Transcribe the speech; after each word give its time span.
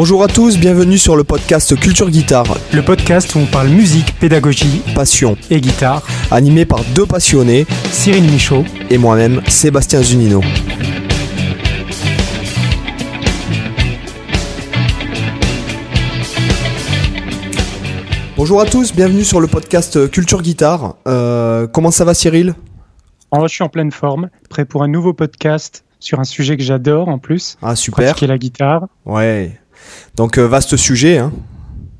Bonjour 0.00 0.22
à 0.22 0.28
tous, 0.28 0.56
bienvenue 0.58 0.96
sur 0.96 1.16
le 1.16 1.24
podcast 1.24 1.74
Culture 1.74 2.08
Guitare. 2.08 2.56
Le 2.72 2.82
podcast 2.82 3.34
où 3.34 3.40
on 3.40 3.46
parle 3.46 3.66
musique, 3.66 4.14
pédagogie, 4.20 4.80
passion 4.94 5.36
et 5.50 5.60
guitare. 5.60 6.06
Animé 6.30 6.64
par 6.66 6.84
deux 6.94 7.04
passionnés, 7.04 7.66
Cyril 7.90 8.22
Michaud 8.30 8.64
et 8.90 8.96
moi-même, 8.96 9.42
Sébastien 9.48 10.00
Zunino. 10.00 10.40
Bonjour 18.36 18.60
à 18.60 18.66
tous, 18.66 18.94
bienvenue 18.94 19.24
sur 19.24 19.40
le 19.40 19.48
podcast 19.48 20.08
Culture 20.12 20.42
Guitare. 20.42 20.94
Euh, 21.08 21.66
comment 21.66 21.90
ça 21.90 22.04
va 22.04 22.14
Cyril? 22.14 22.54
Oh, 23.32 23.48
Je 23.48 23.52
suis 23.52 23.64
en 23.64 23.68
pleine 23.68 23.90
forme, 23.90 24.30
prêt 24.48 24.64
pour 24.64 24.84
un 24.84 24.88
nouveau 24.88 25.12
podcast 25.12 25.84
sur 25.98 26.20
un 26.20 26.24
sujet 26.24 26.56
que 26.56 26.62
j'adore 26.62 27.08
en 27.08 27.18
plus. 27.18 27.58
Ah 27.62 27.74
super. 27.74 28.14
Qui 28.14 28.26
est 28.26 28.28
la 28.28 28.38
guitare. 28.38 28.86
Ouais. 29.04 29.58
Donc 30.16 30.38
euh, 30.38 30.46
vaste 30.46 30.76
sujet. 30.76 31.18
Hein. 31.18 31.32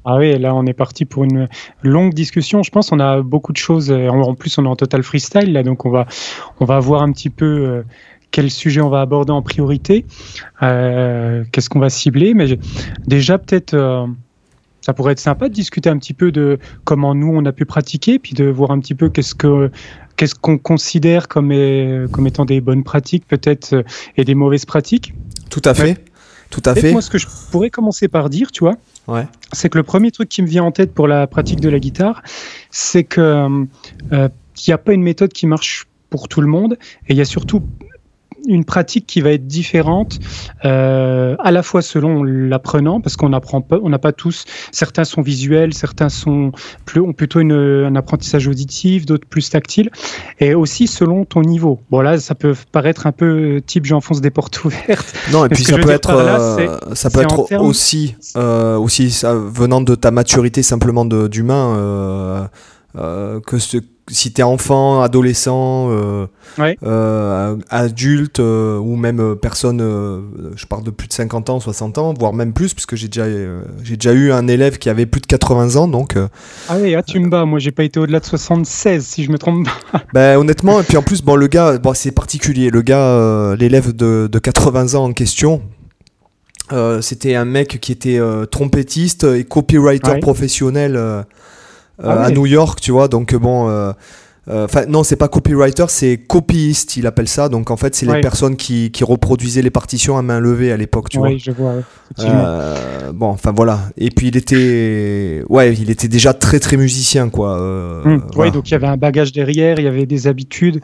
Ah 0.04 0.16
oui, 0.16 0.38
là 0.38 0.54
on 0.54 0.64
est 0.66 0.74
parti 0.74 1.04
pour 1.04 1.24
une 1.24 1.48
longue 1.82 2.14
discussion. 2.14 2.62
Je 2.62 2.70
pense 2.70 2.92
on 2.92 3.00
a 3.00 3.22
beaucoup 3.22 3.52
de 3.52 3.58
choses. 3.58 3.90
Euh, 3.90 4.08
en 4.08 4.34
plus 4.34 4.58
on 4.58 4.64
est 4.64 4.68
en 4.68 4.76
total 4.76 5.02
freestyle 5.02 5.52
là, 5.52 5.62
donc 5.62 5.84
on 5.84 5.90
va 5.90 6.06
on 6.60 6.64
va 6.64 6.78
voir 6.78 7.02
un 7.02 7.12
petit 7.12 7.30
peu 7.30 7.46
euh, 7.46 7.82
quel 8.30 8.50
sujet 8.50 8.80
on 8.80 8.90
va 8.90 9.00
aborder 9.00 9.32
en 9.32 9.40
priorité, 9.40 10.04
qu'est-ce 10.60 11.70
qu'on 11.70 11.80
va 11.80 11.88
cibler? 11.88 12.34
Mais 12.34 12.58
déjà 13.06 13.38
peut-être 13.38 13.74
ça 14.82 14.92
pourrait 14.92 15.12
être 15.12 15.18
sympa 15.18 15.48
de 15.48 15.54
discuter 15.54 15.88
un 15.88 15.96
petit 15.96 16.12
peu 16.12 16.30
de 16.30 16.58
comment 16.84 17.14
nous 17.14 17.32
on 17.34 17.46
a 17.46 17.52
pu 17.52 17.64
pratiquer, 17.64 18.18
puis 18.18 18.34
de 18.34 18.44
voir 18.44 18.70
un 18.70 18.80
petit 18.80 18.94
peu 18.94 19.08
qu'est-ce 19.08 19.34
que 19.34 19.70
qu'est-ce 20.16 20.34
qu'on 20.34 20.58
considère 20.58 21.28
comme, 21.28 21.54
comme 22.12 22.26
étant 22.26 22.44
des 22.44 22.60
bonnes 22.60 22.84
pratiques 22.84 23.26
peut-être 23.26 23.82
et 24.18 24.24
des 24.24 24.34
mauvaises 24.34 24.66
pratiques. 24.66 25.14
Tout 25.48 25.62
à 25.64 25.72
fait. 25.72 26.04
Tout 26.50 26.62
à 26.64 26.74
fait. 26.74 26.92
Moi, 26.92 27.02
ce 27.02 27.10
que 27.10 27.18
je 27.18 27.26
pourrais 27.50 27.70
commencer 27.70 28.08
par 28.08 28.30
dire, 28.30 28.50
tu 28.50 28.60
vois, 28.60 28.76
ouais. 29.06 29.26
c'est 29.52 29.68
que 29.68 29.76
le 29.76 29.84
premier 29.84 30.10
truc 30.10 30.28
qui 30.28 30.42
me 30.42 30.46
vient 30.46 30.64
en 30.64 30.72
tête 30.72 30.94
pour 30.94 31.06
la 31.06 31.26
pratique 31.26 31.60
de 31.60 31.68
la 31.68 31.78
guitare, 31.78 32.22
c'est 32.70 33.04
que 33.04 33.66
euh, 34.12 34.28
qu'il 34.54 34.70
n'y 34.70 34.74
a 34.74 34.78
pas 34.78 34.92
une 34.92 35.02
méthode 35.02 35.32
qui 35.32 35.46
marche 35.46 35.86
pour 36.10 36.28
tout 36.28 36.40
le 36.40 36.46
monde, 36.46 36.78
et 37.06 37.12
il 37.12 37.16
y 37.16 37.20
a 37.20 37.26
surtout 37.26 37.62
une 38.46 38.64
pratique 38.64 39.06
qui 39.06 39.20
va 39.20 39.32
être 39.32 39.46
différente 39.46 40.18
euh, 40.64 41.36
à 41.38 41.50
la 41.50 41.62
fois 41.62 41.82
selon 41.82 42.22
l'apprenant, 42.22 43.00
parce 43.00 43.16
qu'on 43.16 43.32
apprend 43.32 43.60
pas, 43.60 43.78
on 43.82 43.88
n'a 43.88 43.98
pas 43.98 44.12
tous. 44.12 44.44
Certains 44.72 45.04
sont 45.04 45.22
visuels, 45.22 45.74
certains 45.74 46.08
sont 46.08 46.52
plus, 46.84 47.00
ont 47.00 47.12
plutôt 47.12 47.40
une, 47.40 47.52
un 47.52 47.96
apprentissage 47.96 48.48
auditif, 48.48 49.06
d'autres 49.06 49.26
plus 49.26 49.50
tactile, 49.50 49.90
et 50.40 50.54
aussi 50.54 50.86
selon 50.86 51.24
ton 51.24 51.42
niveau. 51.42 51.80
Bon 51.90 52.00
là, 52.00 52.18
ça 52.18 52.34
peut 52.34 52.54
paraître 52.72 53.06
un 53.06 53.12
peu 53.12 53.60
type 53.66 53.84
j'enfonce 53.84 54.20
des 54.20 54.30
portes 54.30 54.64
ouvertes. 54.64 55.14
Non, 55.32 55.44
et 55.44 55.48
puis 55.48 55.64
ça 55.64 55.78
peut, 55.78 55.90
être, 55.90 56.10
euh, 56.10 56.78
ça 56.94 57.10
peut 57.10 57.20
être, 57.20 57.60
aussi, 57.60 58.16
euh, 58.36 58.76
aussi 58.76 59.10
ça, 59.10 59.34
venant 59.34 59.80
de 59.80 59.94
ta 59.94 60.10
maturité 60.10 60.62
simplement 60.62 61.04
d'humain. 61.04 61.74
Euh, 61.76 62.46
euh, 62.96 63.40
que 63.40 63.58
ce 63.58 63.76
si 64.10 64.32
t'es 64.32 64.42
enfant, 64.42 65.02
adolescent, 65.02 65.90
euh, 65.90 66.26
euh, 66.82 67.56
adulte 67.70 68.40
euh, 68.40 68.78
ou 68.78 68.96
même 68.96 69.36
personne, 69.36 69.78
je 70.56 70.66
parle 70.66 70.84
de 70.84 70.90
plus 70.90 71.08
de 71.08 71.12
50 71.12 71.50
ans, 71.50 71.60
60 71.60 71.98
ans, 71.98 72.14
voire 72.18 72.32
même 72.32 72.52
plus, 72.52 72.74
puisque 72.74 72.96
j'ai 72.96 73.08
déjà, 73.08 73.26
j'ai 73.82 73.96
déjà 73.96 74.12
eu 74.12 74.32
un 74.32 74.48
élève 74.48 74.78
qui 74.78 74.88
avait 74.88 75.06
plus 75.06 75.20
de 75.20 75.26
80 75.26 75.76
ans, 75.76 75.88
donc. 75.88 76.16
Ah 76.68 76.76
oui, 76.80 76.94
ah, 76.94 77.02
tu 77.02 77.18
me 77.18 77.28
bats, 77.28 77.44
moi 77.44 77.58
j'ai 77.58 77.70
pas 77.70 77.84
été 77.84 78.00
au-delà 78.00 78.20
de 78.20 78.24
76, 78.24 79.04
si 79.04 79.24
je 79.24 79.30
me 79.30 79.38
trompe 79.38 79.66
pas. 79.66 80.02
ben 80.12 80.38
honnêtement, 80.38 80.80
et 80.80 80.84
puis 80.84 80.96
en 80.96 81.02
plus, 81.02 81.22
bon 81.22 81.36
le 81.36 81.46
gars, 81.46 81.78
bon 81.78 81.94
c'est 81.94 82.12
particulier, 82.12 82.70
le 82.70 82.82
gars, 82.82 83.54
l'élève 83.58 83.94
de, 83.94 84.28
de 84.30 84.38
80 84.38 84.94
ans 84.94 85.04
en 85.04 85.12
question. 85.12 85.62
c'était 87.00 87.34
un 87.34 87.44
mec 87.44 87.78
qui 87.80 87.92
était 87.92 88.20
trompettiste 88.50 89.24
et 89.24 89.44
copywriter 89.44 90.18
professionnel 90.20 91.24
ah 92.02 92.24
à 92.24 92.30
New 92.30 92.46
York, 92.46 92.80
tu 92.80 92.92
vois. 92.92 93.08
Donc 93.08 93.34
bon. 93.34 93.68
Euh, 93.68 93.92
euh, 94.48 94.64
enfin 94.64 94.86
non, 94.86 95.04
c'est 95.04 95.16
pas 95.16 95.28
copywriter, 95.28 95.84
c'est 95.88 96.16
copyiste, 96.16 96.96
il 96.96 97.06
appelle 97.06 97.28
ça. 97.28 97.50
Donc 97.50 97.70
en 97.70 97.76
fait, 97.76 97.94
c'est 97.94 98.06
les 98.06 98.22
personnes 98.22 98.56
qui, 98.56 98.90
qui, 98.90 99.04
reproduisaient 99.04 99.60
les 99.60 99.68
partitions 99.68 100.16
à 100.16 100.22
main 100.22 100.40
levée 100.40 100.72
à 100.72 100.78
l'époque, 100.78 101.10
tu 101.10 101.18
vois. 101.18 101.28
Oui, 101.28 101.38
je 101.38 101.50
vois. 101.50 101.74
bon, 103.12 103.26
enfin 103.26 103.52
voilà. 103.54 103.80
Et 103.98 104.08
puis 104.08 104.28
il 104.28 104.38
était, 104.38 105.42
ouais, 105.50 105.74
il 105.74 105.90
était 105.90 106.08
déjà 106.08 106.32
très 106.32 106.60
très 106.60 106.78
musicien, 106.78 107.28
quoi. 107.28 107.60
Hum, 107.60 108.24
Oui, 108.36 108.50
donc 108.50 108.70
il 108.70 108.72
y 108.72 108.74
avait 108.74 108.86
un 108.86 108.96
bagage 108.96 109.32
derrière, 109.32 109.78
il 109.78 109.84
y 109.84 109.88
avait 109.88 110.06
des 110.06 110.26
habitudes. 110.26 110.80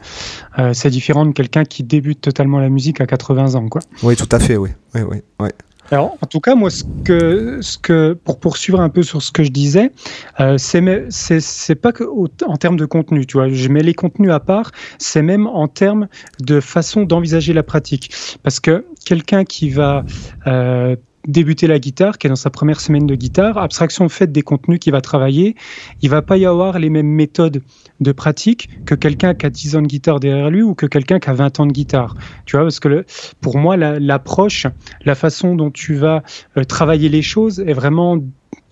c'est 0.73 0.91
différent 0.91 1.25
de 1.25 1.31
quelqu'un 1.31 1.63
qui 1.63 1.81
débute 1.81 2.21
totalement 2.21 2.59
la 2.59 2.69
musique 2.69 3.01
à 3.01 3.07
80 3.07 3.55
ans, 3.55 3.67
quoi. 3.67 3.81
Oui, 4.03 4.15
tout 4.15 4.29
à 4.31 4.37
fait, 4.37 4.57
oui, 4.57 4.69
oui, 4.93 5.01
oui. 5.09 5.17
oui. 5.39 5.49
Alors, 5.91 6.17
en 6.21 6.25
tout 6.25 6.39
cas, 6.39 6.55
moi, 6.55 6.69
ce 6.69 6.83
que, 7.03 7.59
ce 7.61 7.77
que, 7.77 8.13
pour 8.13 8.39
poursuivre 8.39 8.79
un 8.81 8.89
peu 8.89 9.03
sur 9.03 9.21
ce 9.21 9.31
que 9.31 9.43
je 9.43 9.51
disais, 9.51 9.91
euh, 10.39 10.57
c'est 10.57 11.75
pas 11.75 11.91
que 11.91 12.03
en 12.45 12.57
termes 12.57 12.77
de 12.77 12.85
contenu, 12.85 13.25
tu 13.25 13.37
vois. 13.37 13.49
Je 13.49 13.69
mets 13.69 13.83
les 13.83 13.93
contenus 13.93 14.31
à 14.31 14.39
part. 14.39 14.71
C'est 14.97 15.21
même 15.21 15.47
en 15.47 15.67
termes 15.67 16.07
de 16.39 16.59
façon 16.59 17.03
d'envisager 17.03 17.53
la 17.53 17.63
pratique, 17.63 18.11
parce 18.43 18.59
que 18.59 18.85
quelqu'un 19.05 19.43
qui 19.43 19.69
va 19.69 20.03
euh, 20.47 20.95
débuter 21.27 21.67
la 21.67 21.79
guitare, 21.79 22.17
qui 22.17 22.27
est 22.27 22.29
dans 22.29 22.35
sa 22.35 22.49
première 22.49 22.79
semaine 22.79 23.07
de 23.07 23.15
guitare, 23.15 23.57
abstraction 23.57 24.09
faite 24.09 24.31
des 24.31 24.41
contenus 24.41 24.79
qu'il 24.79 24.91
va 24.91 25.01
travailler, 25.01 25.55
il 26.01 26.09
va 26.09 26.21
pas 26.21 26.37
y 26.37 26.45
avoir 26.45 26.79
les 26.79 26.89
mêmes 26.89 27.07
méthodes 27.07 27.61
de 27.99 28.11
pratique 28.11 28.69
que 28.85 28.95
quelqu'un 28.95 29.33
qui 29.33 29.45
a 29.45 29.49
10 29.49 29.75
ans 29.75 29.81
de 29.81 29.87
guitare 29.87 30.19
derrière 30.19 30.49
lui 30.49 30.61
ou 30.61 30.75
que 30.75 30.85
quelqu'un 30.85 31.19
qui 31.19 31.29
a 31.29 31.33
20 31.33 31.59
ans 31.59 31.65
de 31.65 31.71
guitare. 31.71 32.15
Tu 32.45 32.55
vois, 32.55 32.65
parce 32.65 32.79
que 32.79 33.05
pour 33.41 33.57
moi, 33.57 33.77
l'approche, 33.77 34.67
la, 35.03 35.15
façon 35.15 35.55
dont 35.55 35.71
tu 35.71 35.95
vas 35.95 36.23
euh, 36.57 36.63
travailler 36.65 37.07
les 37.07 37.21
choses 37.21 37.61
est 37.61 37.73
vraiment 37.73 38.19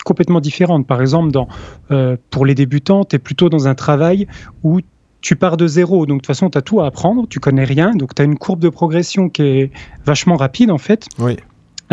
complètement 0.03 0.41
différente. 0.41 0.85
Par 0.85 1.01
exemple, 1.01 1.31
dans, 1.31 1.47
euh, 1.91 2.17
pour 2.29 2.45
les 2.45 2.53
débutants, 2.53 3.05
tu 3.05 3.15
es 3.15 3.19
plutôt 3.19 3.49
dans 3.49 3.67
un 3.67 3.75
travail 3.75 4.27
où 4.63 4.81
tu 5.21 5.37
pars 5.37 5.55
de 5.55 5.67
zéro, 5.67 6.05
donc 6.05 6.17
de 6.17 6.21
toute 6.21 6.27
façon, 6.27 6.49
tu 6.49 6.57
as 6.57 6.61
tout 6.61 6.81
à 6.81 6.87
apprendre, 6.87 7.27
tu 7.29 7.39
connais 7.39 7.63
rien, 7.63 7.91
donc 7.91 8.13
tu 8.13 8.21
as 8.21 8.25
une 8.25 8.37
courbe 8.37 8.59
de 8.59 8.67
progression 8.67 9.29
qui 9.29 9.43
est 9.43 9.71
vachement 10.05 10.35
rapide 10.35 10.69
en 10.69 10.77
fait. 10.77 11.07
Oui 11.17 11.37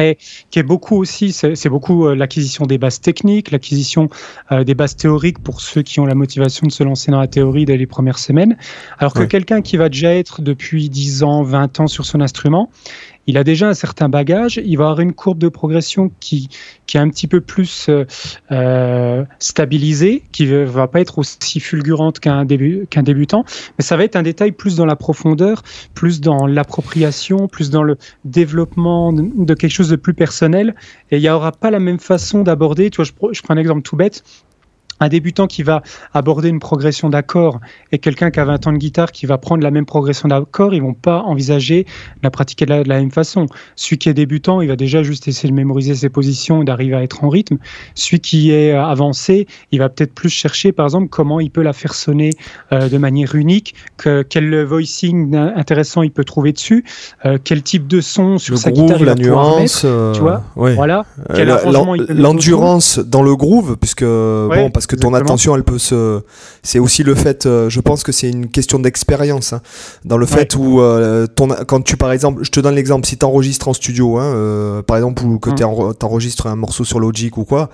et 0.05 0.19
qui 0.50 0.59
est 0.59 0.65
beaucoup 0.65 0.97
aussi, 0.97 1.33
c'est 1.33 1.69
beaucoup 1.69 2.06
euh, 2.06 2.15
l'acquisition 2.15 2.66
des 2.66 2.78
bases 2.78 3.00
techniques, 3.00 3.50
l'acquisition 3.50 4.09
euh, 4.53 4.65
des 4.65 4.75
bases 4.75 4.97
théoriques 4.97 5.38
pour 5.38 5.61
ceux 5.61 5.83
qui 5.83 6.00
ont 6.00 6.06
la 6.06 6.15
motivation 6.15 6.66
de 6.66 6.72
se 6.72 6.83
lancer 6.83 7.11
dans 7.11 7.21
la 7.21 7.28
théorie 7.28 7.65
dès 7.65 7.77
les 7.77 7.87
premières 7.87 8.19
semaines. 8.19 8.56
Alors 8.99 9.15
que 9.15 9.22
quelqu'un 9.22 9.62
qui 9.62 9.77
va 9.77 9.89
déjà 9.89 10.15
être 10.15 10.43
depuis 10.43 10.89
10 10.89 11.22
ans, 11.22 11.43
20 11.43 11.81
ans 11.81 11.87
sur 11.87 12.05
son 12.05 12.21
instrument, 12.21 12.71
il 13.26 13.38
a 13.38 13.44
déjà 13.44 13.69
un 13.69 13.75
certain 13.75 14.08
bagage, 14.08 14.60
il 14.64 14.76
va 14.76 14.84
avoir 14.84 15.00
une 15.00 15.12
courbe 15.12 15.38
de 15.38 15.48
progression 15.48 16.10
qui, 16.20 16.48
qui 16.86 16.97
est 16.97 17.00
un 17.00 17.08
petit 17.08 17.28
peu 17.28 17.41
plus 17.41 17.88
euh, 17.88 18.04
euh 18.50 19.25
stabilisée, 19.38 20.22
qui 20.32 20.47
ne 20.47 20.64
va 20.64 20.88
pas 20.88 21.00
être 21.00 21.19
aussi 21.19 21.60
fulgurante 21.60 22.19
qu'un 22.20 22.44
début, 22.44 22.86
débutant, 23.03 23.44
mais 23.78 23.84
ça 23.84 23.97
va 23.97 24.04
être 24.04 24.16
un 24.16 24.22
détail 24.22 24.53
plus 24.53 24.76
dans 24.76 24.86
la 24.86 24.97
profondeur, 24.97 25.62
plus 25.94 26.20
dans 26.20 26.47
l'appropriation, 26.47 27.48
plus 27.48 27.70
dans 27.70 27.82
le 27.82 27.97
développement 28.25 29.12
de, 29.12 29.54
quelque 29.54 29.70
chose 29.70 29.88
de 29.88 29.97
plus 29.97 30.14
personnel, 30.14 30.75
et 31.10 31.16
il 31.16 31.22
n'y 31.22 31.28
aura 31.28 31.53
pas 31.53 31.70
la 31.70 31.80
même 31.80 32.00
façon 32.00 32.42
d'aborder, 32.42 32.91
tu 32.91 32.97
vois, 32.97 33.04
je 33.32 33.42
prends 33.42 33.54
un 33.54 33.59
exemple 33.59 33.82
tout 33.82 33.97
bête, 33.97 34.22
un 35.00 35.09
débutant 35.09 35.47
qui 35.47 35.62
va 35.62 35.83
aborder 36.12 36.49
une 36.49 36.61
progression 36.61 37.09
d'accords 37.09 37.61
et 37.91 37.99
quelqu'un 37.99 38.31
qui 38.31 38.38
a 38.38 38.44
20 38.44 38.66
ans 38.66 38.72
de 38.72 38.78
guitare 38.78 39.12
qui 39.12 39.27
va 39.27 39.38
prendre 39.38 39.62
la 39.62 39.71
même 39.71 39.87
progression 39.87 40.28
d'accords, 40.28 40.75
ils 40.75 40.83
vont 40.83 40.94
pas 40.94 41.22
envisager 41.22 41.87
la 42.22 42.31
pratiquer 42.31 42.66
de 42.66 42.71
la, 42.88 43.00
même 43.00 43.10
façon. 43.10 43.47
Celui 43.77 43.99
qui 43.99 44.09
est 44.09 44.15
débutant, 44.15 44.60
il 44.60 44.69
va 44.69 44.77
déjà 44.77 45.03
juste 45.03 45.27
essayer 45.27 45.49
de 45.49 45.55
mémoriser 45.55 45.94
ses 45.94 46.10
positions, 46.10 46.62
d'arriver 46.62 46.97
à 46.97 47.03
être 47.03 47.25
en 47.25 47.28
rythme. 47.28 47.56
Celui 47.94 48.21
qui 48.21 48.50
est 48.50 48.72
euh, 48.72 48.84
avancé, 48.84 49.47
il 49.72 49.78
va 49.78 49.89
peut-être 49.89 50.15
plus 50.15 50.28
chercher, 50.28 50.72
par 50.72 50.87
exemple, 50.87 51.09
comment 51.09 51.41
il 51.41 51.51
peut 51.51 51.63
la 51.63 51.72
faire 51.72 51.95
sonner 51.95 52.30
euh, 52.72 52.89
de 52.89 52.98
manière 52.98 53.34
unique, 53.34 53.74
que, 53.97 54.22
quel 54.22 54.65
voicing 54.65 55.34
intéressant 55.34 56.03
il 56.03 56.10
peut 56.10 56.24
trouver 56.24 56.53
dessus, 56.53 56.84
euh, 57.24 57.39
quel 57.42 57.63
type 57.63 57.86
de 57.86 58.01
son 58.01 58.39
sur 58.39 58.59
sa 58.59 58.71
guitare, 58.71 59.03
la 59.03 59.15
nuance, 59.15 59.86
tu 60.15 60.21
vois, 60.21 60.45
voilà, 60.54 61.07
l'endurance 62.09 62.98
dans 62.98 63.22
le 63.22 63.34
groove, 63.34 63.77
puisque 63.78 64.04
bon, 64.04 64.71
parce 64.71 64.86
que 64.91 64.97
ton 64.97 65.15
attention, 65.15 65.54
elle 65.54 65.65
peut 65.65 65.78
se. 65.78 66.22
C'est 66.63 66.78
aussi 66.78 67.03
le 67.03 67.15
fait, 67.15 67.47
euh, 67.47 67.71
je 67.71 67.81
pense 67.81 68.03
que 68.03 68.13
c'est 68.13 68.28
une 68.28 68.48
question 68.48 68.78
d'expérience. 68.78 69.53
Hein, 69.53 69.63
dans 70.04 70.16
le 70.16 70.27
fait 70.27 70.57
où, 70.57 70.81
euh, 70.81 71.27
ton, 71.27 71.48
quand 71.66 71.83
tu, 71.83 71.97
par 71.97 72.13
exemple, 72.13 72.42
je 72.42 72.51
te 72.51 72.60
donne 72.60 72.75
l'exemple, 72.75 73.07
si 73.07 73.16
tu 73.16 73.25
enregistres 73.25 73.69
en 73.69 73.72
studio, 73.72 74.19
hein, 74.19 74.34
euh, 74.34 74.83
par 74.83 74.97
exemple, 74.97 75.25
ou 75.25 75.39
que 75.39 75.51
mmh. 75.51 75.54
tu 75.54 76.04
enregistres 76.04 76.47
un 76.47 76.57
morceau 76.57 76.84
sur 76.84 76.98
Logic 76.98 77.37
ou 77.37 77.45
quoi, 77.45 77.71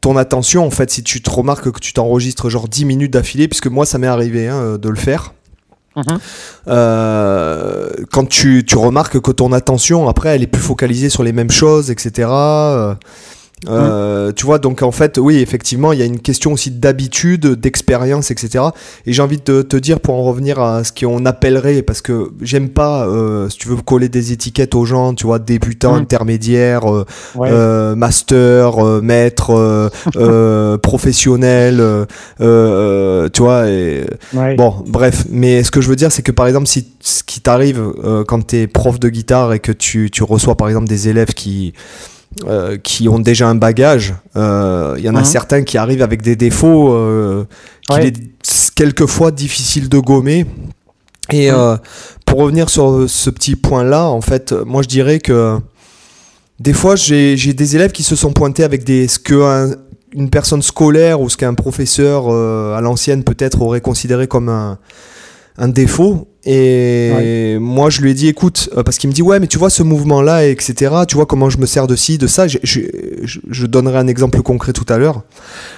ton 0.00 0.16
attention, 0.16 0.66
en 0.66 0.70
fait, 0.70 0.90
si 0.90 1.02
tu 1.02 1.22
te 1.22 1.30
remarques 1.30 1.70
que 1.70 1.80
tu 1.80 1.92
t'enregistres 1.92 2.50
genre 2.50 2.68
10 2.68 2.84
minutes 2.84 3.12
d'affilée, 3.12 3.48
puisque 3.48 3.68
moi, 3.68 3.86
ça 3.86 3.98
m'est 3.98 4.06
arrivé 4.06 4.48
hein, 4.48 4.76
de 4.76 4.88
le 4.88 4.96
faire. 4.96 5.32
Mmh. 5.96 6.02
quand 8.10 8.28
tu, 8.28 8.64
tu, 8.66 8.76
remarques 8.76 9.20
que 9.20 9.30
ton 9.30 9.52
attention, 9.52 10.08
après, 10.08 10.30
elle 10.30 10.42
est 10.42 10.48
plus 10.48 10.60
focalisée 10.60 11.08
sur 11.08 11.22
les 11.22 11.32
mêmes 11.32 11.52
choses, 11.52 11.92
etc 11.92 12.28
Euh, 12.94 12.94
tu 14.36 14.46
vois, 14.46 14.58
donc 14.58 14.82
en 14.82 14.92
fait, 14.92 15.18
oui, 15.18 15.38
effectivement, 15.38 15.92
il 15.92 15.98
y 15.98 16.02
a 16.02 16.06
une 16.06 16.20
question 16.20 16.52
aussi 16.52 16.70
d'habitude, 16.70 17.46
d'expérience, 17.46 18.30
etc. 18.30 18.64
Et 19.06 19.12
j'ai 19.12 19.22
envie 19.22 19.38
de 19.44 19.62
te 19.62 19.76
dire, 19.76 20.00
pour 20.00 20.14
en 20.14 20.22
revenir 20.22 20.60
à 20.60 20.84
ce 20.84 20.92
qu'on 20.92 21.24
appellerait, 21.26 21.82
parce 21.82 22.02
que 22.02 22.30
j'aime 22.40 22.68
pas, 22.68 23.06
euh, 23.06 23.48
si 23.48 23.58
tu 23.58 23.68
veux 23.68 23.76
coller 23.76 24.08
des 24.08 24.32
étiquettes 24.32 24.74
aux 24.74 24.84
gens, 24.84 25.14
tu 25.14 25.26
vois, 25.26 25.38
débutant, 25.38 25.94
mm. 25.94 25.98
intermédiaire, 25.98 26.92
euh, 26.92 27.04
euh, 27.40 27.94
master, 27.94 28.84
euh, 28.84 29.00
maître, 29.00 29.90
professionnel, 30.82 32.06
tu 32.38 33.42
vois. 33.42 33.68
Et, 33.68 34.04
Bon, 34.56 34.74
bref, 34.86 35.24
mais 35.30 35.62
ce 35.62 35.70
que 35.70 35.80
je 35.80 35.88
veux 35.88 35.96
dire, 35.96 36.12
c'est 36.12 36.22
que 36.22 36.32
par 36.32 36.46
exemple, 36.46 36.66
si 36.66 36.88
ce 37.00 37.22
qui 37.22 37.40
t'arrive 37.40 37.82
quand 38.26 38.46
tu 38.46 38.56
es 38.56 38.66
prof 38.66 39.00
de 39.00 39.08
guitare 39.08 39.52
et 39.52 39.58
que 39.58 39.72
tu, 39.72 40.10
tu 40.10 40.22
reçois 40.22 40.56
par 40.56 40.68
exemple 40.68 40.86
des 40.86 41.08
élèves 41.08 41.34
qui 41.34 41.72
euh, 42.46 42.78
qui 42.78 43.08
ont 43.08 43.20
déjà 43.20 43.48
un 43.48 43.54
bagage. 43.54 44.14
Euh, 44.34 44.96
il 44.98 45.04
y 45.04 45.08
en 45.08 45.14
a 45.14 45.20
mhm. 45.20 45.24
certains 45.24 45.62
qui 45.62 45.78
arrivent 45.78 46.02
avec 46.02 46.20
des 46.20 46.34
défauts 46.34 46.92
euh, 46.92 47.44
qu'il 47.88 48.06
est 48.06 48.16
quelquefois 48.74 49.30
difficile 49.30 49.88
de 49.88 49.98
gommer. 49.98 50.44
Et 51.32 51.50
mhm. 51.50 51.78
pour 52.26 52.40
revenir 52.40 52.68
sur 52.68 53.08
ce 53.08 53.30
petit 53.30 53.56
point-là, 53.56 54.08
en 54.08 54.20
fait, 54.20 54.52
moi 54.52 54.82
je 54.82 54.88
dirais 54.88 55.20
que 55.20 55.58
des 56.58 56.72
fois 56.72 56.96
j'ai 56.96 57.36
des 57.36 57.76
élèves 57.76 57.92
qui 57.92 58.02
se 58.02 58.16
sont 58.16 58.32
pointés 58.32 58.64
avec 58.64 58.84
des, 58.84 59.08
ce 59.08 59.18
que 59.18 59.76
une 60.12 60.28
personne 60.28 60.60
scolaire 60.60 61.20
ou 61.20 61.30
ce 61.30 61.36
qu'un 61.36 61.54
professeur 61.54 62.28
à 62.28 62.80
l'ancienne 62.80 63.24
peut-être 63.24 63.62
aurait 63.62 63.80
considéré 63.80 64.26
comme 64.26 64.48
un, 64.48 64.78
un 65.56 65.68
défaut 65.68 66.28
et 66.46 67.56
moi, 67.58 67.88
je 67.88 68.02
lui 68.02 68.10
ai 68.10 68.14
dit, 68.14 68.28
écoute, 68.28 68.68
euh, 68.76 68.82
parce 68.82 68.98
qu'il 68.98 69.08
me 69.08 69.14
dit, 69.14 69.22
ouais, 69.22 69.40
mais 69.40 69.46
tu 69.46 69.58
vois 69.58 69.70
ce 69.70 69.82
mouvement-là, 69.82 70.46
etc. 70.46 70.94
Tu 71.08 71.16
vois 71.16 71.24
comment 71.24 71.48
je 71.48 71.58
me 71.58 71.64
sers 71.64 71.86
de 71.86 71.96
ci, 71.96 72.18
de 72.18 72.26
ça. 72.26 72.46
Je, 72.48 72.58
je, 72.62 72.80
je 73.48 73.66
donnerai 73.66 73.98
un 73.98 74.06
exemple 74.06 74.42
concret 74.42 74.74
tout 74.74 74.84
à 74.88 74.98
l'heure. 74.98 75.22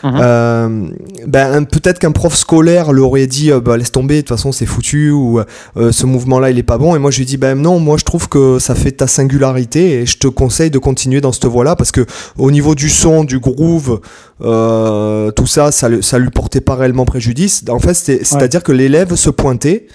Uh-huh. 0.03 0.21
euh, 0.21 0.89
ben, 1.27 1.65
peut-être 1.65 2.01
qu'un 2.01 2.11
prof 2.11 2.35
scolaire 2.35 2.93
leur 2.93 3.07
aurait 3.07 3.29
dit, 3.29 3.53
euh, 3.53 3.61
bah, 3.61 3.77
laisse 3.77 3.93
tomber, 3.93 4.17
de 4.17 4.21
toute 4.23 4.31
façon, 4.31 4.51
c'est 4.51 4.67
foutu, 4.67 5.11
ou 5.11 5.39
euh, 5.39 5.93
ce 5.93 6.05
mouvement-là, 6.07 6.51
il 6.51 6.59
est 6.59 6.65
pas 6.65 6.79
bon. 6.79 6.97
Et 6.97 6.99
moi, 6.99 7.13
je 7.13 7.19
lui 7.19 7.23
ai 7.23 7.27
dit, 7.27 7.37
ben 7.37 7.55
non, 7.55 7.79
moi, 7.79 7.97
je 7.97 8.05
trouve 8.05 8.29
que 8.29 8.59
ça 8.59 8.75
fait 8.75 8.93
ta 8.93 9.07
singularité 9.07 10.01
et 10.01 10.07
je 10.07 10.19
te 10.19 10.27
conseille 10.27 10.71
de 10.71 10.79
continuer 10.79 11.21
dans 11.21 11.31
cette 11.31 11.47
voie-là 11.47 11.77
parce 11.77 11.93
que 11.93 12.05
au 12.39 12.51
niveau 12.51 12.75
du 12.75 12.89
son, 12.89 13.23
du 13.23 13.39
groove, 13.39 14.01
tout 14.41 15.47
ça, 15.47 15.71
ça, 15.71 15.89
ça 16.01 16.19
lui 16.19 16.31
portait 16.31 16.61
pas 16.61 16.75
réellement 16.75 17.05
préjudice. 17.05 17.63
En 17.69 17.79
fait, 17.79 17.95
c'est-à-dire 17.95 18.65
que 18.65 18.73
l'élève 18.73 19.15
se 19.15 19.31
pointait 19.31 19.87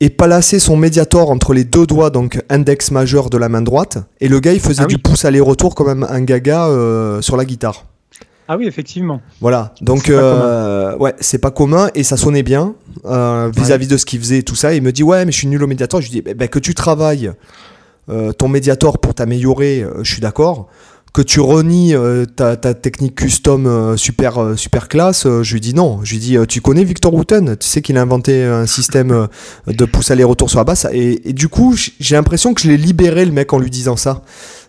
et 0.00 0.10
plaçait 0.10 0.58
son 0.58 0.76
médiator 0.76 1.30
entre 1.30 1.54
les 1.54 1.64
deux 1.64 1.86
doigts, 1.86 2.10
donc 2.10 2.42
index 2.48 2.90
majeur 2.90 3.30
de 3.30 3.38
la 3.38 3.48
main 3.48 3.62
droite. 3.62 3.98
Et 4.20 4.28
le 4.28 4.40
gars, 4.40 4.52
il 4.52 4.60
faisait 4.60 4.84
ah 4.84 4.86
du 4.86 4.98
pouce 4.98 5.24
aller-retour 5.24 5.74
comme 5.74 6.04
un, 6.04 6.20
gaga 6.22 6.66
euh, 6.66 7.20
sur 7.22 7.36
la 7.36 7.44
guitare. 7.44 7.86
Ah 8.48 8.56
oui, 8.56 8.66
effectivement. 8.66 9.20
Voilà, 9.40 9.74
donc 9.80 10.08
euh, 10.08 10.96
ouais, 10.98 11.14
c'est 11.20 11.38
pas 11.38 11.50
commun 11.50 11.90
et 11.96 12.04
ça 12.04 12.16
sonnait 12.16 12.44
bien 12.44 12.74
euh, 13.04 13.50
vis-à-vis 13.54 13.88
de 13.88 13.96
ce 13.96 14.06
qu'il 14.06 14.20
faisait 14.20 14.38
et 14.38 14.42
tout 14.44 14.54
ça. 14.54 14.74
Il 14.74 14.82
me 14.82 14.92
dit 14.92 15.02
ouais, 15.02 15.24
mais 15.24 15.32
je 15.32 15.38
suis 15.38 15.48
nul 15.48 15.62
au 15.62 15.66
médiator. 15.66 16.00
Je 16.00 16.06
lui 16.06 16.12
dis 16.12 16.22
bah, 16.22 16.32
bah, 16.34 16.48
que 16.48 16.58
tu 16.58 16.74
travailles 16.74 17.32
ton 18.38 18.46
médiator 18.46 18.98
pour 18.98 19.14
t'améliorer, 19.14 19.84
je 20.02 20.08
suis 20.08 20.20
d'accord 20.20 20.68
que 21.16 21.22
tu 21.22 21.40
renies 21.40 21.94
euh, 21.94 22.26
ta, 22.26 22.56
technique 22.56 23.14
custom 23.14 23.66
euh, 23.66 23.96
super, 23.96 24.36
euh, 24.36 24.54
super 24.54 24.86
classe, 24.86 25.26
je 25.26 25.52
lui 25.54 25.62
dis 25.62 25.72
non. 25.72 26.00
Je 26.02 26.12
lui 26.12 26.18
dis, 26.18 26.36
tu 26.46 26.60
connais 26.60 26.84
Victor 26.84 27.14
Wooten? 27.14 27.56
Tu 27.56 27.66
sais 27.66 27.80
qu'il 27.80 27.96
a 27.96 28.02
inventé 28.02 28.44
un 28.44 28.66
système 28.66 29.26
de 29.66 29.84
pouce 29.86 30.10
aller-retour 30.10 30.50
sur 30.50 30.58
la 30.58 30.64
basse? 30.64 30.86
Et, 30.92 31.30
et 31.30 31.32
du 31.32 31.48
coup, 31.48 31.74
j'ai 31.74 32.16
l'impression 32.16 32.52
que 32.52 32.60
je 32.60 32.68
l'ai 32.68 32.76
libéré, 32.76 33.24
le 33.24 33.32
mec, 33.32 33.54
en 33.54 33.58
lui 33.58 33.70
disant 33.70 33.96
ça 33.96 34.24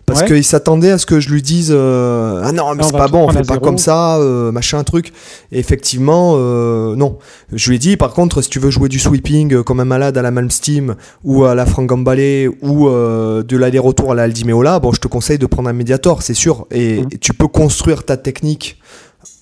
parce 0.08 0.22
qu'il 0.24 0.44
s'attendait 0.44 0.90
à 0.90 0.98
ce 0.98 1.06
que 1.06 1.20
je 1.20 1.30
lui 1.30 1.42
dise 1.42 1.72
euh, 1.74 2.42
ah 2.44 2.52
non 2.52 2.74
mais 2.74 2.82
c'est 2.82 2.92
pas 2.92 3.08
bon 3.08 3.26
on 3.28 3.32
fait 3.32 3.46
pas 3.46 3.58
comme 3.58 3.78
ça 3.78 4.16
euh, 4.16 4.52
machin 4.52 4.82
truc. 4.84 5.12
Et 5.52 5.58
effectivement 5.58 6.34
euh, 6.36 6.96
non. 6.96 7.18
Je 7.52 7.68
lui 7.68 7.76
ai 7.76 7.78
dit 7.78 7.96
par 7.96 8.12
contre 8.12 8.42
si 8.42 8.50
tu 8.50 8.58
veux 8.58 8.70
jouer 8.70 8.88
du 8.88 8.98
sweeping 8.98 9.62
comme 9.62 9.80
un 9.80 9.84
malade 9.84 10.16
à 10.18 10.22
la 10.22 10.30
Malmsteen 10.30 10.96
ou 11.24 11.44
à 11.44 11.54
la 11.54 11.66
Frank 11.66 11.86
Gambale 11.86 12.48
ou 12.62 12.88
de 12.88 13.56
l'aller-retour 13.56 14.12
à 14.12 14.14
la 14.14 14.24
Aldimeola 14.24 14.80
bon 14.80 14.92
je 14.92 15.00
te 15.00 15.08
conseille 15.08 15.38
de 15.38 15.46
prendre 15.46 15.68
un 15.68 15.72
Mediator 15.72 16.22
c'est 16.22 16.34
sûr. 16.34 16.66
Et, 16.70 17.02
mmh. 17.02 17.08
tu 17.20 17.34
peux 17.34 17.48
construire 17.48 18.04
ta 18.04 18.16
technique 18.16 18.78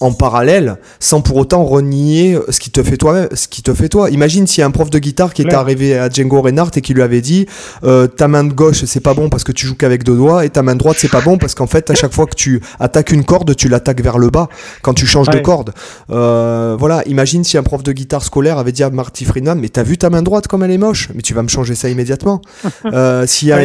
en 0.01 0.13
parallèle 0.13 0.77
sans 1.01 1.21
pour 1.21 1.37
autant 1.37 1.65
renier 1.65 2.39
ce 2.51 2.61
qui 2.61 2.71
te 2.71 2.83
fait 2.83 2.97
toi 2.97 3.29
ce 3.33 3.49
qui 3.49 3.63
te 3.63 3.73
fait 3.73 3.89
toi. 3.89 4.11
Imagine 4.11 4.47
s'il 4.47 4.61
y 4.61 4.65
a 4.65 4.67
un 4.67 4.71
prof 4.71 4.91
de 4.91 4.99
guitare 4.99 5.33
qui 5.33 5.43
était 5.43 5.55
arrivé 5.55 5.97
à 5.97 6.11
Django 6.11 6.43
Reinhardt 6.43 6.73
et 6.77 6.81
qui 6.83 6.93
lui 6.93 7.03
avait 7.03 7.23
dit 7.23 7.47
euh, 7.85 8.07
ta 8.07 8.29
main 8.29 8.45
de 8.45 8.53
gauche 8.53 8.85
c'est 8.85 9.01
pas 9.01 9.15
bon 9.15 9.31
parce 9.31 9.45
que 9.45 9.53
tu 9.53 9.67
joues 9.67 9.75
qu'avec 9.75 10.05
deux 10.05 10.17
doigts 10.17 10.45
et 10.45 10.51
ta 10.51 10.63
main 10.63 10.75
droite 10.75 10.97
c'est 10.99 11.11
pas 11.11 11.23
bon 11.23 11.39
parce 11.39 11.55
qu'en 11.55 11.67
fait 11.67 11.89
à 11.91 11.95
chaque 11.95 12.13
fois 12.13 12.27
que 12.27 12.35
tu 12.35 12.61
attaques 12.79 13.11
une 13.11 13.25
corde 13.25 13.57
tu 13.57 13.69
l'attaques 13.69 14.03
vers 14.03 14.19
le 14.19 14.29
bas 14.29 14.49
quand 14.83 14.93
tu 14.93 15.07
changes 15.07 15.29
de 15.29 15.39
corde. 15.39 15.73
Euh, 16.11 16.77
voilà 16.79 17.03
imagine 17.07 17.43
si 17.43 17.57
un 17.57 17.63
prof 17.63 17.83
de 17.83 17.93
guitare 17.93 18.23
scolaire 18.23 18.59
avait 18.59 18.73
dit 18.73 18.83
à 18.83 18.91
Marty 18.91 19.25
Friedman 19.25 19.59
mais 19.59 19.71
t'as 19.71 19.83
vu 19.83 19.97
ta 19.97 20.11
main 20.11 20.23
droite 20.23 20.47
comme 20.47 20.63
elle 20.63 20.73
est 20.73 20.79
moche? 20.79 21.09
Mais 21.15 21.23
tu 21.23 21.33
vas 21.33 21.43
me 21.43 21.49
changer 21.49 21.75
ça 21.75 21.89
immédiatement. 21.89 22.41
Euh, 22.93 23.27
s'il 23.27 23.49
y 23.49 23.53
a 23.53 23.59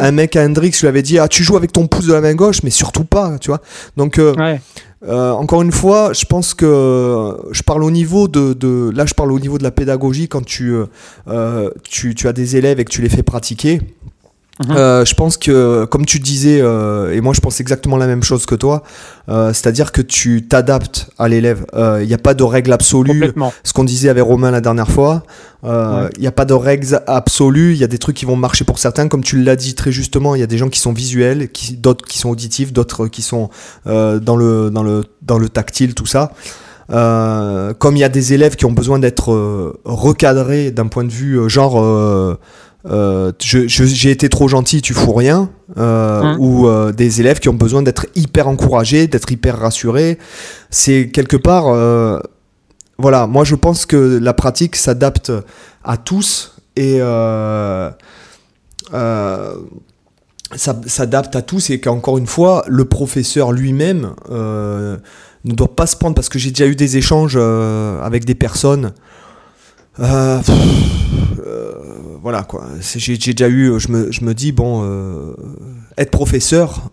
un, 0.00 0.12
mec 0.12 0.36
à 0.36 0.44
Hendrix 0.44 0.72
lui 0.80 0.88
avait 0.88 1.02
dit 1.02 1.18
ah 1.18 1.28
tu 1.28 1.42
joues 1.42 1.56
avec 1.56 1.72
ton 1.72 1.86
pouce 1.86 2.06
de 2.06 2.12
la 2.12 2.20
main 2.20 2.34
gauche 2.34 2.62
mais 2.62 2.70
surtout 2.70 3.04
pas 3.04 3.38
tu 3.40 3.48
vois 3.48 3.60
donc 3.96 4.20
euh, 5.04 5.30
encore 5.32 5.62
une 5.62 5.72
fois, 5.72 6.12
je 6.12 6.24
pense 6.24 6.54
que 6.54 7.36
je 7.50 7.62
parle 7.62 7.84
au 7.84 7.90
niveau 7.90 8.28
de, 8.28 8.90
là, 8.94 9.04
je 9.04 9.14
parle 9.14 9.32
au 9.32 9.38
niveau 9.38 9.58
de 9.58 9.62
la 9.62 9.70
pédagogie 9.70 10.28
quand 10.28 10.44
tu, 10.44 10.74
euh, 11.28 11.70
tu, 11.82 12.14
tu, 12.14 12.28
as 12.28 12.32
des 12.32 12.56
élèves 12.56 12.80
et 12.80 12.84
que 12.84 12.90
tu 12.90 13.02
les 13.02 13.08
fais 13.08 13.22
pratiquer. 13.22 13.80
Mhm. 14.64 14.76
Euh, 14.76 15.04
je 15.04 15.14
pense 15.14 15.36
que, 15.36 15.84
comme 15.84 16.06
tu 16.06 16.18
disais, 16.18 16.60
euh, 16.62 17.12
et 17.12 17.20
moi 17.20 17.34
je 17.34 17.40
pense 17.40 17.60
exactement 17.60 17.96
la 17.98 18.06
même 18.06 18.22
chose 18.22 18.46
que 18.46 18.54
toi, 18.54 18.82
euh, 19.28 19.52
c'est-à-dire 19.52 19.92
que 19.92 20.00
tu 20.00 20.46
t'adaptes 20.46 21.10
à 21.18 21.28
l'élève. 21.28 21.66
Il 21.74 22.06
n'y 22.06 22.14
a 22.14 22.18
pas 22.18 22.34
de 22.34 22.42
règle 22.42 22.72
absolue. 22.72 23.32
Ce 23.64 23.72
qu'on 23.72 23.84
disait 23.84 24.08
avec 24.08 24.24
Romain 24.24 24.50
la 24.50 24.60
dernière 24.60 24.88
fois, 24.88 25.24
il 25.64 26.20
n'y 26.20 26.26
a 26.26 26.32
pas 26.32 26.44
de 26.44 26.54
règles 26.54 27.02
absolues. 27.06 27.72
Il 27.72 27.78
y 27.78 27.84
a 27.84 27.88
des 27.88 27.98
trucs 27.98 28.16
qui 28.16 28.24
vont 28.24 28.36
marcher 28.36 28.64
pour 28.64 28.78
certains, 28.78 29.08
comme 29.08 29.22
tu 29.22 29.42
l'as 29.42 29.56
dit 29.56 29.74
très 29.74 29.92
justement. 29.92 30.34
Il 30.34 30.40
y 30.40 30.44
a 30.44 30.46
des 30.46 30.58
gens 30.58 30.68
qui 30.68 30.80
sont 30.80 30.92
visuels, 30.92 31.50
qui, 31.50 31.76
d'autres 31.76 32.06
qui 32.06 32.18
sont 32.18 32.30
auditifs, 32.30 32.72
d'autres 32.72 33.08
qui 33.08 33.22
sont 33.22 33.50
dans 33.84 34.36
le 34.36 34.70
dans 34.70 34.82
le 34.82 35.04
dans 35.22 35.38
le 35.38 35.48
tactile, 35.50 35.94
tout 35.94 36.06
ça. 36.06 36.32
comme 36.88 37.96
il 37.96 38.00
y 38.00 38.04
a 38.04 38.08
des 38.08 38.32
élèves 38.32 38.56
qui 38.56 38.64
ont 38.64 38.72
besoin 38.72 38.98
d'être 38.98 39.74
recadrés 39.84 40.70
d'un 40.70 40.86
point 40.86 41.04
de 41.04 41.12
vue 41.12 41.50
genre 41.50 42.38
euh, 42.88 43.32
j'ai 43.40 44.10
été 44.10 44.28
trop 44.28 44.48
gentil, 44.48 44.80
tu 44.80 44.94
fous 44.94 45.12
rien, 45.12 45.50
euh, 45.76 46.22
hein. 46.22 46.36
ou 46.38 46.68
euh, 46.68 46.92
des 46.92 47.20
élèves 47.20 47.40
qui 47.40 47.48
ont 47.48 47.54
besoin 47.54 47.82
d'être 47.82 48.06
hyper 48.14 48.48
encouragés, 48.48 49.06
d'être 49.08 49.30
hyper 49.32 49.58
rassurés. 49.58 50.18
C'est 50.70 51.08
quelque 51.08 51.36
part, 51.36 51.64
voilà, 52.98 53.26
moi 53.26 53.44
je 53.44 53.54
pense 53.54 53.86
que 53.86 54.18
la 54.18 54.34
pratique 54.34 54.76
s'adapte 54.76 55.32
à 55.84 55.96
tous 55.96 56.56
et 56.76 57.00
s'adapte 60.54 61.36
à 61.36 61.42
tous 61.42 61.70
et 61.70 61.80
qu'encore 61.80 62.18
une 62.18 62.26
fois, 62.26 62.64
le 62.68 62.84
professeur 62.84 63.52
lui-même 63.52 64.14
ne 64.30 64.98
doit 65.54 65.74
pas 65.74 65.86
se 65.86 65.96
prendre 65.96 66.14
parce 66.14 66.28
que 66.28 66.38
j'ai 66.38 66.50
déjà 66.50 66.66
eu 66.66 66.76
des 66.76 66.96
échanges 66.96 67.36
avec 67.36 68.24
des 68.24 68.34
personnes 68.34 68.92
euh, 69.98 70.40
euh, 71.46 71.72
voilà 72.26 72.42
quoi. 72.42 72.64
J'ai 72.80 73.16
déjà 73.16 73.48
eu, 73.48 73.78
je 73.78 73.86
me, 73.92 74.10
je 74.10 74.24
me 74.24 74.34
dis 74.34 74.50
bon, 74.50 74.82
euh, 74.82 75.36
être 75.96 76.10
professeur, 76.10 76.90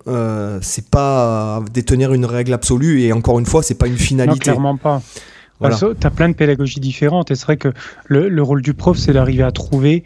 c'est 0.62 0.92
pas 0.92 1.64
détenir 1.74 2.14
une 2.14 2.26
règle 2.26 2.54
absolue 2.54 3.02
et 3.02 3.12
encore 3.14 3.40
une 3.40 3.48
fois, 3.48 3.64
c'est 3.64 3.74
pas 3.74 3.88
une 3.88 3.98
finalité. 3.98 4.36
Non, 4.36 4.54
clairement 4.54 4.78
pas. 4.78 5.02
Voilà. 5.60 5.76
Tu 5.76 6.06
as 6.06 6.12
plein 6.12 6.30
de 6.30 6.36
pédagogies 6.36 6.80
différentes 6.80 7.32
et 7.32 7.36
c'est 7.36 7.46
vrai 7.46 7.58
que 7.58 7.70
le, 8.06 8.30
le, 8.30 8.44
rôle 8.44 8.62
du 8.62 8.76
prof, 8.76 8.96
c'est 8.96 9.14
d'arriver 9.14 9.42
à 9.42 9.52
trouver 9.52 10.04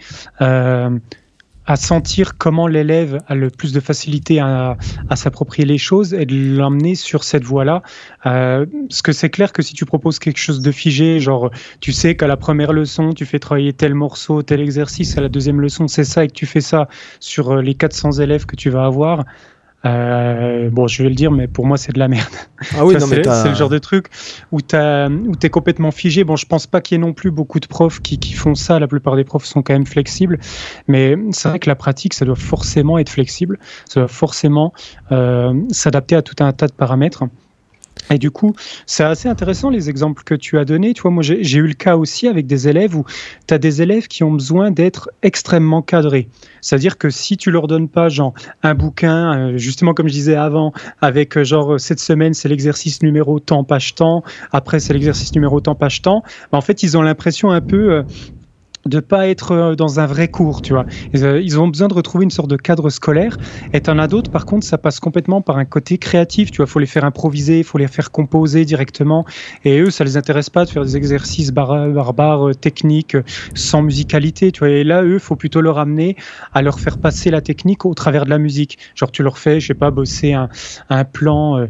à 1.67 1.75
sentir 1.75 2.37
comment 2.37 2.65
l'élève 2.65 3.19
a 3.27 3.35
le 3.35 3.49
plus 3.49 3.73
de 3.73 3.79
facilité 3.81 4.39
à, 4.39 4.77
s'approprier 5.15 5.65
les 5.65 5.77
choses 5.77 6.13
et 6.13 6.25
de 6.25 6.57
l'emmener 6.57 6.95
sur 6.95 7.23
cette 7.25 7.43
voie-là. 7.43 7.83
Euh, 8.25 8.65
parce 8.87 9.01
que 9.01 9.11
c'est 9.11 9.29
clair 9.29 9.51
que 9.51 9.61
si 9.61 9.73
tu 9.73 9.85
proposes 9.85 10.17
quelque 10.17 10.39
chose 10.39 10.61
de 10.61 10.71
figé, 10.71 11.19
genre 11.19 11.51
tu 11.81 11.91
sais 11.91 12.15
qu'à 12.15 12.27
la 12.27 12.37
première 12.37 12.71
leçon, 12.71 13.11
tu 13.11 13.25
fais 13.25 13.39
travailler 13.39 13.73
tel 13.73 13.93
morceau, 13.93 14.41
tel 14.41 14.61
exercice, 14.61 15.17
à 15.17 15.21
la 15.21 15.29
deuxième 15.29 15.59
leçon, 15.59 15.87
c'est 15.87 16.05
ça, 16.05 16.23
et 16.23 16.27
que 16.27 16.33
tu 16.33 16.45
fais 16.45 16.61
ça 16.61 16.87
sur 17.19 17.51
euh, 17.51 17.61
les 17.61 17.75
400 17.75 18.13
élèves 18.13 18.45
que 18.45 18.55
tu 18.55 18.69
vas 18.69 18.85
avoir, 18.85 19.25
euh, 19.85 20.69
bon, 20.69 20.87
je 20.87 21.03
vais 21.03 21.09
le 21.09 21.15
dire, 21.15 21.31
mais 21.31 21.47
pour 21.47 21.65
moi, 21.65 21.77
c'est 21.77 21.93
de 21.93 21.99
la 21.99 22.07
merde. 22.07 22.33
Ah 22.75 22.85
oui, 22.85 22.95
c'est 22.99 23.49
le 23.49 23.55
genre 23.55 23.69
de 23.69 23.77
truc 23.77 24.07
où 24.51 24.61
tu 24.61 24.75
es 24.75 25.49
complètement 25.49 25.91
figé. 25.91 26.23
Bon, 26.23 26.35
je 26.35 26.45
pense 26.45 26.67
pas 26.67 26.81
qu'il 26.81 26.95
y 26.95 27.01
ait 27.01 27.05
non 27.05 27.13
plus 27.13 27.31
beaucoup 27.31 27.59
de 27.59 27.67
profs 27.67 28.01
qui, 28.01 28.17
qui, 28.17 28.33
font 28.33 28.55
ça. 28.55 28.79
La 28.79 28.87
plupart 28.87 29.15
des 29.15 29.23
profs 29.23 29.45
sont 29.45 29.61
quand 29.61 29.73
même 29.73 29.85
flexibles. 29.85 30.39
Mais 30.87 31.15
c'est 31.31 31.49
vrai 31.49 31.59
que 31.59 31.69
la 31.69 31.75
pratique, 31.75 32.13
ça 32.13 32.25
doit 32.25 32.35
forcément 32.35 32.97
être 32.97 33.09
flexible. 33.09 33.59
Ça 33.85 34.01
doit 34.01 34.09
forcément 34.09 34.73
euh, 35.11 35.53
s'adapter 35.69 36.15
à 36.15 36.21
tout 36.21 36.35
un 36.43 36.51
tas 36.53 36.67
de 36.67 36.73
paramètres. 36.73 37.23
Et 38.09 38.17
du 38.17 38.31
coup, 38.31 38.53
c'est 38.85 39.03
assez 39.03 39.27
intéressant 39.29 39.69
les 39.69 39.89
exemples 39.89 40.23
que 40.23 40.35
tu 40.35 40.57
as 40.57 40.65
donnés. 40.65 40.93
Tu 40.93 41.01
vois, 41.01 41.11
moi, 41.11 41.23
j'ai 41.23 41.57
eu 41.57 41.67
le 41.67 41.73
cas 41.73 41.97
aussi 41.97 42.27
avec 42.27 42.47
des 42.47 42.67
élèves 42.67 42.95
où 42.95 43.05
tu 43.47 43.53
as 43.53 43.57
des 43.57 43.81
élèves 43.81 44.07
qui 44.07 44.23
ont 44.23 44.31
besoin 44.31 44.71
d'être 44.71 45.09
extrêmement 45.23 45.81
cadrés. 45.81 46.29
C'est-à-dire 46.61 46.97
que 46.97 47.09
si 47.09 47.37
tu 47.37 47.51
leur 47.51 47.67
donnes 47.67 47.89
pas, 47.89 48.09
genre, 48.09 48.33
un 48.63 48.75
bouquin, 48.75 49.37
euh, 49.37 49.57
justement, 49.57 49.93
comme 49.93 50.07
je 50.07 50.13
disais 50.13 50.35
avant, 50.35 50.73
avec, 51.01 51.37
euh, 51.37 51.43
genre, 51.43 51.79
cette 51.79 51.99
semaine, 51.99 52.33
c'est 52.33 52.49
l'exercice 52.49 53.01
numéro 53.01 53.39
temps, 53.39 53.63
page 53.63 53.95
temps, 53.95 54.23
après, 54.51 54.79
c'est 54.79 54.93
l'exercice 54.93 55.33
numéro 55.33 55.59
temps, 55.61 55.75
page 55.75 56.01
temps, 56.01 56.23
bah, 56.51 56.57
en 56.57 56.61
fait, 56.61 56.83
ils 56.83 56.97
ont 56.97 57.01
l'impression 57.01 57.51
un 57.51 57.61
peu 57.61 57.91
euh, 57.91 58.03
de 58.87 58.99
pas 58.99 59.27
être 59.27 59.51
euh, 59.51 59.75
dans 59.75 59.99
un 59.99 60.05
vrai 60.05 60.27
cours, 60.27 60.61
tu 60.61 60.73
vois. 60.73 60.85
Euh, 61.15 61.41
ils 61.41 61.59
ont 61.59 61.67
besoin 61.67 61.87
de 61.87 61.93
retrouver 61.93 62.23
une 62.23 62.31
sorte 62.31 62.49
de 62.49 62.55
cadre 62.55 62.89
scolaire. 62.89 63.37
Et 63.73 63.81
t'en 63.81 63.97
as 63.97 64.07
d'autres, 64.07 64.31
par 64.31 64.45
contre, 64.45 64.65
ça 64.65 64.77
passe 64.77 64.99
complètement 64.99 65.41
par 65.41 65.57
un 65.57 65.65
côté 65.65 65.97
créatif, 65.97 66.51
tu 66.51 66.57
vois. 66.57 66.67
Faut 66.67 66.79
les 66.79 66.85
faire 66.85 67.05
improviser, 67.05 67.63
faut 67.63 67.77
les 67.77 67.87
faire 67.87 68.11
composer 68.11 68.65
directement. 68.65 69.25
Et 69.65 69.79
eux, 69.79 69.91
ça 69.91 70.03
les 70.03 70.17
intéresse 70.17 70.49
pas 70.49 70.65
de 70.65 70.69
faire 70.69 70.83
des 70.83 70.97
exercices 70.97 71.51
barbares, 71.51 72.49
euh, 72.49 72.53
techniques, 72.53 73.17
sans 73.53 73.81
musicalité, 73.81 74.51
tu 74.51 74.59
vois. 74.59 74.69
Et 74.69 74.83
là, 74.83 75.03
eux, 75.03 75.19
faut 75.19 75.35
plutôt 75.35 75.61
leur 75.61 75.77
amener 75.79 76.15
à 76.53 76.61
leur 76.61 76.79
faire 76.79 76.97
passer 76.97 77.29
la 77.31 77.41
technique 77.41 77.85
au 77.85 77.93
travers 77.93 78.25
de 78.25 78.29
la 78.29 78.37
musique. 78.37 78.77
Genre, 78.95 79.11
tu 79.11 79.23
leur 79.23 79.37
fais, 79.37 79.59
je 79.59 79.67
sais 79.67 79.73
pas, 79.73 79.91
bosser 79.91 80.33
un, 80.33 80.47
plan, 81.05 81.67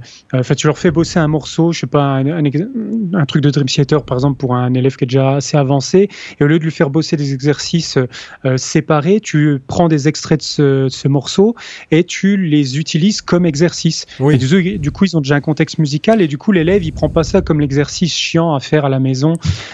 tu 0.55 0.67
leur 0.67 0.77
fais 0.77 0.91
bosser 0.91 1.19
un 1.19 1.27
morceau, 1.27 1.71
je 1.71 1.81
sais 1.81 1.87
pas, 1.87 2.03
un, 2.03 2.45
un, 2.45 3.25
truc 3.25 3.43
de 3.43 3.49
Dream 3.49 3.67
Theater, 3.67 4.03
par 4.03 4.17
exemple, 4.17 4.37
pour 4.37 4.55
un 4.55 4.73
élève 4.73 4.95
qui 4.95 5.03
est 5.03 5.07
déjà 5.07 5.35
assez 5.35 5.57
avancé. 5.57 6.09
Et 6.39 6.43
au 6.43 6.47
lieu 6.47 6.59
de 6.59 6.63
lui 6.63 6.71
faire 6.71 6.89
bosser 6.89 7.06
des 7.15 7.33
exercices 7.33 7.97
euh, 8.45 8.57
séparés, 8.57 9.19
tu 9.19 9.59
prends 9.65 9.87
des 9.87 10.07
extraits 10.07 10.39
de 10.39 10.89
ce, 10.89 11.07
morceau 11.07 11.55
et 11.91 12.03
tu 12.03 12.35
les 12.35 12.77
utilises 12.77 13.21
comme 13.21 13.45
exercice. 13.45 14.05
du, 14.19 14.91
coup, 14.91 15.05
ils 15.05 15.15
ont 15.15 15.21
déjà 15.21 15.35
un 15.35 15.41
contexte 15.41 15.77
musical 15.77 16.21
et 16.21 16.27
du 16.27 16.37
coup, 16.37 16.51
l'élève, 16.51 16.83
il 16.83 16.91
prend 16.91 17.07
pas 17.07 17.23
ça 17.23 17.41
comme 17.41 17.61
l'exercice 17.61 18.13
chiant 18.13 18.53
à 18.53 18.59
faire 18.59 18.83
à 18.83 18.89
la 18.89 18.99
maison, 18.99 19.33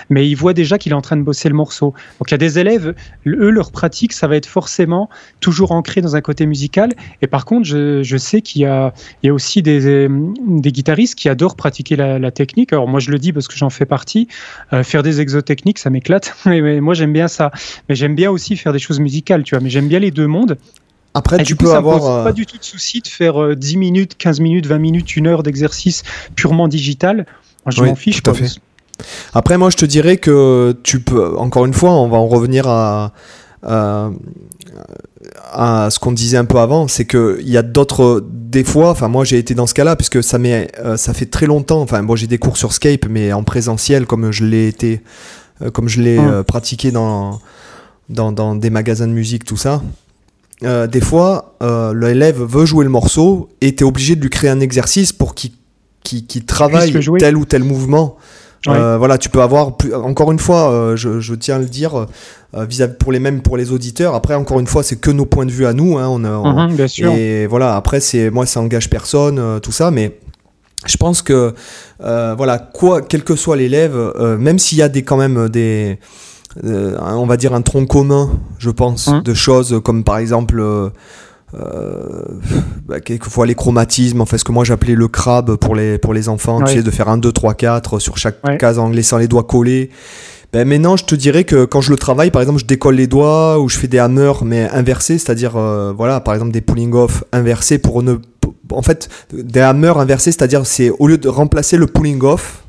mais 0.09 0.29
il 0.29 0.35
voit 0.35 0.53
déjà 0.53 0.77
qu'il 0.77 0.91
est 0.91 0.95
en 0.95 1.01
train 1.01 1.17
de 1.17 1.23
bosser 1.23 1.49
le 1.49 1.55
morceau. 1.55 1.93
Donc, 2.19 2.29
il 2.29 2.31
y 2.31 2.35
a 2.35 2.37
des 2.37 2.59
élèves, 2.59 2.93
eux, 3.25 3.49
leur 3.49 3.71
pratique, 3.71 4.13
ça 4.13 4.27
va 4.27 4.35
être 4.35 4.45
forcément 4.45 5.09
toujours 5.39 5.71
ancré 5.71 6.01
dans 6.01 6.15
un 6.15 6.21
côté 6.21 6.45
musical. 6.45 6.91
Et 7.21 7.27
par 7.27 7.45
contre, 7.45 7.65
je, 7.65 8.17
sais 8.17 8.41
qu'il 8.41 8.61
y 8.61 8.65
a, 8.65 8.93
il 9.23 9.27
y 9.27 9.29
a 9.29 9.33
aussi 9.33 9.61
des, 9.61 10.07
des 10.47 10.71
guitaristes 10.71 11.15
qui 11.15 11.29
adorent 11.29 11.55
pratiquer 11.55 11.95
la, 11.95 12.31
technique. 12.31 12.73
Alors, 12.73 12.87
moi, 12.87 12.99
je 12.99 13.11
le 13.11 13.19
dis 13.19 13.33
parce 13.33 13.47
que 13.47 13.55
j'en 13.55 13.69
fais 13.69 13.85
partie. 13.85 14.27
Euh, 14.71 14.83
faire 14.83 15.03
des 15.03 15.21
exotechniques, 15.21 15.79
ça 15.79 15.89
m'éclate. 15.89 16.35
mais 16.45 16.81
moi, 16.81 16.93
j'aime 16.93 17.13
bien 17.13 17.22
ça. 17.27 17.51
Mais 17.89 17.95
j'aime 17.95 18.15
bien 18.15 18.31
aussi 18.31 18.55
faire 18.55 18.73
des 18.73 18.79
choses 18.79 18.99
musicales, 18.99 19.43
tu 19.43 19.55
vois. 19.55 19.63
Mais 19.63 19.69
j'aime 19.69 19.87
bien 19.87 19.99
les 19.99 20.11
deux 20.11 20.27
mondes. 20.27 20.57
Après, 21.13 21.43
tu 21.43 21.55
peux 21.55 21.73
avoir. 21.73 22.19
Me 22.19 22.23
pas 22.23 22.33
du 22.33 22.45
tout 22.45 22.57
de 22.57 22.63
souci 22.63 23.01
de 23.01 23.07
faire 23.07 23.55
10 23.55 23.75
euh, 23.75 23.79
minutes, 23.79 24.15
15 24.17 24.39
minutes, 24.39 24.65
20 24.65 24.79
minutes, 24.79 25.15
une 25.15 25.27
heure 25.27 25.43
d'exercice 25.43 26.03
purement 26.35 26.67
digital. 26.67 27.25
Moi, 27.65 27.71
je 27.75 27.83
m'en 27.83 27.95
fiche. 27.95 28.23
Tout 28.23 28.33
fait. 28.33 28.49
Après, 29.33 29.57
moi, 29.57 29.69
je 29.69 29.77
te 29.77 29.85
dirais 29.85 30.17
que 30.17 30.75
tu 30.83 30.99
peux. 30.99 31.37
Encore 31.37 31.65
une 31.65 31.73
fois, 31.73 31.91
on 31.91 32.07
va 32.07 32.17
en 32.17 32.27
revenir 32.27 32.67
à. 32.67 33.13
à, 33.63 34.09
ce 35.89 35.99
qu'on 35.99 36.11
disait 36.11 36.37
un 36.37 36.45
peu 36.45 36.57
avant, 36.57 36.87
c'est 36.87 37.05
qu'il 37.05 37.47
y 37.47 37.57
a 37.57 37.61
d'autres 37.61 38.25
des 38.53 38.63
fois, 38.63 38.91
enfin 38.91 39.07
moi 39.07 39.25
j'ai 39.25 39.37
été 39.37 39.55
dans 39.55 39.67
ce 39.67 39.73
cas-là 39.73 39.95
puisque 39.95 40.23
ça, 40.23 40.37
euh, 40.37 40.95
ça 40.95 41.13
fait 41.13 41.25
très 41.25 41.47
longtemps, 41.47 41.81
enfin 41.81 42.01
moi 42.01 42.15
j'ai 42.15 42.27
des 42.27 42.37
cours 42.37 42.55
sur 42.55 42.71
Skype 42.71 43.07
mais 43.09 43.33
en 43.33 43.43
présentiel 43.43 44.05
comme 44.05 44.31
je 44.31 44.45
l'ai 44.45 44.67
été 44.67 44.93
euh, 44.93 44.99
comme 45.71 45.87
je 45.87 46.01
l'ai 46.01 46.19
hum. 46.19 46.27
euh, 46.27 46.43
pratiqué 46.43 46.91
dans, 46.91 47.39
dans, 48.09 48.55
des 48.55 48.69
magasins 48.69 49.07
de 49.07 49.13
musique, 49.13 49.45
tout 49.45 49.57
ça. 49.57 49.81
Euh, 50.63 50.87
des 50.87 51.01
fois, 51.01 51.55
l'élève 51.93 52.41
veut 52.41 52.65
jouer 52.65 52.83
le 52.83 52.89
morceau 52.89 53.49
et 53.61 53.75
tu 53.75 53.83
es 53.83 53.87
obligé 53.87 54.15
de 54.15 54.21
lui 54.21 54.29
créer 54.29 54.49
un 54.49 54.59
exercice 54.59 55.11
pour 55.11 55.35
qu'il 55.35 56.45
travaille 56.45 56.93
tel 57.19 57.37
ou 57.37 57.45
tel 57.45 57.63
mouvement. 57.63 58.17
voilà, 58.65 59.17
tu 59.17 59.29
peux 59.29 59.41
avoir 59.41 59.73
encore 59.93 60.31
une 60.31 60.39
fois, 60.39 60.93
je, 60.95 61.33
tiens 61.35 61.57
à 61.57 61.59
le 61.59 61.65
dire, 61.65 62.07
vis 62.53 62.87
pour 62.99 63.11
les 63.11 63.19
mêmes 63.19 63.41
pour 63.41 63.57
les 63.57 63.71
auditeurs. 63.71 64.15
Après, 64.15 64.35
encore 64.35 64.59
une 64.59 64.67
fois, 64.67 64.83
c'est 64.83 64.97
que 64.97 65.11
nos 65.11 65.25
points 65.25 65.45
de 65.45 65.51
vue 65.51 65.65
à 65.65 65.73
nous. 65.73 65.97
Hein, 65.97 66.07
on, 66.07 66.23
hum, 66.23 66.75
bien 66.75 66.87
sûr. 66.87 67.11
Et 67.11 67.45
voilà, 67.47 67.75
après, 67.75 67.99
c'est 67.99 68.29
moi, 68.29 68.45
ça 68.45 68.61
engage 68.61 68.89
personne, 68.89 69.59
tout 69.61 69.73
ça, 69.73 69.91
mais 69.91 70.17
je 70.85 70.97
pense 70.97 71.21
que 71.21 71.53
euh, 72.03 72.33
voilà 72.35 72.59
quoi 72.59 73.01
quel 73.01 73.23
que 73.23 73.35
soit 73.35 73.55
l'élève 73.55 73.95
euh, 73.95 74.37
même 74.37 74.59
s'il 74.59 74.77
y 74.77 74.81
a 74.81 74.89
des 74.89 75.03
quand 75.03 75.17
même 75.17 75.49
des 75.49 75.99
euh, 76.63 76.97
on 76.99 77.25
va 77.25 77.37
dire 77.37 77.53
un 77.53 77.61
tronc 77.61 77.85
commun 77.85 78.29
je 78.57 78.69
pense 78.69 79.07
hein. 79.07 79.21
de 79.23 79.33
choses 79.33 79.81
comme 79.83 80.03
par 80.03 80.17
exemple 80.17 80.63
bah, 82.87 82.99
quelquefois 82.99 83.45
les 83.45 83.55
chromatismes 83.55 84.21
enfin 84.21 84.37
ce 84.37 84.43
que 84.43 84.51
moi 84.51 84.63
j'appelais 84.63 84.95
le 84.95 85.07
crabe 85.07 85.55
pour 85.55 85.75
les 85.75 85.97
pour 85.97 86.13
les 86.13 86.29
enfants 86.29 86.61
tu 86.63 86.73
sais 86.73 86.83
de 86.83 86.91
faire 86.91 87.09
1 87.09 87.19
2 87.19 87.31
3 87.31 87.53
4 87.53 87.99
sur 87.99 88.17
chaque 88.17 88.41
case 88.57 88.79
en 88.79 88.89
laissant 88.89 89.17
les 89.17 89.27
doigts 89.27 89.43
collés 89.43 89.91
ben 90.53 90.67
maintenant, 90.67 90.95
je 90.95 91.03
te 91.03 91.15
dirais 91.15 91.43
que 91.43 91.65
quand 91.65 91.81
je 91.81 91.89
le 91.89 91.97
travaille, 91.97 92.31
par 92.31 92.41
exemple, 92.41 92.59
je 92.59 92.65
décolle 92.65 92.95
les 92.95 93.07
doigts 93.07 93.59
ou 93.59 93.67
je 93.67 93.77
fais 93.77 93.87
des 93.87 93.99
hammers 93.99 94.45
mais 94.45 94.69
inversés, 94.69 95.17
c'est-à-dire, 95.17 95.57
voilà, 95.97 96.19
par 96.21 96.35
exemple, 96.35 96.51
des 96.51 96.61
pulling 96.61 96.93
off 96.93 97.23
inversés 97.33 97.79
pour 97.79 98.03
ne 98.03 98.17
en 98.71 98.81
fait, 98.81 99.09
des 99.31 99.59
hammers 99.59 99.97
inversés, 99.97 100.31
c'est-à-dire 100.31 100.65
c'est 100.65 100.89
au 100.89 101.07
lieu 101.07 101.17
de 101.17 101.29
remplacer 101.29 101.77
le 101.77 101.87
pulling 101.87 102.21
off, 102.23 102.63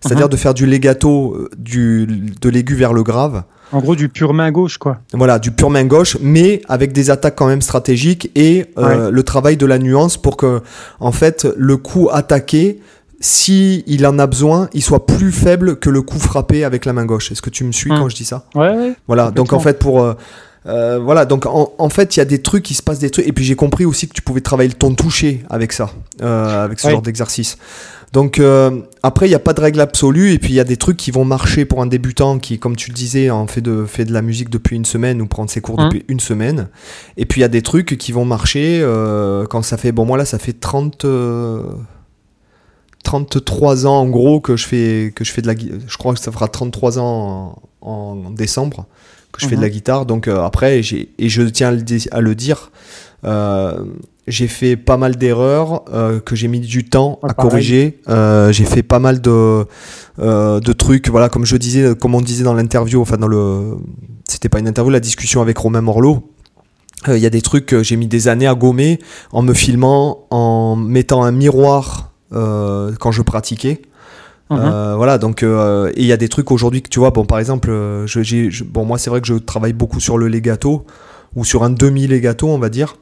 c'est-à-dire 0.00 0.26
mhm. 0.26 0.32
de 0.32 0.36
faire 0.36 0.54
du 0.54 0.66
legato 0.66 1.34
euh, 1.34 1.50
du, 1.56 2.06
de 2.40 2.48
l'aigu 2.48 2.74
vers 2.74 2.92
le 2.92 3.02
grave. 3.02 3.42
En 3.72 3.80
gros, 3.80 3.96
du 3.96 4.08
pur 4.08 4.32
main 4.32 4.52
gauche, 4.52 4.78
quoi. 4.78 4.98
Voilà, 5.12 5.40
du 5.40 5.50
pur 5.50 5.70
main 5.70 5.84
gauche, 5.84 6.16
mais 6.20 6.62
avec 6.68 6.92
des 6.92 7.10
attaques 7.10 7.34
quand 7.34 7.48
même 7.48 7.62
stratégiques 7.62 8.30
et 8.36 8.66
euh, 8.78 9.10
le 9.10 9.22
travail 9.24 9.56
de 9.56 9.66
la 9.66 9.78
nuance 9.78 10.16
pour 10.16 10.36
que, 10.36 10.62
en 11.00 11.10
fait, 11.10 11.48
le 11.56 11.76
coup 11.76 12.08
attaqué, 12.12 12.80
si 13.20 13.84
il 13.86 14.06
en 14.06 14.18
a 14.18 14.26
besoin, 14.26 14.68
il 14.72 14.82
soit 14.82 15.06
plus 15.06 15.32
faible 15.32 15.76
que 15.76 15.90
le 15.90 16.02
coup 16.02 16.18
frappé 16.18 16.64
avec 16.64 16.84
la 16.84 16.92
main 16.92 17.04
gauche. 17.04 17.32
Est-ce 17.32 17.42
que 17.42 17.50
tu 17.50 17.64
me 17.64 17.72
suis 17.72 17.90
mhm. 17.90 17.98
quand 17.98 18.08
je 18.08 18.16
dis 18.16 18.24
ça? 18.24 18.46
Ouais. 18.54 18.94
Voilà. 19.06 19.30
Donc 19.30 19.52
en 19.52 19.60
fait, 19.60 19.78
pour 19.78 20.02
euh, 20.02 20.14
euh, 20.68 20.98
voilà, 20.98 21.24
donc 21.24 21.46
en, 21.46 21.88
fait, 21.88 22.16
il 22.16 22.20
y 22.20 22.22
a 22.22 22.24
des 22.24 22.42
trucs, 22.42 22.70
il 22.70 22.74
se 22.74 22.82
passe 22.82 22.98
des 22.98 23.10
trucs. 23.10 23.26
Et 23.26 23.32
puis 23.32 23.44
j'ai 23.44 23.54
compris 23.54 23.84
aussi 23.84 24.08
que 24.08 24.14
tu 24.14 24.22
pouvais 24.22 24.40
travailler 24.40 24.68
le 24.68 24.74
ton 24.74 24.94
touché 24.94 25.44
avec 25.48 25.72
ça, 25.72 25.90
euh, 26.22 26.64
avec 26.64 26.80
ce 26.80 26.90
genre 26.90 27.02
d'exercice. 27.02 27.56
Donc 28.12 28.38
euh, 28.38 28.70
après, 29.02 29.26
il 29.26 29.30
n'y 29.30 29.34
a 29.34 29.40
pas 29.40 29.52
de 29.52 29.60
règle 29.60 29.80
absolue. 29.80 30.32
Et 30.32 30.38
puis 30.38 30.50
il 30.50 30.56
y 30.56 30.60
a 30.60 30.64
des 30.64 30.76
trucs 30.76 30.96
qui 30.96 31.10
vont 31.10 31.24
marcher 31.24 31.64
pour 31.64 31.82
un 31.82 31.86
débutant 31.86 32.38
qui, 32.38 32.58
comme 32.58 32.74
tu 32.74 32.90
le 32.90 32.94
disais, 32.94 33.30
en 33.30 33.46
fait 33.46 33.60
de, 33.60 33.84
fait 33.86 34.04
de 34.04 34.12
la 34.12 34.22
musique 34.22 34.50
depuis 34.50 34.74
une 34.74 34.84
semaine 34.84 35.20
ou 35.22 35.26
prendre 35.26 35.50
ses 35.50 35.60
cours 35.60 35.78
hein. 35.78 35.88
depuis 35.88 36.04
une 36.08 36.20
semaine. 36.20 36.68
Et 37.16 37.26
puis 37.26 37.40
il 37.40 37.42
y 37.42 37.44
a 37.44 37.48
des 37.48 37.62
trucs 37.62 37.96
qui 37.96 38.10
vont 38.10 38.24
marcher 38.24 38.84
quand 39.50 39.62
ça 39.62 39.76
fait. 39.76 39.92
Bon, 39.92 40.04
moi 40.04 40.18
là, 40.18 40.24
ça 40.24 40.38
fait 40.38 40.52
30. 40.52 41.06
33 43.06 43.86
ans 43.86 44.00
en 44.00 44.08
gros 44.08 44.40
que 44.40 44.56
je 44.56 44.66
fais 44.66 45.12
que 45.14 45.24
je 45.24 45.32
fais 45.32 45.40
de 45.40 45.46
la 45.46 45.54
je 45.54 45.96
crois 45.96 46.12
que 46.12 46.20
ça 46.20 46.32
fera 46.32 46.48
33 46.48 46.98
ans 46.98 47.62
en 47.80 48.30
décembre 48.32 48.86
je 49.38 49.46
fais 49.46 49.56
de 49.56 49.60
la 49.60 49.68
mhm. 49.68 49.72
guitare. 49.72 50.06
Donc 50.06 50.28
euh, 50.28 50.42
après, 50.42 50.80
et 50.80 51.28
je 51.28 51.42
tiens 51.42 51.76
à 52.10 52.20
le 52.20 52.34
dire, 52.34 52.70
euh, 53.24 53.84
j'ai 54.26 54.48
fait 54.48 54.76
pas 54.76 54.96
mal 54.96 55.16
d'erreurs 55.16 55.84
euh, 55.92 56.20
que 56.20 56.36
j'ai 56.36 56.48
mis 56.48 56.60
du 56.60 56.84
temps 56.84 57.18
à 57.22 57.34
corriger. 57.34 58.00
j'ai 58.06 58.64
fait 58.64 58.82
pas 58.82 58.98
mal 58.98 59.20
de, 59.20 59.66
de 60.18 60.72
trucs, 60.72 61.08
voilà, 61.08 61.28
comme 61.28 61.46
je 61.46 61.56
disais, 61.56 61.94
comme 61.94 62.14
on 62.14 62.20
disait 62.20 62.44
dans 62.44 62.54
l'interview, 62.54 63.00
enfin 63.00 63.16
dans 63.16 63.28
le, 63.28 63.76
c'était 64.28 64.48
pas 64.48 64.58
une 64.58 64.68
interview, 64.68 64.90
la 64.90 65.00
discussion 65.00 65.40
avec 65.40 65.58
Romain 65.58 65.82
Morlot. 65.82 66.32
Il 67.08 67.18
y 67.18 67.26
a 67.26 67.30
des 67.30 67.42
trucs 67.42 67.66
que 67.66 67.84
j'ai 67.84 67.94
mis 67.94 68.08
des 68.08 68.26
années 68.26 68.48
à 68.48 68.54
gommer 68.54 68.98
en 69.30 69.42
me 69.42 69.52
filmant, 69.54 70.26
en 70.30 70.74
mettant 70.74 71.22
un 71.22 71.30
miroir 71.30 72.05
quand 72.30 73.12
je 73.12 73.22
pratiquais. 73.22 73.82
Mhm. 74.50 74.58
Euh, 74.60 74.94
voilà, 74.96 75.18
donc 75.18 75.42
euh, 75.42 75.90
il 75.96 76.04
y 76.04 76.12
a 76.12 76.16
des 76.16 76.28
trucs 76.28 76.50
aujourd'hui 76.52 76.82
que 76.82 76.88
tu 76.88 77.00
vois, 77.00 77.10
bon 77.10 77.24
par 77.24 77.38
exemple, 77.38 77.70
euh, 77.70 78.06
je, 78.06 78.62
bon 78.64 78.84
moi 78.84 78.96
c'est 78.98 79.10
vrai 79.10 79.20
que 79.20 79.26
je 79.26 79.34
travaille 79.34 79.72
beaucoup 79.72 79.98
sur 79.98 80.18
le 80.18 80.28
legato 80.28 80.86
ou 81.34 81.44
sur 81.44 81.64
un 81.64 81.70
demi 81.70 82.06
legato 82.06 82.48
on 82.48 82.58
va 82.58 82.68
dire. 82.68 82.96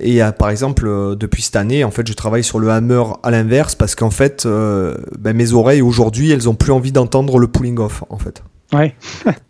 et 0.00 0.20
par 0.38 0.50
exemple 0.50 1.16
depuis 1.16 1.42
cette 1.42 1.56
année 1.56 1.82
en 1.84 1.90
fait 1.90 2.06
je 2.06 2.12
travaille 2.12 2.44
sur 2.44 2.58
le 2.58 2.70
hammer 2.70 3.02
à 3.22 3.30
l'inverse 3.30 3.74
parce 3.74 3.94
qu'en 3.94 4.10
fait 4.10 4.46
ben, 4.46 5.34
mes 5.34 5.52
oreilles 5.52 5.82
aujourd'hui 5.82 6.30
elles 6.30 6.48
ont 6.48 6.54
plus 6.54 6.72
envie 6.72 6.92
d'entendre 6.92 7.38
le 7.38 7.48
pulling 7.48 7.78
off 7.78 8.04
en 8.10 8.18
fait. 8.18 8.42
Ouais. 8.72 8.94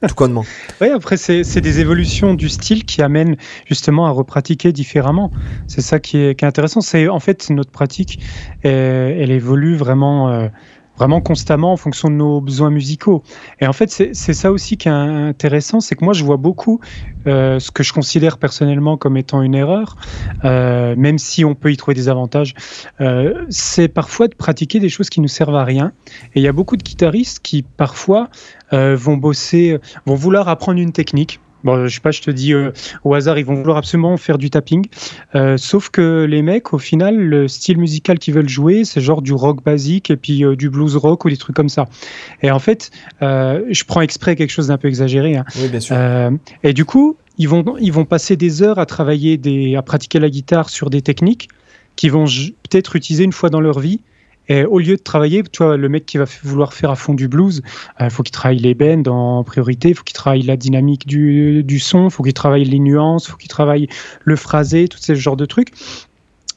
Tout 0.07 0.15
connement. 0.15 0.45
Oui, 0.81 0.89
après, 0.91 1.17
c'est 1.17 1.61
des 1.61 1.81
évolutions 1.81 2.35
du 2.35 2.49
style 2.49 2.85
qui 2.85 3.03
amènent 3.03 3.37
justement 3.67 4.07
à 4.07 4.11
repratiquer 4.11 4.73
différemment. 4.73 5.33
C'est 5.67 5.81
ça 5.81 5.99
qui 5.99 6.19
est, 6.19 6.39
qui 6.39 6.45
est 6.45 6.49
intéressant. 6.49 6.81
C'est 6.81 7.09
en 7.09 7.19
fait 7.19 7.51
notre 7.51 7.73
pratique, 7.73 8.21
elle 8.63 9.33
évolue 9.33 9.75
vraiment 9.75 10.49
vraiment 10.99 11.21
constamment 11.21 11.73
en 11.73 11.77
fonction 11.77 12.09
de 12.11 12.15
nos 12.15 12.41
besoins 12.41 12.71
musicaux. 12.71 13.23
Et 13.61 13.67
en 13.67 13.73
fait, 13.73 13.91
c'est 13.91 14.35
ça 14.35 14.51
aussi 14.51 14.77
qui 14.77 14.89
est 14.89 14.93
intéressant, 14.93 15.81
c'est 15.81 15.95
que 15.95 16.05
moi, 16.05 16.13
je 16.13 16.25
vois 16.25 16.37
beaucoup 16.37 16.81
euh, 17.27 17.61
ce 17.61 17.71
que 17.71 17.83
je 17.83 17.93
considère 17.93 18.39
personnellement 18.39 18.97
comme 18.97 19.17
étant 19.17 19.43
une 19.43 19.55
erreur, 19.55 19.97
euh, 20.45 20.95
même 20.97 21.19
si 21.19 21.45
on 21.45 21.55
peut 21.55 21.71
y 21.73 21.77
trouver 21.77 21.95
des 21.95 22.09
avantages, 22.09 22.55
euh, 23.01 23.45
c'est 23.49 23.89
parfois 23.89 24.29
de 24.29 24.35
pratiquer 24.35 24.81
des 24.81 24.89
choses 24.89 25.09
qui 25.09 25.21
ne 25.21 25.29
servent 25.29 25.57
à 25.57 25.65
rien. 25.65 25.93
Et 26.35 26.41
il 26.41 26.43
y 26.43 26.49
a 26.49 26.53
beaucoup 26.53 26.77
de 26.77 26.83
guitaristes 26.83 27.41
qui 27.43 27.63
parfois 27.63 28.29
vont 28.71 29.17
bosser, 29.17 29.79
vont 30.05 30.15
vouloir 30.15 30.49
apprendre 30.49 30.79
une 30.79 30.93
technique 30.93 31.41
Bon, 31.65 31.87
je 31.87 31.95
sais 31.95 32.01
pas, 32.01 32.11
je 32.11 32.23
te 32.23 32.31
dis 32.31 32.55
au 33.05 33.15
hasard, 33.15 33.39
ils 33.39 33.45
vont 33.45 33.55
vouloir 33.55 33.77
absolument 33.79 34.17
faire 34.17 34.39
du 34.39 34.51
tapping. 34.51 34.87
sauf 35.57 35.91
que 35.91 36.25
les 36.25 36.43
mecs, 36.43 36.73
au 36.73 36.79
final, 36.79 37.17
le 37.17 37.49
style 37.49 37.79
musical 37.79 38.19
qu'ils 38.19 38.35
veulent 38.35 38.49
jouer, 38.49 38.85
c'est 38.85 39.01
genre 39.01 39.23
du 39.23 39.33
rock 39.33 39.63
basique 39.65 40.11
et 40.11 40.17
puis 40.17 40.45
du 40.57 40.71
blues 40.71 40.97
rock 40.97 41.25
ou 41.25 41.31
des 41.31 41.37
trucs 41.37 41.57
comme 41.57 41.69
ça. 41.69 41.87
Et 42.43 42.51
en 42.51 42.59
fait, 42.59 42.91
je 43.21 43.85
prends 43.85 44.01
exprès 44.01 44.37
quelque 44.37 44.51
chose 44.51 44.69
d'un 44.69 44.79
peu 44.79 44.89
exagéré. 44.89 45.37
Hein. 45.37 45.45
Oui, 45.61 45.69
bien 45.69 45.81
sûr. 45.81 45.97
et 46.63 46.73
du 46.73 46.85
coup, 46.85 47.17
ils 47.39 47.49
vont, 47.49 47.77
ils 47.81 47.93
vont 47.93 48.05
passer 48.05 48.37
des 48.37 48.63
heures 48.63 48.79
à 48.79 48.87
travailler, 48.87 49.37
des, 49.37 49.77
à 49.77 49.83
pratiquer 49.83 50.19
la 50.19 50.29
guitare 50.29 50.69
sur 50.69 50.91
des 50.91 51.03
techniques 51.03 51.49
qu'ils 51.97 52.13
vont 52.13 52.25
peut-être 52.25 52.97
utiliser 52.97 53.25
une 53.25 53.33
fois 53.33 53.49
dans 53.49 53.61
leur 53.61 53.81
vie. 53.81 54.01
Et 54.49 54.65
au 54.65 54.79
lieu 54.79 54.97
de 54.97 55.03
travailler, 55.03 55.43
tu 55.43 55.63
vois, 55.63 55.77
le 55.77 55.89
mec 55.89 56.07
qui 56.07 56.19
va 56.19 56.25
vouloir 56.43 56.73
faire 56.73 56.91
à 56.91 56.97
fond 56.97 57.15
du 57.15 57.29
blues, 57.29 57.63
il 58.01 58.07
euh, 58.07 58.11
faut 58.11 58.23
qu'il 58.23 58.33
travaille 58.33 58.59
les 58.59 58.75
bends 58.75 59.07
en 59.07 59.45
priorité, 59.45 59.91
il 59.91 59.95
faut 59.95 60.05
qu'il 60.05 60.17
travaille 60.17 60.43
la 60.43 60.57
dynamique 60.57 61.07
du, 61.07 61.63
du 61.65 61.79
son, 61.79 62.07
il 62.07 62.11
faut 62.11 62.23
qu'il 62.23 62.35
travaille 62.35 62.65
les 62.65 62.79
nuances, 62.79 63.27
il 63.27 63.31
faut 63.31 63.37
qu'il 63.37 63.51
travaille 63.51 63.89
le 64.25 64.37
phrasé, 64.37 64.89
tout 64.89 64.99
ce 64.99 65.15
genre 65.15 65.37
de 65.37 65.47
trucs. 65.47 65.73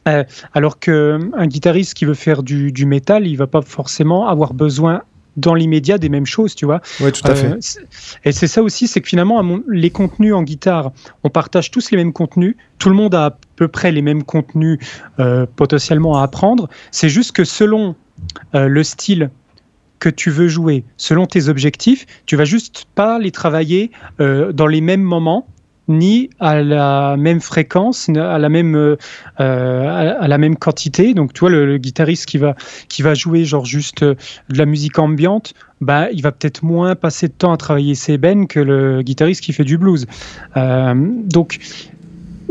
Euh, 0.07 0.23
alors 0.53 0.79
qu'un 0.79 1.45
guitariste 1.45 1.93
qui 1.93 2.05
veut 2.05 2.15
faire 2.15 2.41
du, 2.41 2.71
du 2.71 2.85
métal, 2.85 3.27
il 3.27 3.35
va 3.35 3.47
pas 3.47 3.61
forcément 3.61 4.27
avoir 4.27 4.53
besoin 4.53 5.03
dans 5.37 5.53
l'immédiat 5.53 5.97
des 5.97 6.09
mêmes 6.09 6.25
choses, 6.25 6.55
tu 6.55 6.65
vois. 6.65 6.81
Oui, 6.99 7.11
tout 7.11 7.21
à 7.25 7.35
fait. 7.35 7.47
Euh, 7.47 7.85
et 8.25 8.31
c'est 8.31 8.47
ça 8.47 8.61
aussi, 8.61 8.87
c'est 8.87 9.01
que 9.01 9.07
finalement, 9.07 9.43
les 9.67 9.89
contenus 9.89 10.33
en 10.33 10.43
guitare, 10.43 10.91
on 11.23 11.29
partage 11.29 11.71
tous 11.71 11.91
les 11.91 11.97
mêmes 11.97 12.13
contenus, 12.13 12.55
tout 12.79 12.89
le 12.89 12.95
monde 12.95 13.15
a 13.15 13.25
à 13.27 13.37
peu 13.55 13.67
près 13.67 13.91
les 13.91 14.01
mêmes 14.01 14.23
contenus 14.23 14.79
euh, 15.19 15.45
potentiellement 15.55 16.17
à 16.17 16.23
apprendre. 16.23 16.69
C'est 16.91 17.09
juste 17.09 17.31
que 17.31 17.43
selon 17.43 17.95
euh, 18.55 18.67
le 18.67 18.83
style 18.83 19.29
que 19.99 20.09
tu 20.09 20.31
veux 20.31 20.47
jouer, 20.47 20.83
selon 20.97 21.27
tes 21.27 21.47
objectifs, 21.47 22.07
tu 22.25 22.35
vas 22.35 22.45
juste 22.45 22.87
pas 22.95 23.19
les 23.19 23.29
travailler 23.29 23.91
dans 24.17 24.65
les 24.65 24.81
mêmes 24.81 25.03
moments 25.03 25.45
ni 25.87 26.29
à 26.39 26.61
la 26.61 27.15
même 27.17 27.41
fréquence, 27.41 28.09
à 28.09 28.37
la 28.37 28.49
même, 28.49 28.75
euh, 28.75 28.95
à 29.39 30.27
la 30.27 30.37
même 30.37 30.55
quantité. 30.55 31.13
Donc, 31.13 31.33
tu 31.33 31.41
vois, 31.41 31.49
le, 31.49 31.77
guitariste 31.77 32.25
qui 32.25 32.37
va, 32.37 32.55
qui 32.87 33.01
va 33.01 33.13
jouer 33.13 33.45
genre 33.45 33.65
juste 33.65 34.03
euh, 34.03 34.15
de 34.49 34.57
la 34.57 34.65
musique 34.65 34.99
ambiante, 34.99 35.53
bah, 35.81 36.09
il 36.11 36.21
va 36.21 36.31
peut-être 36.31 36.63
moins 36.63 36.95
passer 36.95 37.27
de 37.27 37.33
temps 37.33 37.51
à 37.51 37.57
travailler 37.57 37.95
ses 37.95 38.17
bennes 38.17 38.47
que 38.47 38.59
le 38.59 39.01
guitariste 39.01 39.41
qui 39.41 39.53
fait 39.53 39.63
du 39.63 39.77
blues. 39.77 40.05
Euh, 40.57 40.93
donc, 40.95 41.59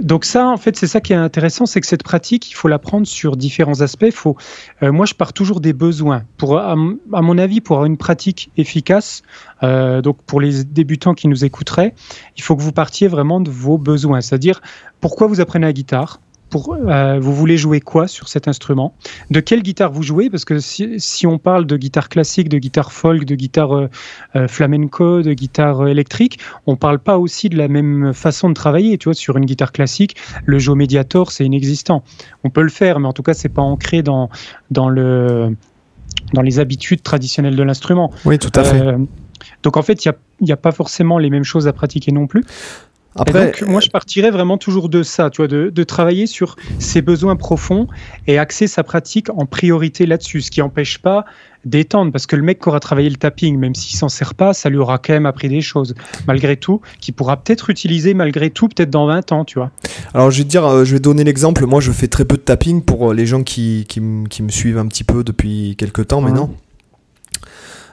donc 0.01 0.25
ça, 0.25 0.47
en 0.49 0.57
fait, 0.57 0.77
c'est 0.77 0.87
ça 0.87 1.01
qui 1.01 1.13
est 1.13 1.17
intéressant, 1.17 1.67
c'est 1.67 1.81
que 1.81 1.87
cette 1.87 2.03
pratique, 2.03 2.51
il 2.51 2.55
faut 2.55 2.69
l'apprendre 2.69 3.07
sur 3.07 3.37
différents 3.37 3.81
aspects. 3.81 4.11
Faut, 4.11 4.37
euh, 4.83 4.93
moi, 4.93 5.07
je 5.07 5.15
pars 5.15 5.33
toujours 5.33 5.61
des 5.61 5.73
besoins. 5.73 6.25
Pour, 6.37 6.59
à, 6.59 6.75
mon 6.77 7.39
avis, 7.39 7.61
pour 7.61 7.77
avoir 7.77 7.87
une 7.87 7.99
pratique 7.99 8.51
efficace, 8.57 9.23
euh, 9.63 10.01
donc 10.01 10.23
pour 10.23 10.41
les 10.41 10.65
débutants 10.65 11.15
qui 11.15 11.29
nous 11.29 11.45
écouteraient, 11.45 11.95
il 12.37 12.43
faut 12.43 12.57
que 12.57 12.63
vous 12.63 12.73
partiez 12.73 13.09
vraiment 13.09 13.41
de 13.41 13.51
vos 13.51 13.79
besoins. 13.79 14.21
C'est-à-dire, 14.21 14.61
pourquoi 15.01 15.27
vous 15.27 15.41
apprenez 15.41 15.67
la 15.67 15.73
guitare? 15.73 16.21
Pour, 16.51 16.75
euh, 16.75 17.19
vous 17.21 17.33
voulez 17.33 17.57
jouer 17.57 17.81
quoi 17.81 18.09
sur 18.09 18.29
cet 18.29 18.49
instrument? 18.49 18.95
De 19.31 19.41
quelle 19.41 19.63
guitare 19.63 19.93
vous 19.93 20.03
jouez? 20.03 20.29
Parce 20.29 20.45
que 20.45 20.59
si, 20.59 21.27
on 21.27 21.39
parle 21.39 21.65
de 21.65 21.77
guitare 21.77 22.09
classique, 22.09 22.49
de 22.49 22.59
guitare 22.59 22.93
folk, 22.93 23.25
de 23.25 23.35
guitare 23.37 23.73
euh, 23.73 23.89
euh, 24.37 24.49
flamenco, 24.49 25.23
de 25.23 25.33
guitare 25.33 25.89
électrique, 25.89 26.41
on 26.67 26.77
parle 26.77 26.99
pas 26.99 27.19
aussi 27.19 27.49
de 27.49 27.57
la 27.57 27.69
même 27.69 28.13
façon 28.13 28.49
de 28.49 28.55
travailler. 28.55 28.99
Tu 28.99 29.05
vois, 29.05 29.15
sur 29.15 29.37
une 29.37 29.47
guitare 29.47 29.73
classique, 29.73 30.17
le 30.45 30.59
jeu 30.59 30.75
médiator, 30.75 31.31
c'est 31.31 31.47
inexistant. 31.47 32.03
On 32.45 32.51
peut 32.51 32.63
le 32.63 32.69
faire, 32.69 32.99
mais 32.99 33.09
en 33.09 33.13
tout 33.13 33.23
cas, 33.23 33.35
c'est 33.35 33.49
pas 33.49 33.63
ancré 33.63 34.03
dans, 34.03 34.29
dans, 34.71 34.89
le, 34.89 35.57
dans 36.35 36.43
les 36.43 36.59
habitudes 36.59 37.03
traditionnelles 37.03 37.57
de 37.57 37.63
l'instrument. 37.63 38.13
Oui, 38.25 38.39
tout 38.39 38.53
à 38.55 38.65
fait. 38.65 38.97
Donc 39.63 39.77
en 39.77 39.83
fait, 39.83 40.05
il 40.05 40.13
n'y 40.43 40.51
a, 40.51 40.55
a, 40.55 40.57
pas 40.57 40.73
forcément 40.73 41.19
les 41.19 41.31
mêmes 41.31 41.45
choses 41.45 41.69
à 41.69 41.73
pratiquer 41.73 42.13
non 42.13 42.27
plus. 42.27 42.45
Après, 43.17 43.47
donc, 43.47 43.63
moi, 43.69 43.81
je 43.81 43.89
partirais 43.89 44.31
vraiment 44.31 44.57
toujours 44.57 44.89
de 44.89 45.03
ça, 45.03 45.31
tu 45.31 45.39
vois, 45.39 45.49
de, 45.49 45.71
de, 45.71 45.83
travailler 45.83 46.27
sur 46.27 46.55
ses 46.79 47.03
besoins 47.03 47.35
profonds 47.35 47.89
et 48.29 48.39
axer 48.39 48.69
sa 48.69 48.85
pratique 48.85 49.31
en 49.31 49.47
priorité 49.47 50.07
là-dessus, 50.07 50.43
ce 50.43 50.51
qui 50.51 50.61
n'empêche 50.61 50.99
pas 50.99 51.25
d'étendre, 51.65 52.13
parce 52.13 52.27
que 52.27 52.37
le 52.37 52.43
mec 52.43 52.61
qui 52.61 52.69
aura 52.69 52.81
travaillé 52.81 53.11
le 53.11 53.17
tapping, 53.17 53.59
même 53.59 53.75
s'il 53.75 53.99
s'en 53.99 54.09
sert 54.09 54.35
pas, 54.35 54.55
ça 54.55 54.71
lui 54.71 54.79
aura 54.79 54.99
quand 54.99 55.13
même 55.13 55.27
appris 55.27 55.49
des 55.49 55.61
choses, 55.61 55.95
malgré 56.27 56.57
tout, 56.57 56.81
qu'il 57.01 57.13
pourra 57.15 57.37
peut-être 57.37 57.69
utiliser 57.69 58.15
malgré 58.15 58.51
tout, 58.51 58.69
peut-être 58.69 58.91
dans 58.91 59.07
20 59.07 59.33
ans, 59.33 59.45
tu 59.45 59.59
vois. 59.59 59.71
Alors, 60.15 60.31
je 60.31 60.39
vais 60.39 60.45
te 60.45 60.49
dire, 60.49 60.65
euh, 60.65 60.85
je 60.85 60.93
vais 60.93 61.01
donner 61.01 61.25
l'exemple. 61.25 61.67
Moi, 61.67 61.81
je 61.81 61.91
fais 61.91 62.09
très 62.09 62.25
peu 62.25 62.37
de 62.37 62.43
tapping 62.43 62.83
pour 62.83 63.11
euh, 63.11 63.15
les 63.15 63.27
gens 63.27 63.43
qui, 63.43 63.87
qui, 63.89 64.01
qui 64.31 64.43
me 64.43 64.51
suivent 64.51 64.79
un 64.79 64.87
petit 64.87 65.05
peu 65.05 65.25
depuis 65.25 65.75
quelques 65.77 66.07
temps 66.07 66.21
maintenant. 66.21 66.51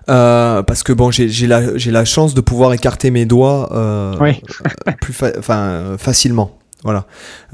Euh, 0.09 0.63
parce 0.63 0.83
que 0.83 0.93
bon, 0.93 1.11
j'ai 1.11 1.47
la, 1.47 1.61
la 1.61 2.05
chance 2.05 2.33
de 2.33 2.41
pouvoir 2.41 2.73
écarter 2.73 3.11
mes 3.11 3.25
doigts 3.25 3.69
euh, 3.73 4.13
plus 5.01 5.13
enfin, 5.37 5.95
facilement. 5.97 6.57
Voilà. 6.83 7.05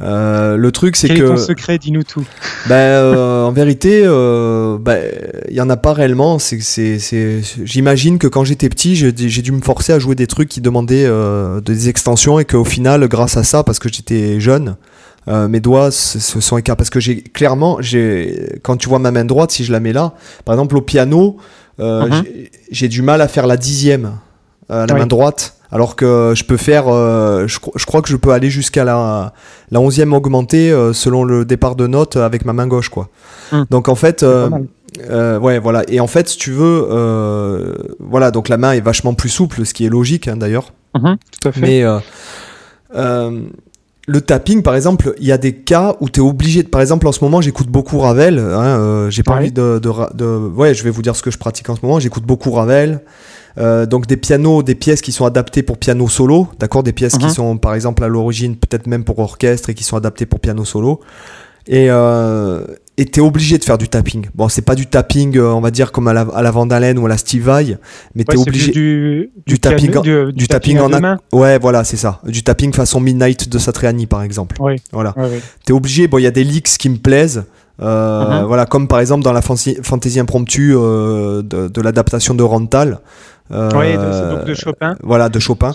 Euh, 0.01 0.57
le 0.57 0.71
truc, 0.71 0.95
c'est 0.95 1.07
que. 1.07 1.13
Quel 1.13 1.23
est 1.25 1.27
ton 1.27 1.37
secret? 1.37 1.77
Dis-nous 1.77 2.03
tout. 2.03 2.25
Ben, 2.67 2.75
euh, 2.75 3.45
en 3.45 3.51
vérité, 3.51 4.03
euh, 4.05 4.77
ben, 4.77 5.01
il 5.49 5.55
y 5.55 5.61
en 5.61 5.69
a 5.69 5.77
pas 5.77 5.93
réellement. 5.93 6.37
J'imagine 6.39 8.19
que 8.19 8.27
quand 8.27 8.43
j'étais 8.43 8.69
petit, 8.69 8.95
j'ai, 8.95 9.11
dû 9.11 9.51
me 9.51 9.61
forcer 9.61 9.93
à 9.93 9.99
jouer 9.99 10.15
des 10.15 10.27
trucs 10.27 10.49
qui 10.49 10.61
demandaient 10.61 11.09
des 11.61 11.89
extensions 11.89 12.39
et 12.39 12.45
qu'au 12.45 12.65
final, 12.65 13.07
grâce 13.07 13.37
à 13.37 13.43
ça, 13.43 13.63
parce 13.63 13.79
que 13.79 13.87
j'étais 13.89 14.39
jeune, 14.41 14.75
mes 15.27 15.61
doigts 15.61 15.89
se, 15.91 16.19
sont 16.19 16.57
écartés. 16.57 16.77
Parce 16.77 16.89
que 16.89 16.99
j'ai 16.99 17.21
clairement, 17.21 17.77
j'ai, 17.79 18.59
quand 18.61 18.75
tu 18.75 18.89
vois 18.89 18.99
ma 18.99 19.11
main 19.11 19.25
droite, 19.25 19.51
si 19.51 19.63
je 19.63 19.71
la 19.71 19.79
mets 19.79 19.93
là, 19.93 20.13
par 20.43 20.53
exemple 20.53 20.75
au 20.75 20.81
piano, 20.81 21.37
euh, 21.79 22.07
mhm. 22.07 22.23
j'ai 22.71 22.87
du 22.87 23.01
mal 23.01 23.21
à 23.21 23.27
faire 23.27 23.47
la 23.47 23.57
dixième, 23.57 24.13
euh, 24.71 24.85
la 24.85 24.93
main 24.93 25.07
droite, 25.07 25.55
alors 25.71 25.95
que 25.95 26.33
je 26.35 26.43
peux 26.43 26.57
faire, 26.57 26.85
euh, 26.87 27.47
je, 27.47 27.85
crois 27.85 28.01
que 28.01 28.09
je 28.09 28.15
peux 28.15 28.31
aller 28.31 28.49
jusqu'à 28.49 28.83
la, 28.83 29.33
la 29.71 29.79
onzième 29.79 30.13
augmentée 30.13 30.71
selon 30.93 31.23
le 31.23 31.45
départ 31.45 31.75
de 31.75 31.87
note 31.87 32.15
avec 32.15 32.45
ma 32.45 32.53
main 32.53 32.67
gauche, 32.67 32.89
quoi. 32.89 33.09
Mhm. 33.51 33.65
Donc 33.69 33.89
en 33.89 33.95
fait, 33.95 34.23
ouais, 34.23 35.59
voilà. 35.59 35.83
Et 35.87 35.99
en 35.99 36.07
fait, 36.07 36.29
si 36.29 36.37
tu 36.37 36.51
veux, 36.51 36.87
voilà, 37.99 38.31
donc 38.31 38.49
la 38.49 38.57
main 38.57 38.73
est 38.73 38.81
vachement 38.81 39.13
plus 39.13 39.29
souple, 39.29 39.65
ce 39.65 39.73
qui 39.73 39.85
est 39.85 39.89
logique 39.89 40.27
hein, 40.27 40.37
d'ailleurs. 40.37 40.73
Mhm, 40.95 41.17
tout 41.31 41.47
à 41.47 41.51
fait. 41.51 41.61
Mais 41.61 41.83
le 44.05 44.19
tapping, 44.19 44.63
par 44.63 44.75
exemple, 44.75 45.13
il 45.19 45.27
y 45.27 45.31
a 45.31 45.37
des 45.37 45.53
cas 45.53 45.95
où 46.01 46.09
tu 46.09 46.19
es 46.19 46.23
obligé. 46.23 46.63
De, 46.63 46.67
par 46.67 46.81
exemple, 46.81 47.07
en 47.07 47.13
ce 47.13 47.23
moment, 47.23 47.39
j'écoute 47.39 47.67
beaucoup 47.67 47.99
Ravel. 47.99 48.37
Hein, 48.37 48.41
euh, 48.41 49.09
j'ai 49.09 49.23
pas 49.23 49.35
envie 49.35 49.51
de, 49.51 49.79
de, 49.79 50.37
Ouais, 50.55 50.73
je 50.73 50.83
vais 50.83 50.89
vous 50.89 51.01
dire 51.01 51.15
ce 51.15 51.23
que 51.23 51.31
je 51.31 51.37
pratique 51.37 51.69
en 51.69 51.75
ce 51.75 51.81
moment. 51.83 51.99
J'écoute 51.99 52.23
beaucoup 52.23 52.51
Ravel. 52.51 53.01
Euh, 53.59 53.85
donc 53.85 54.07
des 54.07 54.17
pianos, 54.17 54.63
des 54.63 54.75
pièces 54.75 55.01
qui 55.01 55.11
sont 55.11 55.25
adaptées 55.25 55.61
pour 55.61 55.77
piano 55.77 56.09
solo, 56.09 56.47
d'accord, 56.59 56.81
des 56.81 56.91
pièces 56.91 57.17
qui 57.17 57.25
mhm. 57.25 57.31
sont 57.31 57.57
par 57.57 57.75
exemple 57.75 58.03
à 58.03 58.07
l'origine 58.07 58.55
peut-être 58.55 58.87
même 58.87 59.03
pour 59.03 59.19
orchestre 59.19 59.69
et 59.69 59.75
qui 59.75 59.83
sont 59.83 59.95
adaptées 59.95 60.25
pour 60.25 60.39
piano 60.39 60.65
solo. 60.65 60.99
Et 61.67 61.89
euh, 61.89 62.65
et 62.97 63.05
t'es 63.05 63.21
obligé 63.21 63.57
de 63.57 63.63
faire 63.63 63.77
du 63.77 63.87
tapping. 63.87 64.27
Bon, 64.35 64.49
c'est 64.49 64.61
pas 64.61 64.75
du 64.75 64.85
tapping, 64.85 65.35
euh, 65.37 65.51
on 65.51 65.61
va 65.61 65.71
dire 65.71 65.91
comme 65.91 66.07
à 66.07 66.13
la, 66.13 66.21
à 66.21 66.41
la 66.41 66.51
Vandalen 66.51 66.97
ou 66.99 67.05
à 67.05 67.09
la 67.09 67.17
Steve 67.17 67.43
Vai, 67.43 67.77
mais 68.13 68.23
t'es 68.23 68.37
obligé 68.37 68.71
du, 68.71 69.31
du, 69.47 69.59
tapping, 69.59 69.91
du, 70.31 70.47
tapping, 70.47 70.79
en 70.79 70.89
main. 70.89 71.19
Ouais, 71.31 71.57
voilà, 71.57 71.83
c'est 71.83 71.97
ça. 71.97 72.19
Du 72.25 72.43
tapping 72.43 72.71
façon 72.73 72.99
Midnight 72.99 73.49
de 73.49 73.57
Satriani, 73.57 74.05
par 74.05 74.21
exemple. 74.21 74.57
Oui. 74.59 74.75
Voilà. 74.91 75.15
T'es 75.65 75.73
obligé. 75.73 76.07
Bon, 76.07 76.19
il 76.19 76.23
y 76.23 76.27
a 76.27 76.31
des 76.31 76.43
leaks 76.43 76.77
qui 76.77 76.89
me 76.89 76.97
plaisent. 76.97 77.45
Euh, 77.81 78.43
uh-huh. 78.43 78.45
Voilà, 78.45 78.67
comme 78.67 78.87
par 78.87 78.99
exemple 78.99 79.23
dans 79.23 79.33
la 79.33 79.41
fantaisie 79.41 80.19
impromptue 80.19 80.73
euh, 80.75 81.41
de, 81.41 81.67
de 81.67 81.81
l'adaptation 81.81 82.35
de 82.35 82.43
Rental. 82.43 82.99
Euh, 83.53 83.69
oui, 83.75 83.93
de, 83.93 84.35
donc 84.35 84.45
de 84.45 84.53
Chopin. 84.53 84.95
Voilà, 85.03 85.29
de 85.29 85.39
Chopin. 85.39 85.73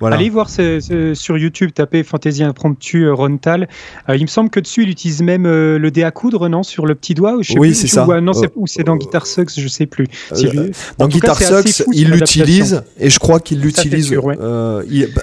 Allez 0.00 0.30
voir 0.30 0.48
sur 0.50 1.38
YouTube, 1.38 1.70
tapez 1.74 2.02
Fantaisie 2.02 2.44
impromptue 2.44 3.04
euh, 3.04 3.14
Rontal. 3.14 3.68
Euh, 4.08 4.16
il 4.16 4.22
me 4.22 4.26
semble 4.26 4.50
que 4.50 4.60
dessus, 4.60 4.82
il 4.82 4.90
utilise 4.90 5.22
même 5.22 5.44
le 5.44 5.90
dé 5.90 6.02
à 6.02 6.10
coudre, 6.10 6.48
non 6.48 6.62
Sur 6.62 6.86
le 6.86 6.94
petit 6.94 7.14
doigt 7.14 7.36
Oui, 7.56 7.74
c'est 7.74 7.88
ça. 7.88 8.06
non, 8.20 8.32
ou 8.56 8.66
c'est 8.66 8.84
dans 8.84 8.96
Guitar 8.96 9.26
Sucks, 9.26 9.58
je 9.58 9.68
sais 9.68 9.86
plus. 9.86 10.06
dans 10.98 11.08
Guitar 11.08 11.40
Sucks, 11.40 11.84
il 11.92 12.10
l'utilise 12.10 12.82
et 12.98 13.10
je 13.10 13.18
crois 13.18 13.40
qu'il 13.40 13.60
l'utilise. 13.60 14.14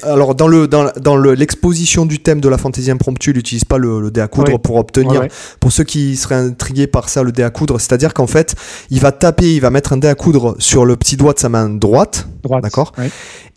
alors, 0.03 0.35
dans 0.35 0.47
le 0.47 0.67
dans, 0.67 1.17
l'exposition 1.17 2.05
du 2.05 2.19
thème 2.19 2.41
de 2.41 2.49
la 2.49 2.57
fantaisie 2.57 2.91
impromptue, 2.91 3.31
il 3.31 3.37
n'utilise 3.37 3.65
pas 3.65 3.77
le, 3.77 4.11
dé 4.11 4.21
à 4.21 4.27
coudre 4.27 4.59
pour 4.59 4.75
obtenir. 4.75 5.27
Pour 5.59 5.71
ceux 5.71 5.83
qui 5.83 6.15
seraient 6.15 6.35
intrigués 6.35 6.87
par 6.87 7.09
ça, 7.09 7.23
le 7.23 7.31
dé 7.31 7.43
à 7.43 7.49
coudre, 7.49 7.79
c'est-à-dire 7.79 8.13
qu'en 8.13 8.27
fait, 8.27 8.55
il 8.89 8.99
va 8.99 9.11
taper, 9.11 9.55
il 9.55 9.61
va 9.61 9.69
mettre 9.69 9.93
un 9.93 9.97
dé 9.97 10.07
à 10.07 10.15
coudre 10.15 10.55
sur 10.59 10.85
le 10.85 10.95
petit 10.95 11.17
doigt 11.17 11.28
de 11.33 11.39
sa 11.39 11.49
main 11.49 11.69
droite. 11.69 12.27
D'accord 12.61 12.93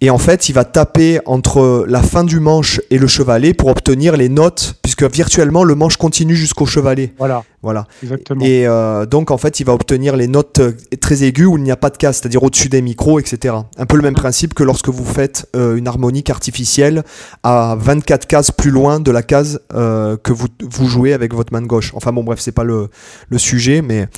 Et 0.00 0.10
en 0.10 0.18
fait, 0.18 0.48
il 0.48 0.52
va 0.52 0.64
taper 0.64 1.20
entre 1.26 1.84
la 1.88 2.02
fin 2.02 2.24
du 2.24 2.40
manche 2.40 2.80
et 2.90 2.98
le 2.98 3.06
chevalet 3.06 3.54
pour 3.54 3.68
obtenir 3.68 4.16
les 4.16 4.28
notes, 4.28 4.74
puisque 4.82 5.04
virtuellement, 5.04 5.64
le 5.64 5.74
manche 5.74 5.96
continue 5.96 6.34
jusqu'au 6.34 6.66
chevalet. 6.66 7.12
Voilà. 7.18 7.44
Voilà. 7.62 7.86
Exactement. 8.02 8.44
Et 8.44 8.66
euh, 8.66 9.06
donc, 9.06 9.30
en 9.30 9.38
fait, 9.38 9.60
il 9.60 9.66
va 9.66 9.72
obtenir 9.72 10.16
les 10.16 10.26
notes 10.26 10.58
euh, 10.58 10.72
très 11.00 11.22
aiguës 11.22 11.46
où 11.46 11.56
il 11.56 11.62
n'y 11.62 11.70
a 11.70 11.76
pas 11.76 11.90
de 11.90 11.96
casse, 11.96 12.18
c'est-à-dire 12.18 12.42
au-dessus 12.42 12.68
des 12.68 12.82
micros, 12.82 13.20
etc. 13.20 13.54
Un 13.76 13.86
peu 13.86 13.96
le 13.96 14.02
même 14.02 14.14
principe 14.14 14.52
que 14.52 14.64
lorsque 14.64 14.88
vous 14.88 15.04
faites 15.04 15.48
euh, 15.54 15.76
une 15.76 15.86
harmonique 15.86 16.28
artificielle 16.28 17.04
à 17.44 17.76
24 17.78 18.26
cases 18.26 18.50
plus 18.50 18.72
loin 18.72 18.98
de 18.98 19.10
la 19.12 19.22
case 19.22 19.60
que 19.70 20.32
vous, 20.32 20.48
vous 20.62 20.88
jouez 20.88 21.12
avec 21.12 21.34
votre 21.34 21.52
main 21.52 21.62
gauche. 21.62 21.92
Enfin 21.94 22.12
bon, 22.12 22.24
bref, 22.24 22.40
c'est 22.40 22.52
pas 22.52 22.64
le, 22.64 22.88
le 23.28 23.38
sujet, 23.38 23.82
mais 23.82 24.08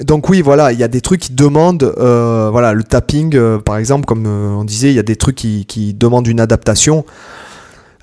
donc 0.00 0.28
oui, 0.28 0.40
voilà, 0.40 0.72
il 0.72 0.78
y 0.78 0.82
a 0.82 0.88
des 0.88 1.00
trucs 1.00 1.20
qui 1.20 1.32
demandent, 1.32 1.92
voilà, 1.96 2.72
le 2.72 2.82
tapping 2.82 3.25
tapping, 3.30 3.62
par 3.62 3.76
exemple, 3.76 4.04
comme 4.06 4.26
on 4.26 4.64
disait, 4.64 4.90
il 4.90 4.94
y 4.94 4.98
a 4.98 5.04
des 5.04 5.16
trucs 5.16 5.36
qui, 5.36 5.66
qui 5.66 5.94
demandent 5.94 6.26
une 6.26 6.40
adaptation. 6.40 7.04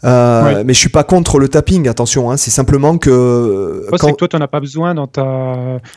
Euh, 0.06 0.64
mais 0.66 0.74
je 0.74 0.80
suis 0.80 0.90
pas 0.90 1.04
contre 1.04 1.40
le 1.40 1.48
tapping, 1.48 1.88
attention. 1.88 2.30
Hein, 2.30 2.38
c'est 2.38 2.52
simplement 2.52 2.98
que. 2.98 3.88
c'est 3.92 4.12
que 4.12 4.16
toi, 4.16 4.28
tu 4.28 4.36
n'en 4.36 4.42
as 4.42 4.48
pas 4.48 4.60
besoin 4.60 4.94
dans, 4.94 5.08
ta... 5.08 5.22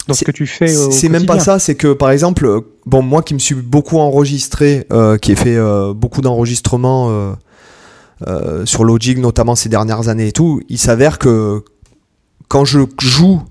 dans 0.07 0.15
ce 0.15 0.25
que 0.25 0.31
tu 0.31 0.47
fais. 0.47 0.69
C'est 0.69 1.09
même 1.09 1.27
pas 1.27 1.41
ça. 1.41 1.59
C'est 1.59 1.75
que, 1.75 1.93
par 1.93 2.11
exemple, 2.11 2.61
bon, 2.85 3.03
moi 3.03 3.23
qui 3.23 3.35
me 3.35 3.39
suis 3.39 3.57
beaucoup 3.57 3.99
enregistré, 3.99 4.87
euh, 4.93 5.19
qui 5.19 5.33
ai 5.33 5.37
fait 5.37 5.57
euh, 5.57 5.93
beaucoup 5.93 6.21
d'enregistrements 6.21 7.37
sur 8.65 8.85
Logic, 8.85 9.19
notamment 9.19 9.55
ces 9.55 9.69
dernières 9.69 10.09
années 10.09 10.29
et 10.29 10.33
tout, 10.33 10.61
il 10.69 10.79
s'avère 10.79 11.19
que 11.19 11.65
quand 12.49 12.65
je 12.65 12.81
joue 13.01 13.43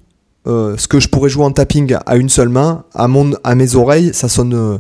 ce 0.46 0.88
que 0.88 1.00
je 1.00 1.10
pourrais 1.10 1.30
jouer 1.30 1.44
en 1.44 1.52
tapping 1.52 1.98
à 2.06 2.16
une 2.16 2.30
seule 2.30 2.50
main, 2.50 2.86
à, 2.94 3.08
mon, 3.08 3.32
à 3.44 3.56
mes 3.56 3.76
oreilles, 3.76 4.12
ça 4.14 4.30
sonne 4.30 4.80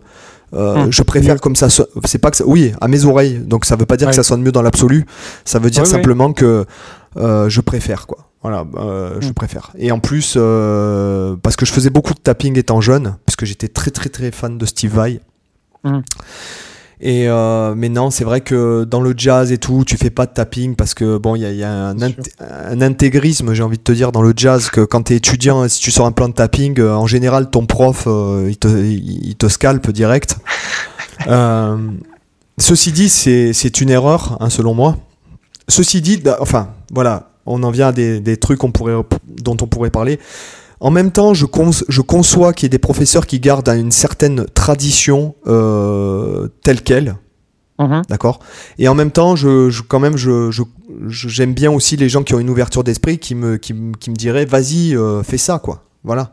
euh, 0.55 0.75
hum. 0.75 0.91
Je 0.91 1.03
préfère 1.03 1.39
comme 1.41 1.55
ça. 1.55 1.67
C'est 2.05 2.17
pas 2.17 2.31
que 2.31 2.43
oui 2.43 2.73
à 2.81 2.87
mes 2.87 3.05
oreilles. 3.05 3.39
Donc 3.39 3.65
ça 3.65 3.75
veut 3.75 3.85
pas 3.85 3.97
dire 3.97 4.09
que 4.09 4.15
ça 4.15 4.23
sonne 4.23 4.41
mieux 4.41 4.51
dans 4.51 4.61
l'absolu. 4.61 5.05
Ça 5.43 5.59
veut 5.59 5.69
dire 5.69 5.85
simplement 5.85 6.33
que 6.33 6.65
euh, 7.17 7.49
je 7.49 7.61
préfère 7.61 8.07
quoi. 8.07 8.29
Voilà, 8.41 8.63
euh, 8.77 9.17
je 9.21 9.27
hum. 9.27 9.33
préfère. 9.33 9.71
Et 9.77 9.91
en 9.91 9.99
plus, 9.99 10.37
parce 11.41 11.55
que 11.55 11.65
je 11.65 11.71
faisais 11.71 11.89
beaucoup 11.89 12.13
de 12.13 12.19
tapping 12.19 12.57
étant 12.57 12.79
jeune, 12.81 13.15
parce 13.25 13.35
que 13.35 13.45
j'étais 13.45 13.67
très 13.67 13.91
très 13.91 14.09
très 14.09 14.31
fan 14.31 14.57
de 14.57 14.65
Steve 14.65 14.93
Vai. 14.93 15.19
Hum. 15.83 16.03
Et 17.01 17.27
euh, 17.27 17.75
mais 17.75 17.89
non, 17.89 18.09
c'est 18.09 18.23
vrai 18.23 18.41
que 18.41 18.85
dans 18.85 19.01
le 19.01 19.13
jazz 19.15 19.51
et 19.51 19.57
tout, 19.57 19.83
tu 19.85 19.97
fais 19.97 20.09
pas 20.09 20.25
de 20.25 20.31
tapping 20.31 20.75
parce 20.75 20.93
que 20.93 21.17
bon, 21.17 21.35
il 21.35 21.41
y 21.41 21.63
a, 21.63 21.89
un, 21.89 21.95
un, 21.99 22.81
intégrisme, 22.81 23.53
j'ai 23.53 23.63
envie 23.63 23.77
de 23.77 23.83
te 23.83 23.91
dire, 23.91 24.11
dans 24.11 24.21
le 24.21 24.33
jazz 24.35 24.69
que 24.69 24.81
quand 24.81 25.03
tu 25.03 25.13
es 25.13 25.17
étudiant, 25.17 25.67
si 25.67 25.81
tu 25.81 25.91
sors 25.91 26.05
un 26.05 26.13
plan 26.13 26.29
de 26.29 26.33
tapping, 26.33 26.79
euh, 26.79 26.95
en 26.95 27.05
général, 27.05 27.49
ton 27.49 27.65
prof, 27.65 28.05
euh, 28.07 28.47
il, 28.49 28.57
te, 28.57 28.67
il, 28.67 29.35
te 29.35 29.47
scalpe 29.47 29.91
direct. 29.91 30.37
ceci 32.57 32.91
dit, 32.93 33.09
c'est 33.09 33.81
une 33.81 33.89
erreur, 33.89 34.37
hein, 34.39 34.49
selon 34.49 34.73
moi. 34.73 34.97
Ceci 35.67 36.01
dit, 36.01 36.23
enfin, 36.39 36.69
voilà, 36.93 37.31
on 37.45 37.61
en 37.63 37.71
vient 37.71 37.87
à 37.87 37.91
des, 37.91 38.21
des 38.21 38.37
trucs 38.37 38.63
on 38.63 38.71
pourrait, 38.71 38.95
dont 39.27 39.57
on 39.61 39.67
pourrait 39.67 39.89
parler. 39.89 40.19
En 40.79 40.91
même 40.91 41.11
temps, 41.11 41.33
je, 41.33 41.45
je 41.87 42.01
conçois 42.01 42.53
qu'il 42.53 42.65
y 42.65 42.67
ait 42.67 42.69
des 42.69 42.79
professeurs 42.79 43.25
qui 43.25 43.39
gardent 43.39 43.69
une 43.69 43.91
certaine 43.91 44.45
tradition 44.53 45.35
euh, 45.47 46.47
telle 46.63 46.81
qu'elle. 46.81 47.15
Mhm. 47.79 48.03
D'accord? 48.09 48.39
Et 48.77 48.87
en 48.87 48.95
même 48.95 49.11
temps, 49.11 49.35
je, 49.35 49.81
quand 49.81 49.99
même, 49.99 50.17
je, 50.17 50.49
j'aime 51.07 51.53
bien 51.53 51.71
aussi 51.71 51.97
les 51.97 52.09
gens 52.09 52.23
qui 52.23 52.33
ont 52.33 52.39
une 52.39 52.49
ouverture 52.49 52.83
d'esprit 52.83 53.19
qui 53.19 53.35
me, 53.35 53.57
qui, 53.57 53.73
me 53.73 54.15
diraient 54.15 54.45
vas-y, 54.45 54.95
euh, 54.95 55.23
fais 55.23 55.37
ça, 55.37 55.59
quoi. 55.59 55.81
Voilà. 56.03 56.31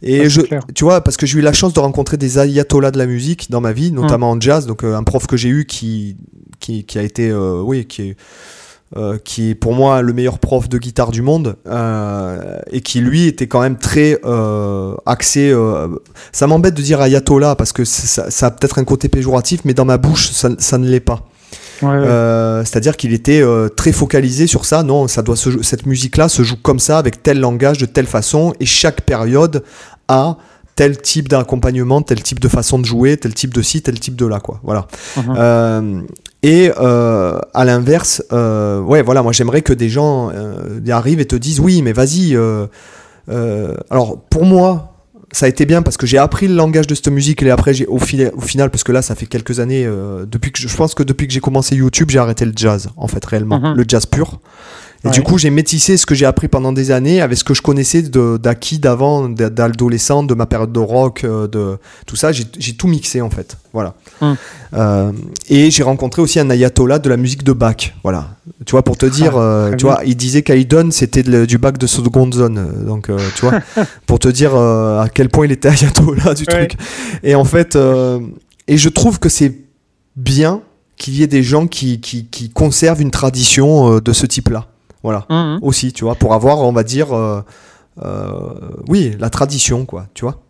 et 0.00 0.28
je, 0.28 0.42
tu 0.76 0.84
vois, 0.84 1.00
parce 1.00 1.16
que 1.16 1.26
j'ai 1.26 1.40
eu 1.40 1.42
la 1.42 1.52
chance 1.52 1.72
de 1.72 1.80
rencontrer 1.80 2.16
des 2.16 2.38
ayatollahs 2.38 2.92
de 2.92 2.98
la 2.98 3.06
musique 3.06 3.50
dans 3.50 3.60
ma 3.60 3.72
vie, 3.72 3.90
notamment 3.90 4.30
en 4.30 4.40
jazz. 4.40 4.66
Donc, 4.66 4.84
euh, 4.84 4.94
un 4.96 5.02
prof 5.02 5.26
que 5.26 5.36
j'ai 5.36 5.48
eu 5.48 5.66
qui, 5.66 6.16
qui, 6.60 6.84
qui 6.84 7.00
a 7.00 7.02
été, 7.02 7.34
oui, 7.34 7.86
qui 7.86 8.10
est 8.10 8.16
euh, 8.96 9.18
qui 9.22 9.50
est 9.50 9.54
pour 9.54 9.74
moi 9.74 10.00
le 10.00 10.14
meilleur 10.14 10.38
prof 10.38 10.66
de 10.66 10.78
guitare 10.78 11.10
du 11.10 11.20
monde 11.20 11.56
euh, 11.66 12.58
et 12.70 12.80
qui 12.80 13.02
lui 13.02 13.26
était 13.26 13.46
quand 13.46 13.60
même 13.60 13.76
très 13.76 14.18
euh, 14.24 14.94
axé. 15.04 15.54
ça 16.32 16.46
m'embête 16.46 16.72
de 16.72 16.80
dire 16.80 16.98
ayatollah 17.02 17.54
parce 17.54 17.74
que 17.74 17.84
ça, 17.84 18.30
ça 18.30 18.46
a 18.46 18.50
peut-être 18.50 18.78
un 18.78 18.84
côté 18.84 19.10
péjoratif, 19.10 19.60
mais 19.66 19.74
dans 19.74 19.84
ma 19.84 19.98
bouche 19.98 20.30
ça, 20.30 20.48
ça 20.56 20.78
ne 20.78 20.88
l'est 20.88 21.00
pas. 21.00 21.20
C'est-à-dire 21.80 22.96
qu'il 22.96 23.12
était 23.12 23.44
très 23.76 23.92
focalisé 23.92 24.46
sur 24.46 24.64
ça. 24.64 24.82
Non, 24.82 25.06
ça 25.06 25.20
doit 25.20 25.36
se, 25.36 25.62
cette 25.62 25.84
musique-là 25.84 26.30
se 26.30 26.42
joue 26.42 26.56
comme 26.56 26.78
ça, 26.78 26.96
avec 26.96 27.22
tel 27.22 27.40
langage, 27.40 27.76
de 27.76 27.86
telle 27.86 28.06
façon, 28.06 28.54
et 28.58 28.66
chaque 28.66 29.02
période 29.02 29.62
a 30.08 30.38
tel 30.78 30.96
type 30.96 31.28
d'accompagnement, 31.28 32.02
tel 32.02 32.22
type 32.22 32.38
de 32.38 32.46
façon 32.46 32.78
de 32.78 32.84
jouer, 32.84 33.16
tel 33.16 33.34
type 33.34 33.52
de 33.52 33.62
ci, 33.62 33.82
tel 33.82 33.98
type 33.98 34.14
de 34.14 34.26
là, 34.26 34.38
quoi. 34.38 34.60
Voilà. 34.62 34.86
Uh-huh. 35.16 36.04
Et 36.44 36.70
euh, 36.78 37.36
à 37.52 37.64
l'inverse, 37.64 38.22
euh, 38.32 38.80
ouais, 38.80 39.02
voilà, 39.02 39.24
moi 39.24 39.32
j'aimerais 39.32 39.62
que 39.62 39.72
des 39.72 39.88
gens 39.88 40.30
euh, 40.32 40.78
arrivent 40.88 41.18
et 41.18 41.26
te 41.26 41.34
disent 41.34 41.58
oui, 41.58 41.82
mais 41.82 41.92
vas-y. 41.92 42.36
Euh, 42.36 42.68
euh, 43.28 43.74
alors 43.90 44.20
pour 44.30 44.44
moi, 44.44 44.94
ça 45.32 45.46
a 45.46 45.48
été 45.48 45.66
bien 45.66 45.82
parce 45.82 45.96
que 45.96 46.06
j'ai 46.06 46.16
appris 46.16 46.46
le 46.46 46.54
langage 46.54 46.86
de 46.86 46.94
cette 46.94 47.08
musique 47.08 47.42
et 47.42 47.50
après 47.50 47.74
j'ai 47.74 47.86
au, 47.86 47.96
au, 47.96 48.40
final 48.40 48.70
parce 48.70 48.84
que 48.84 48.92
là 48.92 49.02
ça 49.02 49.16
fait 49.16 49.26
quelques 49.26 49.58
années 49.58 49.84
depuis 50.26 50.52
que 50.52 50.58
je, 50.58 50.74
pense 50.74 50.94
que 50.94 51.02
depuis 51.02 51.26
que 51.26 51.34
j'ai 51.34 51.40
commencé 51.40 51.76
YouTube 51.76 52.08
j'ai 52.08 52.18
arrêté 52.18 52.46
le 52.46 52.54
jazz 52.56 52.88
en 52.96 53.08
fait 53.08 53.22
réellement 53.26 53.60
mhm. 53.60 53.74
le 53.74 53.84
jazz 53.86 54.06
pur 54.06 54.40
et 55.04 55.10
du 55.10 55.22
coup, 55.22 55.38
j'ai 55.38 55.50
métissé 55.50 55.96
ce 55.96 56.06
que 56.06 56.14
j'ai 56.14 56.26
appris 56.26 56.48
pendant 56.48 56.72
des 56.72 56.90
années 56.90 57.20
avec 57.20 57.38
ce 57.38 57.44
que 57.44 57.54
je 57.54 57.62
connaissais 57.62 58.02
d'acquis 58.02 58.78
d'avant, 58.78 59.28
d'adolescent, 59.28 60.24
de 60.24 60.34
ma 60.34 60.46
période 60.46 60.72
de 60.72 60.80
rock, 60.80 61.22
euh, 61.22 61.46
de 61.46 61.78
tout 62.06 62.16
ça. 62.16 62.32
J'ai 62.32 62.74
tout 62.74 62.88
mixé 62.88 63.20
en 63.20 63.30
fait. 63.30 63.56
Voilà. 63.72 63.94
Hum. 64.20 64.36
Euh, 64.74 65.12
et 65.48 65.70
j'ai 65.70 65.84
rencontré 65.84 66.20
aussi 66.20 66.40
un 66.40 66.50
ayatollah 66.50 66.98
de 66.98 67.08
la 67.08 67.16
musique 67.16 67.44
de 67.44 67.52
Bach. 67.52 67.94
Voilà. 68.02 68.30
Tu 68.66 68.72
vois, 68.72 68.82
pour 68.82 68.96
te 68.96 69.06
dire, 69.06 69.36
ah, 69.36 69.40
euh, 69.40 69.76
tu 69.76 69.84
vois, 69.84 70.00
il 70.04 70.16
disait 70.16 70.42
qu'Aïdon 70.42 70.90
c'était 70.90 71.22
du 71.22 71.58
Bach 71.58 71.74
de 71.74 71.86
seconde 71.86 72.34
zone. 72.34 72.84
Donc, 72.84 73.08
tu 73.36 73.46
vois, 73.46 73.60
pour 74.06 74.18
te 74.18 74.28
dire 74.28 74.56
à 74.56 75.06
quel 75.14 75.28
point 75.28 75.46
il 75.46 75.52
était 75.52 75.68
ayatollah 75.68 76.34
du 76.34 76.44
truc. 76.44 76.72
Et 77.22 77.36
en 77.36 77.44
fait, 77.44 77.78
et 78.66 78.76
je 78.76 78.88
trouve 78.88 79.20
que 79.20 79.28
c'est 79.28 79.54
bien 80.16 80.60
qu'il 80.96 81.14
y 81.14 81.22
ait 81.22 81.28
des 81.28 81.44
gens 81.44 81.68
qui, 81.68 82.00
qui, 82.00 82.26
qui 82.26 82.50
conservent 82.50 83.00
une 83.00 83.12
tradition 83.12 84.00
de 84.00 84.12
ce 84.12 84.26
type-là. 84.26 84.66
Voilà. 85.02 85.26
Mmh. 85.28 85.58
Aussi, 85.62 85.92
tu 85.92 86.04
vois, 86.04 86.14
pour 86.14 86.34
avoir, 86.34 86.60
on 86.60 86.72
va 86.72 86.82
dire, 86.82 87.16
euh, 87.16 87.42
euh, 88.02 88.70
oui, 88.88 89.14
la 89.18 89.30
tradition, 89.30 89.84
quoi, 89.84 90.06
tu 90.14 90.24
vois 90.24 90.40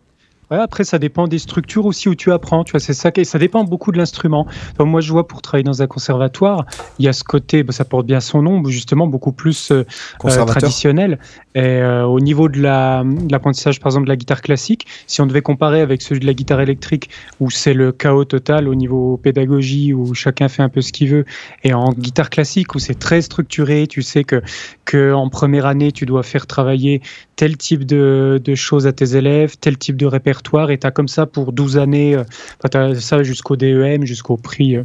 après, 0.57 0.83
ça 0.83 0.97
dépend 0.97 1.27
des 1.27 1.37
structures 1.37 1.85
aussi 1.85 2.09
où 2.09 2.15
tu 2.15 2.31
apprends. 2.31 2.63
Tu 2.63 2.71
vois, 2.71 2.79
c'est 2.79 2.93
ça. 2.93 3.11
Ça 3.23 3.39
dépend 3.39 3.63
beaucoup 3.63 3.91
de 3.91 3.97
l'instrument. 3.97 4.47
moi, 4.79 5.01
je 5.01 5.11
vois 5.11 5.27
pour 5.27 5.41
travailler 5.41 5.63
dans 5.63 5.81
un 5.81 5.87
conservatoire, 5.87 6.65
il 6.97 7.05
y 7.05 7.07
a 7.07 7.13
ce 7.13 7.23
côté, 7.23 7.63
bah, 7.63 7.71
ça 7.71 7.85
porte 7.85 8.05
bien 8.05 8.19
son 8.19 8.41
nom, 8.41 8.63
justement 8.65 9.07
beaucoup 9.07 9.31
plus 9.31 9.71
euh, 9.71 9.85
euh, 10.25 10.45
traditionnel. 10.45 11.19
Et 11.53 11.61
euh, 11.61 12.05
au 12.05 12.19
niveau 12.19 12.49
de 12.49 12.59
l'apprentissage, 12.61 13.79
par 13.79 13.91
exemple, 13.91 14.05
de 14.05 14.09
la 14.09 14.15
guitare 14.15 14.41
classique, 14.41 14.87
si 15.05 15.21
on 15.21 15.27
devait 15.27 15.41
comparer 15.41 15.81
avec 15.81 16.01
celui 16.01 16.19
de 16.19 16.25
la 16.25 16.33
guitare 16.33 16.61
électrique, 16.61 17.09
où 17.39 17.51
c'est 17.51 17.73
le 17.73 17.91
chaos 17.91 18.25
total 18.25 18.67
au 18.67 18.75
niveau 18.75 19.17
pédagogie, 19.17 19.93
où 19.93 20.13
chacun 20.13 20.47
fait 20.47 20.63
un 20.63 20.69
peu 20.69 20.81
ce 20.81 20.91
qu'il 20.91 21.09
veut, 21.09 21.25
et 21.63 21.73
en 21.73 21.91
guitare 21.91 22.29
classique, 22.29 22.73
où 22.75 22.79
c'est 22.79 22.97
très 22.97 23.21
structuré, 23.21 23.87
tu 23.87 24.01
sais 24.01 24.23
que, 24.23 24.41
que 24.85 25.13
en 25.13 25.29
première 25.29 25.65
année, 25.65 25.91
tu 25.91 26.05
dois 26.05 26.23
faire 26.23 26.47
travailler 26.47 27.01
tel 27.35 27.55
type 27.57 27.85
de, 27.85 28.41
de 28.43 28.55
choses 28.55 28.87
à 28.87 28.93
tes 28.93 29.15
élèves, 29.15 29.57
tel 29.59 29.77
type 29.77 29.95
de 29.95 30.05
répertoire 30.05 30.38
et 30.69 30.77
tu 30.77 30.87
as 30.87 30.91
comme 30.91 31.07
ça 31.07 31.25
pour 31.25 31.53
12 31.53 31.77
années, 31.77 32.15
euh, 32.15 32.23
tu 32.69 32.77
as 32.77 32.99
ça 32.99 33.23
jusqu'au 33.23 33.55
DEM, 33.55 34.05
jusqu'au 34.05 34.37
prix. 34.37 34.77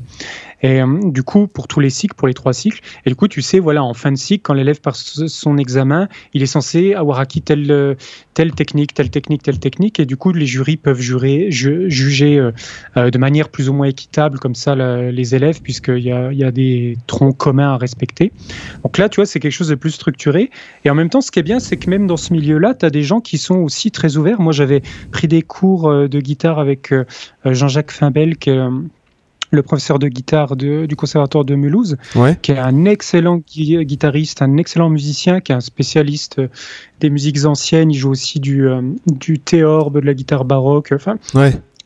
Euh. 0.64 0.68
et 0.68 0.82
euh, 0.82 1.10
du 1.10 1.22
coup, 1.22 1.46
pour 1.46 1.68
tous 1.68 1.80
les 1.80 1.90
cycles, 1.90 2.14
pour 2.14 2.28
les 2.28 2.34
trois 2.34 2.52
cycles, 2.52 2.80
et 3.04 3.10
du 3.10 3.16
coup, 3.16 3.28
tu 3.28 3.42
sais, 3.42 3.58
voilà, 3.58 3.84
en 3.84 3.94
fin 3.94 4.12
de 4.12 4.16
cycle, 4.16 4.42
quand 4.42 4.54
l'élève 4.54 4.80
passe 4.80 5.26
son 5.26 5.58
examen, 5.58 6.08
il 6.32 6.42
est 6.42 6.46
censé 6.46 6.94
avoir 6.94 7.18
acquis 7.18 7.42
telle, 7.42 7.96
telle 8.34 8.52
technique, 8.52 8.94
telle 8.94 9.10
technique, 9.10 9.42
telle 9.42 9.58
technique, 9.58 10.00
et 10.00 10.06
du 10.06 10.16
coup, 10.16 10.32
les 10.32 10.46
jurys 10.46 10.76
peuvent 10.76 11.00
juger 11.00 12.50
de 12.96 13.18
manière 13.18 13.48
plus 13.48 13.68
ou 13.68 13.72
moins 13.72 13.86
équitable, 13.86 14.38
comme 14.38 14.54
ça, 14.54 14.74
les 14.74 15.34
élèves, 15.34 15.60
puisqu'il 15.62 15.98
y 15.98 16.12
a, 16.12 16.32
y 16.32 16.44
a 16.44 16.50
des 16.50 16.96
troncs 17.06 17.36
communs 17.36 17.72
à 17.74 17.76
respecter. 17.76 18.32
Donc 18.82 18.98
là, 18.98 19.08
tu 19.08 19.16
vois, 19.16 19.26
c'est 19.26 19.40
quelque 19.40 19.52
chose 19.52 19.68
de 19.68 19.74
plus 19.74 19.90
structuré. 19.90 20.50
Et 20.84 20.90
en 20.90 20.94
même 20.94 21.10
temps, 21.10 21.20
ce 21.20 21.30
qui 21.30 21.38
est 21.38 21.44
bien, 21.44 21.60
c'est 21.60 21.76
que 21.76 21.88
même 21.90 22.06
dans 22.06 22.16
ce 22.16 22.32
milieu-là, 22.32 22.74
tu 22.74 22.86
as 22.86 22.90
des 22.90 23.02
gens 23.02 23.20
qui 23.20 23.38
sont 23.38 23.56
aussi 23.56 23.90
très 23.90 24.16
ouverts. 24.16 24.40
Moi, 24.40 24.52
j'avais 24.52 24.82
pris 25.10 25.28
des 25.28 25.42
cours 25.42 25.88
euh, 25.88 26.08
de 26.08 26.20
guitare 26.20 26.58
avec 26.58 26.92
euh, 26.92 27.04
Jean-Jacques 27.44 27.90
Fimbel, 27.90 28.36
qui 28.36 28.50
est 28.50 28.58
euh, 28.58 28.70
le 29.54 29.62
professeur 29.62 29.98
de 29.98 30.08
guitare 30.08 30.56
du 30.56 30.96
Conservatoire 30.96 31.44
de 31.44 31.54
Mulhouse, 31.54 31.96
qui 32.42 32.52
est 32.52 32.58
un 32.58 32.84
excellent 32.84 33.38
guitariste, 33.38 34.42
un 34.42 34.56
excellent 34.56 34.90
musicien, 34.90 35.40
qui 35.40 35.52
est 35.52 35.54
un 35.54 35.60
spécialiste 35.60 36.40
des 37.00 37.10
musiques 37.10 37.44
anciennes. 37.44 37.90
Il 37.90 37.96
joue 37.96 38.10
aussi 38.10 38.40
du, 38.40 38.66
du 39.06 39.38
théorbe, 39.38 40.00
de 40.00 40.06
la 40.06 40.14
guitare 40.14 40.44
baroque. 40.44 40.90
Enfin, 40.92 41.16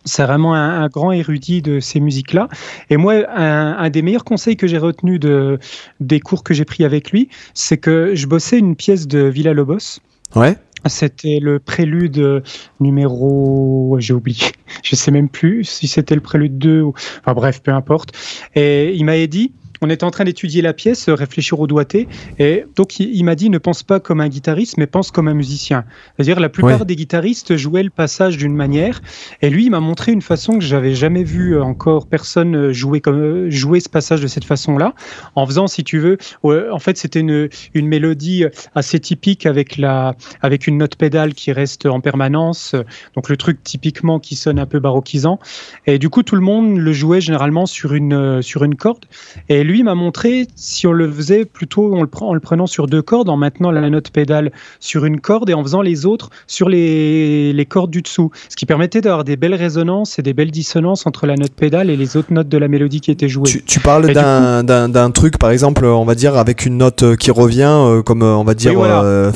C'est 0.04 0.22
vraiment 0.22 0.54
un, 0.54 0.88
grand 0.88 1.12
érudit 1.12 1.60
de 1.60 1.80
ces 1.80 2.00
musiques-là. 2.00 2.48
Et 2.90 2.96
moi, 2.96 3.14
un, 3.28 3.90
des 3.90 4.02
meilleurs 4.02 4.24
conseils 4.24 4.56
que 4.56 4.66
j'ai 4.66 4.78
retenu 4.78 5.18
de, 5.18 5.58
des 6.00 6.20
cours 6.20 6.42
que 6.42 6.54
j'ai 6.54 6.64
pris 6.64 6.84
avec 6.84 7.10
lui, 7.10 7.28
c'est 7.54 7.76
que 7.76 8.14
je 8.14 8.26
bossais 8.26 8.58
une 8.58 8.74
pièce 8.74 9.06
de 9.06 9.20
Villa 9.20 9.52
Lobos. 9.52 10.00
Ouais. 10.34 10.56
C'était 10.86 11.40
le 11.40 11.58
prélude 11.58 12.42
numéro, 12.80 13.96
j'ai 13.98 14.14
oublié, 14.14 14.46
je 14.82 14.94
sais 14.94 15.10
même 15.10 15.28
plus 15.28 15.64
si 15.64 15.88
c'était 15.88 16.14
le 16.14 16.20
prélude 16.20 16.58
2 16.58 16.82
ou, 16.82 16.94
enfin 17.20 17.34
bref, 17.34 17.62
peu 17.62 17.72
importe. 17.72 18.12
Et 18.54 18.94
il 18.94 19.04
m'avait 19.04 19.26
dit, 19.26 19.52
on 19.80 19.90
était 19.90 20.04
en 20.04 20.10
train 20.10 20.24
d'étudier 20.24 20.62
la 20.62 20.72
pièce, 20.72 21.08
réfléchir 21.08 21.60
au 21.60 21.66
doigté, 21.66 22.08
et 22.38 22.64
donc 22.76 23.00
il, 23.00 23.22
m'a 23.24 23.34
dit 23.34 23.50
ne 23.50 23.58
pense 23.58 23.82
pas 23.82 24.00
comme 24.00 24.20
un 24.20 24.28
guitariste, 24.28 24.76
mais 24.78 24.86
pense 24.86 25.10
comme 25.10 25.28
un 25.28 25.34
musicien. 25.34 25.84
C'est-à-dire 26.16 26.40
la 26.40 26.48
plupart 26.48 26.84
des 26.84 26.96
guitaristes 26.96 27.56
jouaient 27.56 27.82
le 27.82 27.90
passage 27.90 28.36
d'une 28.36 28.54
manière, 28.54 29.00
et 29.42 29.50
lui 29.50 29.66
il 29.66 29.70
m'a 29.70 29.80
montré 29.80 30.12
une 30.12 30.22
façon 30.22 30.58
que 30.58 30.64
j'avais 30.64 30.94
jamais 30.94 31.24
vu 31.24 31.60
encore 31.60 32.06
personne 32.06 32.72
jouer 32.72 33.00
comme 33.00 33.50
jouer 33.50 33.80
ce 33.80 33.88
passage 33.88 34.20
de 34.20 34.26
cette 34.26 34.44
façon-là, 34.44 34.94
en 35.34 35.46
faisant 35.46 35.66
si 35.66 35.84
tu 35.84 35.98
veux, 35.98 36.18
en 36.42 36.78
fait 36.78 36.96
c'était 36.96 37.20
une, 37.20 37.48
une 37.74 37.86
mélodie 37.86 38.44
assez 38.74 38.98
typique 38.98 39.46
avec 39.46 39.76
la 39.76 40.14
avec 40.42 40.66
une 40.66 40.78
note 40.78 40.96
pédale 40.96 41.34
qui 41.34 41.52
reste 41.52 41.86
en 41.86 42.00
permanence, 42.00 42.74
donc 43.14 43.28
le 43.28 43.36
truc 43.36 43.62
typiquement 43.62 44.18
qui 44.18 44.36
sonne 44.36 44.58
un 44.58 44.66
peu 44.66 44.80
baroquisant, 44.80 45.38
et 45.86 45.98
du 45.98 46.08
coup 46.08 46.22
tout 46.22 46.36
le 46.36 46.42
monde 46.42 46.78
le 46.78 46.92
jouait 46.92 47.20
généralement 47.20 47.66
sur 47.66 47.94
une 47.94 48.42
sur 48.42 48.64
une 48.64 48.76
corde, 48.76 49.04
et 49.48 49.64
lui 49.68 49.82
m'a 49.82 49.94
montré 49.94 50.46
si 50.56 50.86
on 50.86 50.92
le 50.92 51.10
faisait 51.10 51.44
plutôt 51.44 51.94
en 51.94 52.02
le, 52.02 52.08
en 52.20 52.34
le, 52.34 52.40
prenant 52.40 52.66
sur 52.66 52.86
deux 52.86 53.02
cordes, 53.02 53.28
en 53.28 53.36
maintenant 53.36 53.70
la 53.70 53.88
note 53.88 54.10
pédale 54.10 54.50
sur 54.80 55.04
une 55.04 55.20
corde 55.20 55.50
et 55.50 55.54
en 55.54 55.62
faisant 55.62 55.82
les 55.82 56.06
autres 56.06 56.30
sur 56.46 56.68
les, 56.68 57.52
les 57.52 57.66
cordes 57.66 57.90
du 57.90 58.02
dessous. 58.02 58.30
Ce 58.48 58.56
qui 58.56 58.66
permettait 58.66 59.00
d'avoir 59.00 59.24
des 59.24 59.36
belles 59.36 59.54
résonances 59.54 60.18
et 60.18 60.22
des 60.22 60.32
belles 60.32 60.50
dissonances 60.50 61.06
entre 61.06 61.26
la 61.26 61.36
note 61.36 61.52
pédale 61.52 61.90
et 61.90 61.96
les 61.96 62.16
autres 62.16 62.32
notes 62.32 62.48
de 62.48 62.58
la 62.58 62.68
mélodie 62.68 63.00
qui 63.00 63.10
étaient 63.10 63.28
jouées. 63.28 63.50
Tu, 63.66 63.80
parles 63.80 64.12
d'un 64.12 65.10
truc, 65.10 65.38
par 65.38 65.50
exemple, 65.50 65.84
on 65.84 66.04
va 66.04 66.14
dire 66.14 66.36
avec 66.36 66.64
une 66.64 66.78
note 66.78 67.02
euh, 67.02 67.16
qui 67.16 67.30
revient, 67.30 67.62
euh, 67.68 68.02
comme 68.02 68.22
euh, 68.22 68.34
on 68.34 68.44
va 68.44 68.54
dire 68.54 68.72
oui, 68.78 68.88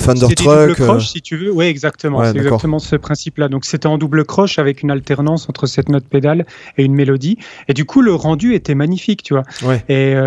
Thunderstruck. 0.03 0.75
croche, 0.75 1.09
si 1.09 1.21
tu 1.21 1.37
veux. 1.37 1.53
Oui, 1.53 1.67
exactement. 1.67 2.25
c'est 2.25 2.37
exactement 2.37 2.79
ce 2.79 2.97
principe-là. 2.97 3.49
Donc 3.49 3.65
c'était 3.65 3.87
en 3.87 3.99
double 3.99 4.25
croche 4.25 4.59
avec 4.59 4.83
une 4.83 4.91
alternance 4.91 5.49
entre 5.49 5.67
cette 5.67 5.89
note 5.89 6.05
pédale 6.05 6.47
et 6.79 6.85
une 6.85 6.95
mélodie. 6.95 7.39
Et 7.69 7.75
du 7.75 7.85
coup, 7.85 8.01
le 8.01 8.15
rendu 8.15 8.55
était 8.55 8.75
magnifique, 8.75 9.23
tu 9.23 9.35
vois. 9.35 9.45
Et, 9.89 10.15
euh, 10.15 10.22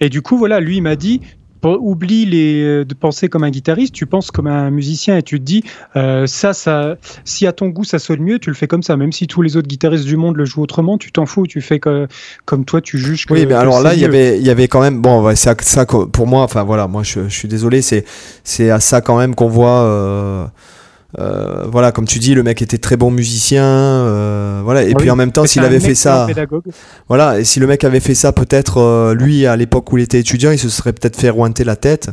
et 0.00 0.08
du 0.08 0.22
coup, 0.22 0.36
voilà, 0.38 0.60
lui, 0.60 0.76
il 0.76 0.82
m'a 0.82 0.96
dit, 0.96 1.20
oublie 1.72 2.26
les, 2.26 2.62
euh, 2.62 2.84
de 2.84 2.94
penser 2.94 3.28
comme 3.28 3.44
un 3.44 3.50
guitariste, 3.50 3.94
tu 3.94 4.06
penses 4.06 4.30
comme 4.30 4.46
un 4.46 4.70
musicien 4.70 5.16
et 5.16 5.22
tu 5.22 5.38
te 5.38 5.44
dis 5.44 5.64
euh, 5.96 6.26
ça, 6.26 6.52
ça, 6.52 6.96
si 7.24 7.46
à 7.46 7.52
ton 7.52 7.68
goût 7.68 7.84
ça 7.84 7.98
sonne 7.98 8.20
mieux, 8.20 8.38
tu 8.38 8.50
le 8.50 8.56
fais 8.56 8.66
comme 8.66 8.82
ça. 8.82 8.96
Même 8.96 9.12
si 9.12 9.26
tous 9.26 9.42
les 9.42 9.56
autres 9.56 9.68
guitaristes 9.68 10.04
du 10.04 10.16
monde 10.16 10.36
le 10.36 10.44
jouent 10.44 10.62
autrement, 10.62 10.98
tu 10.98 11.12
t'en 11.12 11.26
fous, 11.26 11.46
tu 11.46 11.60
fais 11.60 11.78
que, 11.78 12.06
comme 12.44 12.64
toi, 12.64 12.80
tu 12.80 12.98
juges. 12.98 13.26
oui, 13.30 13.46
mais 13.46 13.54
alors 13.54 13.80
là, 13.80 13.94
il 13.94 14.00
y 14.00 14.04
avait, 14.04 14.38
il 14.38 14.46
y 14.46 14.50
avait 14.50 14.68
quand 14.68 14.80
même, 14.80 15.00
bon, 15.00 15.34
c'est 15.34 15.62
ça 15.62 15.86
pour 15.86 16.26
moi. 16.26 16.42
Enfin 16.42 16.62
voilà, 16.62 16.86
moi 16.86 17.02
je, 17.02 17.28
je 17.28 17.34
suis 17.34 17.48
désolé, 17.48 17.82
c'est, 17.82 18.04
c'est 18.42 18.70
à 18.70 18.80
ça 18.80 19.00
quand 19.00 19.18
même 19.18 19.34
qu'on 19.34 19.48
voit. 19.48 19.82
Euh, 19.82 20.46
voilà, 21.18 21.92
comme 21.92 22.06
tu 22.06 22.18
dis, 22.18 22.34
le 22.34 22.42
mec 22.42 22.62
était 22.62 22.78
très 22.78 22.96
bon 22.96 23.10
musicien, 23.10 23.64
euh, 23.64 24.60
voilà. 24.64 24.82
Et 24.82 24.94
puis 24.94 25.10
en 25.10 25.16
même 25.16 25.32
temps, 25.32 25.46
s'il 25.46 25.62
avait 25.62 25.80
fait 25.80 25.94
ça, 25.94 26.26
voilà, 27.08 27.38
et 27.38 27.44
si 27.44 27.60
le 27.60 27.66
mec 27.66 27.84
avait 27.84 28.00
fait 28.00 28.14
ça, 28.14 28.32
peut-être 28.32 28.78
euh, 28.78 29.14
lui 29.14 29.46
à 29.46 29.56
l'époque 29.56 29.92
où 29.92 29.98
il 29.98 30.02
était 30.02 30.20
étudiant, 30.20 30.50
il 30.50 30.58
se 30.58 30.68
serait 30.68 30.92
peut-être 30.92 31.16
fait 31.16 31.30
rointer 31.30 31.64
la 31.64 31.76
tête. 31.76 32.10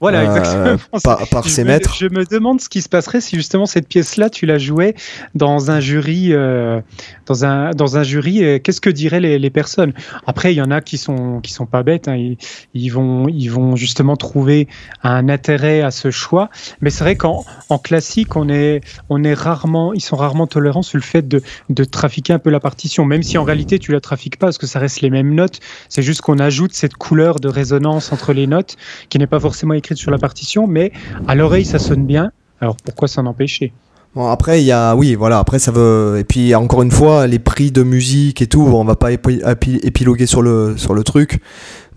Voilà, 0.00 0.20
euh, 0.20 0.36
exactement. 0.36 1.00
Par, 1.30 1.44
ses 1.48 1.64
maîtres. 1.64 1.94
je 1.98 2.06
me 2.06 2.24
demande 2.24 2.60
ce 2.60 2.68
qui 2.68 2.82
se 2.82 2.88
passerait 2.88 3.20
si 3.20 3.36
justement 3.36 3.66
cette 3.66 3.88
pièce-là, 3.88 4.30
tu 4.30 4.46
la 4.46 4.58
jouais 4.58 4.94
dans 5.34 5.70
un 5.70 5.80
jury, 5.80 6.32
euh, 6.32 6.80
dans 7.26 7.44
un 7.44 7.70
dans 7.70 7.96
un 7.96 8.02
jury. 8.02 8.60
Qu'est-ce 8.62 8.80
que 8.80 8.90
diraient 8.90 9.20
les, 9.20 9.38
les, 9.38 9.50
personnes? 9.50 9.92
Après, 10.26 10.52
il 10.52 10.56
y 10.56 10.62
en 10.62 10.70
a 10.70 10.80
qui 10.80 10.98
sont 10.98 11.40
qui 11.40 11.52
sont 11.52 11.66
pas 11.66 11.82
bêtes. 11.82 12.08
Hein, 12.08 12.16
ils, 12.16 12.36
ils, 12.74 12.88
vont 12.88 13.28
ils 13.28 13.48
vont 13.48 13.76
justement 13.76 14.16
trouver 14.16 14.68
un 15.02 15.28
intérêt 15.28 15.80
à 15.80 15.90
ce 15.90 16.10
choix. 16.10 16.50
Mais 16.80 16.90
c'est 16.90 17.04
vrai 17.04 17.16
qu'en 17.16 17.44
en 17.68 17.78
classique, 17.78 18.36
on 18.36 18.48
est 18.48 18.80
on 19.08 19.24
est 19.24 19.34
rarement, 19.34 19.92
ils 19.92 20.00
sont 20.00 20.16
rarement 20.16 20.46
tolérants 20.46 20.82
sur 20.82 20.98
le 20.98 21.02
fait 21.02 21.26
de 21.26 21.42
de 21.70 21.84
trafiquer 21.84 22.32
un 22.32 22.38
peu 22.38 22.50
la 22.50 22.60
partition, 22.60 23.04
même 23.04 23.22
si 23.22 23.38
en 23.38 23.44
réalité 23.44 23.78
tu 23.78 23.92
la 23.92 24.00
trafiques 24.00 24.38
pas 24.38 24.46
parce 24.46 24.58
que 24.58 24.66
ça 24.66 24.78
reste 24.78 25.00
les 25.00 25.10
mêmes 25.10 25.34
notes. 25.34 25.60
C'est 25.88 26.02
juste 26.02 26.20
qu'on 26.20 26.38
ajoute 26.38 26.72
cette 26.72 26.94
couleur 26.94 27.40
de 27.40 27.48
résonance 27.48 28.12
entre 28.12 28.32
les 28.32 28.46
notes 28.46 28.76
qui 29.08 29.18
n'est 29.18 29.26
pas 29.26 29.40
forcément 29.40 29.74
écrite 29.84 29.98
sur 29.98 30.10
la 30.10 30.18
partition, 30.18 30.66
mais 30.66 30.92
à 31.28 31.34
l'oreille 31.34 31.66
ça 31.66 31.78
sonne 31.78 32.06
bien. 32.06 32.32
Alors 32.60 32.76
pourquoi 32.76 33.06
s'en 33.08 33.26
empêcher? 33.26 33.72
Bon, 34.14 34.28
après, 34.28 34.62
il 34.62 34.64
y 34.64 34.70
a, 34.70 34.94
oui, 34.94 35.16
voilà, 35.16 35.40
après 35.40 35.58
ça 35.58 35.72
veut, 35.72 36.18
et 36.20 36.24
puis 36.24 36.54
encore 36.54 36.82
une 36.82 36.92
fois, 36.92 37.26
les 37.26 37.40
prix 37.40 37.72
de 37.72 37.82
musique 37.82 38.40
et 38.42 38.46
tout, 38.46 38.60
on 38.60 38.84
va 38.84 38.94
pas 38.94 39.10
épiloguer 39.10 40.26
sur 40.26 40.40
le, 40.40 40.76
sur 40.76 40.94
le 40.94 41.02
truc, 41.02 41.40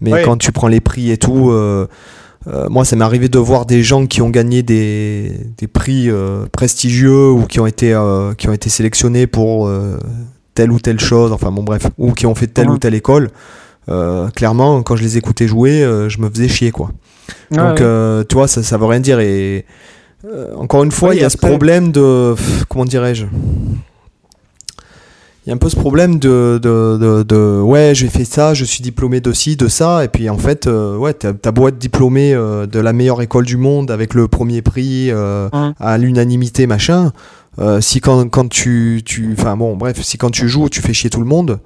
mais 0.02 0.24
quand 0.24 0.38
tu 0.38 0.52
prends 0.52 0.68
les 0.68 0.80
prix 0.80 1.12
et 1.12 1.18
tout, 1.18 1.52
euh, 1.52 1.88
euh, 2.48 2.68
moi 2.70 2.86
ça 2.86 2.96
m'est 2.96 3.06
arrivé 3.06 3.30
de 3.30 3.38
voir 3.38 3.68
des 3.68 3.84
gens 3.84 4.08
qui 4.08 4.24
ont 4.24 4.32
gagné 4.32 4.64
des, 4.64 5.32
des 5.60 5.68
prix 5.68 6.10
euh, 6.10 6.48
prestigieux 6.52 7.30
ou 7.30 7.46
qui 7.46 7.60
ont 7.60 7.68
été, 7.68 7.90
qui 8.38 8.50
ont 8.50 8.54
été 8.54 8.70
sélectionnés 8.70 9.28
pour 9.28 9.70
telle 10.56 10.72
ou 10.72 10.80
telle 10.80 11.00
chose, 11.00 11.32
enfin 11.32 11.52
bon 11.52 11.64
bref, 11.64 11.86
ou 12.00 12.14
qui 12.14 12.26
ont 12.26 12.34
fait 12.36 12.48
telle 12.48 12.72
ou 12.72 12.80
telle 12.80 12.96
école. 12.96 13.30
Clairement, 14.36 14.84
quand 14.84 14.96
je 14.96 15.04
les 15.04 15.18
écoutais 15.18 15.48
jouer, 15.48 15.82
je 16.08 16.20
me 16.20 16.30
faisais 16.30 16.48
chier 16.48 16.72
quoi. 16.72 16.92
Donc, 17.52 17.82
euh, 17.82 18.24
tu 18.28 18.36
vois, 18.36 18.48
ça, 18.48 18.64
ça 18.64 18.78
veut 18.78 18.86
rien 18.86 19.00
dire. 19.00 19.20
Et 19.20 19.66
euh, 20.26 20.54
encore 20.56 20.84
une 20.84 20.92
fois, 20.92 21.16
il 21.16 21.22
y 21.22 21.24
a 21.24 21.30
ce 21.30 21.38
problème 21.38 21.92
de. 21.92 22.36
Comment 22.70 22.86
dirais-je? 22.86 23.26
Il 25.46 25.50
y 25.50 25.52
a 25.52 25.54
un 25.54 25.58
peu 25.58 25.70
ce 25.70 25.78
problème 25.78 26.20
de, 26.20 26.60
de, 26.62 27.24
de, 27.24 27.62
ouais 27.62 27.94
j'ai 27.96 28.10
fait 28.10 28.26
ça 28.26 28.54
je 28.54 28.66
suis 28.66 28.82
diplômé 28.82 29.22
de 29.22 29.32
ci 29.32 29.56
de 29.56 29.70
ça 29.70 30.04
et 30.04 30.10
puis 30.10 30.30
en 30.30 30.38
fait 30.38 30.68
euh, 30.68 30.98
ouais 30.98 31.14
t'as 31.14 31.32
as 31.46 31.52
beau 31.54 31.70
être 31.70 31.78
diplômé 31.78 32.34
de 32.34 32.80
la 32.82 32.92
meilleure 32.92 33.22
école 33.22 33.46
du 33.46 33.56
monde 33.56 33.90
avec 33.90 34.14
le 34.14 34.28
premier 34.28 34.62
prix 34.62 35.10
hein. 35.10 35.74
à 35.80 35.98
l'unanimité 35.98 36.68
machin 36.68 37.14
si 37.80 38.02
quand, 38.02 38.28
quand 38.28 38.50
tu 38.50 39.02
bon 39.58 39.78
bref 39.78 40.02
si 40.02 40.18
quand 40.18 40.32
tu 40.32 40.50
joues 40.50 40.68
tu 40.68 40.82
fais 40.82 40.92
chier 40.92 41.10
tout 41.10 41.22
le 41.22 41.26
monde 41.26 41.62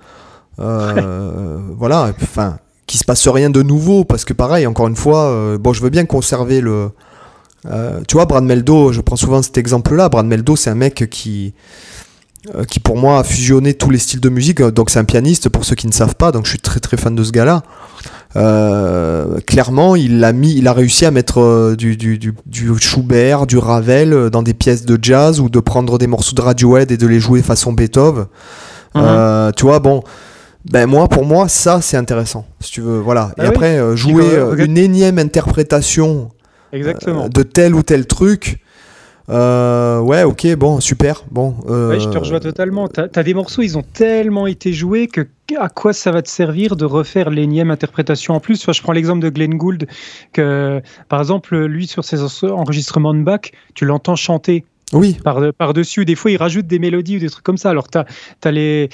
voilà 1.78 2.14
enfin 2.22 2.58
qu'il 2.92 3.00
se 3.00 3.06
passe 3.06 3.26
rien 3.30 3.50
de 3.50 3.64
nouveau 3.64 4.04
parce 4.04 4.26
que 4.26 4.34
pareil 4.34 4.68
encore 4.68 4.88
une 4.90 4.98
fois 4.98 5.30
euh, 5.30 5.58
bon 5.58 5.72
je 5.72 5.82
veux 5.82 5.90
bien 5.90 6.06
conserver 6.06 6.60
le 6.60 6.90
euh, 7.68 8.02
tu 8.06 8.16
vois 8.16 8.26
Brad 8.26 8.44
Meldo 8.44 8.92
je 8.92 9.00
prends 9.00 9.16
souvent 9.16 9.42
cet 9.42 9.58
exemple 9.58 9.96
là 9.96 10.10
Brad 10.10 10.26
Meldo 10.26 10.58
c'est 10.58 10.70
un 10.70 10.76
mec 10.76 11.08
qui 11.10 11.54
euh, 12.54 12.66
qui 12.66 12.82
pour 12.82 12.98
moi 12.98 13.20
a 13.20 13.24
fusionné 13.24 13.76
tous 13.76 13.92
les 13.92 13.98
styles 13.98 14.20
de 14.20 14.28
musique 14.28 14.62
donc 14.62 14.90
c'est 14.90 15.00
un 15.00 15.06
pianiste 15.06 15.48
pour 15.48 15.64
ceux 15.64 15.76
qui 15.76 15.88
ne 15.88 15.94
savent 15.94 16.16
pas 16.16 16.34
donc 16.34 16.44
je 16.46 16.50
suis 16.50 16.60
très 16.60 16.82
très 16.82 16.98
fan 16.98 17.16
de 17.16 17.24
ce 17.24 17.32
gars 17.32 17.46
là 17.46 17.64
clairement 19.46 19.96
il 19.96 20.22
a 20.26 20.34
mis 20.34 20.54
il 20.54 20.68
a 20.68 20.74
réussi 20.74 21.06
à 21.06 21.12
mettre 21.12 21.76
du, 21.76 21.96
du, 21.96 22.18
du, 22.18 22.34
du, 22.46 22.78
Schubert 22.78 23.46
du 23.48 23.58
Ravel 23.58 24.30
dans 24.30 24.44
des 24.44 24.54
pièces 24.54 24.86
de 24.86 25.00
jazz 25.02 25.40
ou 25.40 25.50
de 25.50 25.60
prendre 25.62 25.98
des 25.98 26.08
morceaux 26.08 26.36
de 26.36 26.42
Radiohead 26.42 26.92
et 26.92 26.98
de 26.98 27.08
les 27.08 27.22
jouer 27.22 27.42
façon 27.42 27.72
Beethoven 27.72 28.26
mhm. 28.96 29.52
tu 29.56 29.66
vois 29.66 29.80
bon 29.80 30.04
ben 30.66 30.86
moi 30.86 31.08
pour 31.08 31.26
moi 31.26 31.48
ça 31.48 31.82
c'est 31.82 31.98
intéressant 31.98 32.46
si 32.60 32.72
tu 32.72 32.82
veux 32.82 33.00
voilà. 33.00 33.32
Et 33.38 33.42
ah 33.42 33.48
après 33.48 33.80
euh, 33.80 33.96
jouer 33.96 34.36
euh, 34.36 34.56
une 34.58 34.78
énième 34.78 35.18
interprétation 35.18 36.30
Exactement. 36.72 37.26
Euh, 37.26 37.30
de 37.30 37.44
tel 37.44 37.76
ou 37.76 37.84
tel 37.84 38.06
truc 38.06 38.60
ouais 39.28 40.24
ok 40.24 40.56
bon 40.58 40.82
super 40.82 41.24
bon 41.32 41.56
ouais, 41.68 42.00
je 42.00 42.10
te 42.10 42.18
rejoins 42.18 42.40
totalement. 42.42 42.88
T'as 42.90 43.08
as 43.16 43.24
des 43.24 43.34
morceaux 43.34 43.62
ils 43.62 43.78
ont 43.78 43.84
tellement 43.94 44.46
été 44.46 44.74
joués 44.74 45.08
que 45.08 45.28
à 45.58 45.70
quoi 45.70 45.94
ça 45.94 46.12
va 46.12 46.22
te 46.22 46.30
servir 46.30 46.76
de 46.76 46.86
refaire 46.86 47.30
l'énième 47.30 47.72
interprétation 47.72 48.36
en 48.36 48.40
plus? 48.40 48.66
Je 48.72 48.82
prends 48.82 48.94
l'exemple 48.94 49.22
de 49.22 49.30
Glenn 49.30 49.56
Gould 49.56 49.88
que 50.34 50.82
par 51.08 51.20
exemple 51.20 51.58
lui 51.58 51.88
sur 51.88 52.04
ses 52.04 52.22
enregistrements 52.44 53.14
de 53.14 53.24
Bach 53.24 53.52
tu 53.74 53.86
l'entends 53.86 54.16
chanter 54.16 54.66
oui. 54.94 55.18
Par, 55.24 55.74
dessus, 55.74 56.06
des 56.06 56.16
fois 56.16 56.32
ils 56.32 56.38
rajoutent 56.38 56.68
des 56.68 56.80
mélodies 56.80 57.18
ou 57.18 57.20
des 57.20 57.30
trucs 57.30 57.44
comme 57.44 57.58
ça. 57.58 57.70
Alors 57.70 57.88
t'as 57.88 58.06
as 58.44 58.52
les 58.52 58.90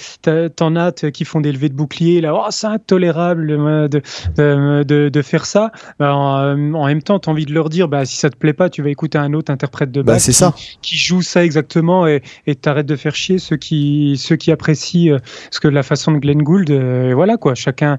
t'en 0.56 0.76
as 0.76 0.92
qui 1.12 1.26
font 1.26 1.42
des 1.42 1.52
levées 1.52 1.70
de 1.70 1.74
bouclier 1.74 2.22
là, 2.22 2.34
oh, 2.36 2.48
c'est 2.50 2.68
intolérable 2.68 3.48
de, 3.90 4.02
de, 4.38 5.10
de, 5.10 5.22
faire 5.22 5.46
ça. 5.46 5.72
Bah, 6.00 6.14
en, 6.16 6.56
même 6.86 7.02
temps, 7.02 7.20
t'as 7.20 7.32
envie 7.32 7.46
de 7.46 7.54
leur 7.54 7.70
dire, 7.70 7.88
bah 7.88 8.06
si 8.06 8.18
ça 8.18 8.30
te 8.30 8.38
plaît 8.38 8.54
pas, 8.54 8.70
tu 8.70 8.82
vas 8.82 8.90
écouter 8.90 9.18
un 9.18 9.34
autre 9.34 9.52
interprète 9.52 9.92
de 9.92 10.02
bah, 10.02 10.14
Bach 10.14 10.22
qui, 10.22 10.34
ça. 10.34 10.54
qui 10.82 10.98
joue 10.98 11.22
ça 11.22 11.44
exactement 11.44 12.08
et 12.08 12.22
t'arrêtes 12.56 12.86
de 12.86 12.96
faire 12.96 13.16
chier 13.16 13.38
ceux 13.40 13.58
qui 13.58 14.18
ceux 14.18 14.36
qui 14.36 14.52
apprécient 14.52 15.14
euh, 15.14 15.20
ce 15.52 15.60
que 15.60 15.68
la 15.68 15.84
façon 15.84 16.12
de 16.12 16.20
Glenn 16.20 16.42
Gould. 16.42 16.70
Euh, 16.70 17.10
et 17.10 17.14
voilà 17.14 17.38
quoi, 17.38 17.56
chacun 17.56 17.98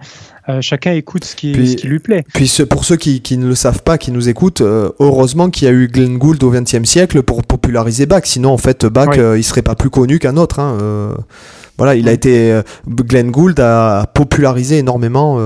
euh, 0.49 0.61
chacun 0.61 0.93
écoute 0.93 1.25
ce 1.25 1.37
qui, 1.37 1.55
ce 1.55 1.77
qui, 1.77 1.87
lui 1.87 1.99
plaît. 1.99 2.25
Puis 2.35 2.51
pour 2.69 2.85
ceux 2.85 2.97
qui, 2.97 3.21
qui, 3.21 3.37
ne 3.37 3.47
le 3.47 3.55
savent 3.55 3.83
pas, 3.83 3.99
qui 3.99 4.13
nous 4.13 4.29
écoutent, 4.29 4.63
heureusement 4.63 5.51
qu'il 5.51 5.67
y 5.67 5.71
a 5.71 5.75
eu 5.75 5.89
Glenn 5.89 6.19
Gould 6.19 6.43
au 6.43 6.51
XXe 6.51 6.85
siècle 6.85 7.23
pour 7.23 7.45
populariser 7.45 8.07
Bach. 8.07 8.23
Sinon, 8.25 8.51
en 8.51 8.59
fait, 8.59 8.87
Bach, 8.87 9.17
euh, 9.19 9.39
il 9.39 9.45
serait 9.45 9.63
pas 9.63 9.75
plus 9.75 9.91
connu 9.91 10.19
qu'un 10.19 10.37
autre. 10.37 10.59
Hein, 10.59 10.79
euh. 10.81 11.15
voilà, 11.77 11.95
il 11.95 12.09
a 12.09 12.13
été. 12.13 12.53
Euh, 12.53 12.63
Glenn 12.89 13.31
Gould 13.31 13.61
a 13.61 14.07
popularisé 14.15 14.79
énormément 14.79 15.39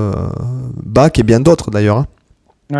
Bach 0.83 1.11
et 1.17 1.23
bien 1.23 1.39
d'autres 1.39 1.71
d'ailleurs. 1.71 2.05
Il 2.69 2.77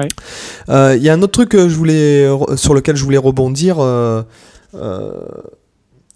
hein. 0.67 0.95
y 0.95 1.09
a 1.09 1.13
un 1.13 1.21
autre 1.21 1.33
truc 1.33 1.49
que 1.49 1.69
je 1.69 1.75
voulais, 1.75 2.27
sur 2.55 2.73
lequel 2.73 2.95
je 2.95 3.03
voulais 3.03 3.17
rebondir. 3.17 3.77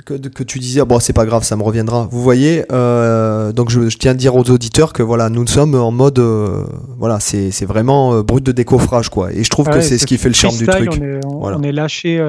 Que, 0.07 0.13
que, 0.13 0.43
tu 0.43 0.59
disais, 0.59 0.85
bon, 0.85 1.01
c'est 1.01 1.11
pas 1.11 1.25
grave, 1.25 1.43
ça 1.43 1.57
me 1.57 1.63
reviendra. 1.63 2.07
Vous 2.09 2.21
voyez, 2.21 2.63
donc 2.69 3.69
je, 3.69 3.97
tiens 3.97 4.11
à 4.11 4.13
dire 4.13 4.35
aux 4.35 4.49
auditeurs 4.49 4.93
que 4.93 5.03
voilà, 5.03 5.29
nous 5.29 5.45
sommes 5.47 5.75
en 5.75 5.91
mode, 5.91 6.19
voilà, 6.97 7.19
c'est 7.19 7.65
vraiment 7.65 8.21
brut 8.21 8.43
de 8.43 8.53
décoffrage, 8.53 9.09
quoi. 9.09 9.33
Et 9.33 9.43
je 9.43 9.49
trouve 9.49 9.69
que 9.69 9.81
c'est 9.81 9.97
ce 9.97 10.05
qui 10.05 10.17
fait 10.17 10.29
le 10.29 10.35
charme 10.35 10.55
du 10.55 10.65
truc. 10.65 10.89
On 10.97 11.03
est, 11.03 11.19
on 11.25 11.63
est 11.63 11.73
lâché 11.73 12.21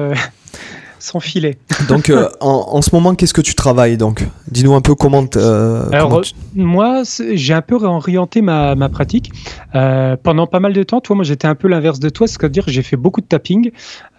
sans 0.99 1.19
filet. 1.19 1.57
Donc, 1.87 2.09
euh, 2.09 2.29
en, 2.41 2.81
ce 2.81 2.93
moment, 2.93 3.15
qu'est-ce 3.15 3.33
que 3.33 3.41
tu 3.41 3.55
travailles 3.55 3.97
donc 3.97 4.25
Dis-nous 4.51 4.73
un 4.73 4.81
peu 4.81 4.95
comment. 4.95 5.25
Euh, 5.35 5.89
Alors, 5.91 6.21
moi, 6.55 7.03
j'ai 7.33 7.53
un 7.53 7.61
peu 7.61 7.75
réorienté 7.75 8.41
ma, 8.41 8.75
ma 8.75 8.89
pratique. 8.89 9.31
Euh, 9.75 10.15
pendant 10.21 10.47
pas 10.47 10.59
mal 10.59 10.73
de 10.73 10.83
temps, 10.83 11.01
toi, 11.01 11.15
moi, 11.15 11.25
j'étais 11.25 11.47
un 11.47 11.55
peu 11.55 11.67
l'inverse 11.67 11.99
de 11.99 12.09
toi, 12.09 12.27
c'est-à-dire 12.27 12.65
que 12.65 12.71
j'ai 12.71 12.83
fait 12.83 12.97
beaucoup 12.97 13.21
de 13.21 13.25
tapping. 13.25 13.71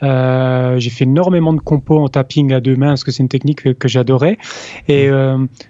j'ai 0.03 0.91
fait 0.91 1.05
énormément 1.05 1.53
de 1.53 1.61
compos 1.61 1.99
en 1.99 2.09
tapping 2.09 2.53
à 2.53 2.61
deux 2.61 2.77
mains, 2.77 2.89
parce 2.89 3.05
que 3.05 3.11
c'est 3.11 3.23
une 3.23 3.29
technique 3.29 3.63
que, 3.63 3.69
que 3.71 3.89
j'adorais. 3.89 4.39
Et 4.89 5.09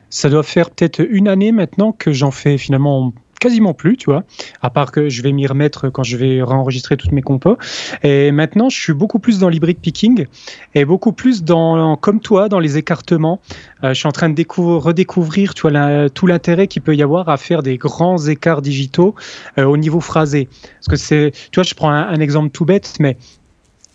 ça 0.08 0.28
doit 0.28 0.42
faire 0.42 0.70
peut-être 0.70 1.00
une 1.00 1.28
année 1.28 1.52
maintenant 1.52 1.92
que 1.92 2.12
j'en 2.12 2.30
fais 2.30 2.58
finalement 2.58 3.12
quasiment 3.40 3.74
plus, 3.74 3.96
tu 3.96 4.04
vois, 4.04 4.22
à 4.62 4.70
part 4.70 4.92
que 4.92 5.08
je 5.08 5.22
vais 5.22 5.32
m'y 5.32 5.46
remettre 5.46 5.88
quand 5.88 6.04
je 6.04 6.16
vais 6.16 6.42
réenregistrer 6.42 6.96
toutes 6.96 7.10
mes 7.10 7.22
compos. 7.22 7.56
Et 8.04 8.30
maintenant, 8.30 8.68
je 8.68 8.78
suis 8.78 8.92
beaucoup 8.92 9.18
plus 9.18 9.40
dans 9.40 9.48
l'hybrid 9.48 9.78
picking 9.78 10.26
et 10.74 10.84
beaucoup 10.84 11.12
plus 11.12 11.42
dans, 11.42 11.96
comme 11.96 12.20
toi, 12.20 12.48
dans 12.48 12.60
les 12.60 12.76
écartements. 12.76 13.40
Euh, 13.82 13.88
je 13.88 13.94
suis 13.94 14.06
en 14.06 14.12
train 14.12 14.28
de 14.28 14.44
redécouvrir, 14.56 15.54
tu 15.54 15.68
vois, 15.68 16.10
tout 16.10 16.26
l'intérêt 16.26 16.66
qu'il 16.68 16.82
peut 16.82 16.94
y 16.94 17.02
avoir 17.02 17.28
à 17.28 17.36
faire 17.36 17.62
des 17.62 17.78
grands 17.78 18.18
écarts 18.18 18.62
digitaux 18.62 19.14
euh, 19.58 19.64
au 19.64 19.76
niveau 19.76 20.00
phrasé. 20.00 20.48
Parce 20.74 20.88
que 20.88 20.96
c'est, 20.96 21.32
tu 21.50 21.56
vois, 21.56 21.64
je 21.64 21.74
prends 21.74 21.90
un, 21.90 22.08
un 22.08 22.20
exemple 22.20 22.50
tout 22.50 22.64
bête, 22.64 22.94
mais 23.00 23.16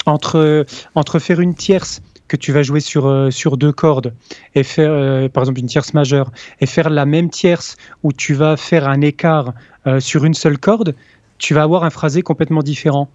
entre, 0.05 0.65
entre 0.95 1.19
faire 1.19 1.39
une 1.39 1.55
tierce 1.55 2.01
que 2.27 2.37
tu 2.37 2.51
vas 2.51 2.63
jouer 2.63 2.79
sur, 2.79 3.07
euh, 3.07 3.31
sur 3.31 3.57
deux 3.57 3.71
cordes 3.71 4.13
et 4.55 4.63
faire, 4.63 4.91
euh, 4.91 5.29
par 5.29 5.43
exemple, 5.43 5.59
une 5.59 5.67
tierce 5.67 5.93
majeure 5.93 6.31
et 6.59 6.65
faire 6.65 6.89
la 6.89 7.05
même 7.05 7.29
tierce 7.29 7.77
où 8.03 8.11
tu 8.11 8.33
vas 8.33 8.57
faire 8.57 8.87
un 8.87 9.01
écart 9.01 9.53
euh, 9.87 9.99
sur 9.99 10.25
une 10.25 10.33
seule 10.33 10.57
corde, 10.57 10.95
tu 11.37 11.53
vas 11.53 11.63
avoir 11.63 11.83
un 11.83 11.89
phrasé 11.89 12.21
complètement 12.21 12.63
différent. 12.63 13.09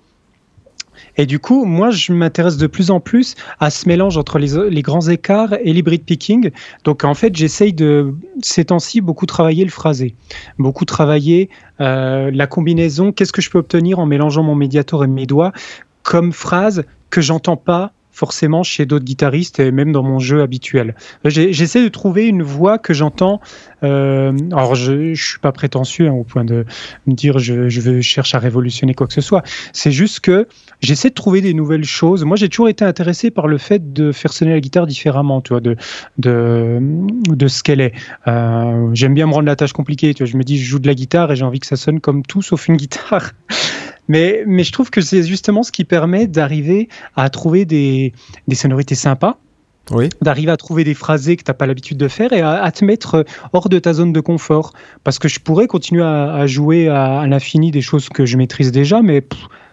Et 1.16 1.24
du 1.24 1.38
coup, 1.38 1.64
moi, 1.64 1.90
je 1.90 2.12
m'intéresse 2.12 2.58
de 2.58 2.66
plus 2.66 2.90
en 2.90 3.00
plus 3.00 3.34
à 3.58 3.70
ce 3.70 3.88
mélange 3.88 4.18
entre 4.18 4.38
les, 4.38 4.70
les 4.70 4.82
grands 4.82 5.08
écarts 5.08 5.54
et 5.54 5.72
l'hybrid 5.72 6.04
picking. 6.04 6.50
Donc, 6.84 7.04
en 7.04 7.14
fait, 7.14 7.34
j'essaye 7.34 7.72
de, 7.72 8.14
ces 8.42 8.66
temps-ci, 8.66 9.00
beaucoup 9.00 9.24
travailler 9.24 9.64
le 9.64 9.70
phrasé, 9.70 10.14
beaucoup 10.58 10.84
travailler 10.84 11.48
la 11.78 12.46
combinaison. 12.46 13.12
Qu'est-ce 13.12 13.32
que 13.32 13.40
je 13.40 13.48
peux 13.48 13.58
obtenir 13.58 13.98
en 13.98 14.04
mélangeant 14.04 14.42
mon 14.42 14.54
médiator 14.54 15.02
et 15.02 15.06
mes 15.06 15.24
doigts 15.24 15.52
comme 16.02 16.32
phrase 16.32 16.84
que 17.08 17.22
j'entends 17.22 17.56
pas 17.56 17.92
forcément 18.20 18.62
chez 18.62 18.84
d'autres 18.84 19.06
guitaristes 19.06 19.60
et 19.60 19.70
même 19.72 19.92
dans 19.92 20.02
mon 20.02 20.18
jeu 20.18 20.42
habituel. 20.42 20.94
J'essaie 21.24 21.82
de 21.82 21.88
trouver 21.88 22.26
une 22.26 22.42
voix 22.42 22.76
que 22.76 22.92
j'entends. 22.92 23.40
Euh, 23.82 24.30
alors, 24.52 24.74
je 24.74 24.92
ne 24.92 25.14
suis 25.14 25.38
pas 25.38 25.52
prétentieux 25.52 26.08
hein, 26.08 26.12
au 26.12 26.22
point 26.22 26.44
de 26.44 26.66
me 27.06 27.14
dire 27.14 27.38
je, 27.38 27.70
je 27.70 27.80
veux 27.80 28.02
chercher 28.02 28.36
à 28.36 28.40
révolutionner 28.40 28.92
quoi 28.92 29.06
que 29.06 29.14
ce 29.14 29.22
soit. 29.22 29.42
C'est 29.72 29.90
juste 29.90 30.20
que 30.20 30.46
j'essaie 30.82 31.08
de 31.08 31.14
trouver 31.14 31.40
des 31.40 31.54
nouvelles 31.54 31.84
choses. 31.84 32.26
Moi, 32.26 32.36
j'ai 32.36 32.50
toujours 32.50 32.68
été 32.68 32.84
intéressé 32.84 33.30
par 33.30 33.48
le 33.48 33.56
fait 33.56 33.94
de 33.94 34.12
faire 34.12 34.34
sonner 34.34 34.52
la 34.52 34.60
guitare 34.60 34.86
différemment, 34.86 35.40
tu 35.40 35.54
vois, 35.54 35.62
de, 35.62 35.76
de, 36.18 36.78
de 37.26 37.48
ce 37.48 37.62
qu'elle 37.62 37.80
est. 37.80 37.94
Euh, 38.28 38.90
J'aime 38.92 39.14
bien 39.14 39.28
me 39.28 39.32
rendre 39.32 39.46
la 39.46 39.56
tâche 39.56 39.72
compliquée. 39.72 40.12
Tu 40.12 40.24
vois, 40.24 40.30
je 40.30 40.36
me 40.36 40.42
dis, 40.42 40.58
je 40.58 40.68
joue 40.68 40.78
de 40.78 40.86
la 40.86 40.94
guitare 40.94 41.32
et 41.32 41.36
j'ai 41.36 41.44
envie 41.46 41.60
que 41.60 41.66
ça 41.66 41.76
sonne 41.76 42.00
comme 42.00 42.22
tout 42.22 42.42
sauf 42.42 42.68
une 42.68 42.76
guitare. 42.84 43.30
Mais, 44.10 44.42
mais 44.44 44.64
je 44.64 44.72
trouve 44.72 44.90
que 44.90 45.00
c'est 45.00 45.22
justement 45.22 45.62
ce 45.62 45.70
qui 45.70 45.84
permet 45.84 46.26
d'arriver 46.26 46.88
à 47.14 47.30
trouver 47.30 47.64
des, 47.64 48.12
des 48.48 48.56
sonorités 48.56 48.96
sympas. 48.96 49.38
Oui. 49.92 50.08
d'arriver 50.22 50.52
à 50.52 50.56
trouver 50.56 50.84
des 50.84 50.94
phrasés 50.94 51.36
que 51.36 51.42
tu 51.42 51.50
n'as 51.50 51.54
pas 51.54 51.66
l'habitude 51.66 51.96
de 51.96 52.06
faire 52.06 52.32
et 52.32 52.42
à, 52.42 52.70
te 52.70 52.84
mettre 52.84 53.24
hors 53.52 53.68
de 53.68 53.78
ta 53.80 53.92
zone 53.92 54.12
de 54.12 54.20
confort. 54.20 54.72
Parce 55.02 55.18
que 55.18 55.26
je 55.26 55.40
pourrais 55.40 55.66
continuer 55.66 56.04
à, 56.04 56.46
jouer 56.46 56.88
à, 56.88 57.26
l'infini 57.26 57.72
des 57.72 57.80
choses 57.80 58.08
que 58.08 58.24
je 58.24 58.36
maîtrise 58.36 58.70
déjà, 58.70 59.02
mais 59.02 59.24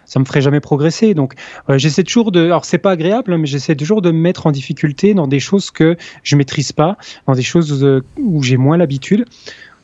ça 0.06 0.18
me 0.18 0.24
ferait 0.24 0.40
jamais 0.40 0.58
progresser. 0.58 1.14
Donc 1.14 1.34
euh, 1.68 1.78
j'essaie 1.78 2.02
toujours 2.02 2.32
de, 2.32 2.46
alors 2.46 2.64
c'est 2.64 2.78
pas 2.78 2.92
agréable, 2.92 3.32
hein, 3.32 3.38
mais 3.38 3.46
j'essaie 3.46 3.76
toujours 3.76 4.02
de 4.02 4.10
me 4.10 4.18
mettre 4.18 4.48
en 4.48 4.50
difficulté 4.50 5.14
dans 5.14 5.28
des 5.28 5.40
choses 5.40 5.70
que 5.70 5.96
je 6.24 6.34
maîtrise 6.34 6.72
pas, 6.72 6.96
dans 7.28 7.34
des 7.34 7.42
choses 7.42 7.84
euh, 7.84 8.02
où 8.16 8.42
j'ai 8.42 8.56
moins 8.56 8.76
l'habitude. 8.76 9.24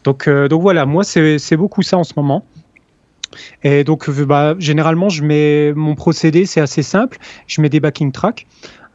Donc, 0.02 0.26
euh, 0.26 0.48
donc 0.48 0.62
voilà, 0.62 0.84
moi 0.84 1.04
c'est 1.04 1.56
beaucoup 1.56 1.82
ça 1.82 1.96
en 1.96 2.04
ce 2.04 2.14
moment. 2.16 2.44
Et 3.62 3.84
donc, 3.84 4.08
euh, 4.08 4.24
bah, 4.24 4.54
généralement, 4.58 5.08
je 5.08 5.22
mets 5.22 5.72
mon 5.74 5.94
procédé, 5.94 6.46
c'est 6.46 6.60
assez 6.60 6.82
simple. 6.82 7.18
Je 7.46 7.60
mets 7.60 7.68
des 7.68 7.80
backing 7.80 8.12
tracks. 8.12 8.46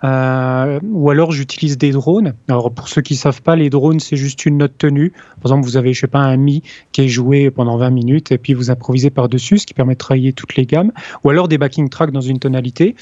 Euh, 0.04 0.80
ou 0.84 1.10
alors 1.10 1.32
j'utilise 1.32 1.78
des 1.78 1.92
drones. 1.92 2.34
Alors 2.48 2.72
pour 2.74 2.88
ceux 2.88 3.02
qui 3.02 3.16
savent 3.16 3.42
pas, 3.42 3.56
les 3.56 3.70
drones 3.70 4.00
c'est 4.00 4.16
juste 4.16 4.46
une 4.46 4.58
note 4.58 4.78
tenue. 4.78 5.12
Par 5.12 5.52
exemple, 5.52 5.66
vous 5.66 5.78
avez 5.78 5.94
je 5.94 6.02
sais 6.02 6.08
pas 6.08 6.20
un 6.20 6.38
mi 6.38 6.64
qui 6.92 7.02
est 7.02 7.10
joué 7.10 7.52
pendant 7.52 7.78
20 7.78 7.90
minutes 7.90 8.32
et 8.32 8.38
puis 8.38 8.54
vous 8.54 8.72
improvisez 8.72 9.10
par 9.10 9.28
dessus, 9.28 9.58
ce 9.58 9.68
qui 9.68 9.74
permet 9.74 9.96
de 9.96 10.00
travailler 10.00 10.34
toutes 10.34 10.56
les 10.56 10.66
gammes. 10.66 10.92
Ou 11.24 11.30
alors 11.30 11.48
des 11.48 11.58
backing 11.58 11.90
tracks 11.90 12.12
dans 12.12 12.22
une 12.22 12.40
tonalité. 12.40 12.96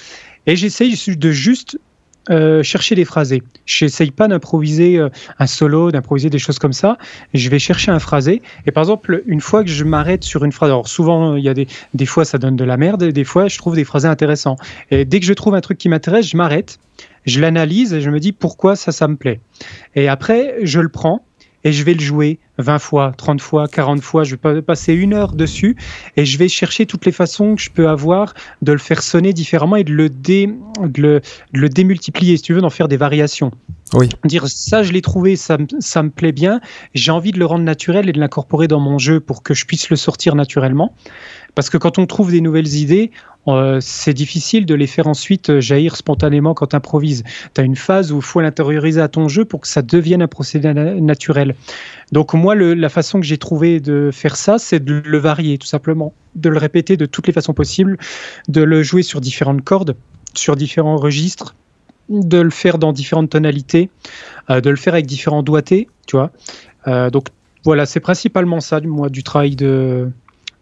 Et 0.48 0.56
j'essaye 0.56 0.96
de 1.08 1.32
juste 1.32 1.78
euh, 2.30 2.64
chercher 2.64 2.96
des 2.96 3.06
phrasés. 3.06 3.44
J'essaye 3.66 4.12
pas 4.12 4.28
d'improviser 4.28 4.98
euh, 4.98 5.10
un 5.40 5.48
solo, 5.48 5.92
d'improviser 5.92 6.30
des 6.30 6.40
choses 6.40 6.60
comme 6.60 6.74
ça. 6.74 6.98
Je 7.34 7.50
vais 7.50 7.60
chercher 7.60 7.92
un 7.92 8.00
phrasé. 8.00 8.42
Et 8.66 8.72
par 8.72 8.84
exemple, 8.84 9.24
une 9.26 9.42
fois 9.42 9.64
que 9.64 9.70
je 9.70 9.84
m'arrête 9.84 10.24
sur 10.24 10.44
une 10.44 10.52
phrase, 10.52 10.70
alors 10.70 10.88
souvent 10.88 11.36
il 11.36 11.44
y 11.44 11.50
a 11.50 11.54
des, 11.54 11.68
des 11.94 12.06
fois 12.06 12.26
ça 12.26 12.38
donne 12.38 12.56
de 12.56 12.64
la 12.64 12.78
merde, 12.78 13.04
des 13.04 13.24
fois 13.24 13.48
je 13.48 13.58
trouve 13.58 13.76
des 13.76 13.86
phrasés 13.86 14.08
intéressants. 14.08 14.58
Et 14.92 15.06
dès 15.06 15.20
que 15.20 15.26
je 15.26 15.34
trouve 15.34 15.56
un 15.56 15.62
truc 15.62 15.78
qui 15.78 15.90
m'intéresse, 15.90 16.28
je 16.28 16.38
m'arrête, 16.38 16.80
je 17.26 17.40
l'analyse 17.40 17.94
et 17.94 18.02
je 18.02 18.10
me 18.10 18.20
dis 18.20 18.32
pourquoi 18.32 18.76
ça, 18.76 18.92
ça 18.92 19.08
me 19.08 19.16
plaît. 19.16 19.40
Et 19.96 20.08
après, 20.08 20.56
je 20.64 20.80
le 20.80 20.90
prends 20.90 21.24
et 21.68 21.74
je 21.74 21.84
vais 21.84 21.94
le 21.94 22.00
jouer 22.00 22.40
20 22.60 22.80
fois, 22.80 23.12
30 23.18 23.42
fois, 23.42 23.68
40 23.68 24.02
fois. 24.02 24.24
Je 24.24 24.38
vais 24.42 24.62
passer 24.62 24.94
une 24.94 25.14
heure 25.14 25.34
dessus 25.34 25.76
et 26.16 26.26
je 26.26 26.38
vais 26.38 26.48
chercher 26.48 26.86
toutes 26.86 27.06
les 27.06 27.12
façons 27.12 27.56
que 27.56 27.62
je 27.62 27.70
peux 27.70 27.90
avoir 27.90 28.34
de 28.62 28.72
le 28.72 28.78
faire 28.78 29.04
sonner 29.04 29.34
différemment 29.34 29.76
et 29.76 29.84
de 29.84 29.92
le, 29.92 30.08
dé, 30.08 30.50
de 30.82 31.22
le, 31.52 31.70
démultiplier, 31.70 32.38
si 32.38 32.44
tu 32.44 32.54
veux, 32.54 32.62
d'en 32.62 32.70
faire 32.70 32.88
des 32.88 32.96
variations. 32.96 33.52
Oui. 33.94 34.08
Dire 34.24 34.48
ça, 34.48 34.82
je 34.82 34.94
l'ai 34.94 35.02
trouvé, 35.02 35.36
ça, 35.36 35.58
ça 35.80 36.04
me 36.04 36.10
plaît 36.10 36.32
bien. 36.32 36.62
J'ai 36.94 37.12
envie 37.12 37.34
de 37.34 37.40
le 37.40 37.46
rendre 37.46 37.66
naturel 37.66 38.08
et 38.08 38.14
de 38.14 38.20
l'incorporer 38.20 38.70
dans 38.70 38.80
mon 38.80 38.98
jeu 38.98 39.20
pour 39.20 39.44
que 39.44 39.54
je 39.54 39.66
puisse 39.66 39.90
le 39.90 39.98
sortir 39.98 40.36
naturellement. 40.36 40.94
Parce 41.54 41.70
que 41.70 41.78
quand 41.78 42.00
on 42.00 42.06
trouve 42.06 42.32
des 42.32 42.40
nouvelles 42.40 42.76
idées, 42.76 43.12
euh, 43.48 43.80
c'est 43.82 44.14
difficile 44.14 44.66
de 44.66 44.76
les 44.76 44.88
faire 44.88 45.08
ensuite 45.08 45.50
euh, 45.50 45.62
jaillir 45.62 45.96
spontanément 45.96 46.54
quand 46.54 46.68
tu 46.68 46.76
improvises. 46.76 47.24
Tu 47.54 47.62
as 47.62 47.64
une 47.64 47.76
phase 47.76 48.12
où 48.12 48.18
il 48.18 48.22
faut 48.22 48.42
l'intérioriser 48.42 49.02
à 49.02 49.08
ton 49.08 49.28
jeu 49.28 49.46
pour 49.46 49.62
que 49.62 49.68
ça 49.68 49.82
devienne 49.82 50.22
un 50.22 50.28
procédé 50.28 50.74
naturel. 50.74 51.56
Donc 52.12 52.34
moi, 52.34 52.56
la 52.56 52.90
façon 52.90 53.20
que 53.20 53.26
j'ai 53.26 53.38
trouvé 53.38 53.80
de 53.80 54.10
faire 54.12 54.36
ça, 54.36 54.58
c'est 54.58 54.84
de 54.84 55.02
le 55.06 55.18
varier 55.18 55.58
tout 55.58 55.68
simplement, 55.68 56.14
de 56.36 56.50
le 56.50 56.58
répéter 56.58 56.98
de 56.98 57.06
toutes 57.06 57.28
les 57.28 57.34
façons 57.34 57.54
possibles, 57.54 57.98
de 58.48 58.62
le 58.62 58.84
jouer 58.84 59.04
sur 59.04 59.22
différentes 59.22 59.64
cordes, 59.64 59.96
sur 60.34 60.56
différents 60.56 60.98
registres, 60.98 61.56
de 62.10 62.40
le 62.40 62.50
faire 62.50 62.78
dans 62.78 62.94
différentes 62.94 63.30
tonalités, 63.30 63.90
euh, 64.50 64.62
de 64.62 64.70
le 64.70 64.78
faire 64.78 64.94
avec 64.94 65.06
différents 65.06 65.44
doigtés, 65.44 65.88
tu 66.06 66.18
vois. 66.18 66.32
donc 67.12 67.28
voilà, 67.66 67.86
c'est 67.86 68.00
principalement 68.00 68.62
ça, 68.62 68.80
moi, 68.80 69.10
du 69.10 69.24
travail 69.24 69.58
de, 69.58 70.10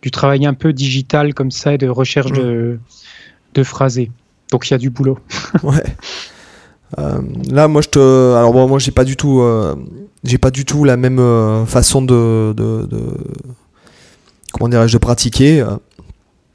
du 0.06 0.12
travail 0.12 0.46
un 0.46 0.54
peu 0.54 0.72
digital 0.72 1.34
comme 1.34 1.50
ça 1.50 1.74
et 1.74 1.80
de 1.80 1.88
recherche 1.88 2.32
de, 2.32 2.78
de 3.56 3.64
phrasés. 3.64 4.12
Donc 4.52 4.70
il 4.70 4.72
y 4.72 4.76
a 4.76 4.78
du 4.78 4.92
boulot. 4.92 5.18
ouais. 5.64 5.84
Euh, 7.00 7.20
là, 7.50 7.68
moi, 7.68 7.82
je 7.82 7.90
te. 7.90 8.36
Alors, 8.36 8.54
bon, 8.54 8.68
moi, 8.68 8.78
j'ai 8.78 8.92
pas 8.92 9.04
du 9.04 9.16
tout, 9.18 9.42
euh, 9.42 9.76
j'ai 10.24 10.38
pas 10.38 10.52
du 10.52 10.64
tout 10.64 10.84
la 10.84 10.96
même 10.96 11.18
euh, 11.18 11.66
façon 11.66 12.04
de, 12.04 12.54
de, 12.56 12.88
comment 14.54 14.70
dirais-je, 14.70 14.94
de 14.94 15.00
pratiquer. 15.00 15.66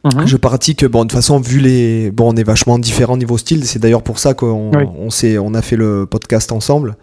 Mhm. 0.04 0.26
Je 0.26 0.36
pratique, 0.36 0.84
bon, 0.84 1.00
de 1.00 1.08
toute 1.08 1.16
façon, 1.16 1.40
vu 1.40 1.58
les, 1.58 2.12
bon, 2.12 2.32
on 2.32 2.36
est 2.36 2.44
vachement 2.44 2.78
différents 2.78 3.16
niveau 3.16 3.36
style. 3.36 3.66
C'est 3.66 3.80
d'ailleurs 3.80 4.04
pour 4.04 4.20
ça 4.20 4.32
qu'on, 4.34 4.70
on, 4.96 5.10
s'est, 5.10 5.38
on 5.38 5.54
a 5.54 5.60
fait 5.60 5.76
le 5.76 6.06
podcast 6.06 6.52
ensemble. 6.52 6.96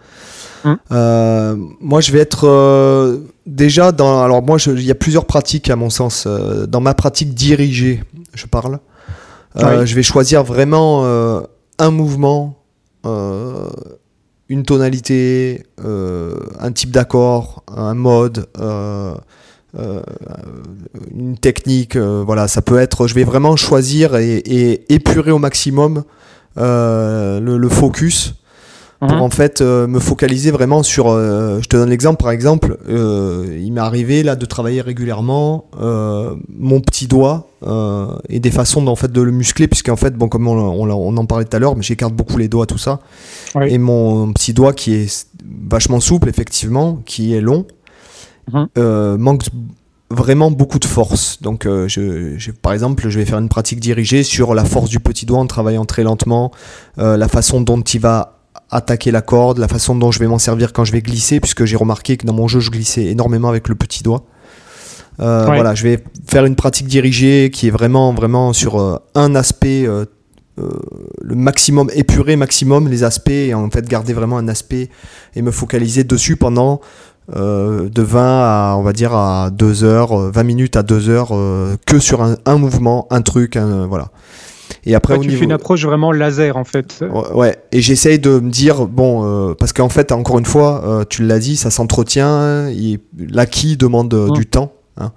Hum. 0.64 0.78
Euh, 0.90 1.56
moi, 1.80 2.00
je 2.00 2.12
vais 2.12 2.18
être 2.18 2.46
euh, 2.46 3.18
déjà 3.46 3.92
dans. 3.92 4.22
Alors, 4.22 4.42
moi, 4.42 4.58
il 4.66 4.84
y 4.84 4.90
a 4.90 4.94
plusieurs 4.94 5.26
pratiques 5.26 5.70
à 5.70 5.76
mon 5.76 5.90
sens. 5.90 6.24
Euh, 6.26 6.66
dans 6.66 6.80
ma 6.80 6.94
pratique 6.94 7.34
dirigée, 7.34 8.02
je 8.34 8.46
parle. 8.46 8.78
Je 9.56 9.94
vais 9.94 10.02
choisir 10.04 10.44
vraiment 10.44 11.04
un 11.78 11.90
mouvement, 11.90 12.58
une 13.04 14.62
tonalité, 14.64 15.64
un 15.78 16.72
type 16.72 16.92
d'accord, 16.92 17.64
un 17.66 17.94
mode. 17.94 18.46
une 19.74 21.38
technique, 21.40 21.96
voilà, 21.96 22.46
ça 22.46 22.62
peut 22.62 22.78
être. 22.78 23.08
Je 23.08 23.14
vais 23.14 23.24
vraiment 23.24 23.56
choisir 23.56 24.14
et, 24.14 24.84
épurer 24.94 25.32
au 25.32 25.38
maximum 25.38 26.04
le, 26.56 27.68
focus 27.68 28.37
pour 29.00 29.12
mhm. 29.12 29.22
en 29.22 29.30
fait 29.30 29.60
euh, 29.60 29.86
me 29.86 30.00
focaliser 30.00 30.50
vraiment 30.50 30.82
sur. 30.82 31.08
Euh, 31.08 31.60
je 31.62 31.68
te 31.68 31.76
donne 31.76 31.90
l'exemple 31.90 32.20
par 32.22 32.32
exemple, 32.32 32.78
euh, 32.88 33.56
il 33.60 33.72
m'est 33.72 33.80
arrivé 33.80 34.22
là 34.22 34.34
de 34.34 34.44
travailler 34.44 34.80
régulièrement 34.80 35.66
mon 35.78 36.80
petit 36.80 37.06
doigt 37.06 37.48
et 38.28 38.40
des 38.40 38.50
façons 38.50 38.86
en 38.86 38.96
fait 38.96 39.12
de 39.12 39.22
le 39.22 39.30
muscler 39.30 39.68
puisqu'en 39.68 39.96
fait 39.96 40.14
bon 40.14 40.28
comme 40.28 40.48
on, 40.48 40.56
on, 40.58 41.16
en 41.16 41.26
parlait 41.26 41.44
tout 41.44 41.56
à 41.56 41.60
l'heure, 41.60 41.76
mais 41.76 41.82
j'écarte 41.82 42.14
beaucoup 42.14 42.38
les 42.38 42.48
doigts 42.48 42.66
tout 42.66 42.78
ça 42.78 43.00
et 43.60 43.78
mon 43.78 44.32
petit 44.32 44.52
doigt 44.52 44.72
qui 44.72 44.94
est 44.94 45.28
vachement 45.70 46.00
souple 46.00 46.28
effectivement, 46.28 47.00
qui 47.04 47.34
est 47.34 47.40
long, 47.40 47.66
mhm. 48.52 49.16
manque 49.16 49.44
vraiment 50.10 50.50
beaucoup 50.50 50.78
de 50.78 50.84
force. 50.84 51.40
Donc, 51.42 51.66
euh, 51.66 51.88
je, 51.88 52.50
par 52.50 52.72
exemple, 52.72 53.08
je 53.08 53.18
vais 53.18 53.24
faire 53.24 53.38
une 53.38 53.48
pratique 53.48 53.80
dirigée 53.80 54.22
sur 54.22 54.54
la 54.54 54.64
force 54.64 54.88
du 54.88 55.00
petit 55.00 55.26
doigt 55.26 55.38
en 55.38 55.46
travaillant 55.46 55.84
très 55.84 56.02
lentement, 56.02 56.50
euh, 56.98 57.16
la 57.16 57.28
façon 57.28 57.60
dont 57.60 57.80
il 57.80 58.00
va 58.00 58.37
attaquer 58.70 59.10
la 59.10 59.22
corde, 59.22 59.58
la 59.58 59.68
façon 59.68 59.94
dont 59.94 60.10
je 60.10 60.18
vais 60.18 60.26
m'en 60.26 60.38
servir 60.38 60.72
quand 60.72 60.84
je 60.84 60.92
vais 60.92 61.00
glisser, 61.00 61.40
puisque 61.40 61.64
j'ai 61.64 61.76
remarqué 61.76 62.16
que 62.16 62.26
dans 62.26 62.32
mon 62.32 62.48
jeu, 62.48 62.60
je 62.60 62.70
glissais 62.70 63.06
énormément 63.06 63.48
avec 63.48 63.68
le 63.68 63.74
petit 63.74 64.02
doigt. 64.02 64.24
Euh, 65.20 65.44
voilà, 65.46 65.74
je 65.74 65.82
vais 65.82 66.04
faire 66.28 66.44
une 66.44 66.54
pratique 66.54 66.86
dirigée 66.86 67.50
qui 67.52 67.66
est 67.66 67.70
vraiment, 67.70 68.12
vraiment 68.12 68.52
sur 68.52 69.00
un 69.14 69.34
aspect, 69.34 69.86
le 70.56 71.34
maximum 71.34 71.90
épuré, 71.94 72.36
maximum 72.36 72.88
les 72.88 73.02
aspects, 73.02 73.30
et 73.30 73.54
en 73.54 73.68
fait 73.70 73.88
garder 73.88 74.12
vraiment 74.12 74.38
un 74.38 74.48
aspect 74.48 74.90
et 75.34 75.42
me 75.42 75.50
focaliser 75.50 76.04
dessus 76.04 76.36
pendant 76.36 76.80
euh, 77.36 77.90
de 77.90 78.00
20 78.00 78.20
à, 78.22 78.74
on 78.78 78.82
va 78.82 78.94
dire, 78.94 79.14
à 79.14 79.50
2 79.50 79.84
heures, 79.84 80.16
20 80.16 80.40
euh, 80.40 80.44
minutes 80.44 80.76
à 80.76 80.82
2 80.82 81.10
heures, 81.10 81.28
euh, 81.32 81.76
que 81.84 81.98
sur 81.98 82.22
un, 82.22 82.56
mouvement, 82.56 83.06
un 83.10 83.20
truc, 83.20 83.58
voilà. 83.58 84.10
Et 84.84 84.94
après, 84.94 85.18
tu 85.18 85.30
fais 85.30 85.44
une 85.44 85.52
approche 85.52 85.84
vraiment 85.84 86.12
laser 86.12 86.56
en 86.56 86.64
fait. 86.64 87.04
Ouais, 87.34 87.56
et 87.72 87.80
j'essaye 87.80 88.18
de 88.18 88.38
me 88.40 88.50
dire, 88.50 88.86
bon, 88.86 89.54
parce 89.54 89.72
qu'en 89.72 89.88
fait, 89.88 90.12
encore 90.12 90.38
une 90.38 90.44
fois, 90.44 91.04
tu 91.08 91.24
l'as 91.24 91.38
dit, 91.38 91.56
ça 91.56 91.70
s'entretient, 91.70 92.70
l'acquis 93.18 93.76
demande 93.76 94.14
mmh. 94.14 94.32
du 94.32 94.46
temps. 94.46 94.72
Hein. 94.96 95.12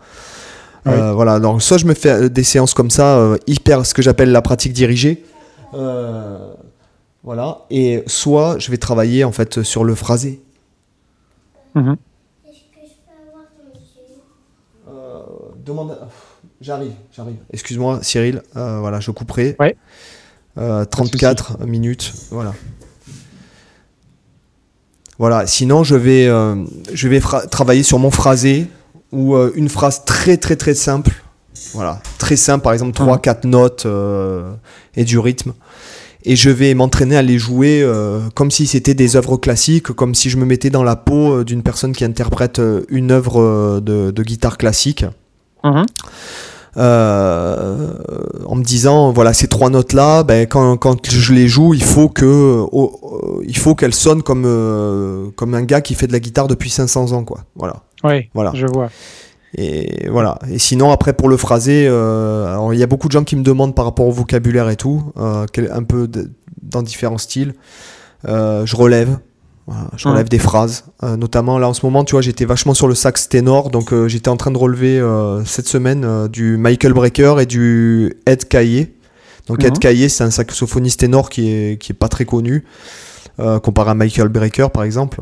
voilà, 0.85 1.39
donc 1.39 1.61
soit 1.61 1.77
je 1.77 1.85
me 1.85 1.93
fais 1.93 2.29
des 2.29 2.43
séances 2.43 2.73
comme 2.73 2.89
ça, 2.89 3.35
hyper, 3.47 3.85
ce 3.85 3.93
que 3.93 4.01
j'appelle 4.01 4.31
la 4.31 4.41
pratique 4.41 4.73
dirigée. 4.73 5.23
voilà, 7.23 7.65
et 7.69 8.03
soit 8.07 8.57
je 8.59 8.71
vais 8.71 8.77
travailler 8.77 9.23
en 9.23 9.31
fait 9.31 9.63
sur 9.63 9.83
le 9.83 9.95
phrasé. 9.95 10.41
Euh, 14.91 15.21
demande. 15.65 15.97
J'arrive, 16.61 16.93
j'arrive. 17.15 17.37
Excuse-moi, 17.51 17.99
Cyril. 18.03 18.41
Euh, 18.55 18.79
voilà, 18.79 18.99
je 18.99 19.11
couperai. 19.11 19.55
Ouais. 19.59 19.75
34 20.55 21.57
euh, 21.61 21.65
minutes. 21.65 22.13
Voilà. 22.29 22.53
Voilà. 25.17 25.47
Sinon, 25.47 25.83
je 25.83 25.95
vais, 25.95 26.25
je 26.93 27.07
vais 27.07 27.19
travailler 27.49 27.83
sur 27.83 27.99
mon 27.99 28.11
phrasé 28.11 28.67
ou 29.11 29.35
une 29.37 29.69
phrase 29.69 30.05
très 30.05 30.37
très 30.37 30.55
très 30.55 30.73
simple. 30.73 31.23
Voilà, 31.73 32.01
très 32.17 32.35
simple. 32.35 32.63
Par 32.63 32.73
exemple, 32.73 32.99
3-4 32.99 33.45
mhm. 33.45 33.49
notes 33.51 33.87
et 34.95 35.03
du 35.03 35.19
rythme 35.19 35.53
et 36.23 36.35
je 36.35 36.49
vais 36.49 36.73
m'entraîner 36.73 37.17
à 37.17 37.21
les 37.21 37.39
jouer 37.39 37.81
euh, 37.81 38.19
comme 38.35 38.51
si 38.51 38.67
c'était 38.67 38.93
des 38.93 39.15
œuvres 39.15 39.37
classiques, 39.37 39.87
comme 39.87 40.13
si 40.13 40.29
je 40.29 40.37
me 40.37 40.45
mettais 40.45 40.69
dans 40.69 40.83
la 40.83 40.95
peau 40.95 41.39
euh, 41.39 41.43
d'une 41.43 41.63
personne 41.63 41.93
qui 41.93 42.03
interprète 42.03 42.59
euh, 42.59 42.83
une 42.89 43.11
œuvre 43.11 43.79
de, 43.79 44.23
guitare 44.23 44.57
classique. 44.57 45.05
Mhm. 45.63 45.85
en 46.77 48.55
me 48.55 48.63
disant 48.63 49.11
voilà 49.11 49.33
ces 49.33 49.47
trois 49.47 49.69
notes 49.69 49.93
là 49.93 50.23
ben, 50.23 50.47
quand, 50.47 50.77
quand, 50.77 51.09
je 51.09 51.33
les 51.33 51.47
joue 51.47 51.73
il 51.73 51.83
faut 51.83 52.09
que 52.09 52.65
il 53.45 53.57
faut 53.57 53.75
qu'elles 53.75 53.93
sonnent 53.93 54.23
comme 54.23 55.31
comme 55.35 55.53
un 55.53 55.63
gars 55.63 55.81
qui 55.81 55.95
fait 55.95 56.07
de 56.07 56.13
la 56.13 56.19
guitare 56.19 56.47
depuis 56.47 56.69
500 56.69 57.11
ans 57.11 57.23
quoi 57.23 57.41
voilà 57.55 57.83
oui 58.03 58.29
voilà 58.33 58.51
je 58.55 58.67
vois 58.67 58.89
et 59.57 60.07
voilà. 60.09 60.39
Et 60.49 60.59
sinon, 60.59 60.91
après, 60.91 61.13
pour 61.13 61.29
le 61.29 61.37
phraser, 61.37 61.85
euh, 61.87 62.69
il 62.73 62.79
y 62.79 62.83
a 62.83 62.87
beaucoup 62.87 63.07
de 63.07 63.11
gens 63.11 63.23
qui 63.23 63.35
me 63.35 63.43
demandent 63.43 63.75
par 63.75 63.85
rapport 63.85 64.07
au 64.07 64.11
vocabulaire 64.11 64.69
et 64.69 64.77
tout, 64.77 65.03
euh, 65.17 65.45
un 65.71 65.83
peu 65.83 66.09
dans 66.61 66.81
différents 66.81 67.17
styles. 67.17 67.53
Euh, 68.27 68.65
je 68.65 68.75
relève. 68.75 69.17
Je 69.95 70.07
relève 70.07 70.29
des 70.29 70.39
phrases. 70.39 70.85
notamment, 71.01 71.57
là, 71.57 71.69
en 71.69 71.73
ce 71.73 71.85
moment, 71.85 72.03
tu 72.03 72.11
vois, 72.11 72.21
j'étais 72.21 72.45
vachement 72.45 72.73
sur 72.73 72.87
le 72.87 72.95
sax 72.95 73.29
ténor. 73.29 73.69
Donc, 73.69 73.93
j'étais 74.07 74.29
en 74.29 74.37
train 74.37 74.51
de 74.51 74.57
relever 74.57 75.01
cette 75.45 75.67
semaine 75.67 76.27
du 76.27 76.57
Michael 76.57 76.93
Brecker 76.93 77.35
et 77.39 77.45
du 77.45 78.13
Ed 78.25 78.47
Caillé. 78.47 78.95
Donc, 79.47 79.63
Ed 79.63 79.79
Caillé, 79.79 80.09
c'est 80.09 80.23
un 80.23 80.31
saxophoniste 80.31 80.99
ténor 80.99 81.29
qui 81.29 81.51
est, 81.51 81.81
qui 81.81 81.91
est 81.91 81.95
pas 81.95 82.09
très 82.09 82.25
connu, 82.25 82.65
comparé 83.37 83.91
à 83.91 83.95
Michael 83.95 84.29
Brecker, 84.29 84.69
par 84.71 84.83
exemple. 84.83 85.21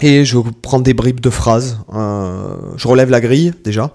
Et 0.00 0.24
je 0.24 0.38
prends 0.62 0.80
des 0.80 0.94
bribes 0.94 1.20
de 1.20 1.30
phrases. 1.30 1.78
Euh, 1.94 2.56
je 2.76 2.88
relève 2.88 3.10
la 3.10 3.20
grille 3.20 3.52
déjà. 3.64 3.90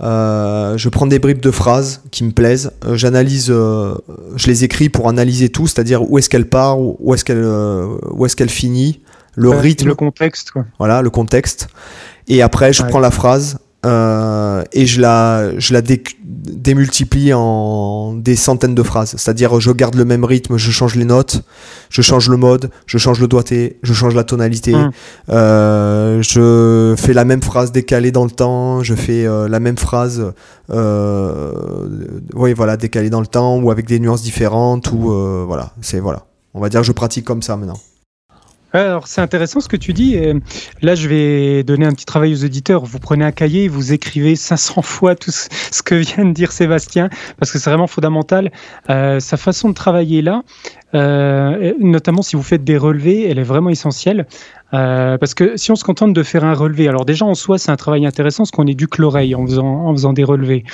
Euh, 0.00 0.78
je 0.78 0.88
prends 0.88 1.06
des 1.06 1.18
bribes 1.18 1.40
de 1.40 1.50
phrases 1.50 2.02
qui 2.10 2.24
me 2.24 2.30
plaisent. 2.30 2.72
Euh, 2.84 2.96
j'analyse, 2.96 3.46
je 3.48 4.46
les 4.46 4.64
écris 4.64 4.88
pour 4.88 5.08
analyser 5.08 5.48
tout, 5.48 5.66
c'est-à-dire 5.66 6.10
où 6.10 6.18
est-ce 6.18 6.28
qu'elle 6.28 6.48
part, 6.48 6.78
où 6.80 7.14
est-ce 7.14 7.24
qu'elle, 7.24 7.44
où 7.44 8.26
est-ce 8.26 8.36
qu'elle 8.36 8.50
finit, 8.50 9.00
le 9.34 9.50
rythme, 9.50 9.88
le 9.88 9.94
contexte. 9.94 10.50
Quoi. 10.50 10.64
Voilà, 10.78 11.02
le 11.02 11.10
contexte. 11.10 11.68
Et 12.26 12.42
après, 12.42 12.72
je 12.72 12.82
prends 12.82 13.00
la 13.00 13.10
phrase 13.10 13.58
euh, 13.86 14.64
et 14.72 14.86
je 14.86 15.00
la, 15.00 15.58
je 15.58 15.72
la 15.72 15.82
démultiplie 15.82 17.32
en 17.32 18.12
des 18.14 18.34
centaines 18.34 18.74
de 18.74 18.82
phrases. 18.82 19.14
C'est-à-dire, 19.16 19.60
je 19.60 19.70
garde 19.70 19.94
le 19.94 20.04
même 20.04 20.24
rythme, 20.24 20.56
je 20.56 20.70
change 20.70 20.96
les 20.96 21.04
notes, 21.04 21.42
je 21.88 22.02
change 22.02 22.28
le 22.28 22.36
mode, 22.36 22.70
je 22.86 22.98
change 22.98 23.20
le 23.20 23.28
doigté, 23.28 23.78
je 23.82 23.92
change 23.92 24.14
la 24.14 24.24
tonalité, 24.24 24.74
hum. 24.74 24.90
euh, 25.30 26.22
je 26.22 26.94
fais 26.96 27.12
la 27.12 27.24
même 27.24 27.42
phrase 27.42 27.70
décalée 27.70 28.10
dans 28.10 28.24
le 28.24 28.30
temps, 28.30 28.82
je 28.82 28.94
fais 28.94 29.26
euh, 29.26 29.48
la 29.48 29.60
même 29.60 29.78
phrase, 29.78 30.32
oui, 30.70 32.52
voilà, 32.52 32.76
décalée 32.76 33.10
dans 33.10 33.20
le 33.20 33.26
temps 33.26 33.58
ou 33.58 33.70
avec 33.70 33.86
des 33.86 34.00
nuances 34.00 34.22
différentes 34.22 34.90
ou 34.92 35.12
voilà, 35.46 35.72
c'est 35.82 36.00
voilà. 36.00 36.24
On 36.54 36.60
va 36.60 36.68
dire 36.68 36.80
que 36.80 36.86
je 36.86 36.92
pratique 36.92 37.24
comme 37.24 37.42
ça 37.42 37.56
maintenant. 37.56 37.78
Alors 38.74 39.06
c'est 39.06 39.22
intéressant 39.22 39.60
ce 39.60 39.68
que 39.68 39.76
tu 39.76 39.94
dis. 39.94 40.18
là, 40.82 40.94
je 40.94 41.08
vais 41.08 41.62
donner 41.64 41.86
un 41.86 41.92
petit 41.92 42.04
travail 42.04 42.34
aux 42.34 42.44
auditeurs. 42.44 42.84
Vous 42.84 42.98
prenez 42.98 43.24
un 43.24 43.32
cahier, 43.32 43.66
vous 43.66 43.92
écrivez 43.94 44.36
500 44.36 44.82
fois 44.82 45.14
tout 45.14 45.30
ce 45.30 45.82
que 45.82 45.94
vient 45.94 46.24
de 46.24 46.32
dire 46.32 46.52
Sébastien, 46.52 47.08
parce 47.38 47.50
que 47.50 47.58
c'est 47.58 47.70
vraiment 47.70 47.86
fondamental. 47.86 48.52
Euh, 48.90 49.20
sa 49.20 49.36
façon 49.36 49.70
de 49.70 49.74
travailler 49.74 50.20
là, 50.20 50.42
euh, 50.94 51.72
notamment 51.80 52.22
si 52.22 52.36
vous 52.36 52.42
faites 52.42 52.64
des 52.64 52.76
relevés, 52.76 53.28
elle 53.28 53.38
est 53.38 53.44
vraiment 53.44 53.70
essentielle. 53.70 54.26
Euh, 54.74 55.16
parce 55.16 55.34
que 55.34 55.56
si 55.56 55.70
on 55.70 55.76
se 55.76 55.84
contente 55.84 56.12
de 56.12 56.22
faire 56.22 56.44
un 56.44 56.52
relevé, 56.52 56.88
alors 56.88 57.06
déjà 57.06 57.24
en 57.24 57.34
soi 57.34 57.56
c'est 57.58 57.70
un 57.70 57.76
travail 57.76 58.04
intéressant 58.04 58.42
parce 58.42 58.50
qu'on 58.50 58.66
éduque 58.66 58.98
l'oreille 58.98 59.34
en 59.34 59.46
faisant, 59.46 59.86
en 59.86 59.92
faisant 59.92 60.12
des 60.12 60.24
relevés. 60.24 60.64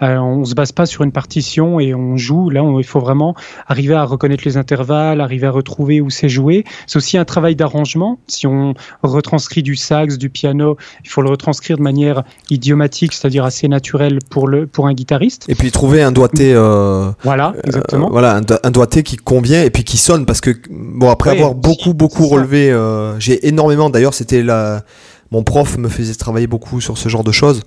Euh, 0.00 0.16
on 0.16 0.44
se 0.44 0.54
base 0.54 0.72
pas 0.72 0.86
sur 0.86 1.02
une 1.02 1.12
partition 1.12 1.78
et 1.78 1.94
on 1.94 2.16
joue. 2.16 2.48
Là, 2.48 2.62
il 2.78 2.84
faut 2.84 3.00
vraiment 3.00 3.34
arriver 3.66 3.94
à 3.94 4.04
reconnaître 4.04 4.44
les 4.46 4.56
intervalles, 4.56 5.20
arriver 5.20 5.46
à 5.46 5.50
retrouver 5.50 6.00
où 6.00 6.08
c'est 6.08 6.28
joué. 6.28 6.64
C'est 6.86 6.96
aussi 6.96 7.18
un 7.18 7.24
travail 7.24 7.54
d'arrangement. 7.54 8.18
Si 8.26 8.46
on 8.46 8.74
retranscrit 9.02 9.62
du 9.62 9.76
sax, 9.76 10.16
du 10.16 10.30
piano, 10.30 10.76
il 11.04 11.10
faut 11.10 11.20
le 11.20 11.28
retranscrire 11.28 11.76
de 11.76 11.82
manière 11.82 12.22
idiomatique, 12.48 13.12
c'est-à-dire 13.12 13.44
assez 13.44 13.68
naturelle 13.68 14.18
pour 14.30 14.48
le 14.48 14.66
pour 14.66 14.86
un 14.86 14.94
guitariste. 14.94 15.44
Et 15.48 15.54
puis 15.54 15.70
trouver 15.70 16.02
un 16.02 16.12
doigté. 16.12 16.54
Euh, 16.54 17.10
voilà, 17.22 17.54
exactement. 17.64 18.08
voilà, 18.10 18.40
un, 18.62 18.70
doigté 18.70 19.02
qui 19.02 19.16
convient 19.16 19.62
et 19.62 19.70
puis 19.70 19.84
qui 19.84 19.98
sonne 19.98 20.24
parce 20.24 20.40
que 20.40 20.50
bon 20.70 21.10
après 21.10 21.30
avoir 21.30 21.54
beaucoup 21.54 21.92
beaucoup 21.92 22.26
relevé, 22.26 22.74
j'ai 23.18 23.41
énormément. 23.42 23.90
D'ailleurs, 23.90 24.14
c'était 24.14 24.42
la... 24.42 24.84
mon 25.30 25.42
prof 25.42 25.78
me 25.78 25.88
faisait 25.88 26.14
travailler 26.14 26.46
beaucoup 26.46 26.80
sur 26.80 26.98
ce 26.98 27.08
genre 27.08 27.24
de 27.24 27.32
choses. 27.32 27.62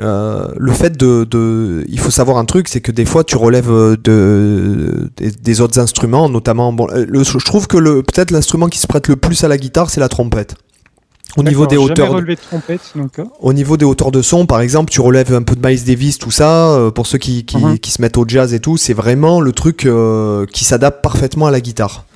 Euh, 0.00 0.48
le 0.56 0.72
fait 0.72 0.96
de, 0.96 1.84
il 1.88 1.98
faut 1.98 2.10
savoir 2.10 2.36
un 2.36 2.44
truc, 2.44 2.68
c'est 2.68 2.80
que 2.80 2.92
des 2.92 3.04
fois 3.04 3.24
tu 3.24 3.36
relèves 3.36 3.70
euh, 3.70 3.96
de, 3.96 5.10
des, 5.16 5.60
autres 5.60 5.80
instruments, 5.80 6.28
notamment, 6.28 6.72
bon, 6.72 6.88
euh, 6.90 7.06
je 7.24 7.44
trouve 7.44 7.66
que 7.66 7.78
le, 7.78 8.02
peut-être 8.02 8.30
l'instrument 8.30 8.68
qui 8.68 8.78
se 8.78 8.86
prête 8.86 9.08
le 9.08 9.16
plus 9.16 9.42
à 9.44 9.48
la 9.48 9.56
guitare, 9.56 9.90
c'est 9.90 10.00
la 10.00 10.08
trompette. 10.08 10.54
Au 11.36 11.42
niveau 11.42 11.66
des 11.66 11.76
hauteurs, 11.76 12.14
de 12.14 12.36
au 13.40 13.52
niveau 13.52 13.76
des 13.76 13.84
hauteurs 13.84 14.10
de 14.10 14.22
son, 14.22 14.46
par 14.46 14.60
exemple, 14.60 14.90
tu 14.90 15.00
relèves 15.00 15.32
un 15.34 15.42
peu 15.42 15.54
de 15.54 15.66
Miles 15.66 15.84
Davis, 15.84 16.18
tout 16.18 16.30
ça. 16.30 16.90
pour 16.94 17.06
ceux 17.06 17.18
qui, 17.18 17.44
qui, 17.44 17.58
uh-huh. 17.58 17.78
qui, 17.78 17.90
se 17.90 18.00
mettent 18.00 18.16
au 18.16 18.24
jazz 18.26 18.54
et 18.54 18.60
tout, 18.60 18.76
c'est 18.76 18.94
vraiment 18.94 19.40
le 19.40 19.52
truc 19.52 19.86
qui 20.52 20.64
s'adapte 20.64 21.02
parfaitement 21.02 21.46
à 21.46 21.50
la 21.50 21.60
guitare. 21.60 22.06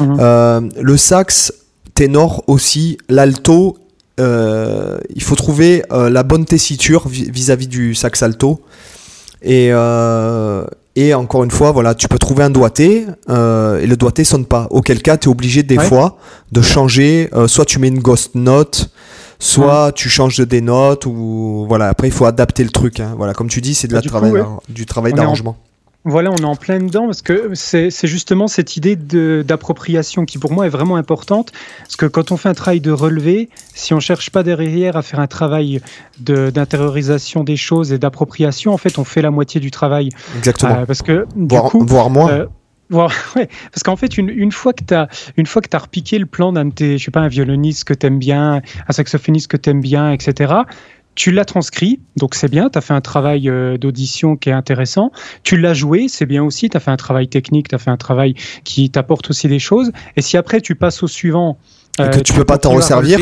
Uh-huh. 0.00 0.70
le 0.80 0.96
sax, 0.96 1.52
ténor 1.98 2.44
aussi, 2.46 2.96
l'alto, 3.08 3.76
euh, 4.20 4.98
il 5.16 5.22
faut 5.22 5.34
trouver 5.34 5.82
euh, 5.90 6.08
la 6.10 6.22
bonne 6.22 6.44
tessiture 6.44 7.08
vis-à-vis 7.08 7.66
du 7.66 7.96
sax 7.96 8.22
alto. 8.22 8.60
Et, 9.42 9.70
euh, 9.72 10.64
et 10.94 11.12
encore 11.12 11.42
une 11.42 11.50
fois, 11.50 11.72
voilà, 11.72 11.96
tu 11.96 12.06
peux 12.06 12.18
trouver 12.18 12.44
un 12.44 12.50
doigté 12.50 13.04
et 13.28 13.86
le 13.86 13.94
doigté 13.96 14.22
sonne 14.22 14.46
pas. 14.46 14.68
Auquel 14.70 15.02
cas, 15.02 15.16
tu 15.16 15.28
es 15.28 15.30
obligé 15.30 15.64
des 15.64 15.78
fois 15.78 16.18
de 16.52 16.62
changer. 16.62 17.30
soit 17.48 17.64
tu 17.64 17.80
mets 17.80 17.88
une 17.88 17.98
ghost 17.98 18.36
note, 18.36 18.90
soit 19.40 19.90
tu 19.90 20.08
changes 20.08 20.38
des 20.38 20.60
notes 20.60 21.04
ou 21.04 21.66
voilà. 21.68 21.88
Après, 21.88 22.06
il 22.06 22.12
faut 22.12 22.26
adapter 22.26 22.62
le 22.62 22.70
truc. 22.70 23.00
Hein. 23.00 23.14
Voilà, 23.16 23.34
comme 23.34 23.48
tu 23.48 23.60
dis, 23.60 23.74
c'est 23.74 23.88
de 23.88 23.94
bah, 23.94 24.00
la 24.04 24.08
travail, 24.08 24.32
du 24.68 24.86
travail 24.86 25.14
d'arrangement. 25.14 25.56
Voilà, 26.04 26.30
on 26.30 26.36
est 26.36 26.44
en 26.44 26.56
plein 26.56 26.78
dedans 26.78 27.06
parce 27.06 27.22
que 27.22 27.50
c'est 27.54 27.90
justement 28.04 28.46
cette 28.46 28.76
idée 28.76 28.96
d'appropriation 28.96 30.24
qui 30.24 30.38
pour 30.38 30.52
moi 30.52 30.66
est 30.66 30.70
vraiment 30.70 30.96
importante. 30.96 31.52
Parce 31.80 31.96
que 31.96 32.06
quand 32.06 32.32
on 32.32 32.36
fait 32.36 32.48
un 32.48 32.54
travail 32.54 32.80
de 32.80 32.92
relevé, 32.92 33.50
si 33.74 33.92
on 33.94 34.00
cherche 34.00 34.30
pas 34.30 34.42
derrière 34.42 34.96
à 34.96 35.02
faire 35.02 35.20
un 35.20 35.26
travail 35.26 35.80
d'intériorisation 36.20 37.44
des 37.44 37.56
choses 37.56 37.92
et 37.92 37.98
d'appropriation, 37.98 38.72
en 38.72 38.78
fait, 38.78 38.98
on 38.98 39.04
fait 39.04 39.22
la 39.22 39.30
moitié 39.30 39.60
du 39.60 39.70
travail. 39.70 40.10
Exactement. 40.38 40.78
Euh, 40.78 40.86
parce 40.86 41.02
que 41.02 41.26
du 41.34 41.54
voire, 41.54 41.70
coup, 41.70 41.84
voire 41.84 42.10
moins. 42.10 42.30
Euh, 42.30 42.46
parce 42.90 43.82
qu'en 43.84 43.96
fait, 43.96 44.16
une, 44.16 44.30
une, 44.30 44.52
fois 44.52 44.72
que 44.72 44.84
tu 44.84 44.94
as, 44.94 45.08
une 45.36 45.46
fois 45.46 45.60
que 45.60 45.68
as 45.76 45.78
repiqué 45.78 46.18
le 46.18 46.26
plan 46.26 46.52
d'un 46.52 46.66
de 46.66 46.72
tes, 46.72 46.96
je 46.96 47.04
sais 47.04 47.10
pas, 47.10 47.20
un 47.20 47.28
violoniste 47.28 47.84
que 47.84 47.92
tu 47.92 48.06
aimes 48.06 48.18
bien, 48.18 48.62
un 48.88 48.92
saxophoniste 48.92 49.48
que 49.48 49.58
tu 49.58 49.70
aimes 49.70 49.82
bien, 49.82 50.10
etc., 50.12 50.54
tu 51.18 51.32
l'as 51.32 51.44
transcrit, 51.44 51.98
donc 52.16 52.36
c'est 52.36 52.48
bien, 52.48 52.70
tu 52.70 52.78
as 52.78 52.80
fait 52.80 52.94
un 52.94 53.00
travail 53.00 53.50
d'audition 53.80 54.36
qui 54.36 54.50
est 54.50 54.52
intéressant. 54.52 55.10
Tu 55.42 55.56
l'as 55.56 55.74
joué, 55.74 56.06
c'est 56.06 56.26
bien 56.26 56.44
aussi, 56.44 56.70
tu 56.70 56.76
as 56.76 56.80
fait 56.80 56.92
un 56.92 56.96
travail 56.96 57.26
technique, 57.26 57.66
tu 57.66 57.74
as 57.74 57.78
fait 57.78 57.90
un 57.90 57.96
travail 57.96 58.34
qui 58.62 58.88
t'apporte 58.88 59.28
aussi 59.30 59.48
des 59.48 59.58
choses. 59.58 59.90
Et 60.16 60.22
si 60.22 60.36
après 60.36 60.60
tu 60.60 60.76
passes 60.76 61.02
au 61.02 61.08
suivant, 61.08 61.58
et 61.98 62.08
que 62.08 62.20
tu 62.20 62.32
peux 62.34 62.44
pas 62.44 62.56
t'en 62.56 62.70
resservir 62.70 63.18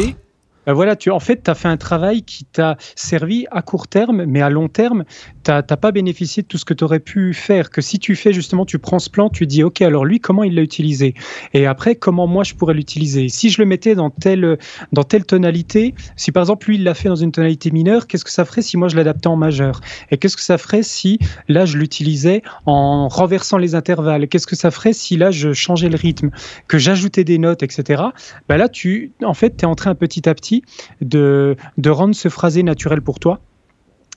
ben 0.66 0.72
voilà, 0.72 0.96
tu, 0.96 1.10
en 1.10 1.20
fait, 1.20 1.44
tu 1.44 1.50
as 1.50 1.54
fait 1.54 1.68
un 1.68 1.76
travail 1.76 2.22
qui 2.22 2.44
t'a 2.44 2.76
servi 2.96 3.46
à 3.52 3.62
court 3.62 3.86
terme, 3.86 4.24
mais 4.24 4.42
à 4.42 4.50
long 4.50 4.68
terme, 4.68 5.04
tu 5.44 5.52
n'as 5.52 5.62
pas 5.62 5.92
bénéficié 5.92 6.42
de 6.42 6.48
tout 6.48 6.58
ce 6.58 6.64
que 6.64 6.74
tu 6.74 6.82
aurais 6.82 6.98
pu 6.98 7.34
faire. 7.34 7.70
Que 7.70 7.80
si 7.80 8.00
tu 8.00 8.16
fais 8.16 8.32
justement, 8.32 8.66
tu 8.66 8.80
prends 8.80 8.98
ce 8.98 9.08
plan, 9.08 9.30
tu 9.30 9.46
dis, 9.46 9.62
OK, 9.62 9.80
alors 9.82 10.04
lui, 10.04 10.18
comment 10.18 10.42
il 10.42 10.54
l'a 10.56 10.62
utilisé? 10.62 11.14
Et 11.54 11.66
après, 11.66 11.94
comment 11.94 12.26
moi, 12.26 12.42
je 12.42 12.54
pourrais 12.54 12.74
l'utiliser? 12.74 13.28
Si 13.28 13.48
je 13.50 13.62
le 13.62 13.66
mettais 13.66 13.94
dans 13.94 14.10
telle, 14.10 14.58
dans 14.92 15.04
telle 15.04 15.24
tonalité, 15.24 15.94
si 16.16 16.32
par 16.32 16.42
exemple, 16.42 16.66
lui, 16.66 16.76
il 16.76 16.84
l'a 16.84 16.94
fait 16.94 17.08
dans 17.08 17.14
une 17.14 17.32
tonalité 17.32 17.70
mineure, 17.70 18.08
qu'est-ce 18.08 18.24
que 18.24 18.32
ça 18.32 18.44
ferait 18.44 18.62
si 18.62 18.76
moi, 18.76 18.88
je 18.88 18.96
l'adaptais 18.96 19.28
en 19.28 19.36
majeur? 19.36 19.80
Et 20.10 20.18
qu'est-ce 20.18 20.36
que 20.36 20.42
ça 20.42 20.58
ferait 20.58 20.82
si 20.82 21.20
là, 21.48 21.64
je 21.64 21.78
l'utilisais 21.78 22.42
en 22.64 23.06
renversant 23.06 23.58
les 23.58 23.76
intervalles? 23.76 24.26
Qu'est-ce 24.26 24.48
que 24.48 24.56
ça 24.56 24.72
ferait 24.72 24.92
si 24.92 25.16
là, 25.16 25.30
je 25.30 25.52
changeais 25.52 25.88
le 25.88 25.96
rythme, 25.96 26.30
que 26.66 26.78
j'ajoutais 26.78 27.22
des 27.22 27.38
notes, 27.38 27.62
etc. 27.62 28.02
Ben 28.48 28.56
là, 28.56 28.68
tu, 28.68 29.12
en 29.22 29.34
fait, 29.34 29.56
tu 29.58 29.64
es 29.64 29.66
en 29.66 29.76
train 29.76 29.94
petit 29.94 30.28
à 30.28 30.34
petit 30.34 30.55
de, 31.00 31.56
rendre 31.86 32.14
ce 32.14 32.28
phrasé 32.28 32.62
naturel 32.62 33.02
pour 33.02 33.18
toi 33.18 33.40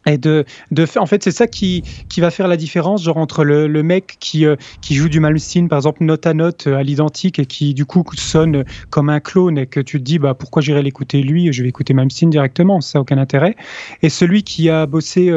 et 0.06 0.18
de, 0.18 0.46
de 0.72 0.86
en 0.98 1.06
fait 1.06 1.24
c'est 1.24 1.32
ça 1.32 1.48
qui, 1.48 1.84
qui 2.08 2.22
va 2.22 2.32
faire 2.32 2.48
la 2.48 2.58
différence 2.58 3.04
genre 3.04 3.18
entre 3.18 3.44
le, 3.44 3.68
le 3.68 3.84
mec 3.84 4.16
qui, 4.20 4.46
euh, 4.46 4.56
qui 4.82 4.96
joue 4.96 5.10
du 5.10 5.20
Malmsteen 5.20 5.68
par 5.68 5.78
exemple 5.78 6.04
note 6.04 6.26
à 6.26 6.34
note 6.34 6.68
euh, 6.68 6.78
à 6.78 6.84
l'identique 6.84 7.38
et 7.40 7.46
qui 7.46 7.74
du 7.74 7.86
coup 7.86 8.04
sonne 8.16 8.64
comme 8.90 9.10
un 9.10 9.20
clone 9.20 9.58
et 9.58 9.68
que 9.68 9.80
tu 9.80 10.00
te 10.00 10.04
dis 10.04 10.18
bah 10.18 10.34
pourquoi 10.34 10.62
j'irai 10.62 10.82
l'écouter 10.84 11.22
lui 11.22 11.52
je 11.52 11.64
vais 11.64 11.70
écouter 11.70 11.94
Malmsteen 11.94 12.30
directement 12.30 12.80
ça 12.82 13.00
n'a 13.00 13.02
aucun 13.02 13.18
intérêt. 13.18 13.56
Et 14.02 14.10
celui 14.10 14.44
qui 14.44 14.70
a 14.70 14.86
bossé 14.86 15.30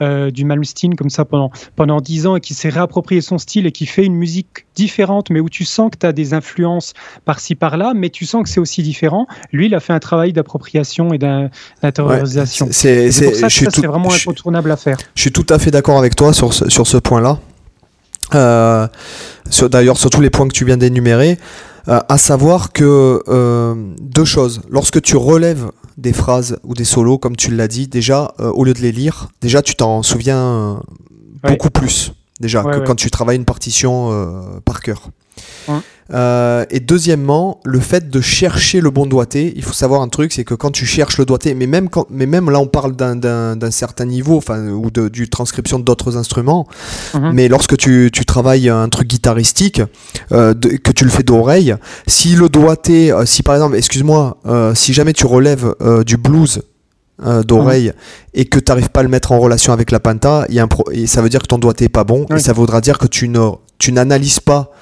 euh, 0.00 0.30
du 0.30 0.44
Malmsteen 0.44 0.94
comme 0.94 1.10
ça 1.10 1.24
pendant 1.24 1.50
pendant 1.76 2.00
dix 2.00 2.26
ans 2.26 2.36
et 2.36 2.40
qui 2.40 2.54
s'est 2.54 2.70
réapproprié 2.70 3.20
son 3.20 3.38
style 3.38 3.66
et 3.66 3.72
qui 3.72 3.86
fait 3.86 4.04
une 4.04 4.14
musique 4.14 4.66
différente 4.74 5.30
mais 5.30 5.40
où 5.40 5.50
tu 5.50 5.64
sens 5.64 5.90
que 5.90 5.98
tu 5.98 6.06
as 6.06 6.12
des 6.12 6.32
influences 6.32 6.94
par-ci 7.24 7.54
par-là 7.54 7.92
mais 7.94 8.10
tu 8.10 8.24
sens 8.24 8.42
que 8.42 8.48
c'est 8.48 8.60
aussi 8.60 8.82
différent 8.82 9.26
lui 9.52 9.66
il 9.66 9.74
a 9.74 9.80
fait 9.80 9.92
un 9.92 10.00
travail 10.00 10.32
d'appropriation 10.32 11.12
et 11.12 11.18
d'intériorisation. 11.18 12.68
c'est 12.70 13.10
ça 13.10 13.48
que 13.48 13.70
c'est 13.70 13.86
vraiment 13.86 14.05
incontournable 14.10 14.70
à 14.70 14.76
faire. 14.76 14.96
Je 15.14 15.20
suis 15.20 15.32
tout 15.32 15.46
à 15.50 15.58
fait 15.58 15.70
d'accord 15.70 15.98
avec 15.98 16.16
toi 16.16 16.32
sur 16.32 16.52
ce, 16.52 16.68
sur 16.68 16.86
ce 16.86 16.96
point-là. 16.96 17.38
Euh, 18.34 18.86
D'ailleurs, 19.70 19.96
sur 19.96 20.10
tous 20.10 20.20
les 20.20 20.30
points 20.30 20.48
que 20.48 20.52
tu 20.52 20.64
viens 20.64 20.76
d'énumérer, 20.76 21.38
euh, 21.88 22.00
à 22.08 22.18
savoir 22.18 22.72
que 22.72 23.22
euh, 23.28 23.74
deux 24.00 24.24
choses. 24.24 24.60
Lorsque 24.68 25.00
tu 25.00 25.16
relèves 25.16 25.70
des 25.98 26.12
phrases 26.12 26.58
ou 26.64 26.74
des 26.74 26.84
solos, 26.84 27.18
comme 27.18 27.36
tu 27.36 27.54
l'as 27.54 27.68
dit, 27.68 27.86
déjà, 27.86 28.34
au 28.38 28.64
lieu 28.64 28.74
de 28.74 28.80
les 28.80 28.92
lire, 28.92 29.28
déjà 29.40 29.62
tu 29.62 29.76
t'en 29.76 30.02
souviens 30.02 30.82
beaucoup 31.44 31.70
plus, 31.70 32.12
déjà, 32.40 32.64
que 32.64 32.80
quand 32.80 32.96
tu 32.96 33.10
travailles 33.10 33.36
une 33.36 33.44
partition 33.44 34.60
par 34.64 34.80
cœur. 34.80 35.10
Euh, 36.14 36.64
et 36.70 36.80
deuxièmement, 36.80 37.60
le 37.64 37.80
fait 37.80 38.10
de 38.10 38.20
chercher 38.20 38.80
le 38.80 38.90
bon 38.90 39.06
doigté, 39.06 39.52
il 39.56 39.62
faut 39.62 39.72
savoir 39.72 40.02
un 40.02 40.08
truc, 40.08 40.32
c'est 40.32 40.44
que 40.44 40.54
quand 40.54 40.70
tu 40.70 40.86
cherches 40.86 41.18
le 41.18 41.24
doigté, 41.24 41.54
mais 41.54 41.66
même, 41.66 41.88
quand, 41.88 42.06
mais 42.10 42.26
même 42.26 42.50
là 42.50 42.60
on 42.60 42.66
parle 42.66 42.94
d'un 42.94 43.70
certain 43.70 44.04
niveau, 44.04 44.36
enfin, 44.36 44.68
ou 44.68 44.90
de, 44.90 45.08
du 45.08 45.28
transcription 45.28 45.78
d'autres 45.78 46.16
instruments, 46.16 46.66
mhm. 47.14 47.32
mais 47.32 47.48
lorsque 47.48 47.76
tu, 47.76 48.10
tu, 48.12 48.24
travailles 48.24 48.68
un 48.68 48.88
truc 48.88 49.08
guitaristique, 49.08 49.82
euh, 50.32 50.54
que 50.54 50.92
tu 50.92 51.04
le 51.04 51.10
fais 51.10 51.22
d'oreille, 51.24 51.74
si 52.06 52.36
le 52.36 52.48
doigté, 52.48 53.12
euh, 53.12 53.26
si 53.26 53.42
par 53.42 53.54
exemple, 53.54 53.76
excuse-moi, 53.76 54.38
si 54.74 54.92
jamais 54.92 55.12
tu 55.12 55.26
relèves 55.26 55.74
du 56.04 56.16
blues 56.16 56.62
d'oreille 57.44 57.88
mhm. 57.88 57.92
et 58.34 58.44
que 58.44 58.58
tu 58.58 58.70
n'arrives 58.70 58.90
pas 58.90 59.00
à 59.00 59.02
le 59.02 59.08
mettre 59.08 59.32
en 59.32 59.40
relation 59.40 59.72
avec 59.72 59.90
la 59.90 60.00
penta, 60.00 60.46
y 60.50 60.60
a 60.60 60.62
un 60.62 60.68
et 60.92 61.06
ça 61.06 61.22
veut 61.22 61.28
dire 61.28 61.40
que 61.40 61.46
ton 61.46 61.58
doigté 61.58 61.86
est 61.86 61.88
pas 61.88 62.04
bon 62.04 62.26
et 62.34 62.38
ça 62.38 62.52
voudra 62.52 62.80
dire 62.80 62.98
que 62.98 63.06
tu 63.06 63.28
n'analyses 63.92 64.40
pas 64.40 64.72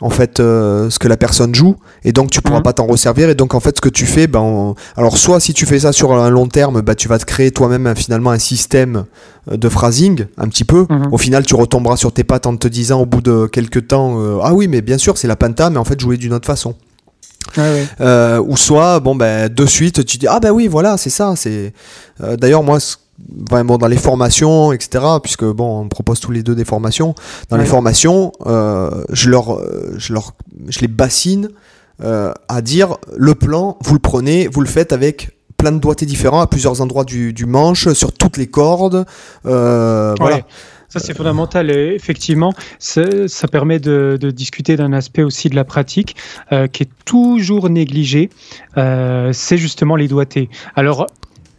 en 0.00 0.10
fait 0.10 0.40
euh, 0.40 0.90
ce 0.90 0.98
que 0.98 1.08
la 1.08 1.16
personne 1.16 1.54
joue 1.54 1.76
et 2.04 2.12
donc 2.12 2.30
tu 2.30 2.42
pourras 2.42 2.58
mhm. 2.58 2.64
pas 2.64 2.72
t'en 2.74 2.86
resservir 2.86 3.30
et 3.30 3.34
donc 3.34 3.54
en 3.54 3.60
fait 3.60 3.76
ce 3.76 3.80
que 3.80 3.88
tu 3.88 4.04
fais 4.04 4.26
ben 4.26 4.74
alors 4.96 5.16
soit 5.16 5.40
si 5.40 5.54
tu 5.54 5.64
fais 5.64 5.80
ça 5.80 5.92
sur 5.92 6.12
un 6.12 6.28
long 6.28 6.48
terme 6.48 6.82
bah, 6.82 6.94
tu 6.94 7.08
vas 7.08 7.18
te 7.18 7.24
créer 7.24 7.50
toi-même 7.50 7.94
finalement 7.96 8.30
un 8.30 8.38
système 8.38 9.04
euh, 9.50 9.56
de 9.56 9.68
phrasing 9.68 10.26
un 10.36 10.48
petit 10.48 10.64
peu 10.64 10.86
mhm. 10.90 11.08
au 11.12 11.18
final 11.18 11.46
tu 11.46 11.54
retomberas 11.54 11.96
sur 11.96 12.12
tes 12.12 12.24
pattes 12.24 12.46
en 12.46 12.56
te 12.56 12.68
disant 12.68 13.00
au 13.00 13.06
bout 13.06 13.22
de 13.22 13.46
quelques 13.46 13.88
temps 13.88 14.20
euh, 14.20 14.38
ah 14.42 14.52
oui 14.52 14.68
mais 14.68 14.82
bien 14.82 14.98
sûr 14.98 15.16
c'est 15.16 15.28
la 15.28 15.36
penta 15.36 15.70
mais 15.70 15.78
en 15.78 15.84
fait 15.84 15.98
jouer 15.98 16.18
d'une 16.18 16.34
autre 16.34 16.46
façon 16.46 16.74
ou 17.56 18.56
soit 18.56 19.00
bon 19.00 19.14
ben 19.14 19.48
de 19.48 19.66
suite 19.66 20.04
tu 20.04 20.18
dis 20.18 20.26
ah 20.26 20.40
ben 20.40 20.50
oui 20.50 20.68
voilà 20.68 20.98
c'est 20.98 21.10
ça 21.10 21.34
c'est 21.36 21.72
d'ailleurs 22.20 22.62
moi 22.62 22.78
vraiment 23.50 23.78
dans 23.78 23.86
les 23.86 23.96
formations, 23.96 24.72
etc. 24.72 25.04
Puisque 25.22 25.44
bon, 25.44 25.80
on 25.80 25.88
propose 25.88 26.20
tous 26.20 26.32
les 26.32 26.42
deux 26.42 26.54
des 26.54 26.64
formations. 26.64 27.14
Dans 27.48 27.56
les 27.56 27.66
formations, 27.66 28.32
euh, 28.46 29.04
je 29.10 29.30
leur, 29.30 29.54
euh, 29.54 29.94
je 29.98 30.12
leur, 30.12 30.32
je 30.68 30.80
les 30.80 30.88
bassine 30.88 31.50
euh, 32.02 32.32
à 32.48 32.60
dire 32.60 32.96
le 33.16 33.34
plan, 33.34 33.78
vous 33.82 33.94
le 33.94 34.00
prenez, 34.00 34.48
vous 34.48 34.60
le 34.60 34.66
faites 34.66 34.92
avec 34.92 35.30
plein 35.56 35.72
de 35.72 35.78
doigtés 35.78 36.04
différents 36.04 36.40
à 36.40 36.46
plusieurs 36.46 36.82
endroits 36.82 37.04
du, 37.04 37.32
du 37.32 37.46
manche, 37.46 37.88
sur 37.92 38.12
toutes 38.12 38.36
les 38.36 38.46
cordes. 38.46 39.06
voilà. 39.44 40.42
Ça, 40.88 41.00
c'est 41.00 41.16
fondamental. 41.16 41.70
Et 41.70 41.94
effectivement, 41.94 42.54
ça 42.78 43.48
permet 43.50 43.80
de, 43.80 44.16
de 44.20 44.30
discuter 44.30 44.76
d'un 44.76 44.92
aspect 44.92 45.24
aussi 45.24 45.50
de 45.50 45.56
la 45.56 45.64
pratique 45.64 46.14
qui 46.50 46.82
est 46.84 46.90
toujours 47.04 47.68
négligé. 47.68 48.30
c'est 48.76 49.58
justement 49.58 49.96
les 49.96 50.06
doigtés. 50.06 50.48
Alors, 50.76 51.06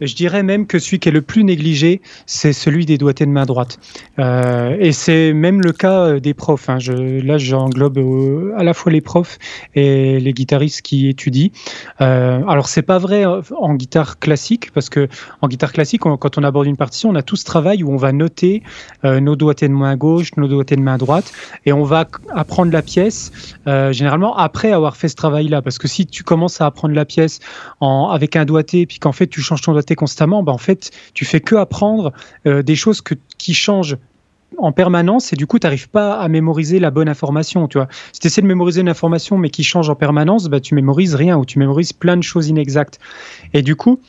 je 0.00 0.14
dirais 0.14 0.42
même 0.42 0.66
que 0.66 0.78
celui 0.78 0.98
qui 0.98 1.08
est 1.08 1.12
le 1.12 1.22
plus 1.22 1.44
négligé, 1.44 2.00
c'est 2.26 2.52
celui 2.52 2.86
des 2.86 2.98
doigtés 2.98 3.26
de 3.26 3.30
main 3.30 3.46
droite. 3.46 3.78
Euh, 4.18 4.76
et 4.78 4.92
c'est 4.92 5.32
même 5.32 5.60
le 5.60 5.72
cas 5.72 6.00
euh, 6.06 6.20
des 6.20 6.34
profs. 6.34 6.68
Hein. 6.68 6.78
Je, 6.78 6.92
là, 6.92 7.38
j'englobe 7.38 7.98
euh, 7.98 8.52
à 8.56 8.64
la 8.64 8.74
fois 8.74 8.92
les 8.92 9.00
profs 9.00 9.38
et 9.74 10.20
les 10.20 10.32
guitaristes 10.32 10.82
qui 10.82 11.08
étudient. 11.08 11.50
Euh, 12.00 12.40
alors, 12.46 12.68
c'est 12.68 12.82
pas 12.82 12.98
vrai 12.98 13.24
en 13.24 13.74
guitare 13.74 14.18
classique, 14.18 14.70
parce 14.72 14.88
que 14.88 15.08
en 15.42 15.48
guitare 15.48 15.72
classique, 15.72 16.02
quand 16.02 16.38
on 16.38 16.42
aborde 16.42 16.66
une 16.66 16.76
partition, 16.76 17.10
on 17.10 17.14
a 17.14 17.22
tout 17.22 17.36
ce 17.36 17.44
travail 17.44 17.82
où 17.82 17.92
on 17.92 17.96
va 17.96 18.12
noter 18.12 18.62
euh, 19.04 19.20
nos 19.20 19.36
doigtés 19.36 19.68
de 19.68 19.72
main 19.72 19.96
gauche, 19.96 20.30
nos 20.36 20.48
doigtés 20.48 20.76
de 20.76 20.82
main 20.82 20.98
droite, 20.98 21.32
et 21.66 21.72
on 21.72 21.84
va 21.84 22.06
apprendre 22.34 22.72
la 22.72 22.82
pièce 22.82 23.32
euh, 23.66 23.92
généralement 23.92 24.36
après 24.36 24.72
avoir 24.72 24.96
fait 24.96 25.08
ce 25.08 25.16
travail-là. 25.16 25.62
Parce 25.62 25.78
que 25.78 25.88
si 25.88 26.06
tu 26.06 26.22
commences 26.22 26.60
à 26.60 26.66
apprendre 26.66 26.94
la 26.94 27.04
pièce 27.04 27.40
en, 27.80 28.08
avec 28.08 28.36
un 28.36 28.44
doigté, 28.44 28.86
puis 28.86 28.98
qu'en 28.98 29.12
fait 29.12 29.26
tu 29.26 29.40
changes 29.40 29.62
ton 29.62 29.72
doigté 29.72 29.87
constamment, 29.96 30.42
bah 30.42 30.52
en 30.52 30.58
fait, 30.58 30.90
tu 31.14 31.24
fais 31.24 31.40
que 31.40 31.56
apprendre 31.56 32.12
euh, 32.46 32.62
des 32.62 32.76
choses 32.76 33.00
que, 33.00 33.14
qui 33.38 33.54
changent 33.54 33.96
en 34.56 34.72
permanence 34.72 35.32
et 35.32 35.36
du 35.36 35.46
coup 35.46 35.58
tu 35.58 35.66
n'arrives 35.66 35.90
pas 35.90 36.14
à 36.14 36.26
mémoriser 36.28 36.80
la 36.80 36.90
bonne 36.90 37.08
information 37.08 37.68
tu 37.68 37.76
vois. 37.78 37.88
Si 38.12 38.20
tu 38.20 38.28
essaies 38.28 38.40
de 38.40 38.46
mémoriser 38.46 38.80
une 38.80 38.88
information 38.88 39.36
mais 39.36 39.50
qui 39.50 39.62
change 39.62 39.90
en 39.90 39.94
permanence 39.94 40.46
bah 40.46 40.58
tu 40.58 40.74
mémorises 40.74 41.14
rien 41.14 41.36
ou 41.36 41.44
tu 41.44 41.58
mémorises 41.58 41.92
plein 41.92 42.16
de 42.16 42.22
choses 42.22 42.48
inexactes. 42.48 42.98
Et 43.52 43.60
du 43.60 43.76
coup 43.76 44.00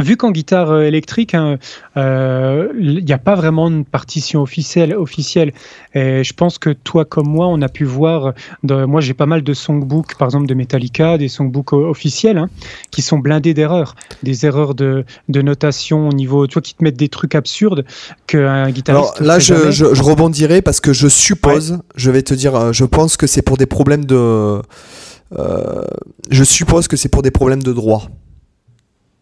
Vu 0.00 0.16
qu'en 0.16 0.30
guitare 0.30 0.70
euh, 0.70 0.82
électrique, 0.82 1.32
il 1.34 1.36
hein, 1.36 1.58
n'y 1.96 2.02
euh, 2.02 3.14
a 3.14 3.18
pas 3.18 3.34
vraiment 3.34 3.70
de 3.70 3.82
partition 3.82 4.42
officielle. 4.42 4.94
officielle. 4.94 5.52
Et 5.94 6.24
je 6.24 6.32
pense 6.32 6.58
que 6.58 6.70
toi 6.70 7.04
comme 7.04 7.28
moi, 7.28 7.46
on 7.48 7.60
a 7.62 7.68
pu 7.68 7.84
voir. 7.84 8.32
moi, 8.62 9.00
j'ai 9.00 9.14
pas 9.14 9.26
mal 9.26 9.42
de 9.42 9.54
songbooks, 9.54 10.16
par 10.16 10.28
exemple 10.28 10.46
de 10.46 10.54
Metallica, 10.54 11.18
des 11.18 11.28
songbooks 11.28 11.72
officiels, 11.72 12.38
hein, 12.38 12.48
qui 12.90 13.02
sont 13.02 13.18
blindés 13.18 13.54
d'erreurs, 13.54 13.94
des 14.22 14.46
erreurs 14.46 14.74
de, 14.74 15.04
de, 15.28 15.42
notation 15.42 16.08
au 16.08 16.12
niveau, 16.12 16.46
toi 16.46 16.62
qui 16.62 16.74
te 16.74 16.82
mettent 16.82 16.96
des 16.96 17.08
trucs 17.08 17.34
absurdes 17.34 17.84
qu'un 18.26 18.70
guitariste. 18.70 18.88
Alors 18.90 19.14
là, 19.20 19.38
je, 19.38 19.70
je, 19.70 20.02
rebondirai 20.02 20.62
parce 20.62 20.80
que 20.80 20.92
je 20.92 21.08
suppose, 21.08 21.80
je 21.96 22.10
vais 22.10 22.22
te 22.22 22.34
dire, 22.34 22.54
euh, 22.54 22.72
je 22.72 22.84
pense 22.84 23.16
que 23.16 23.26
c'est 23.26 23.42
pour 23.42 23.56
des 23.56 23.66
problèmes 23.66 24.04
de. 24.04 24.62
je 26.30 26.44
suppose 26.44 26.88
que 26.88 26.96
c'est 26.96 27.08
pour 27.08 27.22
des 27.22 27.30
problèmes 27.30 27.62
de 27.62 27.72
droit. 27.72 28.08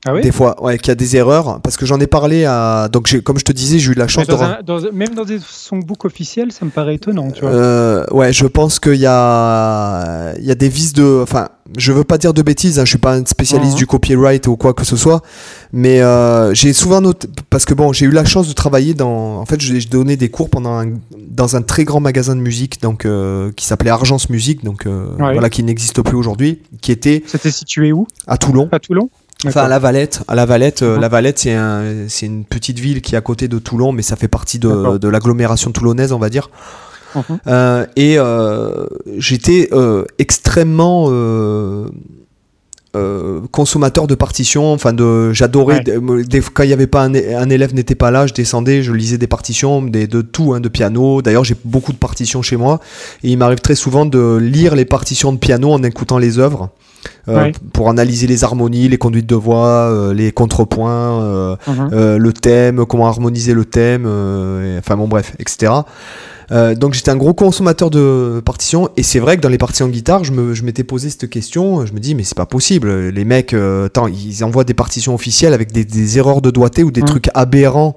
Ah 0.07 0.15
oui 0.15 0.23
des 0.23 0.31
fois, 0.31 0.63
ouais, 0.63 0.79
qu'il 0.79 0.89
y 0.89 0.91
a 0.93 0.95
des 0.95 1.17
erreurs, 1.17 1.61
parce 1.61 1.77
que 1.77 1.85
j'en 1.85 1.99
ai 1.99 2.07
parlé 2.07 2.45
à. 2.45 2.89
Donc, 2.93 3.21
comme 3.23 3.37
je 3.37 3.45
te 3.45 3.51
disais, 3.51 3.81
j'ai 3.81 3.91
eu 3.91 3.95
la 3.95 4.07
chance 4.07 4.29
de. 4.29 4.91
même 4.93 5.15
dans 5.15 5.25
des 5.25 5.41
songbooks 5.41 6.05
officiels, 6.05 6.53
ça 6.53 6.65
me 6.65 6.71
paraît 6.71 6.95
étonnant, 6.95 7.33
tu 7.33 7.41
vois. 7.41 7.51
Euh, 7.51 8.07
ouais, 8.13 8.33
je 8.33 8.47
pense 8.47 8.79
qu'il 8.79 8.95
y 8.95 9.07
a, 9.07 10.35
il 10.39 10.45
y 10.45 10.53
a 10.53 10.55
des 10.55 10.69
vices 10.69 10.93
de. 10.93 11.21
Enfin, 11.21 11.49
je 11.77 11.91
veux 11.93 12.05
pas 12.05 12.17
dire 12.17 12.33
de 12.33 12.43
bêtises, 12.43 12.79
hein, 12.79 12.85
je 12.85 12.91
suis 12.91 12.99
pas 12.99 13.17
un 13.17 13.25
spécialiste 13.27 13.73
mhm. 13.73 13.79
du 13.79 13.87
copyright 13.87 14.47
ou 14.47 14.57
quoi 14.57 14.73
que 14.73 14.85
ce 14.85 14.97
soit, 14.97 15.21
mais 15.73 16.01
euh, 16.01 16.55
j'ai 16.55 16.73
souvent 16.73 17.01
noté. 17.01 17.27
Parce 17.51 17.65
que 17.65 17.75
bon, 17.75 17.93
j'ai 17.93 18.07
eu 18.07 18.13
la 18.13 18.25
chance 18.25 18.47
de 18.47 18.53
travailler 18.53 18.95
dans. 18.95 19.41
En 19.41 19.47
fait, 19.47 19.61
j'ai 19.61 19.81
donné 19.81 20.17
des 20.17 20.29
cours 20.29 20.49
pendant 20.49 20.85
dans 21.29 21.57
un 21.57 21.63
très 21.63 21.83
grand 21.83 21.99
magasin 21.99 22.37
de 22.37 22.41
musique, 22.41 22.81
donc 22.81 23.05
euh, 23.05 23.51
qui 23.57 23.67
s'appelait 23.67 23.91
Argence 23.91 24.31
Musique, 24.31 24.65
donc 24.65 24.87
voilà, 24.87 25.51
qui 25.51 25.65
n'existe 25.65 26.03
plus 26.03 26.17
aujourd'hui, 26.17 26.63
qui 26.81 26.93
était. 26.93 27.25
C'était 27.27 27.51
situé 27.51 27.91
où? 27.91 28.07
À 28.29 28.39
Toulon. 28.39 28.69
À 28.71 28.79
Toulon? 28.79 29.11
Enfin, 29.47 29.63
à 29.63 29.69
La 29.69 29.79
Valette. 29.79 30.23
À 30.27 30.35
La 30.35 30.47
Valette, 30.47 30.83
euh, 30.83 30.99
La 30.99 31.09
Valette, 31.09 31.39
c'est 31.39 31.55
un, 31.55 32.09
c'est 32.09 32.27
une 32.27 32.45
petite 32.45 32.81
ville 32.81 33.01
qui 33.01 33.15
est 33.15 33.19
à 33.19 33.21
côté 33.21 33.47
de 33.47 33.59
Toulon, 33.59 33.93
mais 33.93 34.03
ça 34.03 34.17
fait 34.17 34.29
partie 34.29 34.59
de, 34.59 34.99
de 34.99 35.09
l'agglomération 35.09 35.71
toulonnaise, 35.71 36.13
on 36.13 36.19
va 36.19 36.29
dire. 36.29 36.51
Mhm. 37.15 37.23
Euh, 37.47 37.87
et 37.97 38.17
euh, 38.19 38.87
j'étais 39.17 39.71
extrêmement 40.19 41.11
consommateur 43.53 44.09
de 44.09 44.17
partitions. 44.17 44.73
Enfin, 44.73 44.93
de, 44.93 45.33
j'adorais 45.33 45.85
quand 46.53 46.65
il 46.65 46.71
y 46.71 46.73
avait 46.73 46.89
pas 46.89 47.05
un, 47.05 47.15
élève 47.15 47.75
n'était 47.75 47.95
pas 47.95 48.11
là, 48.11 48.27
je 48.27 48.35
descendais, 48.35 48.83
je 48.83 48.93
lisais 48.93 49.19
des 49.19 49.29
partitions, 49.29 49.83
des, 49.83 50.09
de 50.09 50.21
tout, 50.21 50.53
hein, 50.53 50.59
de 50.59 50.69
piano. 50.69 51.23
D'ailleurs, 51.23 51.45
j'ai 51.45 51.57
beaucoup 51.65 51.93
de 51.93 51.99
partitions 51.99 52.43
chez 52.43 52.57
moi 52.57 52.81
et 53.23 53.31
il 53.31 53.39
m'arrive 53.39 53.61
très 53.61 53.77
souvent 53.77 54.05
de 54.05 54.37
lire 54.37 54.75
les 54.75 54.85
partitions 54.85 55.33
de 55.33 55.39
piano 55.39 55.73
en 55.73 55.85
écoutant 55.85 56.19
les 56.19 56.41
œuvres. 56.41 56.71
Euh, 57.29 57.53
pour 57.73 57.91
analyser 57.91 58.27
les 58.27 58.45
harmonies, 58.45 58.89
les 58.89 58.99
conduites 58.99 59.27
de 59.27 59.35
voix, 59.35 59.91
euh, 59.91 60.15
les 60.15 60.33
contrepoints, 60.33 61.57
mhm. 61.67 62.17
le 62.17 62.33
thème, 62.33 62.87
comment 62.87 63.07
harmoniser 63.07 63.55
le 63.55 63.65
thème, 63.65 64.07
enfin 64.79 64.97
bon 64.97 65.09
bref, 65.09 65.35
etc. 65.39 65.73
Euh, 66.51 66.75
donc 66.75 66.95
j'étais 66.95 67.11
un 67.11 67.17
gros 67.17 67.35
consommateur 67.35 67.91
de 67.91 68.41
partitions 68.45 68.89
et 68.97 69.03
c'est 69.03 69.19
vrai 69.19 69.37
que 69.37 69.43
dans 69.43 69.49
les 69.49 69.59
partitions 69.59 69.89
guitare, 69.89 70.25
je, 70.25 70.33
me, 70.33 70.55
je 70.55 70.63
m'étais 70.63 70.85
posé 70.85 71.11
cette 71.11 71.29
question. 71.29 71.85
Je 71.85 71.93
me 71.93 72.01
dis 72.01 72.15
mais 72.15 72.25
c'est 72.25 72.37
pas 72.37 72.47
possible. 72.47 73.09
Les 73.09 73.25
mecs, 73.25 73.53
euh, 73.53 73.89
ils 74.09 74.45
envoient 74.45 74.65
des 74.65 74.75
partitions 74.75 75.15
officielles 75.15 75.53
avec 75.53 75.73
des, 75.73 75.85
des 75.85 76.19
erreurs 76.19 76.41
de 76.41 76.51
doigté 76.51 76.83
ou 76.83 76.91
des 76.91 77.03
mm. 77.03 77.07
trucs 77.07 77.31
aberrants. 77.35 77.97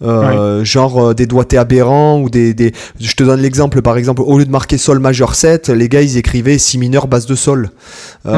Euh, 0.00 0.64
genre 0.64 1.12
des 1.12 1.26
doigtés 1.26 1.58
aberrants 1.58 2.20
ou 2.20 2.30
des, 2.30 2.54
des... 2.54 2.72
je 3.00 3.14
te 3.16 3.24
donne 3.24 3.40
l'exemple 3.40 3.82
par 3.82 3.96
exemple 3.96 4.22
au 4.24 4.38
lieu 4.38 4.44
de 4.44 4.50
marquer 4.50 4.78
sol 4.78 5.00
majeur 5.00 5.34
7 5.34 5.70
les 5.70 5.88
gars 5.88 6.02
ils 6.02 6.16
écrivaient 6.16 6.56
si 6.56 6.78
mineur 6.78 7.08
basse 7.08 7.26
de 7.26 7.34
sol 7.34 7.70
mm. 8.24 8.30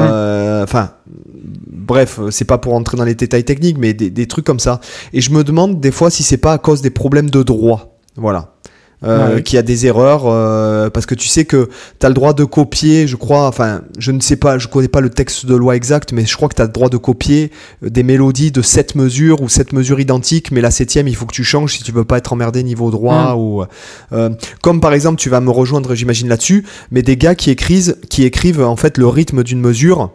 enfin 0.63 0.93
bref 1.71 2.19
c'est 2.31 2.47
pas 2.47 2.57
pour 2.57 2.73
entrer 2.73 2.97
dans 2.97 3.05
les 3.05 3.15
détails 3.15 3.45
techniques 3.45 3.77
mais 3.77 3.93
des, 3.93 4.09
des, 4.09 4.27
trucs 4.27 4.47
comme 4.47 4.59
ça 4.59 4.81
et 5.13 5.21
je 5.21 5.33
me 5.33 5.45
demande 5.45 5.81
des 5.81 5.91
fois 5.91 6.09
si 6.09 6.23
c'est 6.23 6.39
pas 6.39 6.55
à 6.55 6.59
cause 6.59 6.81
des 6.81 6.89
problèmes 6.89 7.29
de 7.29 7.43
droit 7.43 7.99
voilà 8.17 8.55
euh, 9.03 9.41
qui 9.41 9.57
a 9.57 9.63
des 9.63 9.87
erreurs 9.87 10.25
euh, 10.27 10.91
parce 10.91 11.07
que 11.07 11.15
tu 11.15 11.27
sais 11.27 11.47
que 11.47 11.71
tu 11.99 12.07
as 12.07 12.09
le 12.09 12.15
droit 12.15 12.35
de 12.35 12.45
copier, 12.45 13.07
je 13.07 13.17
crois, 13.17 13.47
enfin, 13.47 13.81
je 13.99 14.13
ne 14.13 14.21
sais 14.21 14.37
pas, 14.37 14.59
je 14.59 14.69
connais 14.69 14.89
pas 14.89 15.01
le 15.01 15.09
texte 15.09 15.47
de 15.47 15.55
loi 15.55 15.75
exact, 15.75 16.13
mais 16.13 16.27
je 16.27 16.37
crois 16.37 16.49
que 16.51 16.55
tu 16.55 16.63
as 16.63 16.67
le 16.67 16.73
droit 16.73 16.91
de 16.91 16.99
copier 16.99 17.51
euh, 17.83 17.89
des 17.89 18.03
mélodies 18.03 18.53
de 18.53 18.61
7 18.61 18.97
mesures 18.97 19.41
ou 19.41 19.49
7 19.49 19.73
mesures 19.73 20.01
identiques, 20.01 20.51
mais 20.53 20.61
la 20.61 20.71
septième, 20.71 21.09
il 21.09 21.17
faut 21.17 21.25
que 21.25 21.35
tu 21.35 21.45
changes 21.45 21.77
si 21.77 21.83
tu 21.83 21.93
veux 21.93 22.05
pas 22.05 22.19
être 22.19 22.33
emmerdé 22.33 22.63
niveau 22.63 22.91
droit 22.91 23.35
mm. 23.35 23.39
ou 23.39 23.65
comme 24.63 24.81
par 24.81 24.93
exemple, 24.93 25.19
tu 25.19 25.31
vas 25.31 25.41
me 25.41 25.51
rejoindre, 25.51 25.95
j'imagine 25.95 26.29
là-dessus, 26.29 26.67
mais 26.91 27.03
des 27.03 27.17
gars 27.17 27.35
qui 27.35 27.51
écrivent 27.51 27.97
qui 28.09 28.25
écrivent 28.25 28.63
en 28.63 28.77
fait 28.77 28.99
le 28.99 29.07
rythme 29.07 29.43
d'une 29.43 29.61
mesure 29.61 30.11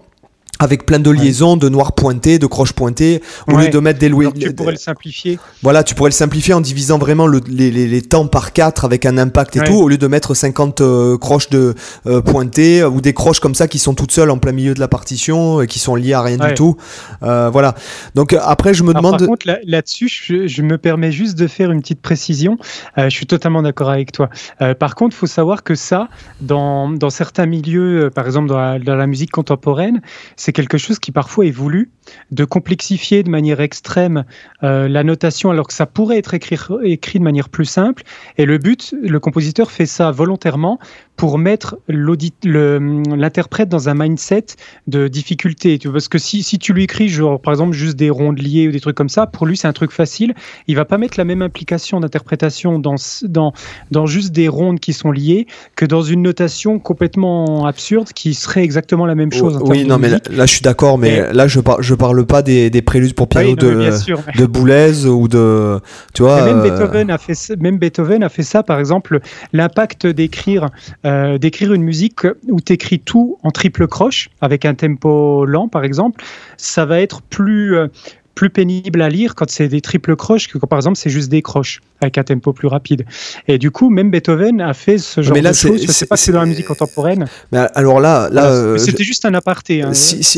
avec 0.66 0.86
plein 0.86 1.00
de 1.00 1.10
liaisons, 1.10 1.56
de 1.56 1.70
noirs 1.70 1.94
pointés, 1.94 2.40
de 2.40 2.48
croches 2.48 2.74
pointées, 2.74 3.22
au 3.48 3.58
lieu 3.58 3.70
de 3.70 3.80
mettre 3.80 4.00
des 4.00 4.10
louis. 4.10 4.28
Tu 4.38 4.54
pourrais 4.54 4.74
le 4.74 4.78
simplifier. 4.78 5.40
Voilà, 5.64 5.84
tu 5.84 5.96
pourrais 5.96 6.10
le 6.10 6.16
simplifier 6.16 6.54
en 6.54 6.62
divisant 6.62 6.98
vraiment 6.98 7.28
le, 7.28 7.40
les, 7.48 7.72
les, 7.72 7.88
les, 7.88 8.02
temps 8.02 8.28
par 8.28 8.52
4 8.52 8.86
avec 8.86 9.06
un 9.06 9.18
impact 9.18 9.56
et 9.56 9.62
tout, 9.62 9.76
au 9.76 9.88
lieu 9.88 9.98
de 9.98 10.08
mettre 10.08 10.34
50 10.34 10.82
euh, 10.82 11.18
croches 11.18 11.50
de 11.50 11.74
euh, 12.06 12.22
pointées 12.22 12.84
ou 12.84 13.02
des 13.02 13.14
croches 13.14 13.40
comme 13.40 13.56
ça 13.56 13.68
qui 13.68 13.80
sont 13.80 13.94
toutes 13.94 14.12
seules 14.12 14.30
en 14.30 14.38
plein 14.38 14.52
milieu 14.52 14.74
de 14.74 14.80
la 14.80 14.88
partition 14.88 15.62
et 15.62 15.68
qui 15.68 15.80
sont 15.80 15.96
liées 15.96 16.14
à 16.14 16.22
rien 16.22 16.38
du 16.38 16.54
tout. 16.54 16.78
Euh, 17.24 17.50
voilà. 17.50 17.76
Donc 18.16 18.34
après, 18.34 18.74
je 18.74 18.84
me 18.84 18.94
demande. 18.94 19.20
Par 19.20 19.28
contre, 19.28 19.48
là-dessus, 19.64 20.10
je, 20.10 20.48
je, 20.48 20.62
me 20.62 20.78
permets 20.78 21.12
juste 21.12 21.38
de 21.38 21.48
faire 21.48 21.72
une 21.72 21.82
petite 21.82 22.02
précision. 22.02 22.58
Euh, 22.98 23.06
je 23.10 23.16
suis 23.16 23.28
totalement 23.28 23.62
d'accord 23.62 23.90
avec 23.90 24.12
toi. 24.12 24.30
Euh, 24.62 24.74
par 24.74 24.96
contre, 24.96 25.16
il 25.16 25.20
faut 25.20 25.28
savoir 25.28 25.64
que 25.64 25.76
ça, 25.76 26.10
dans, 26.42 26.90
dans 26.90 27.10
certains 27.10 27.46
milieux, 27.46 28.10
par 28.14 28.26
exemple 28.26 28.48
dans 28.48 28.58
la, 28.58 28.80
dans 28.80 28.96
la 28.96 29.08
musique 29.08 29.32
contemporaine, 29.32 30.02
c'est 30.36 30.52
quelque 30.56 30.78
chose 30.78 30.98
qui 30.98 31.12
parfois 31.12 31.46
est 31.46 31.52
voulu, 31.52 31.92
de 32.32 32.46
complexifier 32.46 33.24
de 33.24 33.30
manière 33.30 33.62
extrême 33.62 34.26
euh, 34.64 34.88
la 34.88 35.04
notation 35.04 35.52
alors 35.52 35.68
que 35.68 35.74
ça 35.74 35.86
pourrait 35.86 36.18
être 36.18 36.34
écrit, 36.34 36.58
écrit 36.84 37.20
de 37.20 37.24
manière 37.24 37.50
plus 37.50 37.66
simple. 37.66 38.04
Et 38.38 38.46
le 38.46 38.58
but, 38.58 38.94
le 39.02 39.20
compositeur 39.20 39.72
fait 39.72 39.86
ça 39.86 40.12
volontairement 40.12 40.80
pour 41.16 41.38
mettre 41.38 41.78
l'interprète 41.88 43.70
dans 43.70 43.90
un 43.90 43.94
mindset 43.94 44.46
de 44.88 45.08
difficulté. 45.08 45.80
Parce 45.92 46.10
que 46.10 46.18
si, 46.18 46.44
si 46.44 46.60
tu 46.60 46.74
lui 46.74 46.84
écris, 46.84 47.08
genre, 47.08 47.40
par 47.40 47.54
exemple, 47.54 47.74
juste 47.74 47.96
des 47.96 48.10
rondes 48.10 48.40
liées 48.40 48.68
ou 48.68 48.72
des 48.72 48.82
trucs 48.82 48.98
comme 48.98 49.10
ça, 49.10 49.26
pour 49.26 49.46
lui, 49.46 49.56
c'est 49.56 49.68
un 49.68 49.74
truc 49.74 49.92
facile. 49.92 50.36
Il 50.68 50.76
va 50.76 50.86
pas 50.86 50.98
mettre 50.98 51.18
la 51.18 51.24
même 51.24 51.42
implication 51.42 52.00
d'interprétation 52.00 52.80
dans, 52.80 52.96
dans, 53.24 53.54
dans 53.92 54.06
juste 54.06 54.34
des 54.34 54.48
rondes 54.48 54.80
qui 54.80 54.94
sont 54.94 55.12
liées 55.12 55.48
que 55.76 55.86
dans 55.86 56.02
une 56.02 56.22
notation 56.22 56.80
complètement 56.80 57.66
absurde 57.66 58.10
qui 58.14 58.34
serait 58.34 58.64
exactement 58.64 59.06
la 59.06 59.16
même 59.16 59.32
chose. 59.32 59.60
oui, 59.62 59.86
non, 59.86 59.98
mais 59.98 60.10
là, 60.10 60.46
je 60.46 60.52
suis 60.52 60.62
d'accord, 60.62 60.98
mais 60.98 61.32
là, 61.32 61.48
je, 61.48 61.62
par, 61.62 61.82
je 61.96 61.98
parle 61.98 62.26
pas 62.26 62.42
des, 62.42 62.70
des 62.70 62.82
préludes 62.82 63.16
pour 63.16 63.30
piano 63.30 63.56
de, 63.56 63.90
de 64.38 64.46
Boulez 64.46 65.06
ou 65.06 65.30
de. 65.30 65.80
Tu 66.14 66.24
vois. 66.24 66.44
Même, 66.44 66.60
euh, 66.60 66.64
Beethoven 66.64 67.10
a 67.10 67.18
fait, 67.18 67.56
même 67.58 67.78
Beethoven 67.78 68.22
a 68.22 68.28
fait 68.28 68.44
ça, 68.44 68.64
par 68.64 68.80
exemple, 68.80 69.22
l'impact 69.54 70.06
d'écrire 70.06 70.70
euh, 71.06 71.38
d'écrire 71.38 71.74
une 71.74 71.84
musique 71.84 72.28
où 72.50 72.60
tu 72.60 72.74
écris 72.74 73.00
tout 73.00 73.38
en 73.44 73.52
triple 73.52 73.88
croche, 73.88 74.30
avec 74.42 74.66
un 74.66 74.74
tempo 74.74 75.46
lent 75.46 75.70
par 75.70 75.86
exemple, 75.86 76.22
ça 76.58 76.86
va 76.86 77.00
être 77.00 77.22
plus, 77.22 77.78
euh, 77.78 77.88
plus 78.36 78.50
pénible 78.50 79.02
à 79.02 79.10
lire 79.10 79.34
quand 79.34 79.50
c'est 79.50 79.68
des 79.68 79.82
triples 79.82 80.16
croches 80.16 80.50
que 80.50 80.58
quand 80.58 80.68
par 80.68 80.78
exemple 80.78 80.98
c'est 80.98 81.10
juste 81.10 81.30
des 81.30 81.42
croches 81.42 81.82
avec 82.02 82.18
un 82.18 82.24
tempo 82.24 82.54
plus 82.54 82.68
rapide. 82.68 83.06
Et 83.48 83.58
du 83.58 83.72
coup, 83.72 83.90
même 83.90 84.12
Beethoven 84.12 84.62
a 84.62 84.74
fait 84.74 84.98
ce 84.98 85.22
genre 85.22 85.36
de 85.36 85.54
choses. 85.54 85.82
Je 85.82 85.92
sais 85.92 86.06
pas 86.06 86.18
si 86.18 86.26
c'est 86.26 86.32
dans 86.34 86.42
la 86.42 86.46
musique 86.46 86.68
contemporaine. 86.68 87.26
Mais 87.52 87.60
alors 87.74 88.00
là, 88.00 88.30
là, 88.32 88.48
euh, 88.48 88.78
c'était 88.78 89.04
juste 89.04 89.26
un 89.26 89.34
aparté. 89.34 89.82
Hein, 89.82 89.94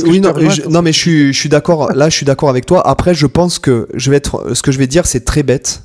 oui, 0.06 0.22
non, 0.22 0.34
non, 0.70 0.82
mais 0.82 0.94
je 0.94 1.00
suis, 1.00 1.34
je 1.34 1.40
suis 1.40 1.50
d'accord. 1.50 1.92
Là, 1.94 2.10
je 2.10 2.16
suis 2.16 2.26
d'accord 2.26 2.50
avec 2.50 2.66
toi. 2.68 2.88
Après, 2.88 3.16
je 3.16 3.26
pense 3.26 3.60
que 3.60 3.88
je 3.96 4.12
vais 4.12 4.18
être, 4.18 4.54
ce 4.54 4.62
que 4.62 4.72
je 4.72 4.78
vais 4.78 4.88
dire, 4.88 5.08
c'est 5.08 5.26
très 5.26 5.44
bête. 5.44 5.84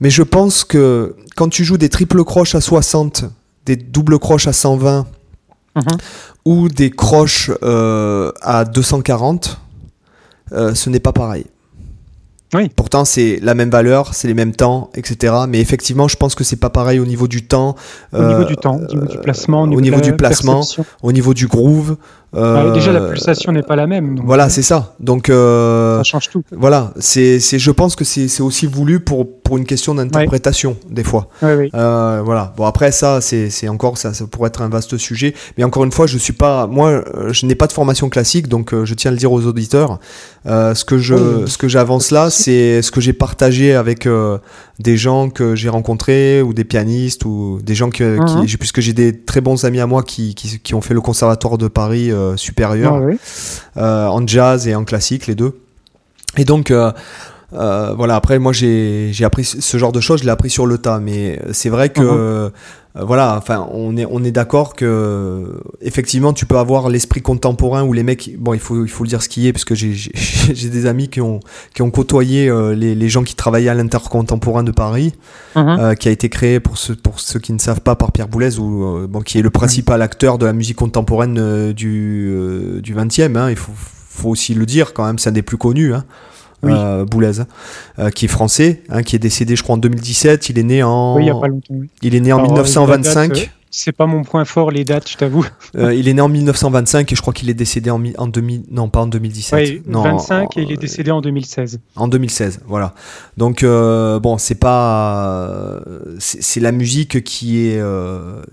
Mais 0.00 0.10
je 0.10 0.22
pense 0.22 0.64
que 0.64 1.14
quand 1.36 1.48
tu 1.48 1.64
joues 1.64 1.78
des 1.78 1.90
triples 1.90 2.24
croches 2.24 2.54
à 2.54 2.60
60 2.60 3.26
des 3.66 3.76
doubles 3.76 4.18
croches 4.18 4.46
à 4.46 4.52
120 4.52 5.06
mhm. 5.76 5.82
ou 6.44 6.68
des 6.68 6.90
croches 6.90 7.50
euh, 7.62 8.32
à 8.40 8.64
240, 8.64 9.58
euh, 10.52 10.74
ce 10.74 10.90
n'est 10.90 11.00
pas 11.00 11.12
pareil. 11.12 11.44
Oui. 12.54 12.68
Pourtant, 12.76 13.06
c'est 13.06 13.38
la 13.40 13.54
même 13.54 13.70
valeur, 13.70 14.12
c'est 14.12 14.28
les 14.28 14.34
mêmes 14.34 14.54
temps, 14.54 14.90
etc. 14.94 15.34
Mais 15.48 15.58
effectivement, 15.58 16.06
je 16.06 16.16
pense 16.16 16.34
que 16.34 16.44
c'est 16.44 16.56
pas 16.56 16.68
pareil 16.68 17.00
au 17.00 17.06
niveau 17.06 17.26
du 17.26 17.46
temps. 17.46 17.76
Au 18.12 18.22
niveau 18.22 18.44
du 18.44 18.56
temps, 18.56 18.76
au 18.76 18.94
niveau 18.94 19.06
du 19.06 19.18
placement, 19.18 19.62
au 19.62 19.80
niveau, 19.80 20.00
du 20.00 20.14
placement, 20.14 20.60
au 21.02 21.12
niveau 21.12 21.32
du 21.32 21.46
groove. 21.46 21.96
Euh, 22.34 22.72
déjà, 22.74 22.92
la 22.92 23.00
pulsation 23.00 23.52
n'est 23.52 23.62
pas 23.62 23.76
la 23.76 23.86
même. 23.86 24.20
voilà, 24.22 24.50
c'est 24.50 24.62
ça. 24.62 24.94
Donc, 25.00 25.28
ça 25.28 26.02
change 26.04 26.28
tout. 26.28 26.42
Voilà, 26.52 26.92
c'est, 26.98 27.38
je 27.40 27.70
pense 27.70 27.96
que 27.96 28.04
c'est 28.04 28.42
aussi 28.42 28.66
voulu 28.66 29.00
pour, 29.00 29.40
pour 29.52 29.58
une 29.58 29.66
question 29.66 29.94
d'interprétation, 29.94 30.78
des 30.88 31.04
fois. 31.04 31.28
Euh, 31.42 32.22
voilà. 32.24 32.54
Bon, 32.56 32.64
après, 32.64 32.90
ça, 32.90 33.20
c'est 33.20 33.68
encore, 33.68 33.98
ça, 33.98 34.14
ça 34.14 34.26
pourrait 34.26 34.46
être 34.46 34.62
un 34.62 34.70
vaste 34.70 34.96
sujet. 34.96 35.34
Mais 35.58 35.64
encore 35.64 35.84
une 35.84 35.92
fois, 35.92 36.06
je 36.06 36.16
suis 36.16 36.32
pas, 36.32 36.66
moi, 36.66 36.88
euh, 36.88 37.34
je 37.34 37.44
n'ai 37.44 37.54
pas 37.54 37.66
de 37.66 37.74
formation 37.74 38.08
classique, 38.08 38.48
donc 38.48 38.72
euh, 38.72 38.86
je 38.86 38.94
tiens 38.94 39.10
à 39.10 39.12
le 39.12 39.18
dire 39.18 39.30
aux 39.30 39.44
auditeurs. 39.44 39.98
ce 40.46 40.84
que 40.86 40.96
je, 40.96 41.44
ce 41.44 41.58
que 41.58 41.68
j'avance 41.68 42.12
là, 42.12 42.30
c'est 42.30 42.80
ce 42.80 42.90
que 42.90 43.02
j'ai 43.02 43.12
partagé 43.12 43.74
avec 43.74 44.08
des 44.78 44.96
gens 44.96 45.28
que 45.28 45.54
j'ai 45.54 45.68
rencontrés 45.68 46.40
ou 46.40 46.54
des 46.54 46.64
pianistes 46.64 47.26
ou 47.26 47.58
des 47.62 47.74
gens 47.74 47.90
que, 47.90 48.16
uh-huh. 48.16 48.46
qui, 48.46 48.56
puisque 48.56 48.80
j'ai 48.80 48.94
des 48.94 49.20
très 49.20 49.42
bons 49.42 49.66
amis 49.66 49.80
à 49.80 49.86
moi 49.86 50.02
qui, 50.02 50.34
qui, 50.34 50.60
qui, 50.60 50.74
ont 50.74 50.80
fait 50.80 50.94
le 50.94 51.02
conservatoire 51.02 51.58
de 51.58 51.68
Paris 51.68 52.10
supérieur 52.36 53.02
en 53.76 54.26
jazz 54.26 54.66
et 54.66 54.74
en 54.74 54.84
classique, 54.84 55.26
les 55.26 55.34
deux. 55.34 55.60
Et 56.38 56.46
donc, 56.46 56.72
euh, 57.54 57.94
voilà, 57.96 58.16
après, 58.16 58.38
moi, 58.38 58.52
j'ai 58.52 59.24
appris 59.24 59.44
ce 59.44 59.76
genre 59.78 59.92
de 59.92 60.00
choses, 60.00 60.20
je 60.20 60.24
l'ai 60.24 60.30
appris 60.30 60.50
sur 60.50 60.66
le 60.66 60.78
tas, 60.78 60.98
mais 60.98 61.40
c'est 61.52 61.68
vrai 61.68 61.90
que, 61.90 62.00
uh-huh. 62.00 62.06
euh, 62.08 62.50
voilà, 62.94 63.36
enfin, 63.36 63.68
on 63.72 63.96
est, 63.96 64.06
on 64.10 64.24
est 64.24 64.30
d'accord 64.30 64.74
que, 64.74 65.60
effectivement, 65.80 66.32
tu 66.32 66.46
peux 66.46 66.56
avoir 66.56 66.88
l'esprit 66.88 67.20
contemporain 67.20 67.82
où 67.82 67.92
les 67.92 68.02
mecs, 68.02 68.30
bon, 68.38 68.54
il 68.54 68.60
faut, 68.60 68.84
il 68.84 68.90
faut 68.90 69.04
le 69.04 69.08
dire 69.08 69.22
ce 69.22 69.28
qui 69.28 69.46
est, 69.46 69.52
parce 69.52 69.64
que 69.64 69.74
j'ai 69.74 70.10
des 70.70 70.86
amis 70.86 71.08
qui 71.08 71.20
ont, 71.20 71.40
qui 71.74 71.82
ont 71.82 71.90
côtoyé 71.90 72.48
euh, 72.48 72.74
les, 72.74 72.94
les, 72.94 73.08
gens 73.08 73.22
qui 73.22 73.34
travaillaient 73.34 73.70
à 73.70 73.74
l'intercontemporain 73.74 74.62
de 74.62 74.72
Paris, 74.72 75.12
uh-huh. 75.54 75.94
qui 75.96 76.08
a 76.08 76.10
été 76.10 76.28
créé, 76.30 76.58
pour 76.58 76.78
ceux, 76.78 76.94
pour 76.94 77.20
ceux 77.20 77.38
qui 77.38 77.52
ne 77.52 77.58
savent 77.58 77.82
pas, 77.82 77.96
par 77.96 78.12
Pierre 78.12 78.28
Boulez, 78.28 78.58
ou, 78.58 79.06
bon, 79.08 79.20
qui 79.20 79.38
est 79.38 79.42
le 79.42 79.50
principal 79.50 80.00
acteur 80.00 80.38
de 80.38 80.46
la 80.46 80.54
musique 80.54 80.76
contemporaine 80.76 81.72
du, 81.72 82.80
du 82.82 82.94
20e, 82.94 83.36
hein, 83.36 83.50
il 83.50 83.56
faut, 83.56 83.72
faut 83.76 84.30
aussi 84.30 84.54
le 84.54 84.64
dire 84.64 84.94
quand 84.94 85.04
même, 85.04 85.18
c'est 85.18 85.28
un 85.28 85.32
des 85.32 85.42
plus 85.42 85.58
connus. 85.58 85.92
Hein 85.92 86.04
oui. 86.62 86.72
Euh, 86.74 87.04
Boulez, 87.04 87.40
euh, 87.98 88.10
qui 88.10 88.26
est 88.26 88.28
français, 88.28 88.82
hein, 88.88 89.02
qui 89.02 89.16
est 89.16 89.18
décédé, 89.18 89.56
je 89.56 89.62
crois, 89.62 89.74
en 89.74 89.78
2017. 89.78 90.48
Il 90.50 90.58
est 90.58 90.62
né 90.62 90.82
en. 90.82 91.16
Oui, 91.16 91.24
il 91.24 91.26
y 91.26 91.30
a 91.30 91.34
pas 91.34 91.48
longtemps. 91.48 91.74
Il 92.02 92.14
est 92.14 92.20
né 92.20 92.32
en 92.32 92.42
1925. 92.42 93.32
Euh, 93.32 93.44
c'est 93.74 93.92
pas 93.92 94.04
mon 94.04 94.22
point 94.22 94.44
fort, 94.44 94.70
les 94.70 94.84
dates, 94.84 95.08
je 95.08 95.16
t'avoue. 95.16 95.46
il 95.74 96.06
est 96.06 96.12
né 96.12 96.20
en 96.20 96.28
1925 96.28 97.10
et 97.10 97.16
je 97.16 97.22
crois 97.22 97.32
qu'il 97.32 97.48
est 97.48 97.54
décédé 97.54 97.88
en, 97.88 98.02
en 98.18 98.26
2000, 98.26 98.64
non 98.70 98.90
pas 98.90 99.00
en 99.00 99.06
2017. 99.06 99.58
Oui, 99.58 99.82
non, 99.86 100.02
25 100.02 100.58
et 100.58 100.62
il 100.62 100.72
est 100.72 100.76
décédé 100.76 101.10
en 101.10 101.22
2016. 101.22 101.80
En 101.96 102.06
2016, 102.06 102.60
voilà. 102.66 102.92
Donc 103.38 103.64
bon, 103.64 104.36
c'est 104.36 104.56
pas, 104.56 105.80
c'est 106.18 106.60
la 106.60 106.70
musique 106.70 107.24
qui 107.24 107.66
est, 107.66 107.82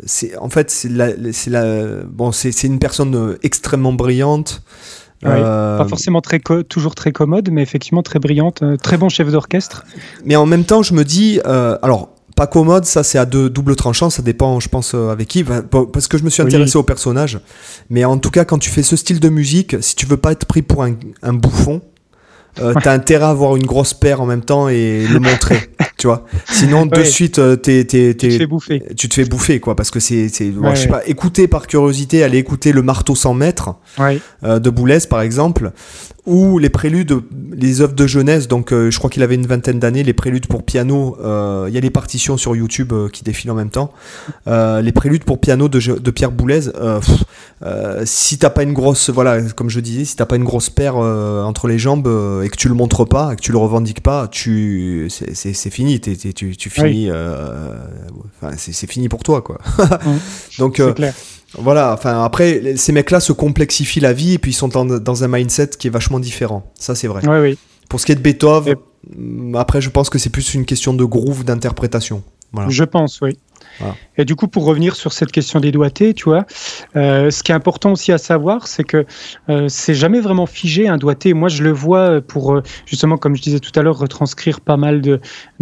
c'est 0.06 0.38
en 0.38 0.50
fait 0.50 0.72
c'est 0.72 0.88
la, 0.88 1.10
la, 1.48 1.86
bon 2.06 2.32
c'est 2.32 2.64
une 2.64 2.80
personne 2.80 3.38
extrêmement 3.44 3.92
brillante. 3.92 4.64
Euh, 5.26 5.78
pas 5.78 5.88
forcément 5.88 6.22
très 6.22 6.40
toujours 6.68 6.96
très 6.96 7.12
commode, 7.12 7.50
mais 7.52 7.62
effectivement 7.62 8.04
très 8.04 8.20
brillante, 8.20 8.64
euh, 8.64 8.78
très 8.78 8.98
bon 8.98 9.10
chef 9.10 9.30
d'orchestre. 9.32 9.84
Mais 10.26 10.36
en 10.36 10.46
même 10.46 10.64
temps, 10.64 10.82
je 10.82 10.94
me 10.94 11.04
dis, 11.04 11.40
euh, 11.46 11.78
alors 11.82 12.10
pas 12.36 12.48
commode, 12.48 12.86
ça 12.86 13.04
c'est 13.04 13.18
à 13.18 13.26
deux 13.26 13.50
double 13.50 13.76
tranchant, 13.76 14.10
ça 14.10 14.22
dépend, 14.22 14.60
je 14.62 14.70
pense, 14.70 14.94
avec 14.94 15.28
qui. 15.28 15.44
Parce 15.44 16.08
que 16.08 16.18
je 16.18 16.24
me 16.24 16.30
suis 16.30 16.42
intéressé 16.42 16.78
au 16.78 16.84
personnage. 16.84 17.40
Mais 17.90 18.06
en 18.06 18.18
tout 18.18 18.32
cas, 18.32 18.46
quand 18.46 18.60
tu 18.60 18.70
fais 18.70 18.84
ce 18.84 18.96
style 18.96 19.20
de 19.20 19.30
musique, 19.30 19.76
si 19.82 19.96
tu 19.96 20.06
veux 20.06 20.18
pas 20.18 20.32
être 20.32 20.46
pris 20.46 20.62
pour 20.62 20.84
un, 20.84 20.96
un 21.22 21.34
bouffon, 21.34 21.82
euh, 22.62 22.74
t'as 22.82 22.94
intérêt 22.94 23.26
à 23.26 23.30
avoir 23.30 23.56
une 23.56 23.66
grosse 23.66 23.94
paire 23.94 24.22
en 24.22 24.26
même 24.26 24.44
temps 24.44 24.70
et 24.70 25.06
le 25.08 25.20
montrer, 25.20 25.60
tu 26.00 26.08
vois. 26.08 26.26
Sinon, 26.50 26.86
de 26.86 27.04
suite, 27.04 27.40
euh, 27.40 27.58
t'es, 27.58 27.84
t'es, 27.84 28.16
tu 28.16 28.30
te 28.30 28.38
fais 28.38 28.48
bouffer. 28.48 28.84
Tu 28.96 29.10
te 29.10 29.14
fais 29.14 29.26
bouffer, 29.26 29.60
quoi, 29.60 29.76
parce 29.76 29.92
que 29.92 30.00
c'est, 30.00 30.30
c'est, 30.30 30.52
je 30.52 30.76
sais 30.76 30.88
pas, 30.88 31.06
écouter 31.06 31.48
par 31.50 31.68
curiosité, 31.68 32.24
aller 32.24 32.38
écouter 32.38 32.72
le 32.72 32.82
marteau 32.82 33.16
sans 33.16 33.34
mètres 33.34 33.76
euh, 34.44 34.60
de 34.60 34.70
Boulez, 34.70 35.00
par 35.10 35.22
exemple, 35.22 35.72
ou 36.26 36.58
les 36.58 36.70
préludes, 36.70 37.22
les 37.52 37.82
œuvres 37.82 37.96
de 37.96 38.08
jeunesse. 38.08 38.48
Donc, 38.48 38.72
euh, 38.72 38.92
je 38.92 38.98
crois 38.98 39.10
qu'il 39.10 39.24
avait 39.24 39.36
une 39.36 39.48
vingtaine 39.48 39.80
d'années. 39.80 40.04
Les 40.04 40.14
préludes 40.14 40.48
pour 40.48 40.64
piano. 40.64 41.18
Euh, 41.22 41.66
il 41.68 41.74
y 41.74 41.78
a 41.78 41.82
les 41.82 41.90
partitions 41.90 42.38
sur 42.38 42.56
YouTube 42.56 42.94
qui 43.12 43.24
défilent 43.24 43.52
en 43.52 43.56
même 43.56 43.72
temps. 43.72 43.92
les 44.48 44.92
préludes 44.94 45.26
pour 45.26 45.40
piano 45.40 45.68
de, 45.68 45.80
de 45.80 46.12
Pierre 46.12 46.32
Boulez. 46.32 46.70
si 48.06 48.38
t'as 48.38 48.50
pas 48.50 48.64
une 48.64 48.74
grosse, 48.74 49.10
voilà, 49.10 49.42
comme 49.52 49.70
je 49.70 49.82
disais, 49.82 50.06
si 50.06 50.16
t'as 50.16 50.26
pas 50.26 50.38
une 50.38 50.46
grosse 50.46 50.70
paire 50.70 50.96
entre 50.96 51.68
les 51.68 51.78
jambes 51.78 52.08
et 52.44 52.48
que 52.48 52.56
tu 52.56 52.70
le 52.70 52.76
montres 52.76 53.06
pas, 53.06 53.34
et 53.34 53.36
que 53.36 53.42
tu 53.42 53.52
le 53.52 53.58
revendiques 53.58 54.02
pas, 54.02 54.28
tu, 54.30 55.10
c'est 55.10 55.70
fini. 55.70 55.89
Tu, 55.98 56.56
tu 56.56 56.70
finis. 56.70 57.10
c'est 58.58 58.90
fini 58.90 59.10
pour 59.10 59.24
toi, 59.24 59.42
quoi. 59.42 59.60
Donc. 60.60 60.82
Clair. 60.96 61.14
Voilà, 61.58 61.94
enfin 61.94 62.24
après, 62.24 62.76
ces 62.76 62.92
mecs-là 62.92 63.20
se 63.20 63.34
complexifient 63.34 64.02
la 64.02 64.14
vie 64.14 64.34
et 64.34 64.38
puis 64.38 64.52
ils 64.52 64.56
sont 64.56 64.68
dans, 64.68 65.24
un 65.24 65.28
mindset 65.28 65.70
qui 65.80 65.88
est 65.88 65.90
vachement 65.90 66.20
différent. 66.20 66.72
Ça, 66.78 66.94
c'est 66.94 67.08
vrai. 67.08 67.22
Oui, 67.28 67.40
oui. 67.40 67.58
Pour 67.90 68.00
ce 68.00 68.06
qui 68.06 68.12
est 68.12 68.16
de 68.16 68.22
Beethoven, 68.22 68.76
après, 69.56 69.82
je 69.82 69.90
pense 69.90 70.12
que 70.12 70.20
c'est 70.20 70.30
plus 70.30 70.54
une 70.54 70.66
question 70.66 70.94
de 70.94 71.04
groove, 71.04 71.44
d'interprétation. 71.44 72.22
Voilà. 72.52 72.70
Je 72.70 72.84
pense, 72.84 73.20
oui. 73.22 73.38
Et 74.18 74.26
du 74.26 74.36
coup, 74.36 74.48
pour 74.48 74.66
revenir 74.66 74.96
sur 74.96 75.14
cette 75.14 75.32
question 75.32 75.60
des 75.60 75.72
doigtés, 75.72 76.14
tu 76.14 76.26
vois, 76.26 76.46
euh, 76.96 77.32
ce 77.32 77.44
qui 77.44 77.52
est 77.52 77.56
important 77.56 77.94
aussi 77.94 78.12
à 78.12 78.18
savoir, 78.18 78.68
c'est 78.68 78.84
que 78.84 79.06
euh, 79.50 79.68
c'est 79.70 79.94
jamais 79.94 80.20
vraiment 80.20 80.46
figé 80.46 80.88
un 80.88 80.98
doigté. 80.98 81.34
Moi, 81.34 81.50
je 81.50 81.64
le 81.64 81.72
vois 81.72 82.22
pour 82.22 82.54
euh, 82.54 82.64
justement, 82.86 83.18
comme 83.18 83.36
je 83.36 83.42
disais 83.42 83.60
tout 83.60 83.72
à 83.80 83.82
l'heure, 83.82 83.98
retranscrire 83.98 84.60
pas 84.60 84.78
mal 84.78 85.02
de, 85.02 85.20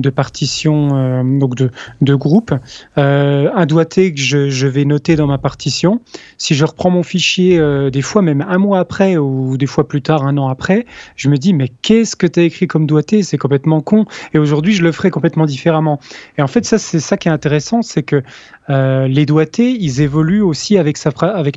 partitions, 0.10 1.24
donc 1.38 1.56
de, 1.56 2.16
groupes. 2.16 2.54
un 2.96 3.66
doigté 3.66 4.14
que 4.14 4.20
je, 4.20 4.50
je, 4.50 4.68
vais 4.68 4.86
noter 4.86 5.16
dans 5.16 5.28
ma 5.28 5.38
partition. 5.38 6.02
Si 6.38 6.56
je 6.56 6.66
reprends 6.66 6.90
mon 6.90 7.04
fichier, 7.04 7.60
des 7.92 8.02
fois 8.02 8.22
même 8.22 8.46
un 8.48 8.58
mois 8.58 8.80
après 8.80 9.18
ou 9.18 9.58
des 9.58 9.68
fois 9.68 9.88
plus 9.88 10.02
tard, 10.02 10.26
un 10.26 10.38
an 10.38 10.48
après, 10.48 10.86
je 11.16 11.30
me 11.30 11.38
dis 11.38 11.54
mais 11.54 11.70
qu'est-ce 11.82 12.16
que 12.16 12.26
tu 12.26 12.40
as 12.40 12.44
écrit 12.44 12.68
comme 12.68 12.88
doigté? 12.88 13.22
C'est 13.22 13.38
complètement 13.38 13.82
con. 13.82 14.06
Et 14.34 14.40
aujourd'hui, 14.40 14.74
je 14.74 14.84
le 14.84 14.92
ferai 14.92 15.12
complètement 15.12 15.46
différemment. 15.46 16.00
Et 16.38 16.42
en 16.42 16.48
fait, 16.48 16.66
ça, 16.66 16.78
c'est 16.78 17.00
ça 17.00 17.18
qui 17.18 17.28
est 17.28 17.32
intéressant, 17.32 17.82
c'est 17.82 18.04
euh, 18.70 19.08
les 19.08 19.26
doigtés, 19.26 19.72
ils 19.72 20.02
évoluent 20.02 20.42
aussi 20.42 20.78
avec, 20.78 20.98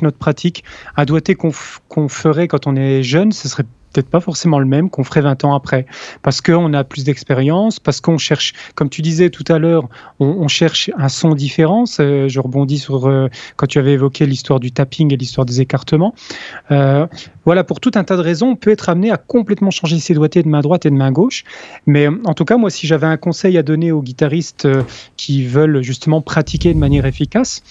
notre 0.02 0.18
pratique. 0.18 0.64
Un 0.96 1.04
doigté 1.04 1.34
qu'on 1.34 2.08
ferait 2.08 2.48
quand 2.48 2.66
on 2.66 2.76
est 2.76 3.02
jeune, 3.02 3.32
ce 3.32 3.48
serait 3.48 3.64
peut-être 3.92 4.08
pas 4.08 4.20
forcément 4.20 4.58
le 4.58 4.66
même 4.66 4.90
qu'on 4.90 5.04
ferait 5.04 5.20
20 5.20 5.44
ans 5.44 5.54
après. 5.54 5.86
Parce 6.22 6.40
qu'on 6.40 6.72
a 6.74 6.84
plus 6.84 7.04
d'expérience, 7.04 7.80
parce 7.80 8.00
qu'on 8.00 8.18
cherche, 8.18 8.54
comme 8.74 8.88
tu 8.88 9.02
disais 9.02 9.30
tout 9.30 9.44
à 9.48 9.58
l'heure, 9.58 9.88
on, 10.18 10.48
cherche 10.48 10.90
un 10.96 11.08
son 11.08 11.34
différent. 11.34 11.84
Je 11.86 12.40
rebondis 12.40 12.78
sur 12.78 13.06
euh, 13.06 13.28
quand 13.56 13.66
tu 13.66 13.78
avais 13.78 13.92
évoqué 13.92 14.26
l'histoire 14.26 14.60
du 14.60 14.72
tapping 14.72 15.12
et 15.12 15.16
l'histoire 15.16 15.44
des 15.44 15.60
écartements. 15.60 16.14
Euh, 16.70 17.06
voilà, 17.44 17.64
pour 17.64 17.80
tout 17.80 17.92
un 17.94 18.04
tas 18.04 18.16
de 18.16 18.22
raisons, 18.22 18.50
on 18.50 18.56
peut 18.56 18.70
être 18.70 18.88
amené 18.88 19.10
à 19.10 19.16
complètement 19.16 19.70
changer 19.70 19.98
ses 19.98 20.14
doigtés 20.14 20.42
de 20.42 20.48
main 20.48 20.60
droite 20.60 20.86
et 20.86 20.90
de 20.90 20.94
main 20.94 21.12
gauche. 21.12 21.44
Mais 21.86 22.08
en 22.08 22.34
tout 22.34 22.44
cas, 22.44 22.56
moi, 22.56 22.70
si 22.70 22.86
j'avais 22.86 23.06
un 23.06 23.16
conseil 23.16 23.58
à 23.58 23.62
donner 23.62 23.92
aux 23.92 24.02
guitaristes 24.02 24.66
euh, 24.66 24.82
qui 25.16 25.44
veulent 25.44 25.82
justement 25.82 26.20
pratiquer 26.20 26.74
de 26.74 26.78
manière 26.78 27.06
efficace, 27.06 27.62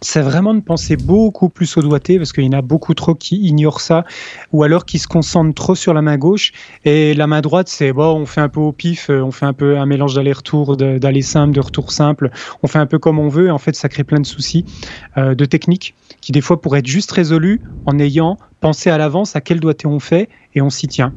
c'est 0.00 0.22
vraiment 0.22 0.54
de 0.54 0.60
penser 0.60 0.96
beaucoup 0.96 1.48
plus 1.48 1.76
au 1.76 1.82
doigté 1.82 2.18
parce 2.18 2.32
qu'il 2.32 2.44
y 2.44 2.48
en 2.48 2.58
a 2.58 2.62
beaucoup 2.62 2.94
trop 2.94 3.14
qui 3.14 3.36
ignorent 3.36 3.80
ça 3.80 4.04
ou 4.52 4.62
alors 4.62 4.84
qui 4.84 4.98
se 4.98 5.08
concentrent 5.08 5.54
trop 5.54 5.74
sur 5.74 5.94
la 5.94 6.02
main 6.02 6.16
gauche. 6.16 6.52
Et 6.84 7.14
la 7.14 7.26
main 7.26 7.40
droite 7.40 7.68
c'est 7.68 7.92
bon 7.92 8.20
on 8.20 8.26
fait 8.26 8.40
un 8.40 8.48
peu 8.48 8.60
au 8.60 8.72
pif 8.72 9.10
euh, 9.10 9.22
on 9.22 9.30
fait 9.30 9.46
un 9.46 9.52
peu 9.52 9.78
un 9.78 9.86
mélange 9.86 10.14
d'aller-retour 10.14 10.76
d'aller 10.76 11.22
simple 11.22 11.54
de 11.54 11.60
retour 11.60 11.92
simple. 11.92 12.30
On 12.62 12.66
fait 12.66 12.78
un 12.78 12.86
peu 12.86 12.98
comme 12.98 13.18
on 13.18 13.28
veut 13.28 13.46
et 13.46 13.50
en 13.50 13.58
fait 13.58 13.74
ça 13.74 13.88
crée 13.88 14.04
plein 14.04 14.20
de 14.20 14.26
soucis 14.26 14.64
euh, 15.16 15.34
de 15.34 15.44
technique 15.44 15.94
qui 16.20 16.32
des 16.32 16.40
fois 16.40 16.60
pourraient 16.60 16.80
être 16.80 16.86
juste 16.86 17.10
résolus 17.12 17.60
en 17.86 17.98
ayant 17.98 18.38
pensé 18.60 18.90
à 18.90 18.98
l'avance 18.98 19.36
à 19.36 19.40
quel 19.40 19.60
doigté 19.60 19.86
on 19.86 20.00
fait 20.00 20.28
et 20.54 20.60
on 20.60 20.70
s'y 20.70 20.88
tient. 20.88 21.14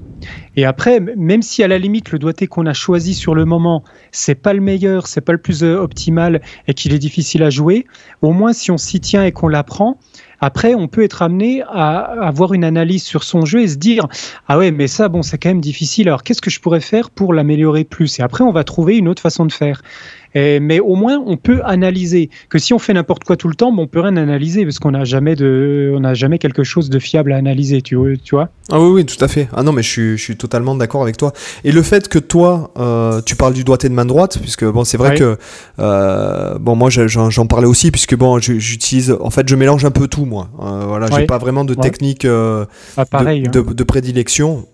Et 0.55 0.65
après, 0.65 0.99
même 0.99 1.41
si 1.41 1.63
à 1.63 1.67
la 1.67 1.77
limite 1.77 2.11
le 2.11 2.19
doigté 2.19 2.47
qu'on 2.47 2.65
a 2.65 2.73
choisi 2.73 3.13
sur 3.13 3.33
le 3.33 3.45
moment, 3.45 3.83
c'est 4.11 4.35
pas 4.35 4.53
le 4.53 4.61
meilleur, 4.61 5.07
c'est 5.07 5.21
pas 5.21 5.31
le 5.31 5.39
plus 5.39 5.63
euh, 5.63 5.77
optimal 5.77 6.41
et 6.67 6.73
qu'il 6.73 6.93
est 6.93 6.99
difficile 6.99 7.43
à 7.43 7.49
jouer, 7.49 7.85
au 8.21 8.31
moins 8.31 8.53
si 8.53 8.71
on 8.71 8.77
s'y 8.77 8.99
tient 8.99 9.23
et 9.23 9.31
qu'on 9.31 9.47
l'apprend, 9.47 9.97
après 10.41 10.75
on 10.75 10.87
peut 10.87 11.03
être 11.03 11.21
amené 11.21 11.61
à 11.69 11.99
avoir 11.99 12.53
une 12.53 12.63
analyse 12.63 13.03
sur 13.03 13.23
son 13.23 13.45
jeu 13.45 13.61
et 13.61 13.67
se 13.67 13.77
dire 13.77 14.07
ah 14.47 14.57
ouais 14.57 14.71
mais 14.71 14.87
ça 14.87 15.07
bon 15.07 15.21
c'est 15.21 15.37
quand 15.37 15.49
même 15.49 15.61
difficile. 15.61 16.09
Alors 16.09 16.23
qu'est-ce 16.23 16.41
que 16.41 16.49
je 16.49 16.59
pourrais 16.59 16.81
faire 16.81 17.09
pour 17.09 17.33
l'améliorer 17.33 17.83
plus? 17.83 18.19
Et 18.19 18.23
après 18.23 18.43
on 18.43 18.51
va 18.51 18.63
trouver 18.63 18.97
une 18.97 19.07
autre 19.07 19.21
façon 19.21 19.45
de 19.45 19.53
faire 19.53 19.81
mais 20.35 20.79
au 20.79 20.95
moins, 20.95 21.21
on 21.25 21.37
peut 21.37 21.61
analyser. 21.65 22.29
Que 22.49 22.57
si 22.57 22.73
on 22.73 22.79
fait 22.79 22.93
n'importe 22.93 23.23
quoi 23.23 23.35
tout 23.35 23.47
le 23.47 23.55
temps, 23.55 23.73
on 23.77 23.87
peut 23.87 23.99
rien 23.99 24.15
analyser 24.17 24.63
parce 24.63 24.79
qu'on 24.79 24.91
n'a 24.91 25.03
jamais 25.03 25.35
de, 25.35 25.93
on 25.95 26.01
n'a 26.01 26.13
jamais 26.13 26.37
quelque 26.37 26.63
chose 26.63 26.89
de 26.89 26.99
fiable 26.99 27.33
à 27.33 27.37
analyser. 27.37 27.81
Tu, 27.81 27.97
tu 28.23 28.35
vois? 28.35 28.49
Ah 28.71 28.79
oui, 28.79 28.89
oui, 28.91 29.05
tout 29.05 29.23
à 29.23 29.27
fait. 29.27 29.49
Ah 29.53 29.63
non, 29.63 29.73
mais 29.73 29.83
je 29.83 29.89
suis, 29.89 30.17
je 30.17 30.23
suis 30.23 30.37
totalement 30.37 30.75
d'accord 30.75 31.01
avec 31.01 31.17
toi. 31.17 31.33
Et 31.63 31.71
le 31.71 31.81
fait 31.81 32.07
que 32.07 32.19
toi, 32.19 32.71
euh, 32.77 33.21
tu 33.21 33.35
parles 33.35 33.53
du 33.53 33.63
doigté 33.63 33.89
de 33.89 33.93
main 33.93 34.05
droite, 34.05 34.39
puisque 34.41 34.65
bon, 34.65 34.83
c'est 34.83 34.97
vrai 34.97 35.15
que 35.15 35.37
euh, 35.79 36.57
bon, 36.59 36.75
moi, 36.75 36.89
j'en 36.89 37.47
parlais 37.47 37.67
aussi, 37.67 37.91
puisque 37.91 38.15
bon, 38.15 38.39
j'utilise, 38.39 39.15
en 39.19 39.29
fait, 39.29 39.47
je 39.49 39.55
mélange 39.55 39.83
un 39.85 39.91
peu 39.91 40.07
tout, 40.07 40.25
moi. 40.31 40.49
Euh, 40.61 40.85
voilà, 40.87 41.07
j'ai 41.11 41.25
pas 41.25 41.37
vraiment 41.37 41.65
de 41.65 41.73
technique 41.73 42.25
ah, 42.25 43.05
pareil, 43.05 43.43
de, 43.43 43.59
hein. 43.59 43.73
de, 43.73 43.83
prédilection. 43.83 44.65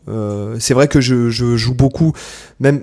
c'est 0.59 0.73
vrai 0.73 0.87
que 0.87 1.01
je, 1.01 1.29
je, 1.29 1.57
joue 1.57 1.73
beaucoup, 1.73 2.13
même, 2.59 2.81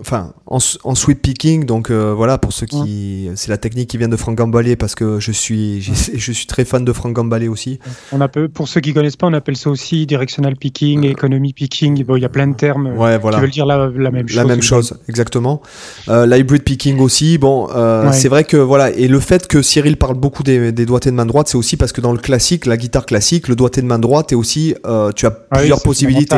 enfin, 0.00 0.32
en, 0.46 0.58
en 0.84 0.94
sweep 0.94 1.22
picking, 1.22 1.64
donc 1.64 1.90
euh, 1.90 2.12
voilà, 2.14 2.38
pour 2.38 2.52
ceux 2.52 2.66
qui. 2.66 3.30
C'est 3.36 3.50
la 3.50 3.58
technique 3.58 3.88
qui 3.88 3.98
vient 3.98 4.08
de 4.08 4.16
Franck 4.16 4.36
Gambale 4.36 4.76
parce 4.76 4.94
que 4.94 5.20
je 5.20 5.32
suis, 5.32 5.80
je 6.14 6.32
suis 6.32 6.46
très 6.46 6.64
fan 6.64 6.84
de 6.84 6.92
Franck 6.92 7.14
Gambale 7.14 7.48
aussi. 7.48 7.78
On 8.12 8.20
appelle, 8.20 8.48
pour 8.48 8.68
ceux 8.68 8.80
qui 8.80 8.92
connaissent 8.92 9.16
pas, 9.16 9.26
on 9.26 9.32
appelle 9.32 9.56
ça 9.56 9.70
aussi 9.70 10.06
directional 10.06 10.56
picking, 10.56 11.06
euh, 11.06 11.10
economy 11.10 11.52
picking. 11.52 12.04
Bon, 12.04 12.16
il 12.16 12.22
y 12.22 12.24
a 12.24 12.28
plein 12.28 12.46
de 12.46 12.54
termes 12.54 12.96
ouais, 12.96 13.18
voilà. 13.18 13.36
qui 13.36 13.42
veulent 13.42 13.50
dire 13.50 13.66
la, 13.66 13.90
la 13.96 14.10
même 14.10 14.28
chose. 14.28 14.36
La 14.36 14.44
même 14.44 14.62
chose, 14.62 14.94
exactement. 15.08 15.62
Euh, 16.08 16.26
l'hybrid 16.26 16.62
picking 16.62 16.98
aussi. 16.98 17.38
Bon, 17.38 17.68
c'est 18.12 18.28
vrai 18.28 18.44
que 18.44 18.56
voilà. 18.56 18.90
Et 18.90 19.08
le 19.08 19.20
fait 19.20 19.46
que 19.46 19.62
Cyril 19.62 19.96
parle 19.96 20.16
beaucoup 20.16 20.42
des, 20.42 20.72
des 20.72 20.86
doigtés 20.86 21.10
de 21.10 21.16
main 21.16 21.26
droite, 21.26 21.48
c'est 21.48 21.56
aussi 21.56 21.76
parce 21.76 21.92
que 21.92 22.00
dans 22.00 22.11
le 22.12 22.18
classique, 22.18 22.66
la 22.66 22.76
guitare 22.76 23.06
classique, 23.06 23.48
le 23.48 23.56
doigté 23.56 23.82
de 23.82 23.86
main 23.86 23.98
droite 23.98 24.32
est 24.32 24.36
aussi. 24.36 24.74
tu 25.16 25.26
as 25.26 25.38
ah 25.50 25.58
plusieurs 25.58 25.82
possibilités. 25.82 26.36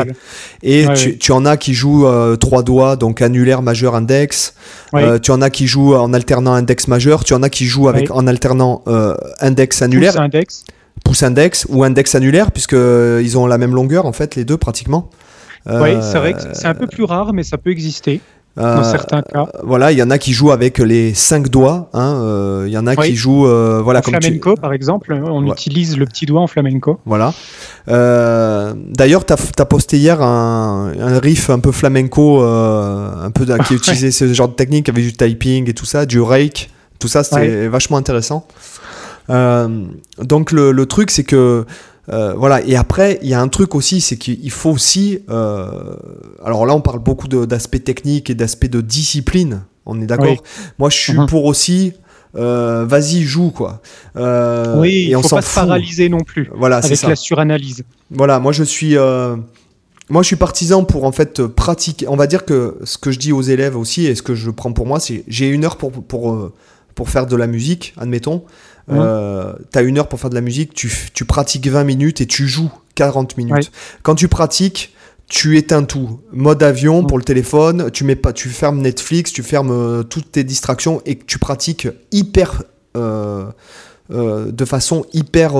Et 0.63 0.85
tu, 0.95 1.17
tu, 1.17 1.31
en 1.31 1.45
as 1.45 1.57
qui 1.57 1.73
jouent 1.73 2.07
trois 2.37 2.63
doigts, 2.63 2.95
donc 2.95 3.21
annulaire, 3.21 3.61
majeur, 3.61 3.95
index. 3.95 4.53
tu 5.21 5.31
en 5.31 5.41
as 5.41 5.49
qui 5.49 5.67
jouent 5.67 5.95
en 5.95 6.13
alternant 6.13 6.53
index 6.53 6.87
majeur, 6.87 7.23
tu 7.23 7.33
en 7.33 7.43
as 7.43 7.49
qui 7.49 7.65
jouent 7.65 7.89
avec, 7.89 8.11
en 8.11 8.27
alternant 8.27 8.83
euh, 8.87 9.15
index 9.39 9.81
annulaire. 9.81 10.13
Pouce 10.13 10.21
index. 10.21 10.63
Pouce 11.03 11.23
index 11.23 11.65
ou 11.69 11.83
index 11.83 12.15
annulaire, 12.15 12.51
puisque 12.51 12.73
euh, 12.73 13.21
ils 13.23 13.37
ont 13.37 13.45
la 13.47 13.57
même 13.57 13.75
longueur 13.75 14.05
en 14.05 14.13
fait, 14.13 14.35
les 14.35 14.45
deux 14.45 14.57
pratiquement. 14.57 15.09
oui, 15.65 15.97
c'est 16.01 16.17
vrai 16.17 16.33
que 16.33 16.39
c'est 16.53 16.67
un 16.67 16.73
peu 16.73 16.87
plus 16.87 17.03
rare, 17.03 17.33
mais 17.33 17.43
ça 17.43 17.57
peut 17.57 17.71
exister. 17.71 18.21
Dans 18.55 18.83
certains 18.83 19.21
cas. 19.21 19.47
Voilà, 19.63 19.91
il 19.91 19.97
y 19.97 20.03
en 20.03 20.09
a 20.09 20.17
qui 20.17 20.33
jouent 20.33 20.51
avec 20.51 20.79
les 20.79 21.13
cinq 21.13 21.49
doigts. 21.49 21.89
Hein, 21.93 22.63
il 22.65 22.71
y 22.71 22.77
en 22.77 22.87
a 22.87 22.95
qui 22.95 23.15
jouent, 23.15 23.47
voilà, 23.83 23.99
en 23.99 24.03
flamenco 24.03 24.55
par 24.55 24.73
exemple. 24.73 25.13
On 25.13 25.45
utilise 25.51 25.97
le 25.97 26.05
petit 26.05 26.25
doigt 26.25 26.41
en 26.41 26.47
flamenco. 26.47 26.99
Voilà. 27.05 27.33
D'ailleurs, 27.87 29.25
tu 29.25 29.33
as, 29.33 29.65
posté 29.65 29.97
hier 29.97 30.21
un, 30.21 30.93
un, 30.99 31.19
riff 31.19 31.49
un 31.49 31.59
peu 31.59 31.71
flamenco, 31.71 32.41
un 32.41 33.31
peu 33.31 33.45
qui 33.67 33.73
utilisait 33.75 34.11
ce 34.11 34.33
genre 34.33 34.49
de 34.49 34.53
technique 34.53 34.89
avec 34.89 35.03
du 35.03 35.13
typing 35.13 35.69
et 35.69 35.73
tout 35.73 35.85
ça, 35.85 36.05
du 36.05 36.21
rake. 36.21 36.69
Tout 36.99 37.07
ça, 37.07 37.23
c'était 37.23 37.67
vachement 37.67 37.97
intéressant. 37.97 38.47
Euh, 39.29 39.85
donc 40.19 40.51
le, 40.51 40.71
le 40.71 40.85
truc, 40.85 41.11
c'est 41.11 41.23
que 41.23 41.65
euh, 42.09 42.33
voilà. 42.33 42.61
Et 42.65 42.75
après, 42.75 43.19
il 43.21 43.29
y 43.29 43.33
a 43.33 43.41
un 43.41 43.47
truc 43.47 43.75
aussi, 43.75 44.01
c'est 44.01 44.17
qu'il 44.17 44.51
faut 44.51 44.71
aussi. 44.71 45.19
Euh, 45.29 45.95
alors 46.43 46.65
là, 46.65 46.75
on 46.75 46.81
parle 46.81 46.99
beaucoup 46.99 47.27
d'aspects 47.27 47.83
techniques 47.83 48.29
et 48.29 48.35
d'aspects 48.35 48.69
de 48.69 48.81
discipline. 48.81 49.63
On 49.85 50.01
est 50.01 50.05
d'accord. 50.05 50.35
Moi, 50.79 50.89
je 50.89 50.97
suis 50.97 51.13
uh-huh. 51.13 51.27
pour 51.27 51.45
aussi. 51.45 51.93
Vas-y, 52.33 53.21
joue 53.21 53.49
quoi. 53.49 53.81
oui, 54.15 55.15
on 55.15 55.21
faut 55.21 55.37
pas 55.37 55.41
se 55.41 55.55
paralyser 55.55 56.09
non 56.09 56.19
plus. 56.19 56.49
Voilà, 56.53 56.77
avec 56.77 57.01
la 57.03 57.15
suranalyse. 57.15 57.83
Voilà, 58.11 58.39
moi 58.39 58.51
je 58.51 58.63
suis. 58.63 58.95
Moi, 60.07 60.21
je 60.21 60.27
suis 60.27 60.35
partisan 60.35 60.83
pour 60.83 61.05
en 61.05 61.11
fait 61.11 61.43
pratiquer. 61.47 62.07
On 62.07 62.15
va 62.15 62.27
dire 62.27 62.45
que 62.45 62.77
ce 62.83 62.97
que 62.99 63.11
je 63.11 63.17
dis 63.17 63.31
aux 63.31 63.41
élèves 63.41 63.75
aussi 63.75 64.05
et 64.05 64.13
ce 64.13 64.21
que 64.21 64.35
je 64.35 64.51
prends 64.51 64.71
pour 64.71 64.85
moi, 64.85 64.99
c'est 64.99 65.23
j'ai 65.27 65.47
une 65.47 65.65
heure 65.65 65.77
pour, 65.77 65.91
pour, 65.91 66.51
pour 66.93 67.09
faire 67.09 67.25
de 67.25 67.35
la 67.35 67.47
musique, 67.47 67.95
admettons. 67.97 68.43
Euh, 68.91 69.53
tu 69.71 69.79
as 69.79 69.81
une 69.81 69.97
heure 69.97 70.07
pour 70.07 70.19
faire 70.19 70.29
de 70.29 70.35
la 70.35 70.41
musique, 70.41 70.73
tu, 70.73 70.91
tu, 71.13 71.25
pratiques 71.25 71.67
20 71.67 71.83
minutes 71.83 72.21
et 72.21 72.25
tu 72.25 72.47
joues 72.47 72.71
40 72.95 73.37
minutes. 73.37 73.71
Quand 74.03 74.15
tu 74.15 74.27
pratiques, 74.27 74.93
tu 75.27 75.57
éteins 75.57 75.83
tout. 75.83 76.19
Mode 76.31 76.61
avion 76.61 77.03
pour 77.03 77.17
le 77.17 77.23
téléphone, 77.23 77.89
tu 77.91 78.03
mets 78.03 78.15
pas, 78.15 78.31
tu 78.31 78.49
fermes 78.49 78.81
Netflix, 78.81 79.33
tu 79.33 79.41
fermes 79.41 79.71
euh, 79.71 80.03
toutes 80.03 80.31
tes 80.31 80.43
distractions 80.43 81.01
et 81.05 81.17
tu 81.17 81.39
pratiques 81.39 81.87
hyper. 82.11 82.63
Euh, 82.95 83.51
de 84.07 84.65
façon 84.65 85.03
hyper 85.13 85.53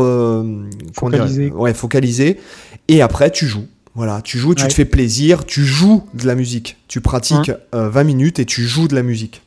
focalisée. 0.93 1.49
Ouais, 1.49 1.73
focalisée. 1.73 2.39
Et 2.87 3.01
après, 3.01 3.31
tu 3.31 3.47
joues. 3.47 3.65
Voilà, 3.95 4.21
tu 4.21 4.37
joues, 4.37 4.53
tu 4.53 4.67
te 4.67 4.73
fais 4.73 4.85
plaisir, 4.85 5.45
tu 5.45 5.65
joues 5.65 6.03
de 6.13 6.27
la 6.27 6.35
musique. 6.35 6.77
Tu 6.87 7.01
pratiques 7.01 7.51
20 7.73 8.03
minutes 8.03 8.37
et 8.37 8.45
tu 8.45 8.63
joues 8.63 8.87
de 8.87 8.93
la 8.93 9.01
musique. 9.01 9.41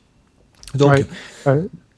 Donc, 0.75 1.07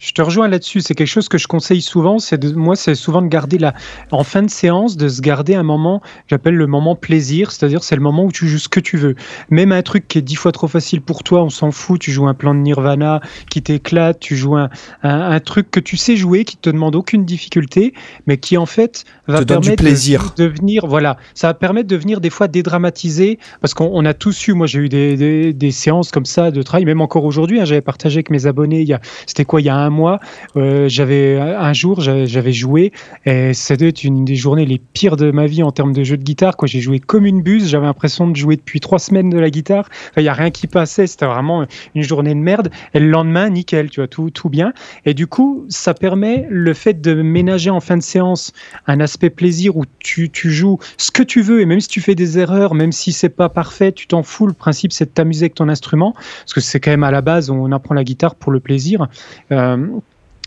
je 0.00 0.12
te 0.12 0.22
rejoins 0.22 0.48
là-dessus. 0.48 0.80
C'est 0.80 0.94
quelque 0.94 1.06
chose 1.06 1.28
que 1.28 1.38
je 1.38 1.46
conseille 1.46 1.82
souvent. 1.82 2.18
C'est 2.18 2.38
de, 2.38 2.52
moi, 2.54 2.74
c'est 2.74 2.94
souvent 2.94 3.20
de 3.20 3.28
garder 3.28 3.58
la, 3.58 3.74
en 4.10 4.24
fin 4.24 4.42
de 4.42 4.50
séance, 4.50 4.96
de 4.96 5.08
se 5.08 5.20
garder 5.20 5.54
un 5.54 5.62
moment, 5.62 6.00
j'appelle 6.26 6.54
le 6.54 6.66
moment 6.66 6.96
plaisir. 6.96 7.52
C'est-à-dire, 7.52 7.84
c'est 7.84 7.96
le 7.96 8.02
moment 8.02 8.24
où 8.24 8.32
tu 8.32 8.48
joues 8.48 8.58
ce 8.58 8.68
que 8.68 8.80
tu 8.80 8.96
veux. 8.96 9.14
Même 9.50 9.72
un 9.72 9.82
truc 9.82 10.08
qui 10.08 10.18
est 10.18 10.22
dix 10.22 10.36
fois 10.36 10.52
trop 10.52 10.68
facile 10.68 11.02
pour 11.02 11.22
toi, 11.22 11.44
on 11.44 11.50
s'en 11.50 11.70
fout. 11.70 12.00
Tu 12.00 12.12
joues 12.12 12.26
un 12.26 12.34
plan 12.34 12.54
de 12.54 12.60
Nirvana 12.60 13.20
qui 13.50 13.62
t'éclate. 13.62 14.18
Tu 14.20 14.36
joues 14.36 14.56
un, 14.56 14.70
un, 15.02 15.40
truc 15.40 15.70
que 15.70 15.80
tu 15.80 15.98
sais 15.98 16.16
jouer, 16.16 16.44
qui 16.44 16.56
te 16.56 16.70
demande 16.70 16.96
aucune 16.96 17.26
difficulté, 17.26 17.92
mais 18.26 18.38
qui 18.38 18.56
en 18.56 18.66
fait 18.66 19.04
va 19.28 19.44
permettre 19.44 19.82
plaisir. 19.82 20.32
De, 20.36 20.46
venir, 20.46 20.86
voilà, 20.86 21.18
ça 21.34 21.48
va 21.48 21.54
permettre 21.54 21.88
de 21.88 21.96
venir 21.96 22.22
des 22.22 22.30
fois 22.30 22.48
dédramatiser, 22.48 23.38
parce 23.60 23.74
qu'on 23.74 24.04
a 24.06 24.14
tous 24.14 24.48
eu. 24.48 24.54
Moi, 24.54 24.66
j'ai 24.66 24.78
eu 24.78 24.88
des, 24.88 25.16
des, 25.16 25.52
des, 25.52 25.70
séances 25.70 26.10
comme 26.10 26.24
ça 26.24 26.50
de 26.50 26.62
travail, 26.62 26.86
même 26.86 27.02
encore 27.02 27.24
aujourd'hui. 27.24 27.60
Hein, 27.60 27.66
j'avais 27.66 27.80
partagé 27.82 28.16
avec 28.16 28.30
mes 28.30 28.46
abonnés. 28.46 28.80
Il 28.80 28.88
y 28.88 28.94
a, 28.94 29.00
c'était 29.26 29.44
quoi, 29.44 29.60
il 29.60 29.64
y 29.64 29.68
a 29.68 29.76
un 29.76 29.89
mois, 29.90 30.20
euh, 30.56 30.88
j'avais 30.88 31.38
un 31.38 31.72
jour, 31.72 32.00
j'avais 32.00 32.52
joué 32.52 32.92
et 33.26 33.52
c'était 33.54 33.90
une 33.90 34.24
des 34.24 34.36
journées 34.36 34.64
les 34.64 34.78
pires 34.78 35.16
de 35.16 35.30
ma 35.30 35.46
vie 35.46 35.62
en 35.62 35.72
termes 35.72 35.92
de 35.92 36.04
jeu 36.04 36.16
de 36.16 36.22
guitare. 36.22 36.56
Quoi, 36.56 36.68
j'ai 36.68 36.80
joué 36.80 36.98
comme 36.98 37.26
une 37.26 37.42
buse. 37.42 37.68
J'avais 37.68 37.86
l'impression 37.86 38.28
de 38.28 38.36
jouer 38.36 38.56
depuis 38.56 38.80
trois 38.80 38.98
semaines 38.98 39.30
de 39.30 39.38
la 39.38 39.50
guitare. 39.50 39.88
Il 40.16 40.22
n'y 40.22 40.28
a 40.28 40.32
rien 40.32 40.50
qui 40.50 40.66
passait. 40.66 41.06
C'était 41.06 41.26
vraiment 41.26 41.66
une 41.94 42.02
journée 42.02 42.34
de 42.34 42.40
merde. 42.40 42.70
Et 42.94 43.00
le 43.00 43.08
lendemain, 43.08 43.50
nickel, 43.50 43.90
tu 43.90 44.00
vois, 44.00 44.08
tout, 44.08 44.30
tout 44.30 44.48
bien. 44.48 44.72
Et 45.04 45.14
du 45.14 45.26
coup, 45.26 45.66
ça 45.68 45.94
permet 45.94 46.46
le 46.48 46.74
fait 46.74 47.00
de 47.00 47.14
ménager 47.14 47.70
en 47.70 47.80
fin 47.80 47.96
de 47.96 48.02
séance 48.02 48.52
un 48.86 49.00
aspect 49.00 49.30
plaisir 49.30 49.76
où 49.76 49.84
tu, 49.98 50.30
tu 50.30 50.50
joues 50.50 50.78
ce 50.96 51.10
que 51.10 51.22
tu 51.22 51.42
veux 51.42 51.60
et 51.60 51.66
même 51.66 51.80
si 51.80 51.88
tu 51.88 52.00
fais 52.00 52.14
des 52.14 52.38
erreurs, 52.38 52.74
même 52.74 52.92
si 52.92 53.12
c'est 53.12 53.28
pas 53.28 53.48
parfait, 53.48 53.92
tu 53.92 54.06
t'en 54.06 54.22
fous. 54.22 54.46
Le 54.46 54.52
principe, 54.52 54.92
c'est 54.92 55.06
de 55.06 55.10
t'amuser 55.10 55.44
avec 55.44 55.54
ton 55.54 55.68
instrument 55.68 56.12
parce 56.12 56.54
que 56.54 56.60
c'est 56.60 56.80
quand 56.80 56.90
même 56.90 57.04
à 57.04 57.10
la 57.10 57.20
base, 57.20 57.50
on 57.50 57.70
apprend 57.72 57.94
la 57.94 58.04
guitare 58.04 58.34
pour 58.34 58.52
le 58.52 58.60
plaisir. 58.60 59.08
Euh, 59.52 59.79
Um, 59.80 60.02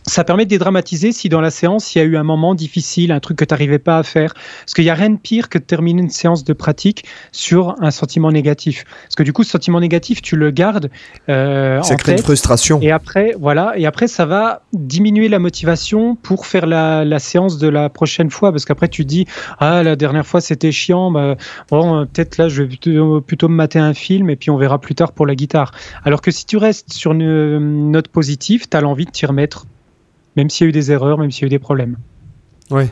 ça 0.05 0.23
permet 0.23 0.45
de 0.45 0.49
dédramatiser 0.49 1.11
si 1.11 1.29
dans 1.29 1.41
la 1.41 1.51
séance 1.51 1.95
il 1.95 1.99
y 1.99 2.01
a 2.01 2.05
eu 2.05 2.17
un 2.17 2.23
moment 2.23 2.55
difficile, 2.55 3.11
un 3.11 3.19
truc 3.19 3.37
que 3.37 3.45
tu 3.45 3.53
n'arrivais 3.53 3.79
pas 3.79 3.97
à 3.97 4.03
faire. 4.03 4.33
Parce 4.33 4.73
qu'il 4.73 4.83
n'y 4.83 4.89
a 4.89 4.95
rien 4.95 5.09
de 5.09 5.17
pire 5.17 5.49
que 5.49 5.57
de 5.57 5.63
terminer 5.63 6.01
une 6.01 6.09
séance 6.09 6.43
de 6.43 6.53
pratique 6.53 7.05
sur 7.31 7.75
un 7.79 7.91
sentiment 7.91 8.31
négatif. 8.31 8.85
Parce 9.03 9.15
que 9.15 9.23
du 9.23 9.33
coup, 9.33 9.43
ce 9.43 9.51
sentiment 9.51 9.79
négatif, 9.79 10.21
tu 10.21 10.35
le 10.35 10.51
gardes. 10.51 10.89
Euh, 11.29 11.81
ça 11.81 11.95
crée 11.95 12.13
une 12.13 12.17
frustration. 12.19 12.79
Et 12.81 12.91
après, 12.91 13.35
voilà, 13.39 13.73
et 13.77 13.85
après, 13.85 14.07
ça 14.07 14.25
va 14.25 14.63
diminuer 14.73 15.29
la 15.29 15.39
motivation 15.39 16.15
pour 16.15 16.45
faire 16.45 16.65
la, 16.65 17.05
la 17.05 17.19
séance 17.19 17.57
de 17.57 17.67
la 17.67 17.89
prochaine 17.89 18.29
fois. 18.29 18.51
Parce 18.51 18.65
qu'après, 18.65 18.87
tu 18.87 19.05
dis, 19.05 19.25
ah, 19.59 19.83
la 19.83 19.95
dernière 19.95 20.25
fois 20.25 20.41
c'était 20.41 20.71
chiant, 20.71 21.11
bah, 21.11 21.35
bon, 21.69 22.05
peut-être 22.05 22.37
là, 22.37 22.49
je 22.49 22.63
vais 22.63 22.67
plutôt, 22.67 23.21
plutôt, 23.21 23.49
me 23.49 23.55
mater 23.55 23.79
un 23.79 23.93
film 23.93 24.29
et 24.29 24.35
puis 24.35 24.49
on 24.49 24.57
verra 24.57 24.79
plus 24.79 24.95
tard 24.95 25.11
pour 25.11 25.25
la 25.25 25.35
guitare. 25.35 25.71
Alors 26.03 26.21
que 26.21 26.31
si 26.31 26.45
tu 26.45 26.57
restes 26.57 26.91
sur 26.93 27.11
une 27.13 27.91
note 27.91 28.07
positive, 28.07 28.67
tu 28.69 28.77
as 28.77 28.81
l'envie 28.81 29.05
de 29.05 29.11
t'y 29.11 29.25
remettre 29.25 29.65
même 30.35 30.49
s'il 30.49 30.65
y 30.65 30.67
a 30.67 30.69
eu 30.69 30.71
des 30.71 30.91
erreurs, 30.91 31.17
même 31.17 31.31
s'il 31.31 31.43
y 31.43 31.45
a 31.45 31.47
eu 31.47 31.49
des 31.49 31.59
problèmes. 31.59 31.97
Ouais. 32.71 32.89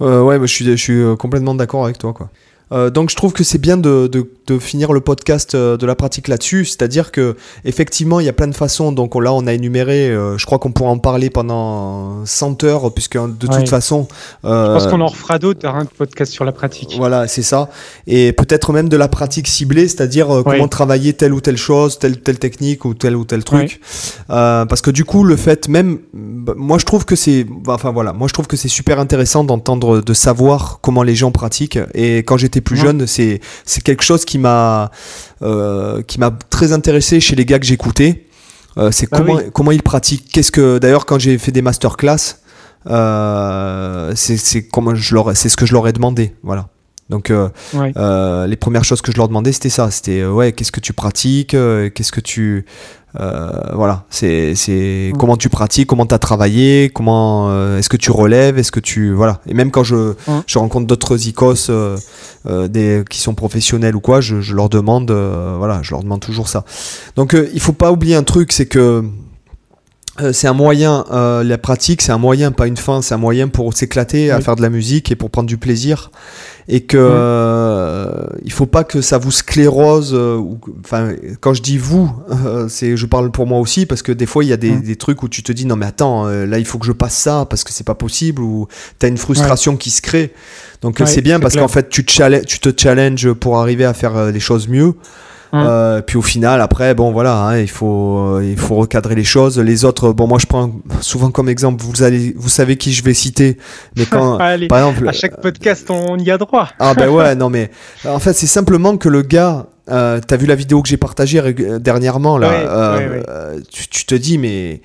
Euh, 0.00 0.22
ouais, 0.22 0.38
je 0.40 0.46
suis, 0.46 0.64
je 0.64 0.76
suis 0.76 1.00
euh, 1.00 1.16
complètement 1.16 1.54
d'accord 1.54 1.84
avec 1.84 1.98
toi. 1.98 2.12
Quoi. 2.12 2.30
Euh, 2.72 2.90
donc 2.90 3.10
je 3.10 3.16
trouve 3.16 3.32
que 3.32 3.44
c'est 3.44 3.58
bien 3.58 3.76
de, 3.76 4.08
de, 4.08 4.30
de, 4.46 4.58
finir 4.58 4.92
le 4.92 5.00
podcast 5.00 5.54
euh, 5.54 5.76
de 5.76 5.86
la 5.86 5.94
pratique 5.94 6.28
là-dessus, 6.28 6.64
c'est-à-dire 6.66 7.12
que 7.12 7.36
effectivement 7.64 8.20
il 8.20 8.26
y 8.26 8.28
a 8.28 8.32
plein 8.32 8.46
de 8.46 8.54
façons. 8.54 8.92
Donc 8.92 9.14
là 9.14 9.32
on 9.32 9.46
a 9.46 9.52
énuméré, 9.52 10.10
euh, 10.10 10.36
je 10.38 10.46
crois 10.46 10.58
qu'on 10.58 10.72
pourra 10.72 10.90
en 10.90 10.98
parler 10.98 11.30
pendant 11.30 12.24
100 12.24 12.64
heures 12.64 12.92
puisque 12.92 13.16
de 13.16 13.46
toute 13.46 13.68
façon. 13.68 14.06
Euh, 14.44 14.66
je 14.78 14.84
pense 14.84 14.92
qu'on 14.92 15.00
en 15.00 15.06
refera 15.06 15.38
d'autres, 15.38 15.66
un 15.66 15.84
podcast 15.86 16.32
sur 16.32 16.44
la 16.44 16.52
pratique. 16.52 16.94
Voilà, 16.96 17.26
c'est 17.26 17.42
ça. 17.42 17.70
Et 18.06 18.32
peut-être 18.32 18.72
même 18.72 18.88
de 18.88 18.96
la 18.96 19.08
pratique 19.08 19.48
ciblée, 19.48 19.88
c'est-à-dire 19.88 20.28
comment 20.44 20.68
travailler 20.68 21.12
telle 21.14 21.32
ou 21.32 21.40
telle 21.40 21.56
chose, 21.56 21.98
telle 21.98 22.20
telle 22.20 22.38
technique 22.38 22.84
ou 22.84 22.94
tel 22.94 23.16
ou 23.16 23.24
tel 23.24 23.44
truc. 23.44 23.80
parce 24.28 24.82
que 24.82 24.90
du 24.90 25.04
coup 25.04 25.24
le 25.24 25.36
fait 25.36 25.68
même, 25.68 25.98
bah, 26.12 26.54
moi 26.56 26.78
je 26.78 26.84
trouve 26.84 27.04
que 27.04 27.16
c'est, 27.16 27.46
enfin 27.66 27.90
voilà, 27.90 28.12
moi 28.12 28.28
je 28.28 28.32
trouve 28.32 28.46
que 28.46 28.56
c'est 28.56 28.68
super 28.68 28.98
intéressant 28.98 29.44
d'entendre, 29.44 30.00
de 30.00 30.14
savoir 30.14 30.78
comment 30.82 31.02
les 31.02 31.14
gens 31.14 31.30
pratiquent. 31.30 31.78
Et 31.94 32.18
quand 32.18 32.36
j'étais 32.36 32.57
plus 32.60 32.76
jeune, 32.76 33.06
c'est 33.06 33.40
c'est 33.64 33.82
quelque 33.82 34.02
chose 34.02 34.24
qui 34.24 34.38
m'a 34.38 34.90
euh, 35.42 36.02
qui 36.02 36.18
m'a 36.20 36.30
très 36.50 36.72
intéressé 36.72 37.20
chez 37.20 37.36
les 37.36 37.44
gars 37.44 37.58
que 37.58 37.66
j'écoutais. 37.66 38.26
Euh, 38.76 38.90
c'est 38.92 39.10
bah 39.10 39.18
comment 39.18 39.40
comment 39.52 39.72
ils 39.72 39.82
pratiquent. 39.82 40.30
Qu'est-ce 40.32 40.52
que 40.52 40.78
d'ailleurs 40.78 41.06
quand 41.06 41.18
j'ai 41.18 41.38
fait 41.38 41.52
des 41.52 41.62
masterclass, 41.62 42.36
euh, 42.88 44.12
c'est 44.14 44.68
comment 44.68 44.94
je 44.94 45.14
leur 45.14 45.36
c'est 45.36 45.48
ce 45.48 45.56
que 45.56 45.66
je 45.66 45.72
leur 45.72 45.88
ai 45.88 45.92
demandé. 45.92 46.34
Voilà. 46.42 46.68
Donc 47.08 47.30
euh, 47.30 47.48
euh, 47.74 48.46
les 48.46 48.56
premières 48.56 48.84
choses 48.84 49.00
que 49.00 49.12
je 49.12 49.16
leur 49.16 49.28
demandais 49.28 49.52
c'était 49.52 49.70
ça, 49.70 49.90
c'était 49.90 50.20
euh, 50.20 50.30
ouais 50.30 50.52
qu'est-ce 50.52 50.72
que 50.72 50.80
tu 50.80 50.92
pratiques, 50.92 51.56
qu'est-ce 51.94 52.12
que 52.12 52.20
tu 52.20 52.66
voilà 53.14 54.04
c'est 54.10 54.54
c'est 54.54 55.12
comment 55.18 55.36
tu 55.36 55.48
pratiques, 55.48 55.88
comment 55.88 56.06
tu 56.06 56.14
as 56.14 56.18
travaillé, 56.18 56.90
comment 56.90 57.76
est-ce 57.76 57.88
que 57.88 57.96
tu 57.96 58.10
relèves, 58.10 58.58
est-ce 58.58 58.72
que 58.72 58.80
tu 58.80 59.12
voilà. 59.12 59.40
Et 59.46 59.54
même 59.54 59.70
quand 59.70 59.84
je 59.84 60.14
je 60.46 60.58
rencontre 60.58 60.86
d'autres 60.86 61.26
icos 61.26 61.70
des 62.46 63.04
qui 63.10 63.18
sont 63.20 63.34
professionnels 63.34 63.96
ou 63.96 64.00
quoi, 64.00 64.20
je, 64.20 64.40
je 64.40 64.54
leur 64.54 64.68
demande 64.68 65.10
voilà 65.10 65.80
je 65.82 65.90
leur 65.92 66.02
demande 66.02 66.20
toujours 66.20 66.48
ça. 66.48 66.64
Donc 67.16 67.36
il 67.54 67.60
faut 67.60 67.72
pas 67.72 67.90
oublier 67.92 68.14
un 68.14 68.22
truc 68.22 68.52
c'est 68.52 68.66
que 68.66 69.02
c'est 70.32 70.48
un 70.48 70.52
moyen, 70.52 71.04
la 71.10 71.58
pratique, 71.58 72.02
c'est 72.02 72.12
un 72.12 72.18
moyen, 72.18 72.52
pas 72.52 72.66
une 72.66 72.76
fin, 72.76 73.02
c'est 73.02 73.14
un 73.14 73.18
moyen 73.18 73.48
pour 73.48 73.72
s'éclater 73.74 74.30
à 74.30 74.40
faire 74.40 74.56
de 74.56 74.62
la 74.62 74.70
musique 74.70 75.10
et 75.10 75.16
pour 75.16 75.30
prendre 75.30 75.48
du 75.48 75.58
plaisir 75.58 76.10
et 76.70 76.82
que 76.82 76.98
euh, 77.00 78.26
il 78.44 78.52
faut 78.52 78.66
pas 78.66 78.84
que 78.84 79.00
ça 79.00 79.16
vous 79.16 79.30
sclérose. 79.30 80.12
Euh, 80.12 80.38
enfin, 80.84 81.14
quand 81.40 81.54
je 81.54 81.62
dis 81.62 81.78
vous, 81.78 82.12
euh, 82.30 82.68
c'est 82.68 82.96
je 82.96 83.06
parle 83.06 83.30
pour 83.30 83.46
moi 83.46 83.58
aussi 83.58 83.86
parce 83.86 84.02
que 84.02 84.12
des 84.12 84.26
fois 84.26 84.44
il 84.44 84.48
y 84.48 84.52
a 84.52 84.58
des, 84.58 84.76
des, 84.76 84.96
trucs 84.96 85.22
où 85.22 85.28
tu 85.28 85.42
te 85.42 85.50
dis 85.50 85.64
non 85.64 85.76
mais 85.76 85.86
attends, 85.86 86.26
là 86.26 86.58
il 86.58 86.66
faut 86.66 86.78
que 86.78 86.86
je 86.86 86.92
passe 86.92 87.16
ça 87.16 87.46
parce 87.48 87.64
que 87.64 87.72
c'est 87.72 87.86
pas 87.86 87.94
possible 87.94 88.42
ou 88.42 88.68
tu 89.00 89.06
as 89.06 89.08
une 89.08 89.16
frustration 89.16 89.76
qui 89.76 89.90
se 89.90 90.02
crée. 90.02 90.32
Donc 90.82 91.00
c'est 91.06 91.22
bien 91.22 91.40
parce 91.40 91.56
qu'en 91.56 91.68
fait 91.68 91.88
tu 91.88 92.04
te, 92.04 92.44
tu 92.44 92.60
te 92.60 92.80
challenges 92.80 93.32
pour 93.32 93.58
arriver 93.58 93.86
à 93.86 93.94
faire 93.94 94.30
les 94.30 94.40
choses 94.40 94.68
mieux. 94.68 94.94
Hum. 95.52 95.64
Euh, 95.66 96.02
puis 96.02 96.18
au 96.18 96.22
final, 96.22 96.60
après, 96.60 96.94
bon 96.94 97.10
voilà, 97.10 97.36
hein, 97.36 97.58
il 97.58 97.70
faut 97.70 98.18
euh, 98.18 98.44
il 98.44 98.58
faut 98.58 98.76
recadrer 98.76 99.14
les 99.14 99.24
choses. 99.24 99.58
Les 99.58 99.84
autres, 99.86 100.12
bon 100.12 100.26
moi 100.26 100.38
je 100.38 100.46
prends 100.46 100.70
souvent 101.00 101.30
comme 101.30 101.48
exemple, 101.48 101.82
vous 101.82 102.02
allez, 102.02 102.34
vous 102.36 102.50
savez 102.50 102.76
qui 102.76 102.92
je 102.92 103.02
vais 103.02 103.14
citer, 103.14 103.56
mais 103.96 104.04
quand, 104.10 104.36
par 104.36 104.50
exemple, 104.50 105.08
à 105.08 105.12
chaque 105.12 105.40
podcast 105.40 105.90
on 105.90 106.18
y 106.18 106.30
a 106.30 106.36
droit. 106.36 106.68
ah 106.78 106.92
ben 106.94 107.08
ouais, 107.10 107.34
non 107.34 107.48
mais 107.48 107.70
en 108.06 108.18
fait 108.18 108.34
c'est 108.34 108.46
simplement 108.46 108.98
que 108.98 109.08
le 109.08 109.22
gars, 109.22 109.66
euh, 109.90 110.20
t'as 110.26 110.36
vu 110.36 110.46
la 110.46 110.54
vidéo 110.54 110.82
que 110.82 110.88
j'ai 110.88 110.98
partagée 110.98 111.40
dernièrement 111.80 112.36
là, 112.36 112.50
euh, 112.50 113.60
Tu, 113.70 113.88
tu, 113.88 114.04
te 114.04 114.14
dis 114.14 114.36
mais 114.36 114.82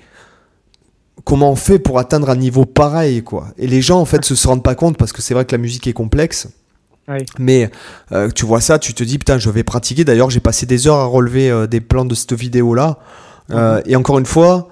comment 1.24 1.50
on 1.50 1.56
fait 1.56 1.78
pour 1.78 1.98
atteindre 1.98 2.30
un 2.30 2.36
niveau 2.36 2.64
pareil 2.64 3.22
quoi? 3.22 3.48
Et 3.58 3.66
les 3.66 3.82
gens 3.82 4.00
en 4.00 4.06
fait 4.06 4.24
se 4.24 4.48
rendent 4.48 4.62
pas 4.62 4.74
compte 4.74 4.96
parce 4.96 5.12
que 5.12 5.20
c'est 5.20 5.34
vrai 5.34 5.44
que 5.44 5.52
la 5.52 5.58
musique 5.58 5.86
est 5.86 5.92
complexe. 5.92 6.48
Mais 7.38 7.70
euh, 8.12 8.30
tu 8.30 8.46
vois 8.46 8.60
ça, 8.60 8.78
tu 8.78 8.94
te 8.94 9.04
dis 9.04 9.18
putain, 9.18 9.38
je 9.38 9.50
vais 9.50 9.62
pratiquer. 9.62 10.04
D'ailleurs, 10.04 10.30
j'ai 10.30 10.40
passé 10.40 10.66
des 10.66 10.86
heures 10.86 10.98
à 10.98 11.04
relever 11.04 11.50
euh, 11.50 11.66
des 11.66 11.80
plans 11.80 12.04
de 12.04 12.14
cette 12.14 12.32
vidéo-là. 12.32 12.98
Euh, 13.50 13.76
mhm. 13.76 13.82
Et 13.86 13.96
encore 13.96 14.18
une 14.18 14.26
fois, 14.26 14.68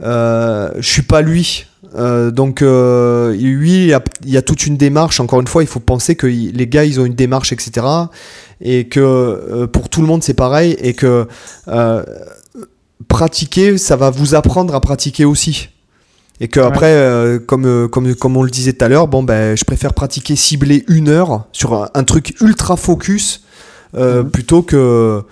je 0.00 0.72
suis 0.80 1.02
pas 1.02 1.22
lui. 1.22 1.66
donc 1.94 2.60
lui, 2.60 3.84
il 3.84 4.00
y, 4.26 4.36
a, 4.36 4.42
toute 4.42 4.66
une 4.66 4.76
démarche. 4.76 5.20
Encore 5.20 5.40
une 5.40 5.46
fois, 5.46 5.62
il 5.62 5.68
faut 5.68 5.80
penser 5.80 6.16
que 6.16 6.26
les 6.26 6.66
gars, 6.66 6.84
ils 6.84 7.00
ont 7.00 7.04
une 7.04 7.14
démarche, 7.14 7.52
etc. 7.52 7.86
Et 8.60 8.88
que 8.88 9.66
pour 9.66 9.88
tout 9.88 10.00
le 10.00 10.06
monde, 10.06 10.22
c'est 10.22 10.34
pareil. 10.34 10.76
Et 10.80 10.94
que 10.94 11.26
pratiquer, 13.08 13.78
ça 13.78 13.96
va 13.96 14.10
vous 14.10 14.34
apprendre 14.34 14.74
à 14.74 14.80
pratiquer 14.80 15.24
aussi. 15.24 15.68
Et 16.40 16.48
que 16.48 16.60
après, 16.60 16.92
euh, 16.92 17.38
comme, 17.38 17.64
euh, 17.64 17.88
comme, 17.88 18.14
comme 18.14 18.36
on 18.36 18.42
le 18.42 18.50
disait 18.50 18.74
tout 18.74 18.84
à 18.84 18.88
l'heure, 18.88 19.08
bon, 19.08 19.22
ben, 19.22 19.56
je 19.56 19.64
préfère 19.64 19.94
pratiquer 19.94 20.36
cibler 20.36 20.84
une 20.88 21.08
heure 21.08 21.46
sur 21.52 21.88
un, 21.94 22.04
truc 22.04 22.34
ultra 22.40 22.76
focus 22.76 23.44
euh, 23.96 24.22
mhm. 24.22 24.30
plutôt 24.30 24.62
que. 24.62 25.22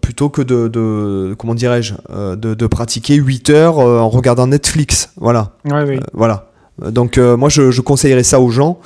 plutôt 0.00 0.28
que 0.30 0.42
de, 0.42 0.68
de 0.68 1.34
comment 1.38 1.54
dirais-je 1.54 1.94
de, 2.10 2.54
de, 2.54 2.66
pratiquer 2.66 3.14
8 3.14 3.50
heures 3.50 3.78
en 3.78 4.08
regardant 4.08 4.46
Netflix. 4.46 5.10
Voilà. 5.16 5.52
Voilà. 6.12 6.50
Donc 6.78 7.16
moi 7.18 7.48
je, 7.48 7.70
je 7.70 7.80
conseillerais 7.80 8.22
ça 8.22 8.38
aux 8.38 8.50
gens 8.50 8.78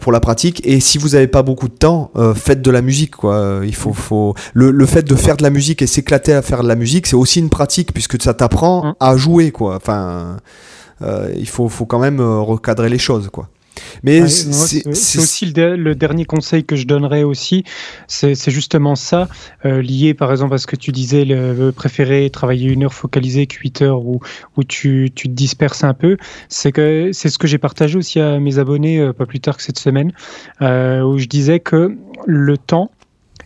pour 0.00 0.12
la 0.12 0.20
pratique. 0.20 0.60
Et 0.64 0.80
si 0.80 0.98
vous 0.98 1.10
n'avez 1.10 1.26
pas 1.26 1.42
beaucoup 1.42 1.68
de 1.68 1.74
temps, 1.74 2.10
euh, 2.16 2.34
faites 2.34 2.62
de 2.62 2.70
la 2.70 2.82
musique. 2.82 3.16
Quoi. 3.16 3.62
Il 3.64 3.74
faut, 3.74 3.92
faut... 3.92 4.34
Le, 4.54 4.70
le 4.70 4.86
fait 4.86 5.02
de 5.02 5.14
faire 5.16 5.36
de 5.36 5.42
la 5.42 5.50
musique 5.50 5.82
et 5.82 5.86
s'éclater 5.86 6.32
à 6.32 6.42
faire 6.42 6.62
de 6.62 6.68
la 6.68 6.76
musique, 6.76 7.06
c'est 7.06 7.16
aussi 7.16 7.40
une 7.40 7.50
pratique 7.50 7.92
puisque 7.92 8.22
ça 8.22 8.34
t'apprend 8.34 8.84
mmh. 8.84 8.94
à 9.00 9.16
jouer. 9.16 9.50
Quoi. 9.50 9.76
Enfin, 9.76 10.36
euh, 11.02 11.32
il 11.36 11.48
faut, 11.48 11.68
faut 11.68 11.86
quand 11.86 11.98
même 11.98 12.20
recadrer 12.20 12.88
les 12.88 12.98
choses. 12.98 13.28
Quoi. 13.32 13.48
Mais 14.02 14.26
c'est 14.28 15.18
aussi 15.18 15.52
le, 15.54 15.94
dernier 15.94 16.24
conseil 16.24 16.64
que 16.64 16.76
je 16.76 16.86
donnerais 16.86 17.22
aussi, 17.22 17.64
c'est 18.06 18.50
justement 18.50 18.94
ça, 18.94 19.28
euh, 19.64 19.82
lié 19.82 20.14
par 20.14 20.30
exemple 20.30 20.54
à 20.54 20.58
ce 20.58 20.66
que 20.66 20.76
tu 20.76 20.92
disais, 20.92 21.24
le, 21.24 21.70
préférer 21.70 22.28
travailler 22.30 22.70
une 22.70 22.84
heure 22.84 22.94
focalisée 22.94 23.46
que 23.46 23.56
8 23.58 23.82
heures 23.82 24.04
où, 24.04 24.20
où 24.56 24.64
tu, 24.64 25.10
tu 25.14 25.28
te 25.28 25.34
disperses 25.34 25.84
un 25.84 25.94
peu. 25.94 26.16
C'est 26.48 26.72
que 26.72 27.10
c'est 27.12 27.28
ce 27.28 27.38
que 27.38 27.46
j'ai 27.46 27.58
partagé 27.58 27.96
aussi 27.96 28.20
à 28.20 28.38
mes 28.38 28.58
abonnés 28.58 28.98
euh, 28.98 29.12
pas 29.12 29.26
plus 29.26 29.40
tard 29.40 29.56
que 29.56 29.62
cette 29.62 29.78
semaine, 29.78 30.12
euh, 30.60 31.02
où 31.02 31.18
je 31.18 31.26
disais 31.26 31.60
que 31.60 31.96
le 32.26 32.58
temps 32.58 32.90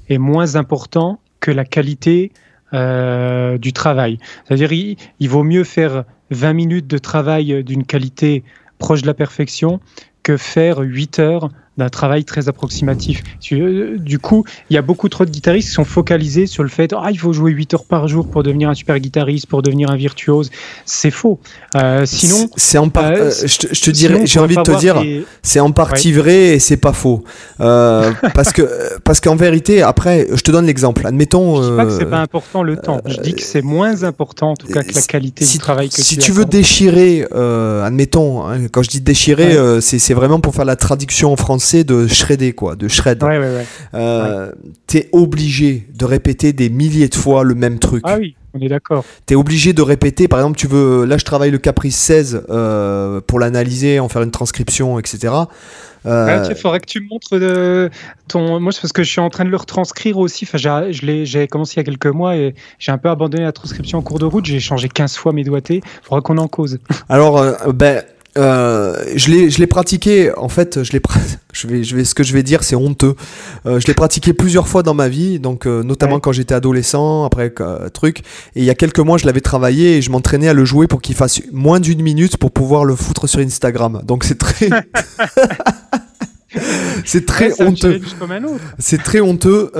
est 0.08 0.18
moins 0.18 0.56
important 0.56 1.20
que 1.40 1.50
la 1.50 1.64
qualité 1.64 2.32
du 2.72 3.72
travail. 3.72 4.18
C'est-à-dire, 4.44 4.70
il, 4.70 4.96
il 5.18 5.30
vaut 5.30 5.44
mieux 5.44 5.64
faire 5.64 6.04
20 6.30 6.52
minutes 6.52 6.86
de 6.86 6.98
travail 6.98 7.64
d'une 7.64 7.84
qualité 7.84 8.44
proche 8.78 9.02
de 9.02 9.06
la 9.06 9.14
perfection 9.14 9.80
que 10.26 10.36
faire 10.36 10.80
8 10.80 11.20
heures 11.20 11.50
d'un 11.76 11.88
travail 11.88 12.24
très 12.24 12.48
approximatif. 12.48 13.22
Euh, 13.52 13.98
du 13.98 14.18
coup, 14.18 14.44
il 14.70 14.74
y 14.74 14.78
a 14.78 14.82
beaucoup 14.82 15.08
trop 15.08 15.24
de 15.24 15.30
guitaristes 15.30 15.68
qui 15.68 15.74
sont 15.74 15.84
focalisés 15.84 16.46
sur 16.46 16.62
le 16.62 16.68
fait 16.68 16.94
ah, 16.96 17.10
il 17.10 17.18
faut 17.18 17.32
jouer 17.32 17.52
8 17.52 17.74
heures 17.74 17.84
par 17.84 18.08
jour 18.08 18.28
pour 18.28 18.42
devenir 18.42 18.70
un 18.70 18.74
super 18.74 18.98
guitariste, 18.98 19.46
pour 19.46 19.62
devenir 19.62 19.90
un 19.90 19.96
virtuose. 19.96 20.50
C'est 20.84 21.10
faux. 21.10 21.38
Euh, 21.74 22.06
sinon, 22.06 22.48
c'est 22.56 22.78
en. 22.78 22.90
Euh, 22.96 23.30
je, 23.30 23.80
te, 23.80 23.90
dirais, 23.90 24.26
j'ai 24.26 24.40
envie 24.40 24.56
de 24.56 24.62
te 24.62 24.78
dire, 24.78 25.02
c'est 25.42 25.60
en 25.60 25.72
partie 25.72 26.12
vrai 26.12 26.54
et 26.54 26.58
c'est 26.58 26.76
pas 26.76 26.92
faux. 26.92 27.24
parce 27.58 28.52
que 28.52 28.98
parce 29.00 29.20
qu'en 29.20 29.36
vérité, 29.36 29.82
après, 29.82 30.28
je 30.32 30.40
te 30.40 30.50
donne 30.50 30.66
l'exemple. 30.66 31.06
Admettons. 31.06 31.62
Je 31.62 31.70
dis 31.70 31.76
pas 31.76 31.84
que 31.84 31.90
c'est 31.90 32.06
pas 32.06 32.20
important 32.20 32.62
le 32.62 32.76
temps. 32.76 33.00
Je 33.04 33.20
dis 33.20 33.34
que 33.34 33.42
c'est 33.42 33.62
moins 33.62 34.04
important 34.04 34.52
en 34.52 34.56
tout 34.56 34.68
cas 34.68 34.82
que 34.82 34.94
la 34.94 35.02
qualité 35.02 35.44
du 35.44 35.58
travail 35.58 35.88
que 35.88 36.00
si 36.00 36.16
tu, 36.16 36.32
veux 36.32 36.44
déchirer, 36.44 37.26
admettons, 37.32 38.46
hein, 38.46 38.68
quand 38.72 38.82
je 38.82 38.88
dis 38.88 39.00
déchirer, 39.00 39.56
c'est 39.80 40.14
vraiment 40.14 40.40
pour 40.40 40.54
faire 40.54 40.64
la 40.64 40.76
traduction 40.76 41.32
en 41.32 41.36
français 41.36 41.65
de 41.84 42.06
shredder, 42.06 42.52
quoi, 42.52 42.76
de 42.76 42.88
shred. 42.88 43.22
Euh, 43.94 44.52
t'es 44.86 45.08
obligé 45.12 45.86
de 45.94 46.04
répéter 46.04 46.52
des 46.52 46.68
milliers 46.68 47.08
de 47.08 47.14
fois 47.14 47.44
le 47.44 47.54
même 47.54 47.78
truc. 47.78 48.02
Ah 48.06 48.16
oui, 48.18 48.36
on 48.54 48.60
est 48.60 48.68
d'accord. 48.68 49.04
T'es 49.26 49.34
obligé 49.34 49.72
de 49.72 49.82
répéter, 49.82 50.28
par 50.28 50.38
exemple, 50.38 50.56
tu 50.56 50.66
veux, 50.66 51.04
là 51.04 51.18
je 51.18 51.24
travaille 51.24 51.50
le 51.50 51.58
Caprice 51.58 51.96
16 51.96 52.46
euh, 52.48 53.20
pour 53.26 53.38
l'analyser, 53.38 54.00
en 54.00 54.08
faire 54.08 54.22
une 54.22 54.30
transcription, 54.30 54.98
etc. 54.98 55.32
Euh, 56.06 56.46
il 56.48 56.54
faudrait 56.54 56.78
que 56.78 56.86
tu 56.86 57.00
me 57.00 57.08
montres 57.08 57.36
de 57.38 57.90
ton. 58.28 58.60
Moi, 58.60 58.70
c'est 58.70 58.80
parce 58.80 58.92
que 58.92 59.02
je 59.02 59.10
suis 59.10 59.20
en 59.20 59.28
train 59.28 59.44
de 59.44 59.50
le 59.50 59.56
retranscrire 59.56 60.18
aussi. 60.18 60.46
Enfin, 60.48 60.58
j'ai 60.92 61.48
commencé 61.48 61.74
il 61.74 61.76
y 61.78 61.80
a 61.80 61.84
quelques 61.84 62.06
mois 62.06 62.36
et 62.36 62.54
j'ai 62.78 62.92
un 62.92 62.98
peu 62.98 63.08
abandonné 63.08 63.42
la 63.42 63.50
transcription 63.50 63.98
en 63.98 64.02
cours 64.02 64.20
de 64.20 64.24
route. 64.24 64.44
J'ai 64.44 64.60
changé 64.60 64.88
15 64.88 65.16
fois 65.16 65.32
mes 65.32 65.42
doigtés. 65.42 65.82
Il 65.84 66.04
faudra 66.04 66.20
qu'on 66.20 66.38
en 66.38 66.46
cause. 66.46 66.78
Alors, 67.08 67.44
ben 67.74 68.04
euh, 68.36 68.96
je 69.14 69.30
l'ai 69.30 69.50
je 69.50 69.58
l'ai 69.58 69.66
pratiqué 69.66 70.32
en 70.36 70.48
fait 70.48 70.82
je 70.82 70.92
l'ai 70.92 71.00
je 71.52 71.66
vais 71.66 71.84
je 71.84 71.96
vais 71.96 72.04
ce 72.04 72.14
que 72.14 72.22
je 72.22 72.32
vais 72.32 72.42
dire 72.42 72.62
c'est 72.62 72.76
honteux. 72.76 73.14
Euh, 73.66 73.80
je 73.80 73.86
l'ai 73.86 73.94
pratiqué 73.94 74.32
plusieurs 74.32 74.68
fois 74.68 74.82
dans 74.82 74.94
ma 74.94 75.08
vie 75.08 75.38
donc 75.38 75.66
euh, 75.66 75.82
notamment 75.82 76.20
quand 76.20 76.32
j'étais 76.32 76.54
adolescent 76.54 77.24
après 77.24 77.52
truc. 77.92 78.20
Et 78.54 78.60
il 78.60 78.64
y 78.64 78.70
a 78.70 78.74
quelques 78.74 78.98
mois 78.98 79.18
je 79.18 79.26
l'avais 79.26 79.40
travaillé 79.40 79.96
et 79.96 80.02
je 80.02 80.10
m'entraînais 80.10 80.48
à 80.48 80.54
le 80.54 80.64
jouer 80.64 80.86
pour 80.86 81.02
qu'il 81.02 81.14
fasse 81.14 81.40
moins 81.52 81.80
d'une 81.80 82.02
minute 82.02 82.36
pour 82.36 82.50
pouvoir 82.50 82.84
le 82.84 82.94
foutre 82.94 83.28
sur 83.28 83.40
Instagram. 83.40 84.02
Donc 84.04 84.24
c'est 84.24 84.38
très 84.38 84.68
c'est 87.04 87.26
très 87.26 87.60
honteux. 87.60 88.00
c'est 88.78 89.02
très 89.02 89.20
honteux 89.20 89.70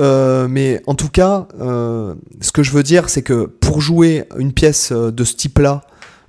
mais 0.49 0.81
en 0.87 0.95
tout 0.95 1.09
cas 1.09 1.47
ce 1.59 2.51
que 2.51 2.63
je 2.63 2.71
veux 2.71 2.83
dire 2.83 3.09
c'est 3.09 3.21
que 3.21 3.45
pour 3.45 3.81
jouer 3.81 4.23
une 4.37 4.53
pièce 4.53 4.91
de 4.91 5.23
ce 5.23 5.35
type 5.35 5.59
là 5.59 5.83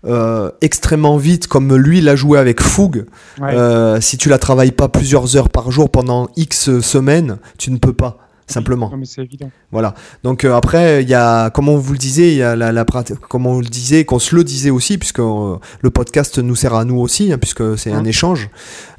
euh, 0.06 0.50
extrêmement 0.60 1.16
vite, 1.16 1.48
comme 1.48 1.74
lui 1.74 2.00
l'a 2.00 2.16
joué 2.16 2.38
avec 2.38 2.60
fougue, 2.62 3.06
euh, 3.42 4.00
si 4.00 4.16
tu 4.16 4.28
la 4.28 4.38
travailles 4.38 4.72
pas 4.72 4.88
plusieurs 4.88 5.36
heures 5.36 5.48
par 5.48 5.70
jour 5.70 5.90
pendant 5.90 6.28
X 6.36 6.80
semaines, 6.80 7.38
tu 7.58 7.70
ne 7.70 7.78
peux 7.78 7.92
pas 7.92 8.27
simplement. 8.48 8.90
mais 8.96 9.04
c'est 9.04 9.22
évident. 9.22 9.50
Voilà. 9.70 9.94
Donc 10.24 10.44
euh, 10.44 10.54
après, 10.54 11.02
il 11.02 11.08
y 11.08 11.14
a, 11.14 11.50
comme 11.50 11.68
on 11.68 11.76
vous 11.76 11.92
le 11.92 11.98
disait, 11.98 12.32
il 12.32 12.38
y 12.38 12.42
a 12.42 12.56
la, 12.56 12.72
la 12.72 12.84
comme 13.28 13.46
on 13.46 13.60
le 13.60 13.66
disait, 13.66 14.04
qu'on 14.04 14.18
se 14.18 14.34
le 14.34 14.44
disait 14.44 14.70
aussi, 14.70 14.98
puisque 14.98 15.20
euh, 15.20 15.56
le 15.80 15.90
podcast 15.90 16.38
nous 16.38 16.56
sert 16.56 16.74
à 16.74 16.84
nous 16.84 16.98
aussi, 16.98 17.32
hein, 17.32 17.38
puisque 17.38 17.78
c'est 17.78 17.92
un 17.92 18.04
échange. 18.04 18.50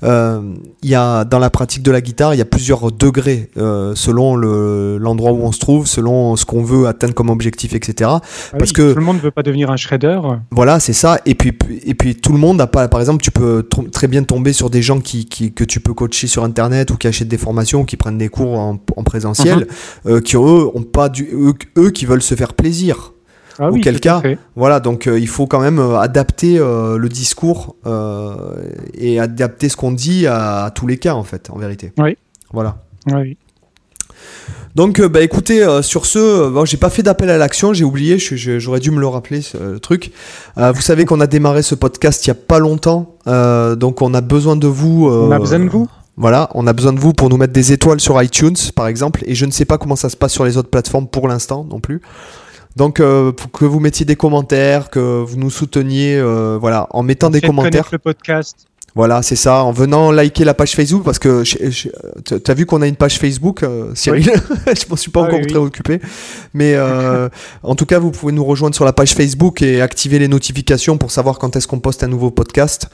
Euh, 0.04 0.41
il 0.82 0.89
y 0.89 0.95
a 0.95 1.26
dans 1.26 1.39
la 1.39 1.50
pratique 1.50 1.84
de 1.84 1.91
la 1.91 2.02
guitare, 2.02 2.34
il 2.34 2.38
y 2.38 2.41
a 2.41 2.45
plusieurs 2.45 2.91
degrés 2.91 3.50
selon 3.56 4.36
le, 4.36 4.97
l'endroit 4.97 5.32
où 5.32 5.41
on 5.43 5.52
se 5.52 5.60
trouve, 5.60 5.88
selon 5.88 6.36
ce 6.36 6.45
qu'on 6.45 6.64
veut 6.64 6.88
atteindre 6.88 7.14
comme 7.14 7.30
objectif, 7.30 7.74
etc. 7.74 8.10
Ah 8.10 8.22
parce 8.58 8.72
que 8.72 8.93
tout 8.93 9.00
le 9.00 9.06
monde 9.06 9.18
ne 9.18 9.22
veut 9.22 9.32
pas 9.32 9.43
devenir 9.43 9.72
un 9.72 9.78
shredder. 9.78 10.20
Voilà, 10.52 10.80
c'est 10.80 10.93
ça. 10.93 11.20
Et 11.26 11.36
puis 11.36 11.52
et 11.86 11.93
puis 11.93 12.16
tout 12.16 12.32
le 12.32 12.38
monde 12.39 12.58
n'a 12.58 12.68
pas. 12.68 12.88
Par 12.88 13.00
exemple, 13.00 13.24
tu 13.24 13.32
peux 13.32 13.68
très 13.91 14.08
bien 14.08 14.24
tomber 14.24 14.54
sur 14.54 14.70
des 14.70 14.82
gens 14.82 15.00
qui, 15.00 15.26
qui, 15.26 15.52
que 15.54 15.64
tu 15.64 15.80
peux 15.80 15.93
coacher 15.93 16.28
sur 16.28 16.43
internet 16.43 16.91
ou 16.91 16.97
qui 16.97 17.08
achètent 17.08 17.28
des 17.28 17.38
formations, 17.38 17.82
ou 17.82 17.86
qui 17.86 17.97
prennent 17.97 18.18
des 18.18 18.30
cours 18.30 18.58
en, 18.58 18.80
en 18.95 19.04
présence 19.04 19.39
Mhm. 19.46 19.66
Euh, 20.06 20.22
qui 20.22 20.36
eux 20.36 20.68
ont 20.74 20.84
pas 20.84 21.10
du, 21.10 21.30
eux, 21.78 21.90
qui 21.92 22.06
veulent 22.06 22.22
se 22.22 22.36
faire 22.36 22.54
plaisir. 22.54 23.14
Ah 23.62 23.70
oui, 23.72 23.82
quel 23.82 24.00
cas, 24.00 24.22
voilà, 24.56 24.80
donc 24.80 25.06
euh, 25.06 25.20
il 25.20 25.28
faut 25.28 25.46
quand 25.46 25.60
même 25.60 25.80
euh, 25.80 26.00
adapter 26.00 26.58
le 26.60 27.08
discours 27.10 27.76
et 28.94 29.20
adapter 29.20 29.68
ce 29.68 29.76
qu'on 29.76 29.92
dit 29.92 30.28
à, 30.28 30.72
tous 30.74 30.88
les 30.88 30.98
cas 30.98 31.14
en 31.14 31.24
fait, 31.24 31.50
en 31.50 31.58
vérité. 31.58 31.92
Oui. 31.98 32.18
Voilà. 32.54 32.78
Oui. 33.12 33.38
Donc, 34.76 35.02
bah, 35.02 35.22
écoutez, 35.22 35.66
sur 35.82 36.06
ce, 36.06 36.50
bon, 36.50 36.64
j'ai 36.64 36.78
pas 36.78 36.90
fait 36.90 37.04
d'appel 37.04 37.30
à 37.30 37.38
l'action, 37.38 37.74
j'ai 37.74 37.84
oublié, 37.84 38.18
j'aurais 38.18 38.80
dû 38.80 38.92
me 38.92 39.00
le 39.00 39.08
rappeler, 39.08 39.42
ce 39.42 39.78
truc. 39.78 40.12
vous 40.56 40.82
savez 40.82 41.04
qu'on 41.04 41.20
a 41.20 41.28
démarré 41.28 41.62
ce 41.62 41.76
podcast 41.76 42.26
il 42.26 42.30
y 42.30 42.32
a 42.32 42.36
pas 42.36 42.60
longtemps, 42.60 43.18
donc 43.26 44.02
on 44.02 44.14
a 44.14 44.22
besoin 44.22 44.56
de 44.56 44.68
vous. 44.68 45.10
on 45.10 45.32
a 45.32 45.40
besoin 45.40 45.60
de 45.60 45.70
vous? 45.70 45.90
Voilà, 46.20 46.49
on 46.53 46.67
a 46.67 46.74
besoin 46.74 46.91
de 46.91 46.99
vous 46.99 47.13
pour 47.13 47.30
nous 47.30 47.38
mettre 47.38 47.53
des 47.53 47.72
étoiles 47.72 48.01
sur 48.01 48.22
iTunes, 48.22 48.57
par 48.76 48.88
exemple, 48.88 49.24
et 49.26 49.36
je 49.36 49.45
ne 49.45 49.51
sais 49.51 49.63
pas 49.63 49.78
comment 49.78 49.95
ça 49.95 50.09
se 50.09 50.17
passe 50.17 50.34
sur 50.34 50.43
les 50.43 50.57
autres 50.57 50.70
plateformes 50.70 51.07
pour 51.07 51.30
l'instant 51.30 51.63
non 51.63 51.80
plus. 51.80 52.01
Donc, 52.76 52.99
euh, 52.99 53.32
que 53.53 53.63
vous 53.63 53.80
mettiez 53.80 54.05
des 54.05 54.17
commentaires, 54.17 54.89
que 54.89 54.99
vous 54.99 55.38
nous 55.38 55.49
souteniez, 55.49 56.17
euh, 56.17 56.57
voilà, 56.59 56.88
en 56.91 57.03
mettant 57.03 57.30
des 57.30 57.39
commentaires. 57.39 57.88
le 57.89 57.99
podcast. 57.99 58.67
Voilà, 58.96 59.22
c'est 59.22 59.36
ça. 59.36 59.64
En 59.64 59.72
venant 59.72 60.12
liker 60.12 60.44
la 60.44 60.54
page 60.54 60.76
Facebook, 60.76 61.04
parce 61.04 61.20
que 61.20 61.44
tu 61.44 62.52
as 62.52 62.54
vu 62.54 62.66
qu'on 62.66 62.82
a 62.82 62.88
une 62.88 62.96
page 62.96 63.18
Facebook, 63.18 63.64
euh, 63.64 63.92
Cyril. 63.96 64.24
je 64.68 64.90
m'en 64.90 64.96
suis 64.96 65.12
pas 65.12 65.22
ah 65.22 65.28
encore 65.28 65.42
très 65.42 65.58
occupé, 65.58 66.00
mais 66.54 66.74
euh, 66.76 67.30
en 67.64 67.76
tout 67.76 67.86
cas, 67.86 68.00
vous 68.00 68.12
pouvez 68.12 68.32
nous 68.32 68.44
rejoindre 68.44 68.76
sur 68.76 68.86
la 68.86 68.94
page 68.94 69.14
Facebook 69.14 69.62
et 69.62 69.82
activer 69.82 70.20
les 70.20 70.28
notifications 70.28 70.98
pour 70.98 71.12
savoir 71.12 71.38
quand 71.38 71.56
est-ce 71.56 71.68
qu'on 71.68 71.80
poste 71.80 72.04
un 72.04 72.08
nouveau 72.08 72.32
podcast. 72.32 72.90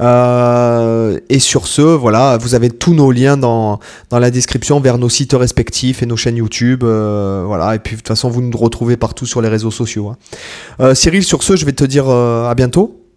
Euh, 0.00 1.18
et 1.28 1.38
sur 1.38 1.66
ce, 1.66 1.82
voilà, 1.82 2.38
vous 2.38 2.54
avez 2.54 2.70
tous 2.70 2.94
nos 2.94 3.10
liens 3.10 3.36
dans 3.36 3.80
dans 4.10 4.18
la 4.18 4.30
description 4.30 4.80
vers 4.80 4.98
nos 4.98 5.08
sites 5.08 5.32
respectifs 5.32 6.02
et 6.02 6.06
nos 6.06 6.16
chaînes 6.16 6.36
YouTube. 6.36 6.84
voilà, 6.84 7.74
et 7.74 7.78
puis 7.78 7.96
de 7.96 8.00
toute 8.00 8.08
façon, 8.08 8.28
vous 8.28 8.42
nous 8.42 8.58
retrouvez 8.58 8.96
partout 8.96 9.26
sur 9.26 9.40
les 9.40 9.48
réseaux 9.48 9.70
sociaux. 9.70 10.12
Hein. 10.78 10.94
Cyril, 10.94 11.22
sur 11.24 11.42
ce, 11.42 11.56
je 11.56 11.64
vais 11.64 11.72
te 11.72 11.84
dire 11.84 12.08
à 12.08 12.54
bientôt. 12.54 13.07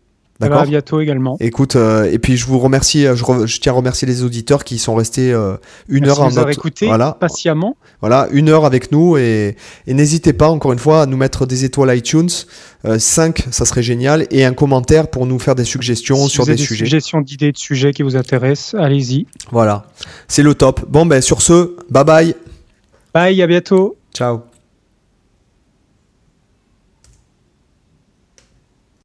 D'accord. 0.41 0.61
À 0.61 0.65
bientôt 0.65 0.99
également. 0.99 1.37
Écoute, 1.39 1.75
euh, 1.75 2.11
et 2.11 2.17
puis 2.17 2.35
je 2.35 2.47
vous 2.47 2.57
remercie, 2.57 3.05
euh, 3.05 3.15
je, 3.15 3.59
tiens 3.59 3.73
à 3.73 3.75
remercier 3.75 4.07
les 4.07 4.23
auditeurs 4.23 4.63
qui 4.63 4.79
sont 4.79 4.95
restés 4.95 5.31
euh, 5.31 5.55
une 5.87 6.07
heure 6.07 6.19
en 6.19 6.31
notre... 6.31 6.49
écouté 6.49 6.87
voilà, 6.87 7.15
patiemment. 7.19 7.77
Voilà, 7.99 8.27
une 8.31 8.49
heure 8.49 8.65
avec 8.65 8.91
nous 8.91 9.17
et, 9.17 9.55
n'hésitez 9.85 10.33
pas 10.33 10.49
encore 10.49 10.73
une 10.73 10.79
fois 10.79 11.03
à 11.03 11.05
nous 11.05 11.17
mettre 11.17 11.45
des 11.45 11.63
étoiles 11.63 11.95
iTunes, 11.95 12.29
5 12.97 13.45
ça 13.51 13.65
serait 13.65 13.83
génial 13.83 14.25
et 14.31 14.43
un 14.43 14.53
commentaire 14.53 15.09
pour 15.09 15.27
nous 15.27 15.37
faire 15.37 15.53
des 15.53 15.63
suggestions 15.63 16.27
sur 16.27 16.45
des, 16.45 16.55
des, 16.55 16.57
sujets. 16.57 16.85
Suggestions 16.85 17.21
d'idées 17.21 17.51
de 17.51 17.57
sujets 17.57 17.93
qui 17.93 18.01
vous 18.01 18.15
intéressent, 18.15 18.73
allez-y. 18.81 19.27
Voilà, 19.51 19.85
c'est 20.27 20.43
le 20.43 20.55
top. 20.55 20.85
Bon 20.89 21.05
ben 21.05 21.21
sur 21.21 21.43
ce, 21.43 21.75
bye 21.91 22.03
bye. 22.03 22.35
Bye, 23.13 23.41
à 23.43 23.47
bientôt. 23.47 23.97
Ciao. 24.13 24.41